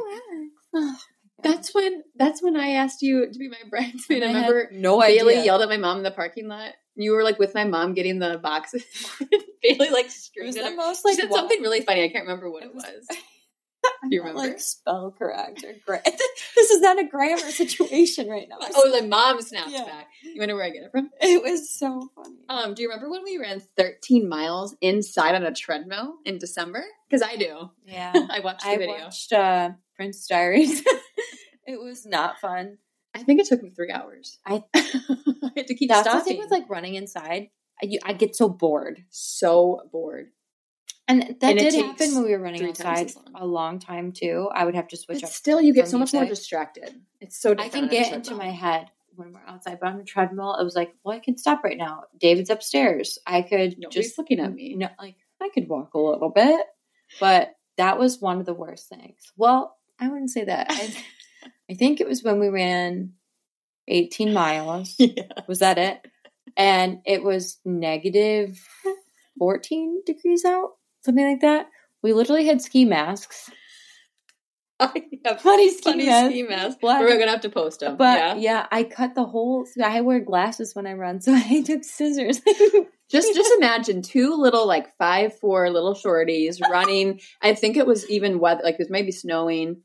"Oh, 0.75 0.97
That's 1.43 1.73
when 1.73 2.03
that's 2.15 2.41
when 2.41 2.57
I 2.57 2.71
asked 2.71 3.01
you 3.01 3.31
to 3.31 3.37
be 3.39 3.47
my 3.49 3.57
bridesmaid. 3.69 4.23
I 4.23 4.27
I 4.27 4.29
remember 4.33 4.69
no 4.71 4.99
Bailey 4.99 5.33
idea. 5.35 5.45
yelled 5.45 5.61
at 5.61 5.69
my 5.69 5.77
mom 5.77 5.97
in 5.97 6.03
the 6.03 6.11
parking 6.11 6.47
lot. 6.47 6.73
You 6.95 7.11
were 7.13 7.23
like 7.23 7.37
with 7.37 7.53
my 7.53 7.63
mom 7.63 7.93
getting 7.93 8.17
the 8.19 8.39
boxes. 8.41 8.83
Bailey 9.61 9.89
like 9.91 10.07
It 10.07 10.11
screamed 10.11 10.47
was 10.47 10.57
at 10.57 10.63
the 10.63 10.69
her. 10.71 10.75
most 10.75 11.03
She 11.03 11.09
like 11.09 11.19
said 11.19 11.29
wa- 11.29 11.37
something 11.37 11.61
really 11.61 11.81
funny. 11.81 12.03
I 12.03 12.09
can't 12.09 12.23
remember 12.23 12.49
what 12.49 12.63
it, 12.63 12.67
It 12.69 12.75
was. 12.75 12.83
was- 12.85 13.17
Do 14.09 14.15
you 14.15 14.21
remember? 14.21 14.39
like 14.41 14.59
spell 14.59 15.13
correct 15.17 15.63
or 15.63 15.73
gra- 15.85 16.01
This 16.03 16.71
is 16.71 16.81
not 16.81 16.99
a 16.99 17.05
grammar 17.05 17.37
situation 17.37 18.27
right 18.27 18.47
now. 18.49 18.57
oh, 18.75 18.91
the 18.99 19.05
mom 19.07 19.39
snapped 19.41 19.69
Yeah. 19.69 19.85
back. 19.85 20.07
You 20.23 20.39
wonder 20.39 20.55
where 20.55 20.65
I 20.65 20.71
get 20.71 20.83
it 20.83 20.91
from? 20.91 21.09
It 21.21 21.41
was 21.43 21.69
so 21.77 22.09
funny. 22.15 22.35
Um, 22.49 22.73
do 22.73 22.81
you 22.81 22.89
remember 22.89 23.09
when 23.09 23.23
we 23.23 23.37
ran 23.37 23.61
13 23.77 24.27
miles 24.27 24.75
inside 24.81 25.35
on 25.35 25.43
a 25.43 25.53
treadmill 25.53 26.15
in 26.25 26.37
December? 26.39 26.83
Because 27.09 27.21
I 27.21 27.35
do. 27.37 27.69
yeah, 27.85 28.11
I 28.29 28.39
watched 28.39 28.63
the 28.63 28.69
I 28.71 28.77
video. 28.77 28.97
watched 28.97 29.31
uh, 29.31 29.69
Prince 29.95 30.25
Diaries. 30.27 30.83
It 31.67 31.79
was 31.79 32.05
not 32.05 32.39
fun. 32.39 32.77
I 33.13 33.23
think 33.23 33.39
it 33.39 33.47
took 33.47 33.61
me 33.63 33.69
three 33.71 33.91
hours. 33.91 34.37
I- 34.45 34.63
I 34.75 35.51
had 35.57 35.67
to 35.67 35.75
keep 35.75 35.89
That's 35.89 36.01
stopping. 36.07 36.19
the 36.19 36.23
thing 36.25 36.37
with 36.39 36.51
like 36.51 36.69
running 36.69 36.95
inside. 36.95 37.49
I, 37.81 37.85
you, 37.87 37.99
I 38.03 38.13
get 38.13 38.35
so 38.35 38.49
bored, 38.49 39.03
so 39.09 39.81
bored. 39.91 40.29
and 41.07 41.35
that 41.41 41.51
And 41.51 41.59
did 41.59 41.73
happen 41.75 42.15
when 42.15 42.23
we 42.23 42.31
were 42.31 42.39
running 42.39 42.65
outside 42.67 43.11
long. 43.15 43.31
a 43.35 43.45
long 43.45 43.79
time 43.79 44.11
too. 44.11 44.49
I 44.53 44.65
would 44.65 44.73
have 44.75 44.87
to 44.89 44.97
switch 44.97 45.21
But 45.21 45.29
up. 45.29 45.33
still, 45.33 45.61
you 45.61 45.73
get 45.73 45.87
so 45.87 45.97
much 45.99 46.13
more 46.13 46.25
distracted. 46.25 46.95
It's 47.21 47.39
so 47.39 47.53
I 47.57 47.69
can 47.69 47.87
get 47.87 48.13
into 48.13 48.33
my 48.35 48.49
head 48.49 48.87
when 49.15 49.33
we're 49.33 49.41
outside, 49.47 49.79
but 49.81 49.89
on 49.89 49.97
the 49.97 50.03
treadmill, 50.03 50.55
it 50.55 50.63
was 50.63 50.75
like, 50.75 50.93
well, 51.03 51.15
I 51.15 51.19
can 51.19 51.37
stop 51.37 51.63
right 51.63 51.77
now. 51.77 52.03
David's 52.19 52.49
upstairs. 52.51 53.17
I 53.25 53.41
could 53.41 53.75
Nobody's 53.79 54.07
just 54.07 54.17
looking 54.17 54.39
at 54.39 54.53
me. 54.53 54.75
No, 54.75 54.89
like 54.99 55.15
I 55.41 55.49
could 55.53 55.67
walk 55.67 55.93
a 55.95 55.99
little 55.99 56.29
bit, 56.29 56.61
but 57.19 57.55
that 57.77 57.97
was 57.99 58.19
one 58.21 58.39
of 58.39 58.45
the 58.45 58.53
worst 58.55 58.89
things. 58.89 59.31
Well, 59.37 59.75
I 59.99 60.07
wouldn't 60.09 60.29
say 60.31 60.45
that. 60.45 60.67
I, 60.71 60.93
I 61.69 61.73
think 61.73 61.99
it 61.99 62.07
was 62.07 62.23
when 62.23 62.39
we 62.39 62.49
ran 62.49 63.13
18 63.87 64.33
miles. 64.33 64.95
yeah. 64.99 65.23
Was 65.47 65.59
that 65.59 65.77
it? 65.77 66.05
And 66.55 66.99
it 67.05 67.23
was 67.23 67.59
negative 67.65 68.59
14 69.39 70.01
degrees 70.05 70.45
out, 70.45 70.71
something 71.03 71.27
like 71.27 71.41
that. 71.41 71.67
We 72.01 72.13
literally 72.13 72.45
had 72.45 72.61
ski 72.61 72.85
masks. 72.85 73.49
I 74.79 75.03
have 75.25 75.41
Funny 75.41 75.71
ski 75.71 75.91
funny 75.91 76.05
mask. 76.05 76.31
ski 76.31 76.43
mask. 76.43 76.79
Black. 76.79 77.01
We're 77.01 77.17
gonna 77.17 77.31
have 77.31 77.41
to 77.41 77.49
post 77.49 77.79
them. 77.79 77.97
But 77.97 78.17
yeah. 78.17 78.35
yeah. 78.35 78.67
I 78.71 78.83
cut 78.83 79.15
the 79.15 79.25
whole. 79.25 79.65
I 79.83 80.01
wear 80.01 80.19
glasses 80.19 80.75
when 80.75 80.85
I 80.85 80.93
run, 80.93 81.19
so 81.21 81.33
I 81.33 81.63
took 81.63 81.83
scissors. 81.83 82.41
Just 83.09 83.33
just 83.33 83.53
imagine 83.57 84.01
two 84.01 84.35
little 84.35 84.67
like 84.67 84.95
five 84.97 85.37
four 85.39 85.69
little 85.71 85.95
shorties 85.95 86.61
running. 86.61 87.21
I 87.41 87.55
think 87.55 87.77
it 87.77 87.87
was 87.87 88.07
even 88.09 88.39
weather 88.39 88.61
like 88.63 88.75
it 88.75 88.79
was 88.79 88.89
maybe 88.89 89.11
snowing. 89.11 89.81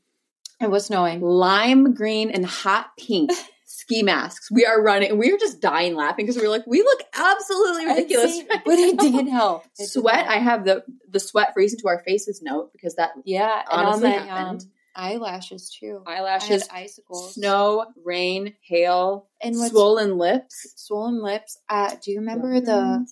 It 0.63 0.71
was 0.71 0.85
snowing. 0.85 1.21
Lime 1.21 1.93
green 1.93 2.31
and 2.31 2.45
hot 2.45 2.91
pink 2.97 3.31
ski 3.65 4.03
masks. 4.03 4.49
We 4.51 4.65
are 4.65 4.81
running 4.81 5.17
we 5.17 5.31
were 5.31 5.37
just 5.37 5.61
dying 5.61 5.95
laughing 5.95 6.25
because 6.25 6.37
we 6.37 6.43
were 6.43 6.49
like, 6.49 6.65
we 6.67 6.81
look 6.81 7.01
absolutely 7.13 7.85
ridiculous. 7.85 8.39
I'd 8.39 8.49
right 8.49 8.61
but 8.65 8.79
it 8.79 8.99
did 8.99 9.27
help. 9.27 9.65
It 9.65 9.77
did 9.77 9.89
Sweat. 9.89 10.25
help. 10.25 10.29
I 10.29 10.37
have 10.37 10.65
the 10.65 10.83
the 11.09 11.19
sweat 11.19 11.53
freezing 11.53 11.79
to 11.79 11.87
our 11.87 11.99
faces 11.99 12.41
note 12.41 12.71
because 12.71 12.95
that 12.95 13.11
Yeah, 13.25 13.61
and 13.71 13.87
honestly 13.87 14.15
on 14.15 14.27
my 14.27 14.41
um, 14.49 14.59
eyelashes 14.95 15.75
too. 15.79 16.03
Eyelashes, 16.05 16.67
icicles, 16.71 17.35
snow, 17.35 17.85
rain, 18.03 18.53
hail, 18.61 19.27
and 19.41 19.55
swollen 19.55 20.17
lips. 20.17 20.73
swollen 20.75 21.21
lips. 21.21 21.57
Uh, 21.69 21.95
do 22.03 22.11
you 22.11 22.19
remember 22.19 22.59
the 22.61 23.05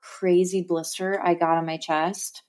crazy 0.00 0.62
blister 0.62 1.20
I 1.22 1.34
got 1.34 1.56
on 1.58 1.66
my 1.66 1.76
chest? 1.76 2.42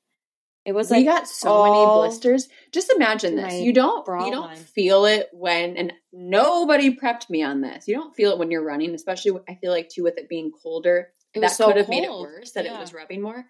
It 0.65 0.73
was 0.73 0.89
like 0.89 0.99
we 0.99 1.05
got 1.05 1.27
so 1.27 1.63
many 1.63 1.85
blisters. 1.85 2.47
Just 2.71 2.91
imagine 2.91 3.35
this. 3.35 3.53
You 3.61 3.71
don't 3.71 3.99
you 4.07 4.31
don't 4.31 4.47
line. 4.47 4.57
feel 4.57 5.05
it 5.05 5.29
when 5.31 5.77
and 5.77 5.93
nobody 6.11 6.95
prepped 6.95 7.29
me 7.29 7.43
on 7.43 7.61
this. 7.61 7.87
You 7.87 7.95
don't 7.95 8.15
feel 8.15 8.31
it 8.31 8.39
when 8.39 8.49
you're 8.51 8.63
running, 8.65 8.93
especially 8.95 9.39
I 9.47 9.55
feel 9.55 9.71
like 9.71 9.89
too 9.89 10.03
with 10.03 10.17
it 10.17 10.27
being 10.27 10.51
colder. 10.51 11.09
it 11.35 11.41
that 11.41 11.47
was 11.47 11.55
so 11.57 11.67
could 11.67 11.77
have 11.77 11.89
made 11.89 12.03
it 12.03 12.11
worse 12.11 12.51
that 12.53 12.65
Yeah. 12.65 12.77
it 12.77 12.79
was 12.79 12.93
rubbing 12.93 13.21
more. 13.21 13.45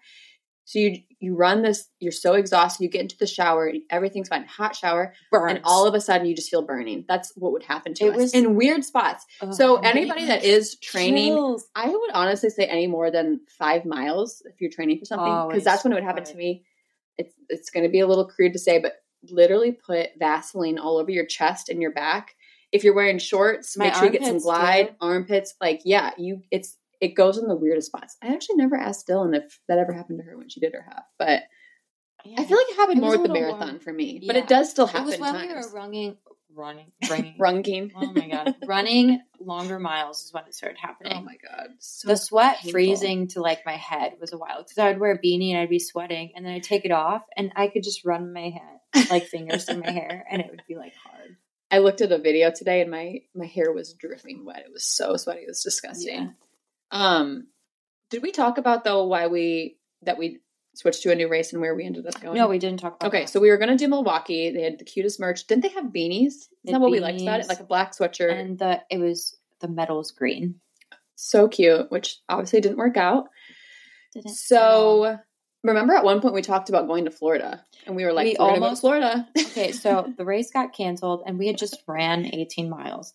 So 0.68 0.80
you 0.80 0.96
you 1.20 1.36
run 1.36 1.62
this, 1.62 1.88
you're 2.00 2.10
so 2.12 2.34
exhausted, 2.34 2.82
you 2.82 2.90
get 2.90 3.00
into 3.02 3.16
the 3.16 3.26
shower, 3.26 3.72
everything's 3.88 4.28
fine, 4.28 4.44
hot 4.44 4.74
shower, 4.76 5.14
burns. 5.30 5.52
and 5.54 5.60
all 5.64 5.86
of 5.86 5.94
a 5.94 6.00
sudden 6.00 6.26
you 6.26 6.34
just 6.34 6.50
feel 6.50 6.62
burning. 6.62 7.04
That's 7.08 7.32
what 7.36 7.52
would 7.52 7.62
happen 7.62 7.94
to 7.94 8.06
It 8.06 8.10
us 8.10 8.16
was- 8.16 8.34
in 8.34 8.56
weird 8.56 8.84
spots. 8.84 9.24
Ugh, 9.40 9.54
So 9.54 9.76
anybody 9.76 10.26
that 10.26 10.44
is 10.44 10.76
training, 10.80 11.32
chills. 11.34 11.66
I 11.76 11.88
would 11.88 12.10
honestly 12.12 12.50
say 12.50 12.64
any 12.66 12.88
more 12.88 13.10
than 13.12 13.40
five 13.58 13.84
miles 13.86 14.42
if 14.44 14.60
you're 14.60 14.70
training 14.70 14.98
for 14.98 15.04
something, 15.06 15.48
because 15.48 15.62
that's 15.64 15.84
when 15.84 15.92
it 15.92 15.96
would 15.96 16.04
happen 16.04 16.24
to 16.24 16.34
me. 16.36 16.64
It's 17.18 17.34
it's 17.48 17.70
going 17.70 17.84
to 17.84 17.90
be 17.90 18.00
a 18.00 18.06
little 18.06 18.26
crude 18.26 18.52
to 18.54 18.58
say, 18.58 18.78
but 18.78 18.94
literally 19.28 19.72
put 19.72 20.10
Vaseline 20.18 20.78
all 20.78 20.98
over 20.98 21.10
your 21.10 21.26
chest 21.26 21.68
and 21.68 21.80
your 21.80 21.92
back. 21.92 22.34
If 22.72 22.84
you're 22.84 22.94
wearing 22.94 23.18
shorts, 23.18 23.76
My 23.76 23.86
make 23.86 23.94
sure 23.94 24.04
you 24.06 24.10
get 24.12 24.24
some 24.24 24.38
glide 24.38 24.88
too. 24.88 24.94
armpits. 25.00 25.54
Like 25.60 25.80
yeah, 25.84 26.10
you 26.18 26.42
it's 26.50 26.76
it 27.00 27.14
goes 27.14 27.38
in 27.38 27.46
the 27.48 27.56
weirdest 27.56 27.88
spots. 27.88 28.16
I 28.22 28.28
actually 28.28 28.56
never 28.56 28.76
asked 28.76 29.06
Dylan 29.08 29.36
if 29.36 29.60
that 29.68 29.78
ever 29.78 29.92
happened 29.92 30.18
to 30.18 30.24
her 30.24 30.36
when 30.38 30.48
she 30.48 30.60
did 30.60 30.72
her 30.74 30.84
half, 30.88 31.04
but 31.18 31.42
Yeah. 32.24 32.40
I 32.40 32.44
feel 32.44 32.56
like 32.56 32.66
it 32.70 32.76
happened 32.76 32.98
It 32.98 33.02
more 33.02 33.10
with 33.18 33.22
the 33.26 33.32
marathon 33.32 33.68
warm. 33.68 33.78
for 33.80 33.92
me. 33.92 34.22
But 34.26 34.36
Yeah. 34.36 34.42
it 34.42 34.48
does 34.48 34.70
still 34.70 34.86
it 34.86 34.90
happen 34.92 35.06
was 35.06 35.18
when 35.20 35.32
times. 35.34 35.48
we 35.48 35.54
were 35.54 35.70
running, 35.74 36.16
running, 36.54 36.92
running. 37.10 37.34
Running. 37.38 37.92
oh 37.94 38.12
my 38.12 38.28
god, 38.28 38.56
running 38.66 39.22
longer 39.40 39.78
miles 39.78 40.24
is 40.24 40.32
when 40.32 40.44
it 40.44 40.54
started 40.54 40.78
happening. 40.78 41.12
Oh 41.14 41.22
my 41.22 41.36
god. 41.48 41.68
So 41.78 42.08
the 42.08 42.16
sweat 42.16 42.56
painful. 42.56 42.70
freezing 42.72 43.28
to 43.28 43.40
like 43.40 43.64
my 43.66 43.76
head 43.76 44.14
was 44.20 44.32
a 44.32 44.38
while 44.38 44.62
because 44.62 44.78
I 44.78 44.88
would 44.88 45.00
wear 45.00 45.12
a 45.12 45.18
beanie 45.18 45.50
and 45.50 45.60
I'd 45.60 45.70
be 45.70 45.78
sweating 45.78 46.32
and 46.34 46.44
then 46.44 46.54
I'd 46.54 46.62
take 46.62 46.84
it 46.84 46.92
off 46.92 47.22
and 47.36 47.52
I 47.56 47.68
could 47.68 47.82
just 47.82 48.04
run 48.04 48.32
my 48.32 48.50
head 48.50 49.08
like 49.10 49.26
fingers 49.26 49.64
through 49.64 49.82
my 49.82 49.90
hair 49.90 50.24
and 50.30 50.40
it 50.40 50.48
would 50.50 50.62
be 50.68 50.76
like 50.76 50.94
hard. 50.94 51.36
I 51.70 51.78
looked 51.78 52.00
at 52.00 52.12
a 52.12 52.18
video 52.18 52.50
today 52.50 52.80
and 52.80 52.90
my 52.90 53.20
my 53.34 53.46
hair 53.46 53.72
was 53.72 53.94
dripping 53.94 54.44
wet. 54.44 54.64
It 54.66 54.72
was 54.72 54.84
so 54.84 55.16
sweaty. 55.16 55.42
It 55.42 55.48
was 55.48 55.62
disgusting. 55.62 56.14
Yeah. 56.14 56.28
Um, 56.90 57.48
did 58.10 58.22
we 58.22 58.30
talk 58.30 58.58
about 58.58 58.84
though 58.84 59.06
why 59.06 59.26
we 59.26 59.78
that 60.02 60.18
we 60.18 60.40
switched 60.76 61.02
to 61.02 61.10
a 61.10 61.14
new 61.14 61.28
race 61.28 61.52
and 61.52 61.60
where 61.60 61.74
we 61.74 61.84
ended 61.84 62.06
up 62.06 62.20
going? 62.20 62.36
No, 62.36 62.48
we 62.48 62.58
didn't 62.58 62.78
talk 62.80 62.96
about 62.96 63.08
Okay, 63.08 63.22
that. 63.24 63.28
so 63.30 63.40
we 63.40 63.50
were 63.50 63.56
gonna 63.56 63.76
do 63.76 63.88
Milwaukee. 63.88 64.50
They 64.50 64.62
had 64.62 64.78
the 64.78 64.84
cutest 64.84 65.18
merch. 65.18 65.46
Didn't 65.46 65.62
they 65.62 65.70
have 65.70 65.86
beanies? 65.86 66.26
Isn't 66.64 66.72
that 66.72 66.80
what 66.80 66.90
we 66.90 67.00
liked 67.00 67.20
about 67.22 67.40
it? 67.40 67.48
Like 67.48 67.60
a 67.60 67.64
black 67.64 67.92
sweatshirt. 67.96 68.32
and 68.32 68.58
the 68.58 68.82
it 68.90 68.98
was 68.98 69.36
the 69.60 69.68
metal's 69.68 70.10
green. 70.12 70.56
so 71.16 71.48
cute, 71.48 71.90
which 71.90 72.18
obviously 72.28 72.60
didn't 72.60 72.76
work 72.78 72.96
out. 72.96 73.28
Didn't 74.14 74.34
So 74.34 75.18
remember 75.64 75.94
at 75.94 76.04
one 76.04 76.20
point 76.20 76.34
we 76.34 76.42
talked 76.42 76.68
about 76.68 76.86
going 76.86 77.06
to 77.06 77.10
Florida 77.10 77.64
and 77.86 77.96
we 77.96 78.04
were 78.04 78.12
like, 78.12 78.24
We 78.24 78.36
we're 78.38 78.54
to 78.56 78.62
almost- 78.62 78.80
Florida. 78.82 79.26
okay, 79.38 79.72
so 79.72 80.12
the 80.18 80.24
race 80.24 80.50
got 80.50 80.72
canceled 80.74 81.22
and 81.26 81.38
we 81.38 81.46
had 81.46 81.58
just 81.58 81.82
ran 81.88 82.26
18 82.26 82.68
miles. 82.70 83.12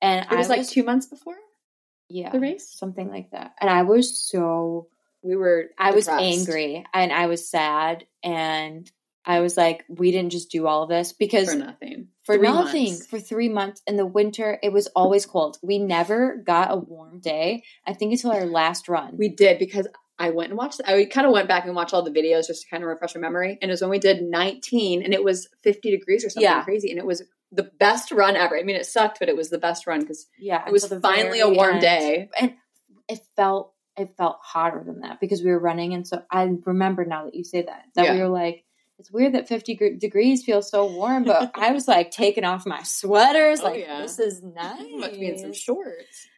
And 0.00 0.26
it 0.30 0.36
was 0.36 0.50
I 0.50 0.56
like 0.56 0.66
two 0.68 0.82
months 0.82 1.06
before 1.06 1.36
yeah, 2.08 2.30
the 2.30 2.40
race. 2.40 2.68
something 2.76 3.08
like 3.08 3.30
that. 3.30 3.52
And 3.60 3.70
I 3.70 3.82
was 3.82 4.18
so 4.18 4.88
We 5.22 5.36
were 5.36 5.66
I 5.78 5.92
was 5.92 6.08
angry 6.08 6.84
and 6.92 7.12
I 7.12 7.26
was 7.26 7.48
sad 7.48 8.06
and 8.22 8.90
I 9.24 9.40
was 9.40 9.56
like, 9.56 9.84
we 9.88 10.10
didn't 10.10 10.30
just 10.32 10.50
do 10.50 10.66
all 10.66 10.82
of 10.82 10.88
this 10.88 11.12
because 11.12 11.48
for 11.52 11.56
nothing. 11.56 12.08
for 12.24 12.36
Three 12.36 12.48
nothing 12.48 12.84
months. 12.86 13.06
for 13.06 13.20
three 13.20 13.48
months 13.48 13.80
in 13.86 13.96
the 13.96 14.06
winter. 14.06 14.58
It 14.62 14.72
was 14.72 14.88
always 14.96 15.26
cold. 15.26 15.58
We 15.62 15.78
never 15.78 16.36
got 16.44 16.72
a 16.72 16.76
warm 16.76 17.20
day. 17.20 17.62
I 17.86 17.92
think 17.94 18.12
until 18.12 18.32
our 18.32 18.46
last 18.46 18.88
run. 18.88 19.16
We 19.16 19.28
did 19.28 19.60
because 19.60 19.86
I 20.18 20.30
went 20.30 20.50
and 20.50 20.58
watched. 20.58 20.80
I 20.84 21.04
kind 21.04 21.26
of 21.26 21.32
went 21.32 21.46
back 21.48 21.64
and 21.66 21.74
watched 21.76 21.94
all 21.94 22.02
the 22.02 22.10
videos 22.10 22.48
just 22.48 22.62
to 22.62 22.68
kind 22.68 22.82
of 22.82 22.88
refresh 22.88 23.14
my 23.14 23.20
memory. 23.20 23.58
And 23.62 23.70
it 23.70 23.72
was 23.72 23.80
when 23.80 23.90
we 23.90 23.98
did 24.00 24.22
19, 24.22 25.02
and 25.04 25.14
it 25.14 25.22
was 25.24 25.48
50 25.62 25.90
degrees 25.92 26.24
or 26.24 26.30
something 26.30 26.42
Yeah. 26.50 26.62
crazy, 26.64 26.90
and 26.90 26.98
it 26.98 27.06
was 27.06 27.22
the 27.50 27.70
best 27.78 28.10
run 28.12 28.34
ever. 28.36 28.58
I 28.58 28.62
mean, 28.62 28.76
it 28.76 28.86
sucked, 28.86 29.18
but 29.20 29.28
it 29.28 29.36
was 29.36 29.50
the 29.50 29.58
best 29.58 29.86
run 29.86 30.00
because 30.00 30.26
yeah, 30.38 30.64
it 30.66 30.72
was 30.72 30.86
finally 31.00 31.40
a 31.40 31.48
warm 31.48 31.74
end. 31.74 31.80
day. 31.80 32.28
and 32.40 32.54
it 33.08 33.20
felt 33.36 33.71
it 33.96 34.16
felt 34.16 34.38
hotter 34.42 34.82
than 34.84 35.00
that 35.00 35.20
because 35.20 35.42
we 35.42 35.50
were 35.50 35.58
running. 35.58 35.94
And 35.94 36.06
so 36.06 36.22
I 36.30 36.50
remember 36.64 37.04
now 37.04 37.24
that 37.24 37.34
you 37.34 37.44
say 37.44 37.62
that, 37.62 37.84
that 37.94 38.14
we 38.14 38.20
were 38.20 38.28
like, 38.28 38.64
it's 38.98 39.10
weird 39.10 39.34
that 39.34 39.48
50 39.48 39.98
degrees 39.98 40.44
feels 40.44 40.70
so 40.70 40.86
warm, 40.86 41.24
but 41.24 41.50
I 41.54 41.72
was 41.72 41.88
like 41.88 42.10
taking 42.10 42.44
off 42.44 42.66
my 42.66 42.82
sweaters. 42.84 43.60
Oh, 43.60 43.64
like, 43.64 43.80
yeah. 43.80 44.00
this 44.00 44.18
is 44.18 44.42
nice. 44.54 44.80
Must 44.92 45.18
be 45.18 45.26
in 45.26 45.38
some 45.38 45.52
shorts. 45.52 46.28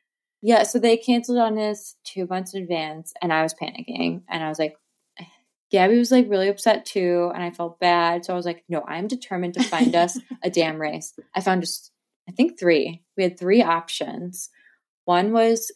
Yeah, 0.40 0.62
so 0.62 0.78
they 0.78 0.96
canceled 0.96 1.38
on 1.38 1.58
us 1.58 1.96
two 2.04 2.26
months 2.26 2.54
in 2.54 2.62
advance, 2.62 3.14
and 3.22 3.32
I 3.32 3.42
was 3.42 3.54
panicking, 3.54 4.22
and 4.28 4.42
I 4.42 4.48
was 4.48 4.58
like, 4.58 4.76
Gabby 5.70 5.98
was 5.98 6.10
like 6.10 6.28
really 6.28 6.48
upset 6.48 6.84
too, 6.84 7.30
and 7.34 7.42
I 7.42 7.50
felt 7.50 7.80
bad. 7.80 8.24
So 8.24 8.32
I 8.32 8.36
was 8.36 8.46
like, 8.46 8.64
no, 8.68 8.82
I'm 8.86 9.08
determined 9.08 9.54
to 9.54 9.62
find 9.62 9.94
us 9.96 10.18
a 10.42 10.50
damn 10.50 10.80
race. 10.80 11.12
I 11.34 11.40
found 11.40 11.62
just, 11.62 11.92
I 12.28 12.32
think 12.32 12.58
three. 12.58 13.02
We 13.16 13.22
had 13.22 13.38
three 13.38 13.62
options. 13.62 14.50
One 15.04 15.32
was 15.32 15.70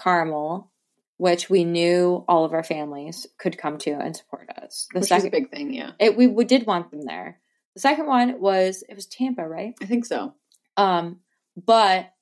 Carmel, 0.00 0.70
which 1.18 1.50
we 1.50 1.64
knew 1.64 2.24
all 2.26 2.44
of 2.44 2.52
our 2.52 2.62
families 2.64 3.26
could 3.38 3.58
come 3.58 3.78
to 3.78 3.90
and 3.90 4.16
support 4.16 4.48
us. 4.62 4.88
The 4.92 5.00
Which 5.00 5.06
is 5.10 5.12
a 5.12 5.14
second, 5.20 5.30
big 5.30 5.50
thing, 5.50 5.74
yeah. 5.74 5.90
it, 5.98 6.16
we, 6.16 6.26
we 6.26 6.44
did 6.44 6.66
want 6.66 6.90
them 6.90 7.02
there. 7.04 7.40
The 7.74 7.80
second 7.80 8.06
one 8.06 8.40
was 8.40 8.82
it 8.88 8.94
was 8.94 9.06
Tampa, 9.06 9.46
right? 9.46 9.74
I 9.82 9.86
think 9.86 10.04
so. 10.06 10.34
Um, 10.76 11.20
but 11.56 12.12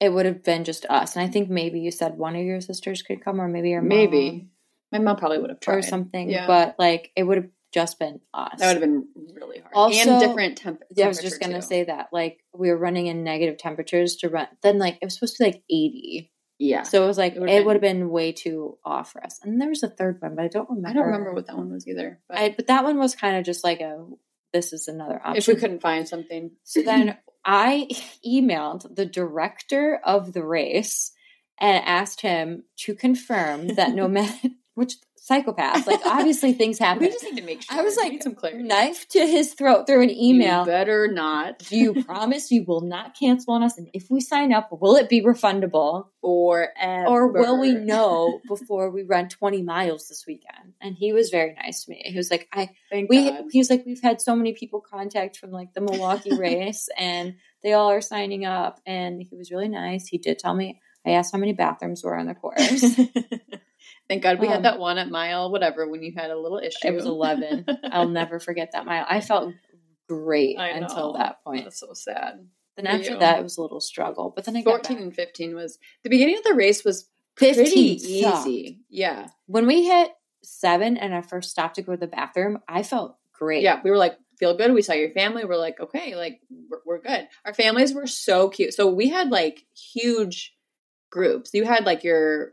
it 0.00 0.10
would 0.12 0.26
have 0.26 0.44
been 0.44 0.64
just 0.64 0.86
us. 0.86 1.16
And 1.16 1.24
I 1.26 1.28
think 1.30 1.50
maybe 1.50 1.80
you 1.80 1.90
said 1.90 2.16
one 2.18 2.36
of 2.36 2.42
your 2.44 2.60
sisters 2.60 3.02
could 3.02 3.24
come, 3.24 3.40
or 3.40 3.48
maybe 3.48 3.70
your 3.70 3.80
mom, 3.82 3.88
Maybe. 3.88 4.48
My 4.92 4.98
mom 4.98 5.16
probably 5.16 5.38
would 5.38 5.50
have 5.50 5.60
tried. 5.60 5.76
or 5.78 5.82
something. 5.82 6.30
Yeah. 6.30 6.46
But 6.46 6.76
like, 6.78 7.10
it 7.16 7.24
would 7.24 7.36
have 7.38 7.48
just 7.74 7.98
been 7.98 8.20
us. 8.32 8.58
That 8.58 8.66
would 8.74 8.82
have 8.82 8.90
been 8.90 9.08
really 9.34 9.58
hard. 9.58 9.72
Also- 9.74 10.10
and 10.10 10.20
different 10.20 10.56
temp- 10.58 10.82
Yeah, 10.94 11.06
I 11.06 11.08
was 11.08 11.18
just 11.20 11.40
gonna 11.40 11.56
too. 11.56 11.66
say 11.66 11.84
that. 11.84 12.08
Like, 12.12 12.38
we 12.54 12.70
were 12.70 12.76
running 12.78 13.06
in 13.08 13.24
negative 13.24 13.58
temperatures 13.58 14.16
to 14.18 14.28
run. 14.28 14.46
Then, 14.62 14.78
like, 14.78 14.98
it 15.02 15.04
was 15.04 15.14
supposed 15.14 15.36
to 15.38 15.44
be 15.44 15.50
like 15.50 15.62
eighty. 15.68 16.30
Yeah. 16.58 16.82
So 16.82 17.04
it 17.04 17.06
was 17.06 17.18
like 17.18 17.36
It 17.36 17.40
would 17.40 17.74
have 17.76 17.80
been- 17.80 18.00
been 18.00 18.10
way 18.10 18.32
too 18.32 18.78
off 18.84 19.12
for 19.12 19.22
us. 19.24 19.38
And 19.42 19.60
there 19.60 19.68
was 19.68 19.82
a 19.84 19.88
third 19.88 20.20
one, 20.20 20.34
but 20.34 20.44
I 20.44 20.48
don't 20.48 20.68
remember. 20.68 20.88
I 20.88 20.92
don't 20.92 21.06
remember 21.06 21.32
what 21.32 21.46
that 21.46 21.56
one 21.56 21.70
was 21.72 21.86
either. 21.86 22.20
But 22.28 22.38
I, 22.38 22.48
but 22.50 22.66
that 22.66 22.82
one 22.84 22.98
was 22.98 23.14
kind 23.14 23.36
of 23.36 23.44
just 23.44 23.62
like 23.64 23.80
a. 23.80 24.04
This 24.52 24.72
is 24.72 24.88
another 24.88 25.20
option. 25.22 25.36
if 25.36 25.46
we 25.46 25.56
couldn't 25.56 25.82
find 25.82 26.08
something. 26.08 26.52
So 26.64 26.82
then 26.82 27.16
I 27.44 27.86
emailed 28.26 28.94
the 28.94 29.04
director 29.06 30.00
of 30.04 30.32
the 30.32 30.42
race 30.44 31.12
and 31.60 31.84
asked 31.84 32.22
him 32.22 32.64
to 32.78 32.94
confirm 32.94 33.68
that 33.68 33.94
no 33.94 34.08
matter 34.18 34.48
which 34.74 34.94
psychopath, 35.28 35.86
like 35.86 36.00
obviously 36.06 36.54
things 36.54 36.78
happen. 36.80 37.02
we 37.02 37.10
just 37.10 37.22
need 37.22 37.36
to 37.36 37.42
make 37.44 37.62
sure. 37.62 37.78
I 37.78 37.82
was 37.82 37.96
like, 37.96 38.22
some 38.22 38.34
clarity. 38.34 38.62
knife 38.64 39.06
to 39.10 39.20
his 39.20 39.52
throat 39.52 39.86
through 39.86 40.02
an 40.02 40.10
email. 40.10 40.60
You 40.60 40.66
better 40.66 41.06
not. 41.12 41.58
Do 41.58 41.76
you 41.76 42.02
promise 42.04 42.50
you 42.50 42.64
will 42.66 42.80
not 42.80 43.14
cancel 43.18 43.52
on 43.52 43.62
us? 43.62 43.76
And 43.76 43.88
if 43.92 44.10
we 44.10 44.20
sign 44.20 44.52
up, 44.52 44.70
will 44.72 44.96
it 44.96 45.08
be 45.08 45.22
refundable? 45.22 46.06
Forever. 46.22 47.06
Or 47.06 47.28
will 47.28 47.60
we 47.60 47.74
know 47.74 48.40
before 48.48 48.90
we 48.90 49.02
run 49.02 49.28
20 49.28 49.62
miles 49.62 50.08
this 50.08 50.24
weekend? 50.26 50.72
And 50.80 50.96
he 50.96 51.12
was 51.12 51.28
very 51.30 51.54
nice 51.54 51.84
to 51.84 51.90
me. 51.90 52.02
He 52.06 52.16
was 52.16 52.30
like, 52.30 52.48
I 52.52 52.70
Thank 52.90 53.08
we 53.10 53.30
God. 53.30 53.44
he 53.52 53.58
was 53.58 53.70
like 53.70 53.84
we've 53.86 54.02
had 54.02 54.20
so 54.20 54.34
many 54.34 54.52
people 54.54 54.80
contact 54.80 55.36
from 55.36 55.52
like 55.52 55.74
the 55.74 55.80
Milwaukee 55.80 56.34
race 56.38 56.88
and 56.98 57.34
they 57.62 57.72
all 57.74 57.90
are 57.90 58.00
signing 58.00 58.44
up 58.46 58.80
and 58.86 59.22
he 59.22 59.36
was 59.36 59.50
really 59.50 59.68
nice. 59.68 60.06
He 60.06 60.18
did 60.18 60.38
tell 60.38 60.54
me 60.54 60.80
I 61.06 61.10
asked 61.10 61.32
how 61.32 61.38
many 61.38 61.52
bathrooms 61.52 62.02
were 62.02 62.16
on 62.16 62.26
the 62.26 62.34
course. 62.34 62.98
Thank 64.08 64.22
God 64.22 64.40
we 64.40 64.46
Um, 64.46 64.54
had 64.54 64.64
that 64.64 64.78
one 64.78 64.98
at 64.98 65.10
mile 65.10 65.50
whatever 65.50 65.88
when 65.88 66.02
you 66.02 66.12
had 66.16 66.30
a 66.30 66.38
little 66.38 66.58
issue. 66.58 66.78
it 66.88 66.94
was 66.94 67.04
11. 67.04 67.66
I'll 67.84 68.08
never 68.20 68.40
forget 68.40 68.70
that 68.72 68.86
mile. 68.86 69.04
I 69.08 69.20
felt 69.20 69.52
great 70.08 70.58
I 70.58 70.68
until 70.70 71.12
that 71.14 71.42
point. 71.44 71.64
That's 71.64 71.80
so 71.80 71.92
sad. 71.92 72.46
Then 72.76 72.86
after 72.86 73.12
you. 73.12 73.18
that 73.18 73.40
it 73.40 73.42
was 73.42 73.58
a 73.58 73.62
little 73.62 73.80
struggle. 73.80 74.32
But 74.34 74.44
then 74.44 74.56
I 74.56 74.62
got 74.62 74.86
14 74.86 74.98
and 74.98 75.14
15 75.14 75.54
was 75.54 75.78
the 76.04 76.10
beginning 76.10 76.38
of 76.38 76.44
the 76.44 76.54
race 76.54 76.84
was 76.84 77.08
pretty 77.36 77.98
15 77.98 78.22
sucked. 78.22 78.46
easy. 78.46 78.80
Yeah. 78.88 79.28
When 79.46 79.66
we 79.66 79.84
hit 79.84 80.10
7 80.44 80.96
and 80.96 81.14
I 81.14 81.20
first 81.22 81.50
stopped 81.50 81.74
to 81.74 81.82
go 81.82 81.92
to 81.92 81.98
the 81.98 82.06
bathroom, 82.06 82.60
I 82.68 82.82
felt 82.84 83.16
great. 83.32 83.62
Yeah. 83.62 83.80
We 83.84 83.90
were 83.90 83.98
like, 83.98 84.16
feel 84.38 84.56
good. 84.56 84.72
We 84.72 84.82
saw 84.82 84.92
your 84.94 85.10
family. 85.10 85.44
We're 85.44 85.56
like, 85.56 85.80
okay, 85.80 86.14
like 86.14 86.40
we're, 86.70 86.78
we're 86.86 87.00
good. 87.02 87.28
Our 87.44 87.52
families 87.52 87.92
were 87.92 88.06
so 88.06 88.48
cute. 88.48 88.72
So 88.74 88.88
we 88.88 89.08
had 89.08 89.30
like 89.30 89.66
huge 89.92 90.54
groups. 91.10 91.50
You 91.52 91.64
had 91.64 91.84
like 91.84 92.04
your, 92.04 92.52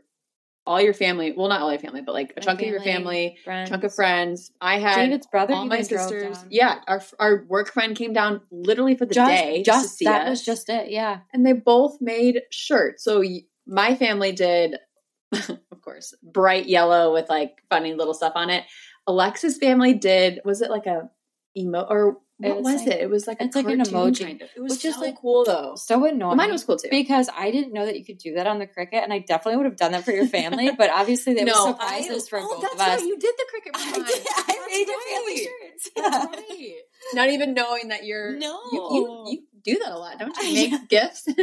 all 0.66 0.80
your 0.80 0.94
family, 0.94 1.32
well, 1.36 1.48
not 1.48 1.60
all 1.60 1.70
your 1.70 1.78
family, 1.80 2.00
but 2.00 2.12
like 2.12 2.30
a 2.36 2.40
My 2.40 2.42
chunk 2.42 2.60
of 2.62 2.66
your 2.68 2.80
family, 2.80 2.92
family, 2.92 3.38
Friends. 3.44 3.70
chunk 3.70 3.84
of 3.84 3.94
friends. 3.94 4.50
I 4.60 4.78
had 4.78 4.96
David's 4.96 5.26
brother 5.28 5.54
all 5.54 5.66
my 5.66 5.82
sisters. 5.82 6.44
Yeah. 6.50 6.80
Our, 6.88 7.02
our 7.18 7.44
work 7.48 7.72
friend 7.72 7.94
came 7.96 8.12
down 8.12 8.40
literally 8.50 8.96
for 8.96 9.06
the 9.06 9.14
just, 9.14 9.30
day 9.30 9.62
just 9.64 9.84
to 9.90 9.94
see 9.96 10.04
that 10.06 10.22
us. 10.22 10.30
was 10.30 10.44
just 10.44 10.68
it. 10.68 10.90
Yeah. 10.90 11.20
and 11.32 11.46
they 11.46 11.52
both 11.52 11.98
made 12.00 12.42
shirts. 12.50 13.04
So 13.04 13.20
y- 13.20 13.42
my 13.66 13.94
family 13.94 14.32
did, 14.32 14.76
of 15.32 15.80
course, 15.82 16.14
bright 16.22 16.66
yellow 16.66 17.12
with 17.12 17.28
like 17.28 17.62
funny 17.70 17.94
little 17.94 18.14
stuff 18.14 18.32
on 18.34 18.50
it. 18.50 18.64
Alexa's 19.06 19.58
family 19.58 19.94
did 19.94 20.40
was 20.44 20.62
it 20.62 20.70
like 20.70 20.86
a 20.86 21.08
emo 21.56 21.82
or 21.88 22.18
It 22.42 22.48
what 22.48 22.56
was 22.62 22.64
was, 22.74 22.82
like- 22.82 22.88
it? 22.96 23.00
It 23.00 23.08
was 23.10 23.26
like 23.26 23.40
a 23.40 23.44
it's 23.44 23.56
like 23.56 23.66
an 23.66 23.80
emoji, 23.80 24.24
kind 24.26 24.42
of. 24.42 24.48
It 24.54 24.60
was 24.60 24.76
just 24.76 24.98
so 24.98 25.04
like, 25.06 25.16
cool 25.20 25.44
though. 25.46 25.74
So 25.76 26.04
annoying. 26.04 26.18
Well, 26.18 26.34
mine 26.36 26.52
was 26.52 26.64
cool 26.64 26.76
too. 26.76 26.88
because 26.90 27.30
I 27.34 27.50
didn't 27.50 27.72
know 27.72 27.86
that 27.86 27.98
you 27.98 28.04
could 28.04 28.18
do 28.18 28.34
that 28.34 28.46
on 28.46 28.58
the 28.58 28.66
Cricut, 28.66 29.02
and 29.02 29.10
I 29.12 29.20
definitely 29.20 29.56
would 29.56 29.66
have 29.66 29.76
done 29.76 29.92
that 29.92 30.04
for 30.04 30.12
your 30.12 30.26
family. 30.26 30.70
But 30.76 30.90
obviously, 30.90 31.32
there 31.32 31.46
no, 31.46 31.64
were 31.66 31.70
surprises 31.72 32.26
I, 32.26 32.28
for 32.28 32.38
oh, 32.42 32.48
both 32.48 32.60
that's 32.62 32.74
of 32.74 32.80
us. 32.80 32.88
right. 33.00 33.02
You 33.06 33.18
did 33.18 33.34
the 33.38 33.46
Cricut. 33.54 33.70
I 33.74 33.92
did. 33.92 34.26
I 34.26 34.42
That's 34.46 34.66
made 34.70 34.86
your 34.86 35.00
family 35.00 35.36
shirts. 35.38 35.90
That's 35.96 36.50
right. 36.50 36.74
Not 37.14 37.30
even 37.30 37.54
knowing 37.54 37.88
that 37.88 38.04
you're 38.04 38.36
No. 38.36 38.60
You, 38.70 38.88
you 38.92 39.24
you 39.28 39.42
do 39.64 39.78
that 39.82 39.92
a 39.92 39.98
lot, 39.98 40.18
don't 40.18 40.36
you? 40.42 40.66
I 40.66 40.70
Make 40.70 40.88
gifts. 40.90 41.26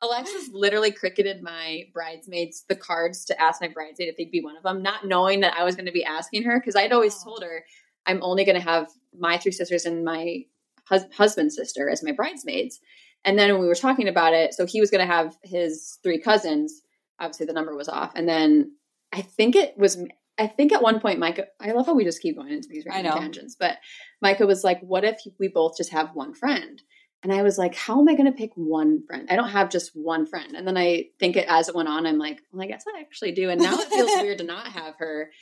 Alexis 0.00 0.50
literally 0.52 0.92
cricketed 0.92 1.42
my 1.42 1.84
bridesmaids 1.92 2.64
the 2.68 2.76
cards 2.76 3.24
to 3.26 3.40
ask 3.40 3.60
my 3.60 3.66
bridesmaid 3.68 4.08
if 4.08 4.16
they'd 4.16 4.30
be 4.30 4.40
one 4.40 4.56
of 4.56 4.62
them, 4.62 4.80
not 4.82 5.04
knowing 5.06 5.40
that 5.40 5.54
I 5.58 5.64
was 5.64 5.74
going 5.74 5.86
to 5.86 5.92
be 5.92 6.04
asking 6.04 6.44
her 6.44 6.58
because 6.60 6.76
I'd 6.76 6.92
always 6.92 7.16
Oh. 7.20 7.24
told 7.24 7.42
her 7.42 7.64
I'm 8.08 8.22
only 8.22 8.44
going 8.44 8.56
to 8.56 8.62
have 8.62 8.88
my 9.16 9.36
three 9.36 9.52
sisters 9.52 9.84
and 9.84 10.04
my 10.04 10.44
hus- 10.88 11.04
husband's 11.12 11.54
sister 11.54 11.88
as 11.88 12.02
my 12.02 12.12
bridesmaids. 12.12 12.80
And 13.24 13.38
then 13.38 13.52
when 13.52 13.60
we 13.60 13.68
were 13.68 13.74
talking 13.74 14.08
about 14.08 14.32
it, 14.32 14.54
so 14.54 14.66
he 14.66 14.80
was 14.80 14.90
going 14.90 15.06
to 15.06 15.12
have 15.12 15.36
his 15.42 15.98
three 16.02 16.18
cousins. 16.18 16.82
Obviously, 17.20 17.46
the 17.46 17.52
number 17.52 17.76
was 17.76 17.88
off, 17.88 18.12
and 18.14 18.28
then 18.28 18.72
I 19.12 19.22
think 19.22 19.56
it 19.56 19.76
was. 19.76 20.02
I 20.38 20.46
think 20.46 20.72
at 20.72 20.82
one 20.82 21.00
point, 21.00 21.18
Micah. 21.18 21.46
I 21.60 21.72
love 21.72 21.86
how 21.86 21.94
we 21.94 22.04
just 22.04 22.22
keep 22.22 22.36
going 22.36 22.52
into 22.52 22.68
these 22.68 22.86
random 22.86 23.18
tangents, 23.18 23.56
but 23.58 23.78
Micah 24.22 24.46
was 24.46 24.62
like, 24.62 24.80
"What 24.82 25.04
if 25.04 25.20
we 25.40 25.48
both 25.48 25.76
just 25.76 25.90
have 25.90 26.14
one 26.14 26.32
friend?" 26.32 26.80
And 27.24 27.32
I 27.32 27.42
was 27.42 27.58
like, 27.58 27.74
"How 27.74 28.00
am 28.00 28.08
I 28.08 28.14
going 28.14 28.30
to 28.30 28.38
pick 28.38 28.52
one 28.54 29.02
friend? 29.04 29.26
I 29.28 29.34
don't 29.34 29.48
have 29.48 29.68
just 29.68 29.90
one 29.94 30.26
friend." 30.26 30.54
And 30.54 30.64
then 30.64 30.76
I 30.76 31.06
think 31.18 31.36
it 31.36 31.46
as 31.48 31.68
it 31.68 31.74
went 31.74 31.88
on, 31.88 32.06
I'm 32.06 32.18
like, 32.18 32.40
"Well, 32.52 32.62
I 32.62 32.68
guess 32.68 32.84
I 32.86 33.00
actually 33.00 33.32
do." 33.32 33.50
And 33.50 33.60
now 33.60 33.74
it 33.80 33.88
feels 33.88 34.10
weird 34.22 34.38
to 34.38 34.44
not 34.44 34.68
have 34.68 34.94
her 34.98 35.32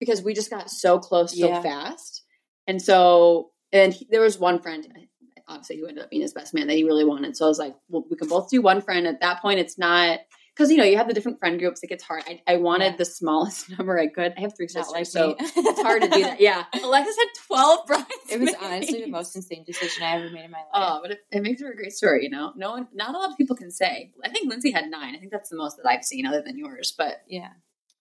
because 0.00 0.22
we 0.22 0.34
just 0.34 0.50
got 0.50 0.70
so 0.70 0.98
close 0.98 1.38
so 1.38 1.46
Yeah. 1.48 1.62
fast, 1.62 2.24
and 2.66 2.82
so 2.82 3.50
and 3.72 3.92
he, 3.94 4.08
there 4.10 4.22
was 4.22 4.38
one 4.38 4.58
friend 4.60 4.88
obviously 5.50 5.78
who 5.78 5.86
ended 5.86 6.04
up 6.04 6.10
being 6.10 6.22
his 6.22 6.32
best 6.32 6.54
man 6.54 6.68
that 6.68 6.76
he 6.76 6.84
really 6.84 7.04
wanted. 7.04 7.36
So 7.36 7.44
I 7.44 7.48
was 7.48 7.58
like, 7.58 7.74
well, 7.88 8.04
we 8.08 8.16
can 8.16 8.28
both 8.28 8.48
do 8.50 8.62
one 8.62 8.80
friend. 8.80 9.06
At 9.06 9.20
that 9.20 9.42
point, 9.42 9.58
it's 9.58 9.76
not 9.78 10.20
because 10.54 10.70
you 10.70 10.76
know 10.76 10.84
you 10.84 10.96
have 10.96 11.08
the 11.08 11.14
different 11.14 11.38
friend 11.38 11.58
groups. 11.58 11.82
It 11.82 11.88
gets 11.88 12.04
hard. 12.04 12.22
I, 12.26 12.40
I 12.46 12.56
wanted 12.56 12.92
Yeah. 12.92 12.96
the 12.96 13.04
smallest 13.04 13.70
number 13.78 13.98
I 13.98 14.06
could. 14.06 14.34
I 14.36 14.40
have 14.40 14.56
three 14.56 14.68
sisters, 14.68 14.92
like 14.92 15.06
so 15.06 15.34
it's 15.38 15.82
hard 15.82 16.02
to 16.02 16.08
do 16.08 16.22
that. 16.22 16.40
Yeah, 16.40 16.64
Alexis 16.82 17.16
had 17.16 17.28
twelve 17.46 17.86
brides. 17.86 18.06
It 18.30 18.40
was 18.40 18.54
honestly 18.60 19.00
the 19.00 19.10
most 19.10 19.34
insane 19.36 19.64
decision 19.64 20.02
I 20.04 20.16
ever 20.16 20.30
made 20.30 20.44
in 20.44 20.50
my 20.50 20.62
oh, 20.72 20.80
life. 20.80 20.90
Oh, 20.92 20.98
but 21.02 21.10
it, 21.12 21.18
it 21.32 21.42
makes 21.42 21.60
for 21.60 21.70
a 21.70 21.76
great 21.76 21.92
story. 21.92 22.24
You 22.24 22.30
know, 22.30 22.52
no 22.56 22.70
one, 22.70 22.88
not 22.94 23.14
a 23.14 23.18
lot 23.18 23.30
of 23.30 23.36
people 23.36 23.56
can 23.56 23.70
say. 23.70 24.12
I 24.24 24.28
think 24.28 24.48
Lindsay 24.48 24.70
had 24.70 24.88
nine. 24.90 25.14
I 25.16 25.18
think 25.18 25.32
that's 25.32 25.50
the 25.50 25.56
most 25.56 25.76
that 25.78 25.88
I've 25.88 26.04
seen, 26.04 26.26
other 26.26 26.42
than 26.42 26.58
yours. 26.58 26.94
But 26.96 27.22
yeah. 27.28 27.48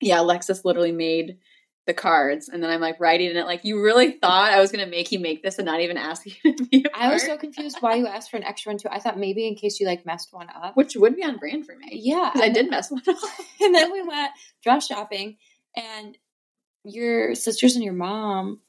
yeah, 0.02 0.22
Alexis 0.22 0.64
literally 0.66 0.92
made 0.92 1.38
the 1.86 1.94
cards, 1.94 2.50
and 2.50 2.62
then 2.62 2.70
I'm 2.70 2.82
like 2.82 3.00
writing 3.00 3.32
in 3.32 3.38
it 3.38 3.46
like, 3.46 3.64
you 3.64 3.82
really 3.82 4.12
thought 4.12 4.52
I 4.52 4.60
was 4.60 4.72
going 4.72 4.86
to 4.86 4.92
make 4.92 5.12
you 5.12 5.20
make 5.20 5.42
this 5.42 5.58
and 5.58 5.66
not 5.66 5.82
even 5.82 5.98
ask 5.98 6.26
you 6.26 6.56
to 6.56 6.66
be 6.66 6.86
a 6.86 6.98
I 6.98 7.12
was 7.12 7.24
so 7.24 7.38
confused 7.38 7.78
why 7.80 7.96
you 7.96 8.06
asked 8.06 8.30
for 8.30 8.38
an 8.38 8.44
extra 8.44 8.72
one 8.72 8.78
too. 8.78 8.90
I 8.92 9.00
thought 9.00 9.18
maybe 9.18 9.48
in 9.48 9.56
case 9.56 9.80
you 9.80 9.88
like 9.88 10.06
messed 10.06 10.32
one 10.32 10.50
up. 10.50 10.76
which 10.78 10.96
would 10.96 11.16
be 11.16 11.24
on 11.24 11.38
brand 11.38 11.66
for 11.66 11.76
me. 11.76 11.90
Yeah. 11.94 12.32
I 12.36 12.50
did 12.50 12.70
mess 12.70 12.92
one 12.92 13.02
up. 13.08 13.16
and 13.62 13.74
then 13.74 13.92
we 13.92 14.02
went 14.04 14.32
dress 14.64 14.88
shopping 14.88 15.38
and 15.76 16.18
your 16.84 17.34
sisters 17.36 17.76
and 17.76 17.84
your 17.84 17.94
mom 17.94 18.60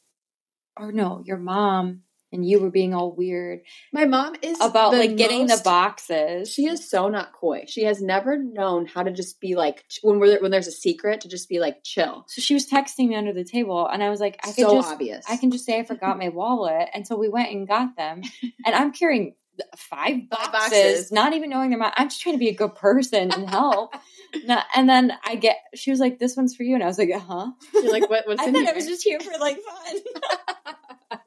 or 0.77 0.91
no 0.91 1.23
your 1.25 1.37
mom 1.37 2.03
and 2.33 2.47
you 2.49 2.61
were 2.61 2.71
being 2.71 2.95
all 2.95 3.13
weird 3.13 3.61
My 3.93 4.05
mom 4.05 4.37
is 4.43 4.61
about 4.61 4.93
like 4.93 5.17
getting 5.17 5.47
the 5.47 5.61
boxes 5.65 6.53
She 6.53 6.67
is 6.67 6.89
so 6.89 7.09
not 7.09 7.33
coy. 7.33 7.65
She 7.67 7.85
has 7.85 8.01
never 8.01 8.37
known 8.39 8.87
how 8.87 9.03
to 9.03 9.11
just 9.11 9.41
be 9.41 9.55
like 9.57 9.85
when 10.03 10.19
we're 10.21 10.41
when 10.41 10.51
there's 10.51 10.67
a 10.69 10.73
secret 10.73 11.21
to 11.23 11.29
just 11.29 11.49
be 11.49 11.59
like 11.61 11.83
chill. 11.85 12.25
so 12.29 12.41
she 12.41 12.55
was 12.55 12.69
texting 12.69 13.09
me 13.09 13.15
under 13.15 13.33
the 13.33 13.45
table 13.45 13.87
and 13.87 14.03
i 14.03 14.11
was 14.11 14.21
like 14.21 14.39
i 14.45 14.49
could 14.49 14.65
so 14.67 14.75
just 14.77 14.93
obvious. 14.93 15.25
i 15.29 15.37
can 15.37 15.51
just 15.51 15.65
say 15.65 15.79
i 15.79 15.85
forgot 15.85 16.19
my 16.19 16.29
wallet 16.29 16.89
and 16.95 17.07
so 17.07 17.17
we 17.17 17.29
went 17.29 17.51
and 17.51 17.67
got 17.69 17.97
them 17.97 18.23
and 18.67 18.75
i'm 18.75 18.93
carrying 18.93 19.35
five 19.77 20.29
boxes, 20.31 20.51
boxes. 20.53 21.13
not 21.13 21.35
even 21.35 21.51
knowing 21.51 21.69
their 21.71 21.79
mom 21.79 21.93
i'm 21.97 22.09
just 22.09 22.21
trying 22.23 22.35
to 22.35 22.39
be 22.39 22.49
a 22.49 22.55
good 22.55 22.75
person 22.77 23.31
and 23.31 23.51
help 23.51 23.95
and 24.75 24.89
then 24.89 25.13
i 25.25 25.35
get 25.35 25.57
she 25.75 25.91
was 25.91 26.01
like 26.01 26.19
this 26.19 26.37
one's 26.37 26.55
for 26.57 26.63
you 26.63 26.75
and 26.75 26.83
i 26.83 26.87
was 26.87 26.99
like 26.99 27.11
Uh 27.15 27.19
huh 27.19 27.51
You're 27.75 27.91
like 27.93 28.09
what? 28.09 28.27
What's 28.27 28.41
i 28.43 28.47
in 28.47 28.55
thought 28.55 28.63
here? 28.63 28.71
i 28.73 28.75
was 28.77 28.87
just 28.87 29.03
here 29.03 29.21
for 29.21 29.39
like 29.39 29.59
fun 29.61 30.75
I 31.13 31.19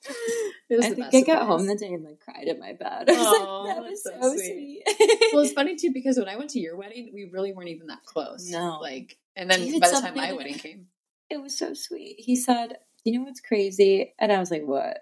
the 0.70 0.82
think 0.82 1.00
I 1.14 1.22
got 1.22 1.26
surprise. 1.26 1.48
home 1.48 1.68
that 1.68 1.80
day 1.80 1.94
and 1.94 2.04
like 2.04 2.20
cried 2.20 2.48
at 2.48 2.60
my 2.60 2.74
bed. 2.74 3.06
I 3.10 3.14
was 3.14 3.26
like, 3.26 3.76
that 3.76 3.84
was 3.84 4.04
so 4.04 4.12
so 4.22 4.36
sweet. 4.36 4.84
sweet. 4.86 5.20
well, 5.34 5.44
it's 5.44 5.54
funny 5.60 5.76
too 5.76 5.92
because 5.94 6.18
when 6.18 6.30
I 6.30 6.36
went 6.38 6.52
to 6.52 6.60
your 6.60 6.76
wedding, 6.78 7.12
we 7.14 7.26
really 7.26 7.54
weren't 7.54 7.70
even 7.70 7.88
that 7.88 8.06
close. 8.06 8.50
No. 8.50 8.80
like, 8.82 9.18
and 9.36 9.50
then 9.50 9.60
David 9.60 9.82
by 9.82 9.90
the 9.90 10.00
time 10.02 10.16
my 10.16 10.34
wedding 10.34 10.56
came, 10.56 10.88
it 11.30 11.42
was 11.42 11.58
so 11.58 11.74
sweet. 11.74 12.16
He 12.20 12.36
said, 12.36 12.78
"You 13.04 13.20
know 13.20 13.26
what's 13.26 13.42
crazy?" 13.42 14.14
And 14.20 14.32
I 14.32 14.40
was 14.40 14.52
like, 14.52 14.64
"What?" 14.66 15.00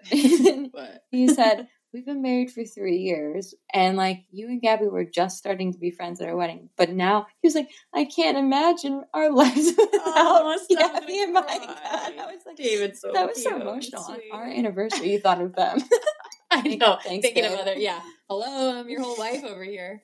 but 0.72 1.04
he 1.10 1.28
said, 1.28 1.68
"We've 1.92 2.06
been 2.06 2.22
married 2.22 2.50
for 2.50 2.64
three 2.64 2.98
years, 2.98 3.54
and 3.72 3.96
like 3.96 4.24
you 4.30 4.48
and 4.48 4.60
Gabby 4.60 4.86
were 4.86 5.04
just 5.04 5.38
starting 5.38 5.72
to 5.72 5.78
be 5.78 5.90
friends 5.90 6.20
at 6.20 6.28
our 6.28 6.36
wedding, 6.36 6.70
but 6.76 6.90
now 6.90 7.26
he 7.40 7.46
was 7.46 7.54
like, 7.54 7.70
I 7.94 8.04
can't 8.04 8.38
imagine 8.38 9.04
our 9.12 9.30
lives 9.34 9.72
without 9.76 10.02
Oh, 10.04 10.58
Gabby 10.70 11.22
and 11.22 11.32
Mike." 11.34 11.46
And 11.50 12.20
I 12.20 12.26
was 12.26 12.42
like, 12.46 12.56
David's 12.56 13.00
so 13.00 13.12
"That 13.12 13.28
was 13.28 13.42
so 13.42 13.50
cute. 13.50 13.62
emotional." 13.62 14.02
On 14.02 14.18
our 14.32 14.46
anniversary, 14.46 15.12
you 15.12 15.20
thought 15.20 15.40
of 15.40 15.54
them. 15.54 15.78
I 16.50 16.62
know. 16.76 16.98
Thanks, 17.02 17.26
thinking 17.26 17.46
of 17.46 17.52
other, 17.52 17.74
yeah. 17.74 18.00
Hello, 18.28 18.78
I'm 18.78 18.88
your 18.88 19.00
whole 19.02 19.16
wife 19.16 19.42
over 19.44 19.64
here. 19.64 20.02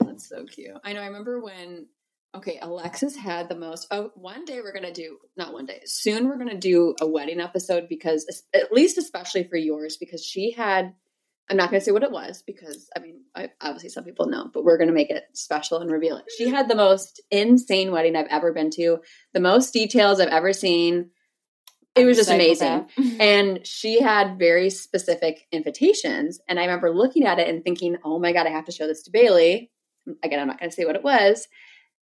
That's 0.00 0.28
so 0.28 0.44
cute. 0.46 0.76
I 0.84 0.92
know. 0.94 1.00
I 1.02 1.06
remember 1.06 1.40
when. 1.40 1.86
Okay, 2.32 2.58
Alexis 2.62 3.16
had 3.16 3.48
the 3.48 3.56
most. 3.56 3.88
Oh, 3.90 4.12
one 4.14 4.44
day 4.44 4.60
we're 4.60 4.72
gonna 4.72 4.92
do 4.92 5.18
not 5.36 5.52
one 5.52 5.66
day. 5.66 5.80
Soon 5.84 6.28
we're 6.28 6.38
gonna 6.38 6.58
do 6.58 6.94
a 7.00 7.06
wedding 7.06 7.40
episode 7.40 7.88
because, 7.88 8.44
at 8.54 8.72
least 8.72 8.98
especially 8.98 9.44
for 9.44 9.56
yours, 9.56 9.96
because 9.96 10.24
she 10.24 10.52
had. 10.52 10.94
I'm 11.50 11.56
not 11.56 11.70
gonna 11.70 11.80
say 11.80 11.90
what 11.90 12.04
it 12.04 12.12
was 12.12 12.44
because 12.46 12.88
I 12.96 13.00
mean, 13.00 13.22
I, 13.34 13.50
obviously 13.60 13.88
some 13.88 14.04
people 14.04 14.28
know, 14.28 14.48
but 14.54 14.62
we're 14.62 14.78
gonna 14.78 14.92
make 14.92 15.10
it 15.10 15.24
special 15.32 15.78
and 15.78 15.90
reveal 15.90 16.16
it. 16.18 16.26
She 16.38 16.48
had 16.48 16.68
the 16.68 16.76
most 16.76 17.20
insane 17.32 17.90
wedding 17.90 18.14
I've 18.14 18.28
ever 18.30 18.52
been 18.52 18.70
to. 18.72 18.98
The 19.34 19.40
most 19.40 19.72
details 19.72 20.20
I've 20.20 20.28
ever 20.28 20.52
seen. 20.52 21.10
It 21.96 22.04
was 22.04 22.18
just 22.18 22.30
amazing 22.30 22.86
and 23.20 23.66
she 23.66 24.00
had 24.00 24.38
very 24.38 24.70
specific 24.70 25.48
invitations 25.50 26.38
and 26.48 26.56
i 26.56 26.62
remember 26.62 26.94
looking 26.94 27.26
at 27.26 27.40
it 27.40 27.48
and 27.48 27.64
thinking 27.64 27.96
oh 28.04 28.20
my 28.20 28.32
god 28.32 28.46
i 28.46 28.50
have 28.50 28.66
to 28.66 28.72
show 28.72 28.86
this 28.86 29.02
to 29.02 29.10
bailey 29.10 29.72
again 30.22 30.38
i'm 30.38 30.46
not 30.46 30.60
going 30.60 30.70
to 30.70 30.74
say 30.74 30.84
what 30.84 30.94
it 30.94 31.02
was 31.02 31.48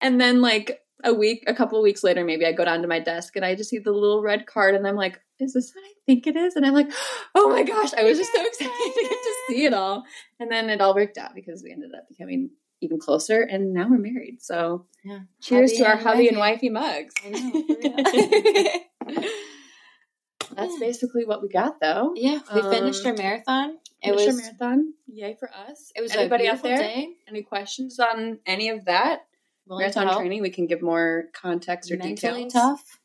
and 0.02 0.20
then 0.22 0.41
like 0.41 0.80
a 1.04 1.14
week 1.14 1.43
a 1.48 1.54
couple 1.54 1.78
of 1.78 1.84
weeks 1.84 2.04
later 2.04 2.24
maybe 2.26 2.45
i 2.45 2.52
go 2.52 2.66
down 2.66 2.82
to 2.82 2.88
my 2.88 3.00
desk 3.00 3.36
and 3.36 3.45
i 3.45 3.54
just 3.56 3.70
see 3.70 3.78
the 3.80 3.91
little 3.91 4.22
red 4.22 4.45
card 4.48 4.74
and 4.76 4.88
i'm 4.88 4.95
like 4.95 5.20
is 5.39 5.54
this 5.54 5.72
what 5.76 5.84
i 5.86 5.93
think 6.08 6.26
it 6.26 6.36
is 6.36 6.56
and 6.56 6.66
i'm 6.66 6.74
like 6.74 6.91
oh 7.36 7.50
my 7.50 7.62
gosh 7.64 7.93
i 7.93 8.04
was 8.04 8.18
just 8.18 8.34
so 8.34 8.41
excited 8.45 8.72
to 8.72 9.02
get 9.02 9.12
to 9.12 9.34
see 9.48 9.66
it 9.66 9.74
all 9.74 10.04
and 10.39 10.52
then 10.52 10.70
it 10.70 10.82
all 10.82 10.95
worked 10.95 11.18
out 11.18 11.36
because 11.36 11.62
we 11.64 11.72
ended 11.72 11.91
up 11.95 12.08
becoming 12.10 12.50
even 12.82 13.00
closer 13.00 13.41
and 13.41 13.74
now 13.74 13.88
we're 13.89 13.98
married 13.98 14.38
so 14.41 14.86
Yeah. 15.04 15.20
cheers 15.41 15.72
Hubby 15.72 15.78
to 15.84 15.86
our 15.88 15.93
and 15.98 16.02
hubby 16.02 16.28
and 16.30 16.38
wifey. 16.38 16.70
wifey 16.72 17.10
mugs 17.10 17.14
I 17.26 17.30
know, 17.30 19.22
that's 20.56 20.80
basically 20.80 21.26
what 21.26 21.41
we 21.41 21.50
got 21.50 21.80
though 21.82 22.14
yeah, 22.16 22.39
we 22.56 22.62
finished 22.62 23.06
Um, 23.06 23.12
our 23.12 23.18
marathon. 23.18 23.78
It 24.02 24.10
Finished 24.12 24.28
was 24.28 24.38
marathon. 24.38 24.93
Yay 25.08 25.36
for 25.39 25.50
us. 25.54 25.91
it 25.95 26.02
was 26.02 26.12
Everybody 26.14 26.45
a 26.45 26.52
out 26.52 26.62
beautiful 26.62 26.70
there. 26.70 26.78
day. 26.80 27.10
Any 27.28 27.41
questions 27.41 28.00
on 28.00 28.39
any 28.45 28.70
of 28.70 28.86
that? 28.86 29.22
Marathon 29.70 30.07
help. 30.07 30.20
training, 30.20 30.41
we 30.41 30.49
can 30.49 30.68
give 30.68 30.82
more 30.82 31.26
context 31.34 31.91
or 31.91 31.97
mentally 31.97 32.45
details. 32.45 32.53
tough. 32.53 32.99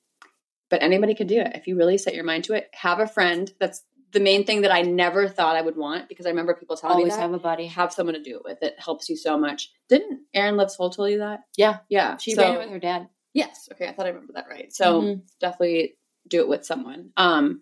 But 0.71 0.83
anybody 0.83 1.15
could 1.15 1.27
do 1.27 1.39
it 1.41 1.53
if 1.55 1.67
you 1.67 1.77
really 1.77 1.99
set 1.99 2.15
your 2.15 2.25
mind 2.25 2.45
to 2.45 2.55
it. 2.55 2.71
Have 2.73 2.99
a 3.01 3.07
friend. 3.07 3.53
That's 3.61 3.83
the 4.13 4.21
main 4.21 4.45
thing 4.45 4.63
that 4.63 4.73
I 4.73 4.83
never 4.83 5.29
thought 5.29 5.57
I 5.57 5.63
would 5.63 5.77
want 5.77 6.09
because 6.09 6.27
I 6.27 6.31
remember 6.31 6.55
people 6.55 6.77
telling 6.77 6.97
Always 6.97 7.13
me 7.13 7.17
that. 7.17 7.21
have 7.23 7.33
a 7.35 7.39
buddy. 7.39 7.67
have 7.67 7.93
someone 7.93 8.15
to 8.15 8.23
do 8.23 8.37
it 8.37 8.45
with. 8.45 8.63
It 8.63 8.75
helps 8.79 9.09
you 9.09 9.17
so 9.17 9.39
much. 9.39 9.71
Didn't 9.89 10.21
Erin 10.35 10.57
Lives 10.57 10.75
Whole 10.77 10.91
tell 10.91 11.09
you 11.09 11.19
that? 11.19 11.41
Yeah. 11.57 11.79
Yeah. 11.89 12.17
She 12.19 12.33
so, 12.33 12.43
ran 12.43 12.55
it 12.55 12.59
with 12.59 12.69
her 12.71 12.79
dad. 12.79 13.09
Yes. 13.35 13.69
Okay. 13.73 13.87
I 13.89 13.93
thought 13.93 14.07
I 14.07 14.11
remember 14.11 14.35
that 14.35 14.47
right. 14.51 14.73
So 14.73 15.01
Mhm. 15.03 15.23
definitely 15.41 15.97
do 16.29 16.41
it 16.41 16.49
with 16.49 16.65
someone. 16.67 17.11
Um, 17.17 17.61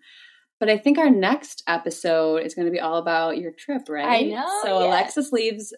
but 0.59 0.69
I 0.69 0.77
think 0.77 0.97
our 0.97 1.09
next 1.09 1.63
episode 1.67 2.43
is 2.45 2.53
going 2.53 2.65
to 2.67 2.71
be 2.71 2.79
all 2.81 2.97
about 2.97 3.37
your 3.37 3.51
trip, 3.51 3.89
right? 3.89 4.05
I 4.05 4.21
know, 4.23 4.59
So 4.63 4.79
yeah. 4.79 4.87
Alexis 4.87 5.31
leaves 5.31 5.73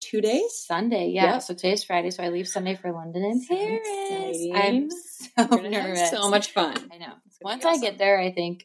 two 0.00 0.20
days. 0.20 0.64
Sunday, 0.66 1.08
yeah. 1.08 1.34
Yep. 1.34 1.42
So 1.42 1.54
today's 1.54 1.84
Friday, 1.84 2.10
so 2.10 2.22
I 2.22 2.28
leave 2.28 2.48
Sunday 2.48 2.74
for 2.76 2.92
London 2.92 3.24
and 3.24 3.42
So 3.42 3.54
Paris. 3.56 3.80
exciting. 3.84 4.52
I'm 4.54 4.90
so 4.90 5.28
We're 5.50 5.62
gonna 5.62 5.80
have 5.80 5.88
nervous. 5.90 6.10
so 6.10 6.30
much 6.30 6.52
fun. 6.52 6.76
I 6.92 6.98
know. 6.98 7.12
Once 7.42 7.64
I 7.64 7.78
get 7.78 7.98
there, 7.98 8.18
I 8.20 8.32
think 8.32 8.64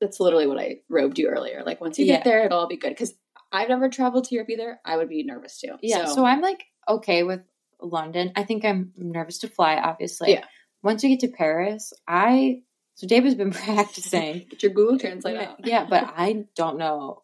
That's 0.00 0.20
literally 0.20 0.46
what 0.46 0.58
I 0.58 0.80
robed 0.90 1.18
you 1.18 1.28
earlier. 1.28 1.62
Like 1.64 1.80
once 1.80 1.98
you 1.98 2.04
Yeah. 2.04 2.16
get 2.16 2.24
there, 2.24 2.44
it'll 2.44 2.58
all 2.58 2.66
be 2.68 2.76
good. 2.76 2.90
Because 2.90 3.14
I've 3.52 3.68
never 3.68 3.88
traveled 3.88 4.24
to 4.24 4.34
Europe 4.34 4.50
either. 4.50 4.78
I 4.84 4.96
would 4.96 5.08
be 5.08 5.22
nervous 5.22 5.58
too. 5.60 5.76
yeah. 5.80 6.04
So, 6.06 6.24
I'm 6.24 6.40
like 6.42 6.64
okay 6.88 7.22
with 7.22 7.40
London. 7.80 8.32
I 8.36 8.42
think 8.42 8.64
I'm 8.64 8.92
nervous 8.96 9.38
to 9.38 9.48
fly. 9.48 9.76
Obviously, 9.76 10.32
Yeah. 10.32 10.44
Once 10.82 11.02
you 11.02 11.08
get 11.10 11.20
to 11.20 11.28
Paris, 11.28 11.92
I 12.06 12.62
so 12.96 13.06
David's 13.06 13.34
been 13.36 13.50
practicing. 13.64 14.46
get 14.50 14.62
your 14.62 14.72
Google 14.72 14.98
Translate 14.98 15.36
out. 15.38 15.64
yeah, 15.66 15.86
but 15.88 16.04
I 16.16 16.46
don't 16.56 16.76
know 16.78 17.22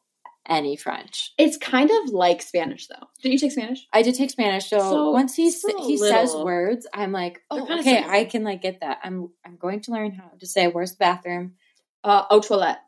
any 0.49 0.76
French. 0.76 1.32
It's 1.38 1.57
kind 1.57 1.90
of 1.90 2.11
like 2.12 2.43
Spanish 2.43 2.86
though. 2.88 3.07
Did 3.22 3.32
you 3.32 3.38
take 3.38 3.53
Spanish? 3.53 3.86
I 3.93 4.03
did 4.03 4.14
take 4.14 4.30
Spanish, 4.30 4.68
so, 4.68 4.78
So, 4.78 5.11
once 5.11 5.34
he 5.34 5.51
still 5.51 5.78
sa- 5.78 5.84
a 5.84 5.86
he 5.86 5.97
says 5.97 6.34
words, 6.34 6.86
I'm 6.93 7.12
like, 7.12 7.40
oh, 7.51 7.62
okay, 7.62 7.82
similar. 7.82 8.12
I 8.12 8.24
can 8.24 8.45
like 8.45 8.62
get 8.62 8.80
that. 8.80 8.99
I'm 9.03 9.30
I'm 9.45 9.57
going 9.57 9.80
to 9.82 9.93
learn 9.93 10.12
how 10.12 10.30
to 10.38 10.47
say 10.47 10.68
where's 10.68 10.93
the 10.93 10.99
bathroom. 10.99 11.55
Uh, 12.05 12.24
au 12.30 12.40
toilette. 12.40 12.80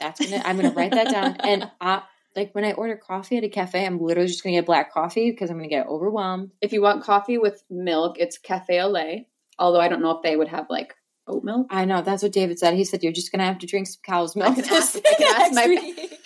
That's 0.00 0.20
gonna 0.20 0.42
I'm 0.44 0.56
gonna 0.56 0.72
write 0.72 0.92
that 0.92 1.10
down. 1.10 1.36
And 1.40 1.70
I, 1.80 2.02
like 2.36 2.54
when 2.54 2.64
I 2.64 2.72
order 2.72 2.96
coffee 2.96 3.36
at 3.36 3.44
a 3.44 3.48
cafe, 3.48 3.84
I'm 3.84 4.00
literally 4.00 4.28
just 4.28 4.42
gonna 4.42 4.56
get 4.56 4.66
black 4.66 4.92
coffee 4.92 5.30
because 5.30 5.50
I'm 5.50 5.56
gonna 5.56 5.68
get 5.68 5.86
overwhelmed. 5.86 6.52
If 6.62 6.72
you 6.72 6.80
want 6.82 7.04
coffee 7.04 7.38
with 7.38 7.62
milk, 7.68 8.16
it's 8.18 8.38
cafe 8.38 8.80
au 8.80 8.88
lait. 8.88 9.26
Although 9.58 9.80
I 9.80 9.88
don't 9.88 10.00
know 10.00 10.12
if 10.12 10.22
they 10.22 10.36
would 10.36 10.48
have 10.48 10.66
like 10.70 10.94
oat 11.28 11.44
milk. 11.44 11.66
I 11.70 11.84
know 11.84 12.02
that's 12.02 12.22
what 12.22 12.32
David 12.32 12.58
said. 12.58 12.74
He 12.74 12.84
said 12.84 13.02
you're 13.02 13.12
just 13.12 13.30
gonna 13.32 13.44
have 13.44 13.58
to 13.58 13.66
drink 13.66 13.86
some 13.86 14.00
cow's 14.04 14.36
I 14.36 14.40
milk. 14.40 14.54
can 14.56 14.64
this 14.64 14.96
ask- 14.96 15.06
I 15.06 15.14
can 15.14 15.40
ask 15.42 15.54
my- 15.54 15.66
week. 15.66 16.12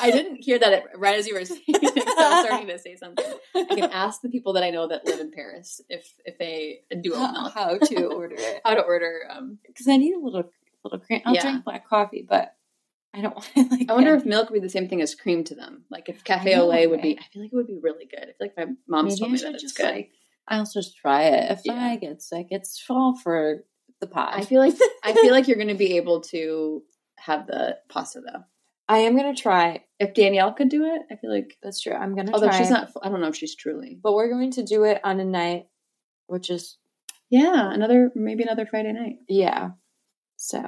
I 0.00 0.10
didn't 0.10 0.36
hear 0.44 0.58
that 0.58 0.84
right 0.96 1.18
as 1.18 1.26
you 1.26 1.34
were 1.34 1.44
saying 1.44 1.62
it. 1.68 2.02
So 2.16 2.22
I 2.22 2.30
was 2.40 2.46
starting 2.46 2.66
to 2.68 2.78
say 2.78 2.96
something. 2.96 3.24
I 3.54 3.64
can 3.74 3.90
ask 3.92 4.20
the 4.22 4.28
people 4.30 4.52
that 4.54 4.62
I 4.62 4.70
know 4.70 4.88
that 4.88 5.04
live 5.06 5.20
in 5.20 5.30
Paris 5.30 5.80
if 5.88 6.12
if 6.24 6.38
they 6.38 6.80
do 7.02 7.14
oat 7.14 7.18
how, 7.18 7.32
milk. 7.32 7.52
how 7.54 7.78
to 7.78 8.06
order 8.06 8.36
it 8.38 8.60
How 8.64 8.74
to 8.74 8.80
order? 8.82 9.20
Um, 9.30 9.58
because 9.66 9.86
I 9.88 9.96
need 9.96 10.14
a 10.14 10.18
little 10.18 10.50
little 10.84 10.98
cream. 11.00 11.20
I'll 11.26 11.34
Yeah. 11.34 11.42
drink 11.42 11.64
black 11.64 11.88
coffee, 11.88 12.24
but 12.28 12.54
I 13.14 13.20
don't 13.22 13.34
want 13.34 13.46
to 13.54 13.68
like. 13.70 13.90
I 13.90 13.94
wonder 13.94 14.14
if 14.14 14.24
milk 14.24 14.48
would 14.50 14.54
be 14.60 14.60
the 14.66 14.68
same 14.70 14.88
thing 14.88 15.00
as 15.02 15.14
cream 15.14 15.44
to 15.44 15.54
them. 15.54 15.84
Like 15.90 16.08
if 16.08 16.24
cafe 16.24 16.54
au 16.58 16.66
lait 16.66 16.86
would 16.88 17.02
be. 17.02 17.18
I 17.18 17.22
feel 17.32 17.42
like 17.42 17.52
it 17.52 17.56
would 17.56 17.66
be 17.66 17.78
really 17.82 18.06
good. 18.06 18.22
I 18.22 18.26
feel 18.26 18.34
like 18.40 18.56
my 18.56 18.66
mom's 18.86 19.20
maybe 19.20 19.20
told 19.20 19.30
I 19.30 19.32
me 19.50 19.52
that 19.58 19.62
it's 19.62 19.72
good. 19.72 19.84
like 19.94 20.10
I'll 20.48 20.64
just 20.66 20.96
try 20.96 21.24
it. 21.24 21.50
If 21.50 21.60
Yeah. 21.64 21.74
I 21.74 21.96
get 21.96 22.22
sick, 22.22 22.48
it's 22.50 22.82
all 22.88 23.16
for 23.16 23.64
the 24.00 24.06
pot. 24.06 24.32
I 24.34 24.44
feel 24.44 24.60
like 24.60 24.74
I 25.04 25.12
feel 25.14 25.32
like 25.32 25.48
you're 25.48 25.56
going 25.56 25.68
to 25.68 25.74
be 25.74 25.96
able 25.96 26.20
to 26.22 26.82
have 27.18 27.46
the 27.46 27.78
pasta 27.88 28.20
though. 28.20 28.42
I 28.88 28.98
am 28.98 29.16
gonna 29.16 29.34
try. 29.34 29.82
If 29.98 30.14
Danielle 30.14 30.52
could 30.52 30.68
do 30.68 30.84
it, 30.84 31.02
I 31.10 31.16
feel 31.16 31.30
like. 31.32 31.56
That's 31.62 31.80
true. 31.80 31.92
I'm 31.92 32.14
gonna 32.14 32.30
Although 32.32 32.46
try. 32.48 32.58
she's 32.58 32.70
not, 32.70 32.92
I 33.02 33.08
don't 33.08 33.20
know 33.20 33.26
if 33.28 33.36
she's 33.36 33.56
truly. 33.56 33.98
but 34.00 34.12
we're 34.14 34.28
going 34.30 34.52
to 34.52 34.62
do 34.62 34.84
it 34.84 35.00
on 35.02 35.18
a 35.18 35.24
night, 35.24 35.66
which 36.28 36.50
is 36.50 36.78
Yeah, 37.28 37.72
another 37.72 38.10
maybe 38.14 38.44
another 38.44 38.64
Friday 38.66 38.92
night. 38.92 39.16
yeah. 39.28 39.70
So 40.36 40.62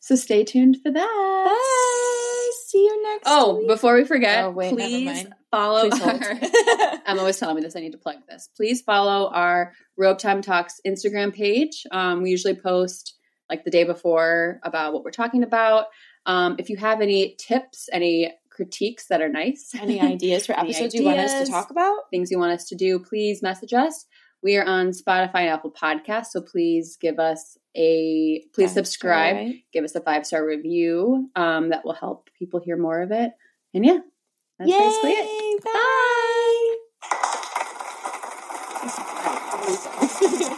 So 0.00 0.14
stay 0.16 0.44
tuned 0.44 0.78
for 0.82 0.90
that. 0.90 1.44
bye. 1.46 2.50
See 2.68 2.78
you 2.84 3.02
next. 3.02 3.24
Oh, 3.26 3.58
week. 3.58 3.68
before 3.68 3.94
we 3.94 4.04
forget, 4.04 4.44
Oh, 4.44 4.50
wait, 4.50 4.72
never 4.74 4.88
please 4.88 5.04
mind. 5.06 5.34
Follow 5.54 5.88
our. 5.88 6.20
Emma 7.06 7.22
was 7.22 7.38
telling 7.38 7.54
me 7.54 7.62
this. 7.62 7.76
I 7.76 7.80
need 7.80 7.92
to 7.92 7.98
plug 7.98 8.16
this. 8.28 8.48
Please 8.56 8.82
follow 8.82 9.30
our 9.30 9.72
Robe 9.96 10.18
Time 10.18 10.42
Talks 10.42 10.80
Instagram 10.84 11.32
page. 11.32 11.86
Um, 11.92 12.22
we 12.22 12.30
usually 12.30 12.56
post 12.56 13.14
like 13.48 13.64
the 13.64 13.70
day 13.70 13.84
before 13.84 14.58
about 14.64 14.92
what 14.92 15.04
we're 15.04 15.12
talking 15.12 15.44
about. 15.44 15.86
Um, 16.26 16.56
if 16.58 16.70
you 16.70 16.76
have 16.78 17.00
any 17.00 17.36
tips, 17.38 17.88
any 17.92 18.32
critiques 18.50 19.06
that 19.08 19.20
are 19.20 19.28
nice, 19.28 19.72
Any 19.80 20.00
ideas 20.00 20.46
for 20.46 20.52
episodes 20.58 20.92
you 20.92 21.04
want 21.04 21.20
us 21.20 21.44
to 21.44 21.50
talk 21.50 21.70
about? 21.70 22.10
things 22.10 22.32
you 22.32 22.38
want 22.38 22.52
us 22.52 22.64
to 22.70 22.74
do, 22.74 22.98
please 22.98 23.40
message 23.40 23.72
us. 23.72 24.06
We 24.42 24.56
are 24.56 24.64
on 24.64 24.88
Spotify 24.88 25.42
and 25.42 25.50
Apple 25.50 25.70
Podcasts, 25.70 26.32
so 26.32 26.40
please 26.40 26.98
give 27.00 27.20
us 27.20 27.56
a 27.76 28.42
please 28.54 28.70
Five 28.70 28.74
subscribe, 28.74 29.36
star, 29.36 29.52
give 29.72 29.84
us 29.84 29.94
a 29.94 30.00
five 30.00 30.26
star 30.26 30.44
review. 30.44 31.30
Um, 31.36 31.68
that 31.68 31.84
will 31.84 31.94
help 31.94 32.28
people 32.36 32.60
hear 32.60 32.76
more 32.76 33.02
of 33.02 33.12
it. 33.12 33.30
And 33.72 33.84
yeah, 33.84 33.98
that's 34.58 34.70
Yay, 34.70 34.78
basically 34.78 35.12
it. 35.12 35.64
Bye. 35.64 36.76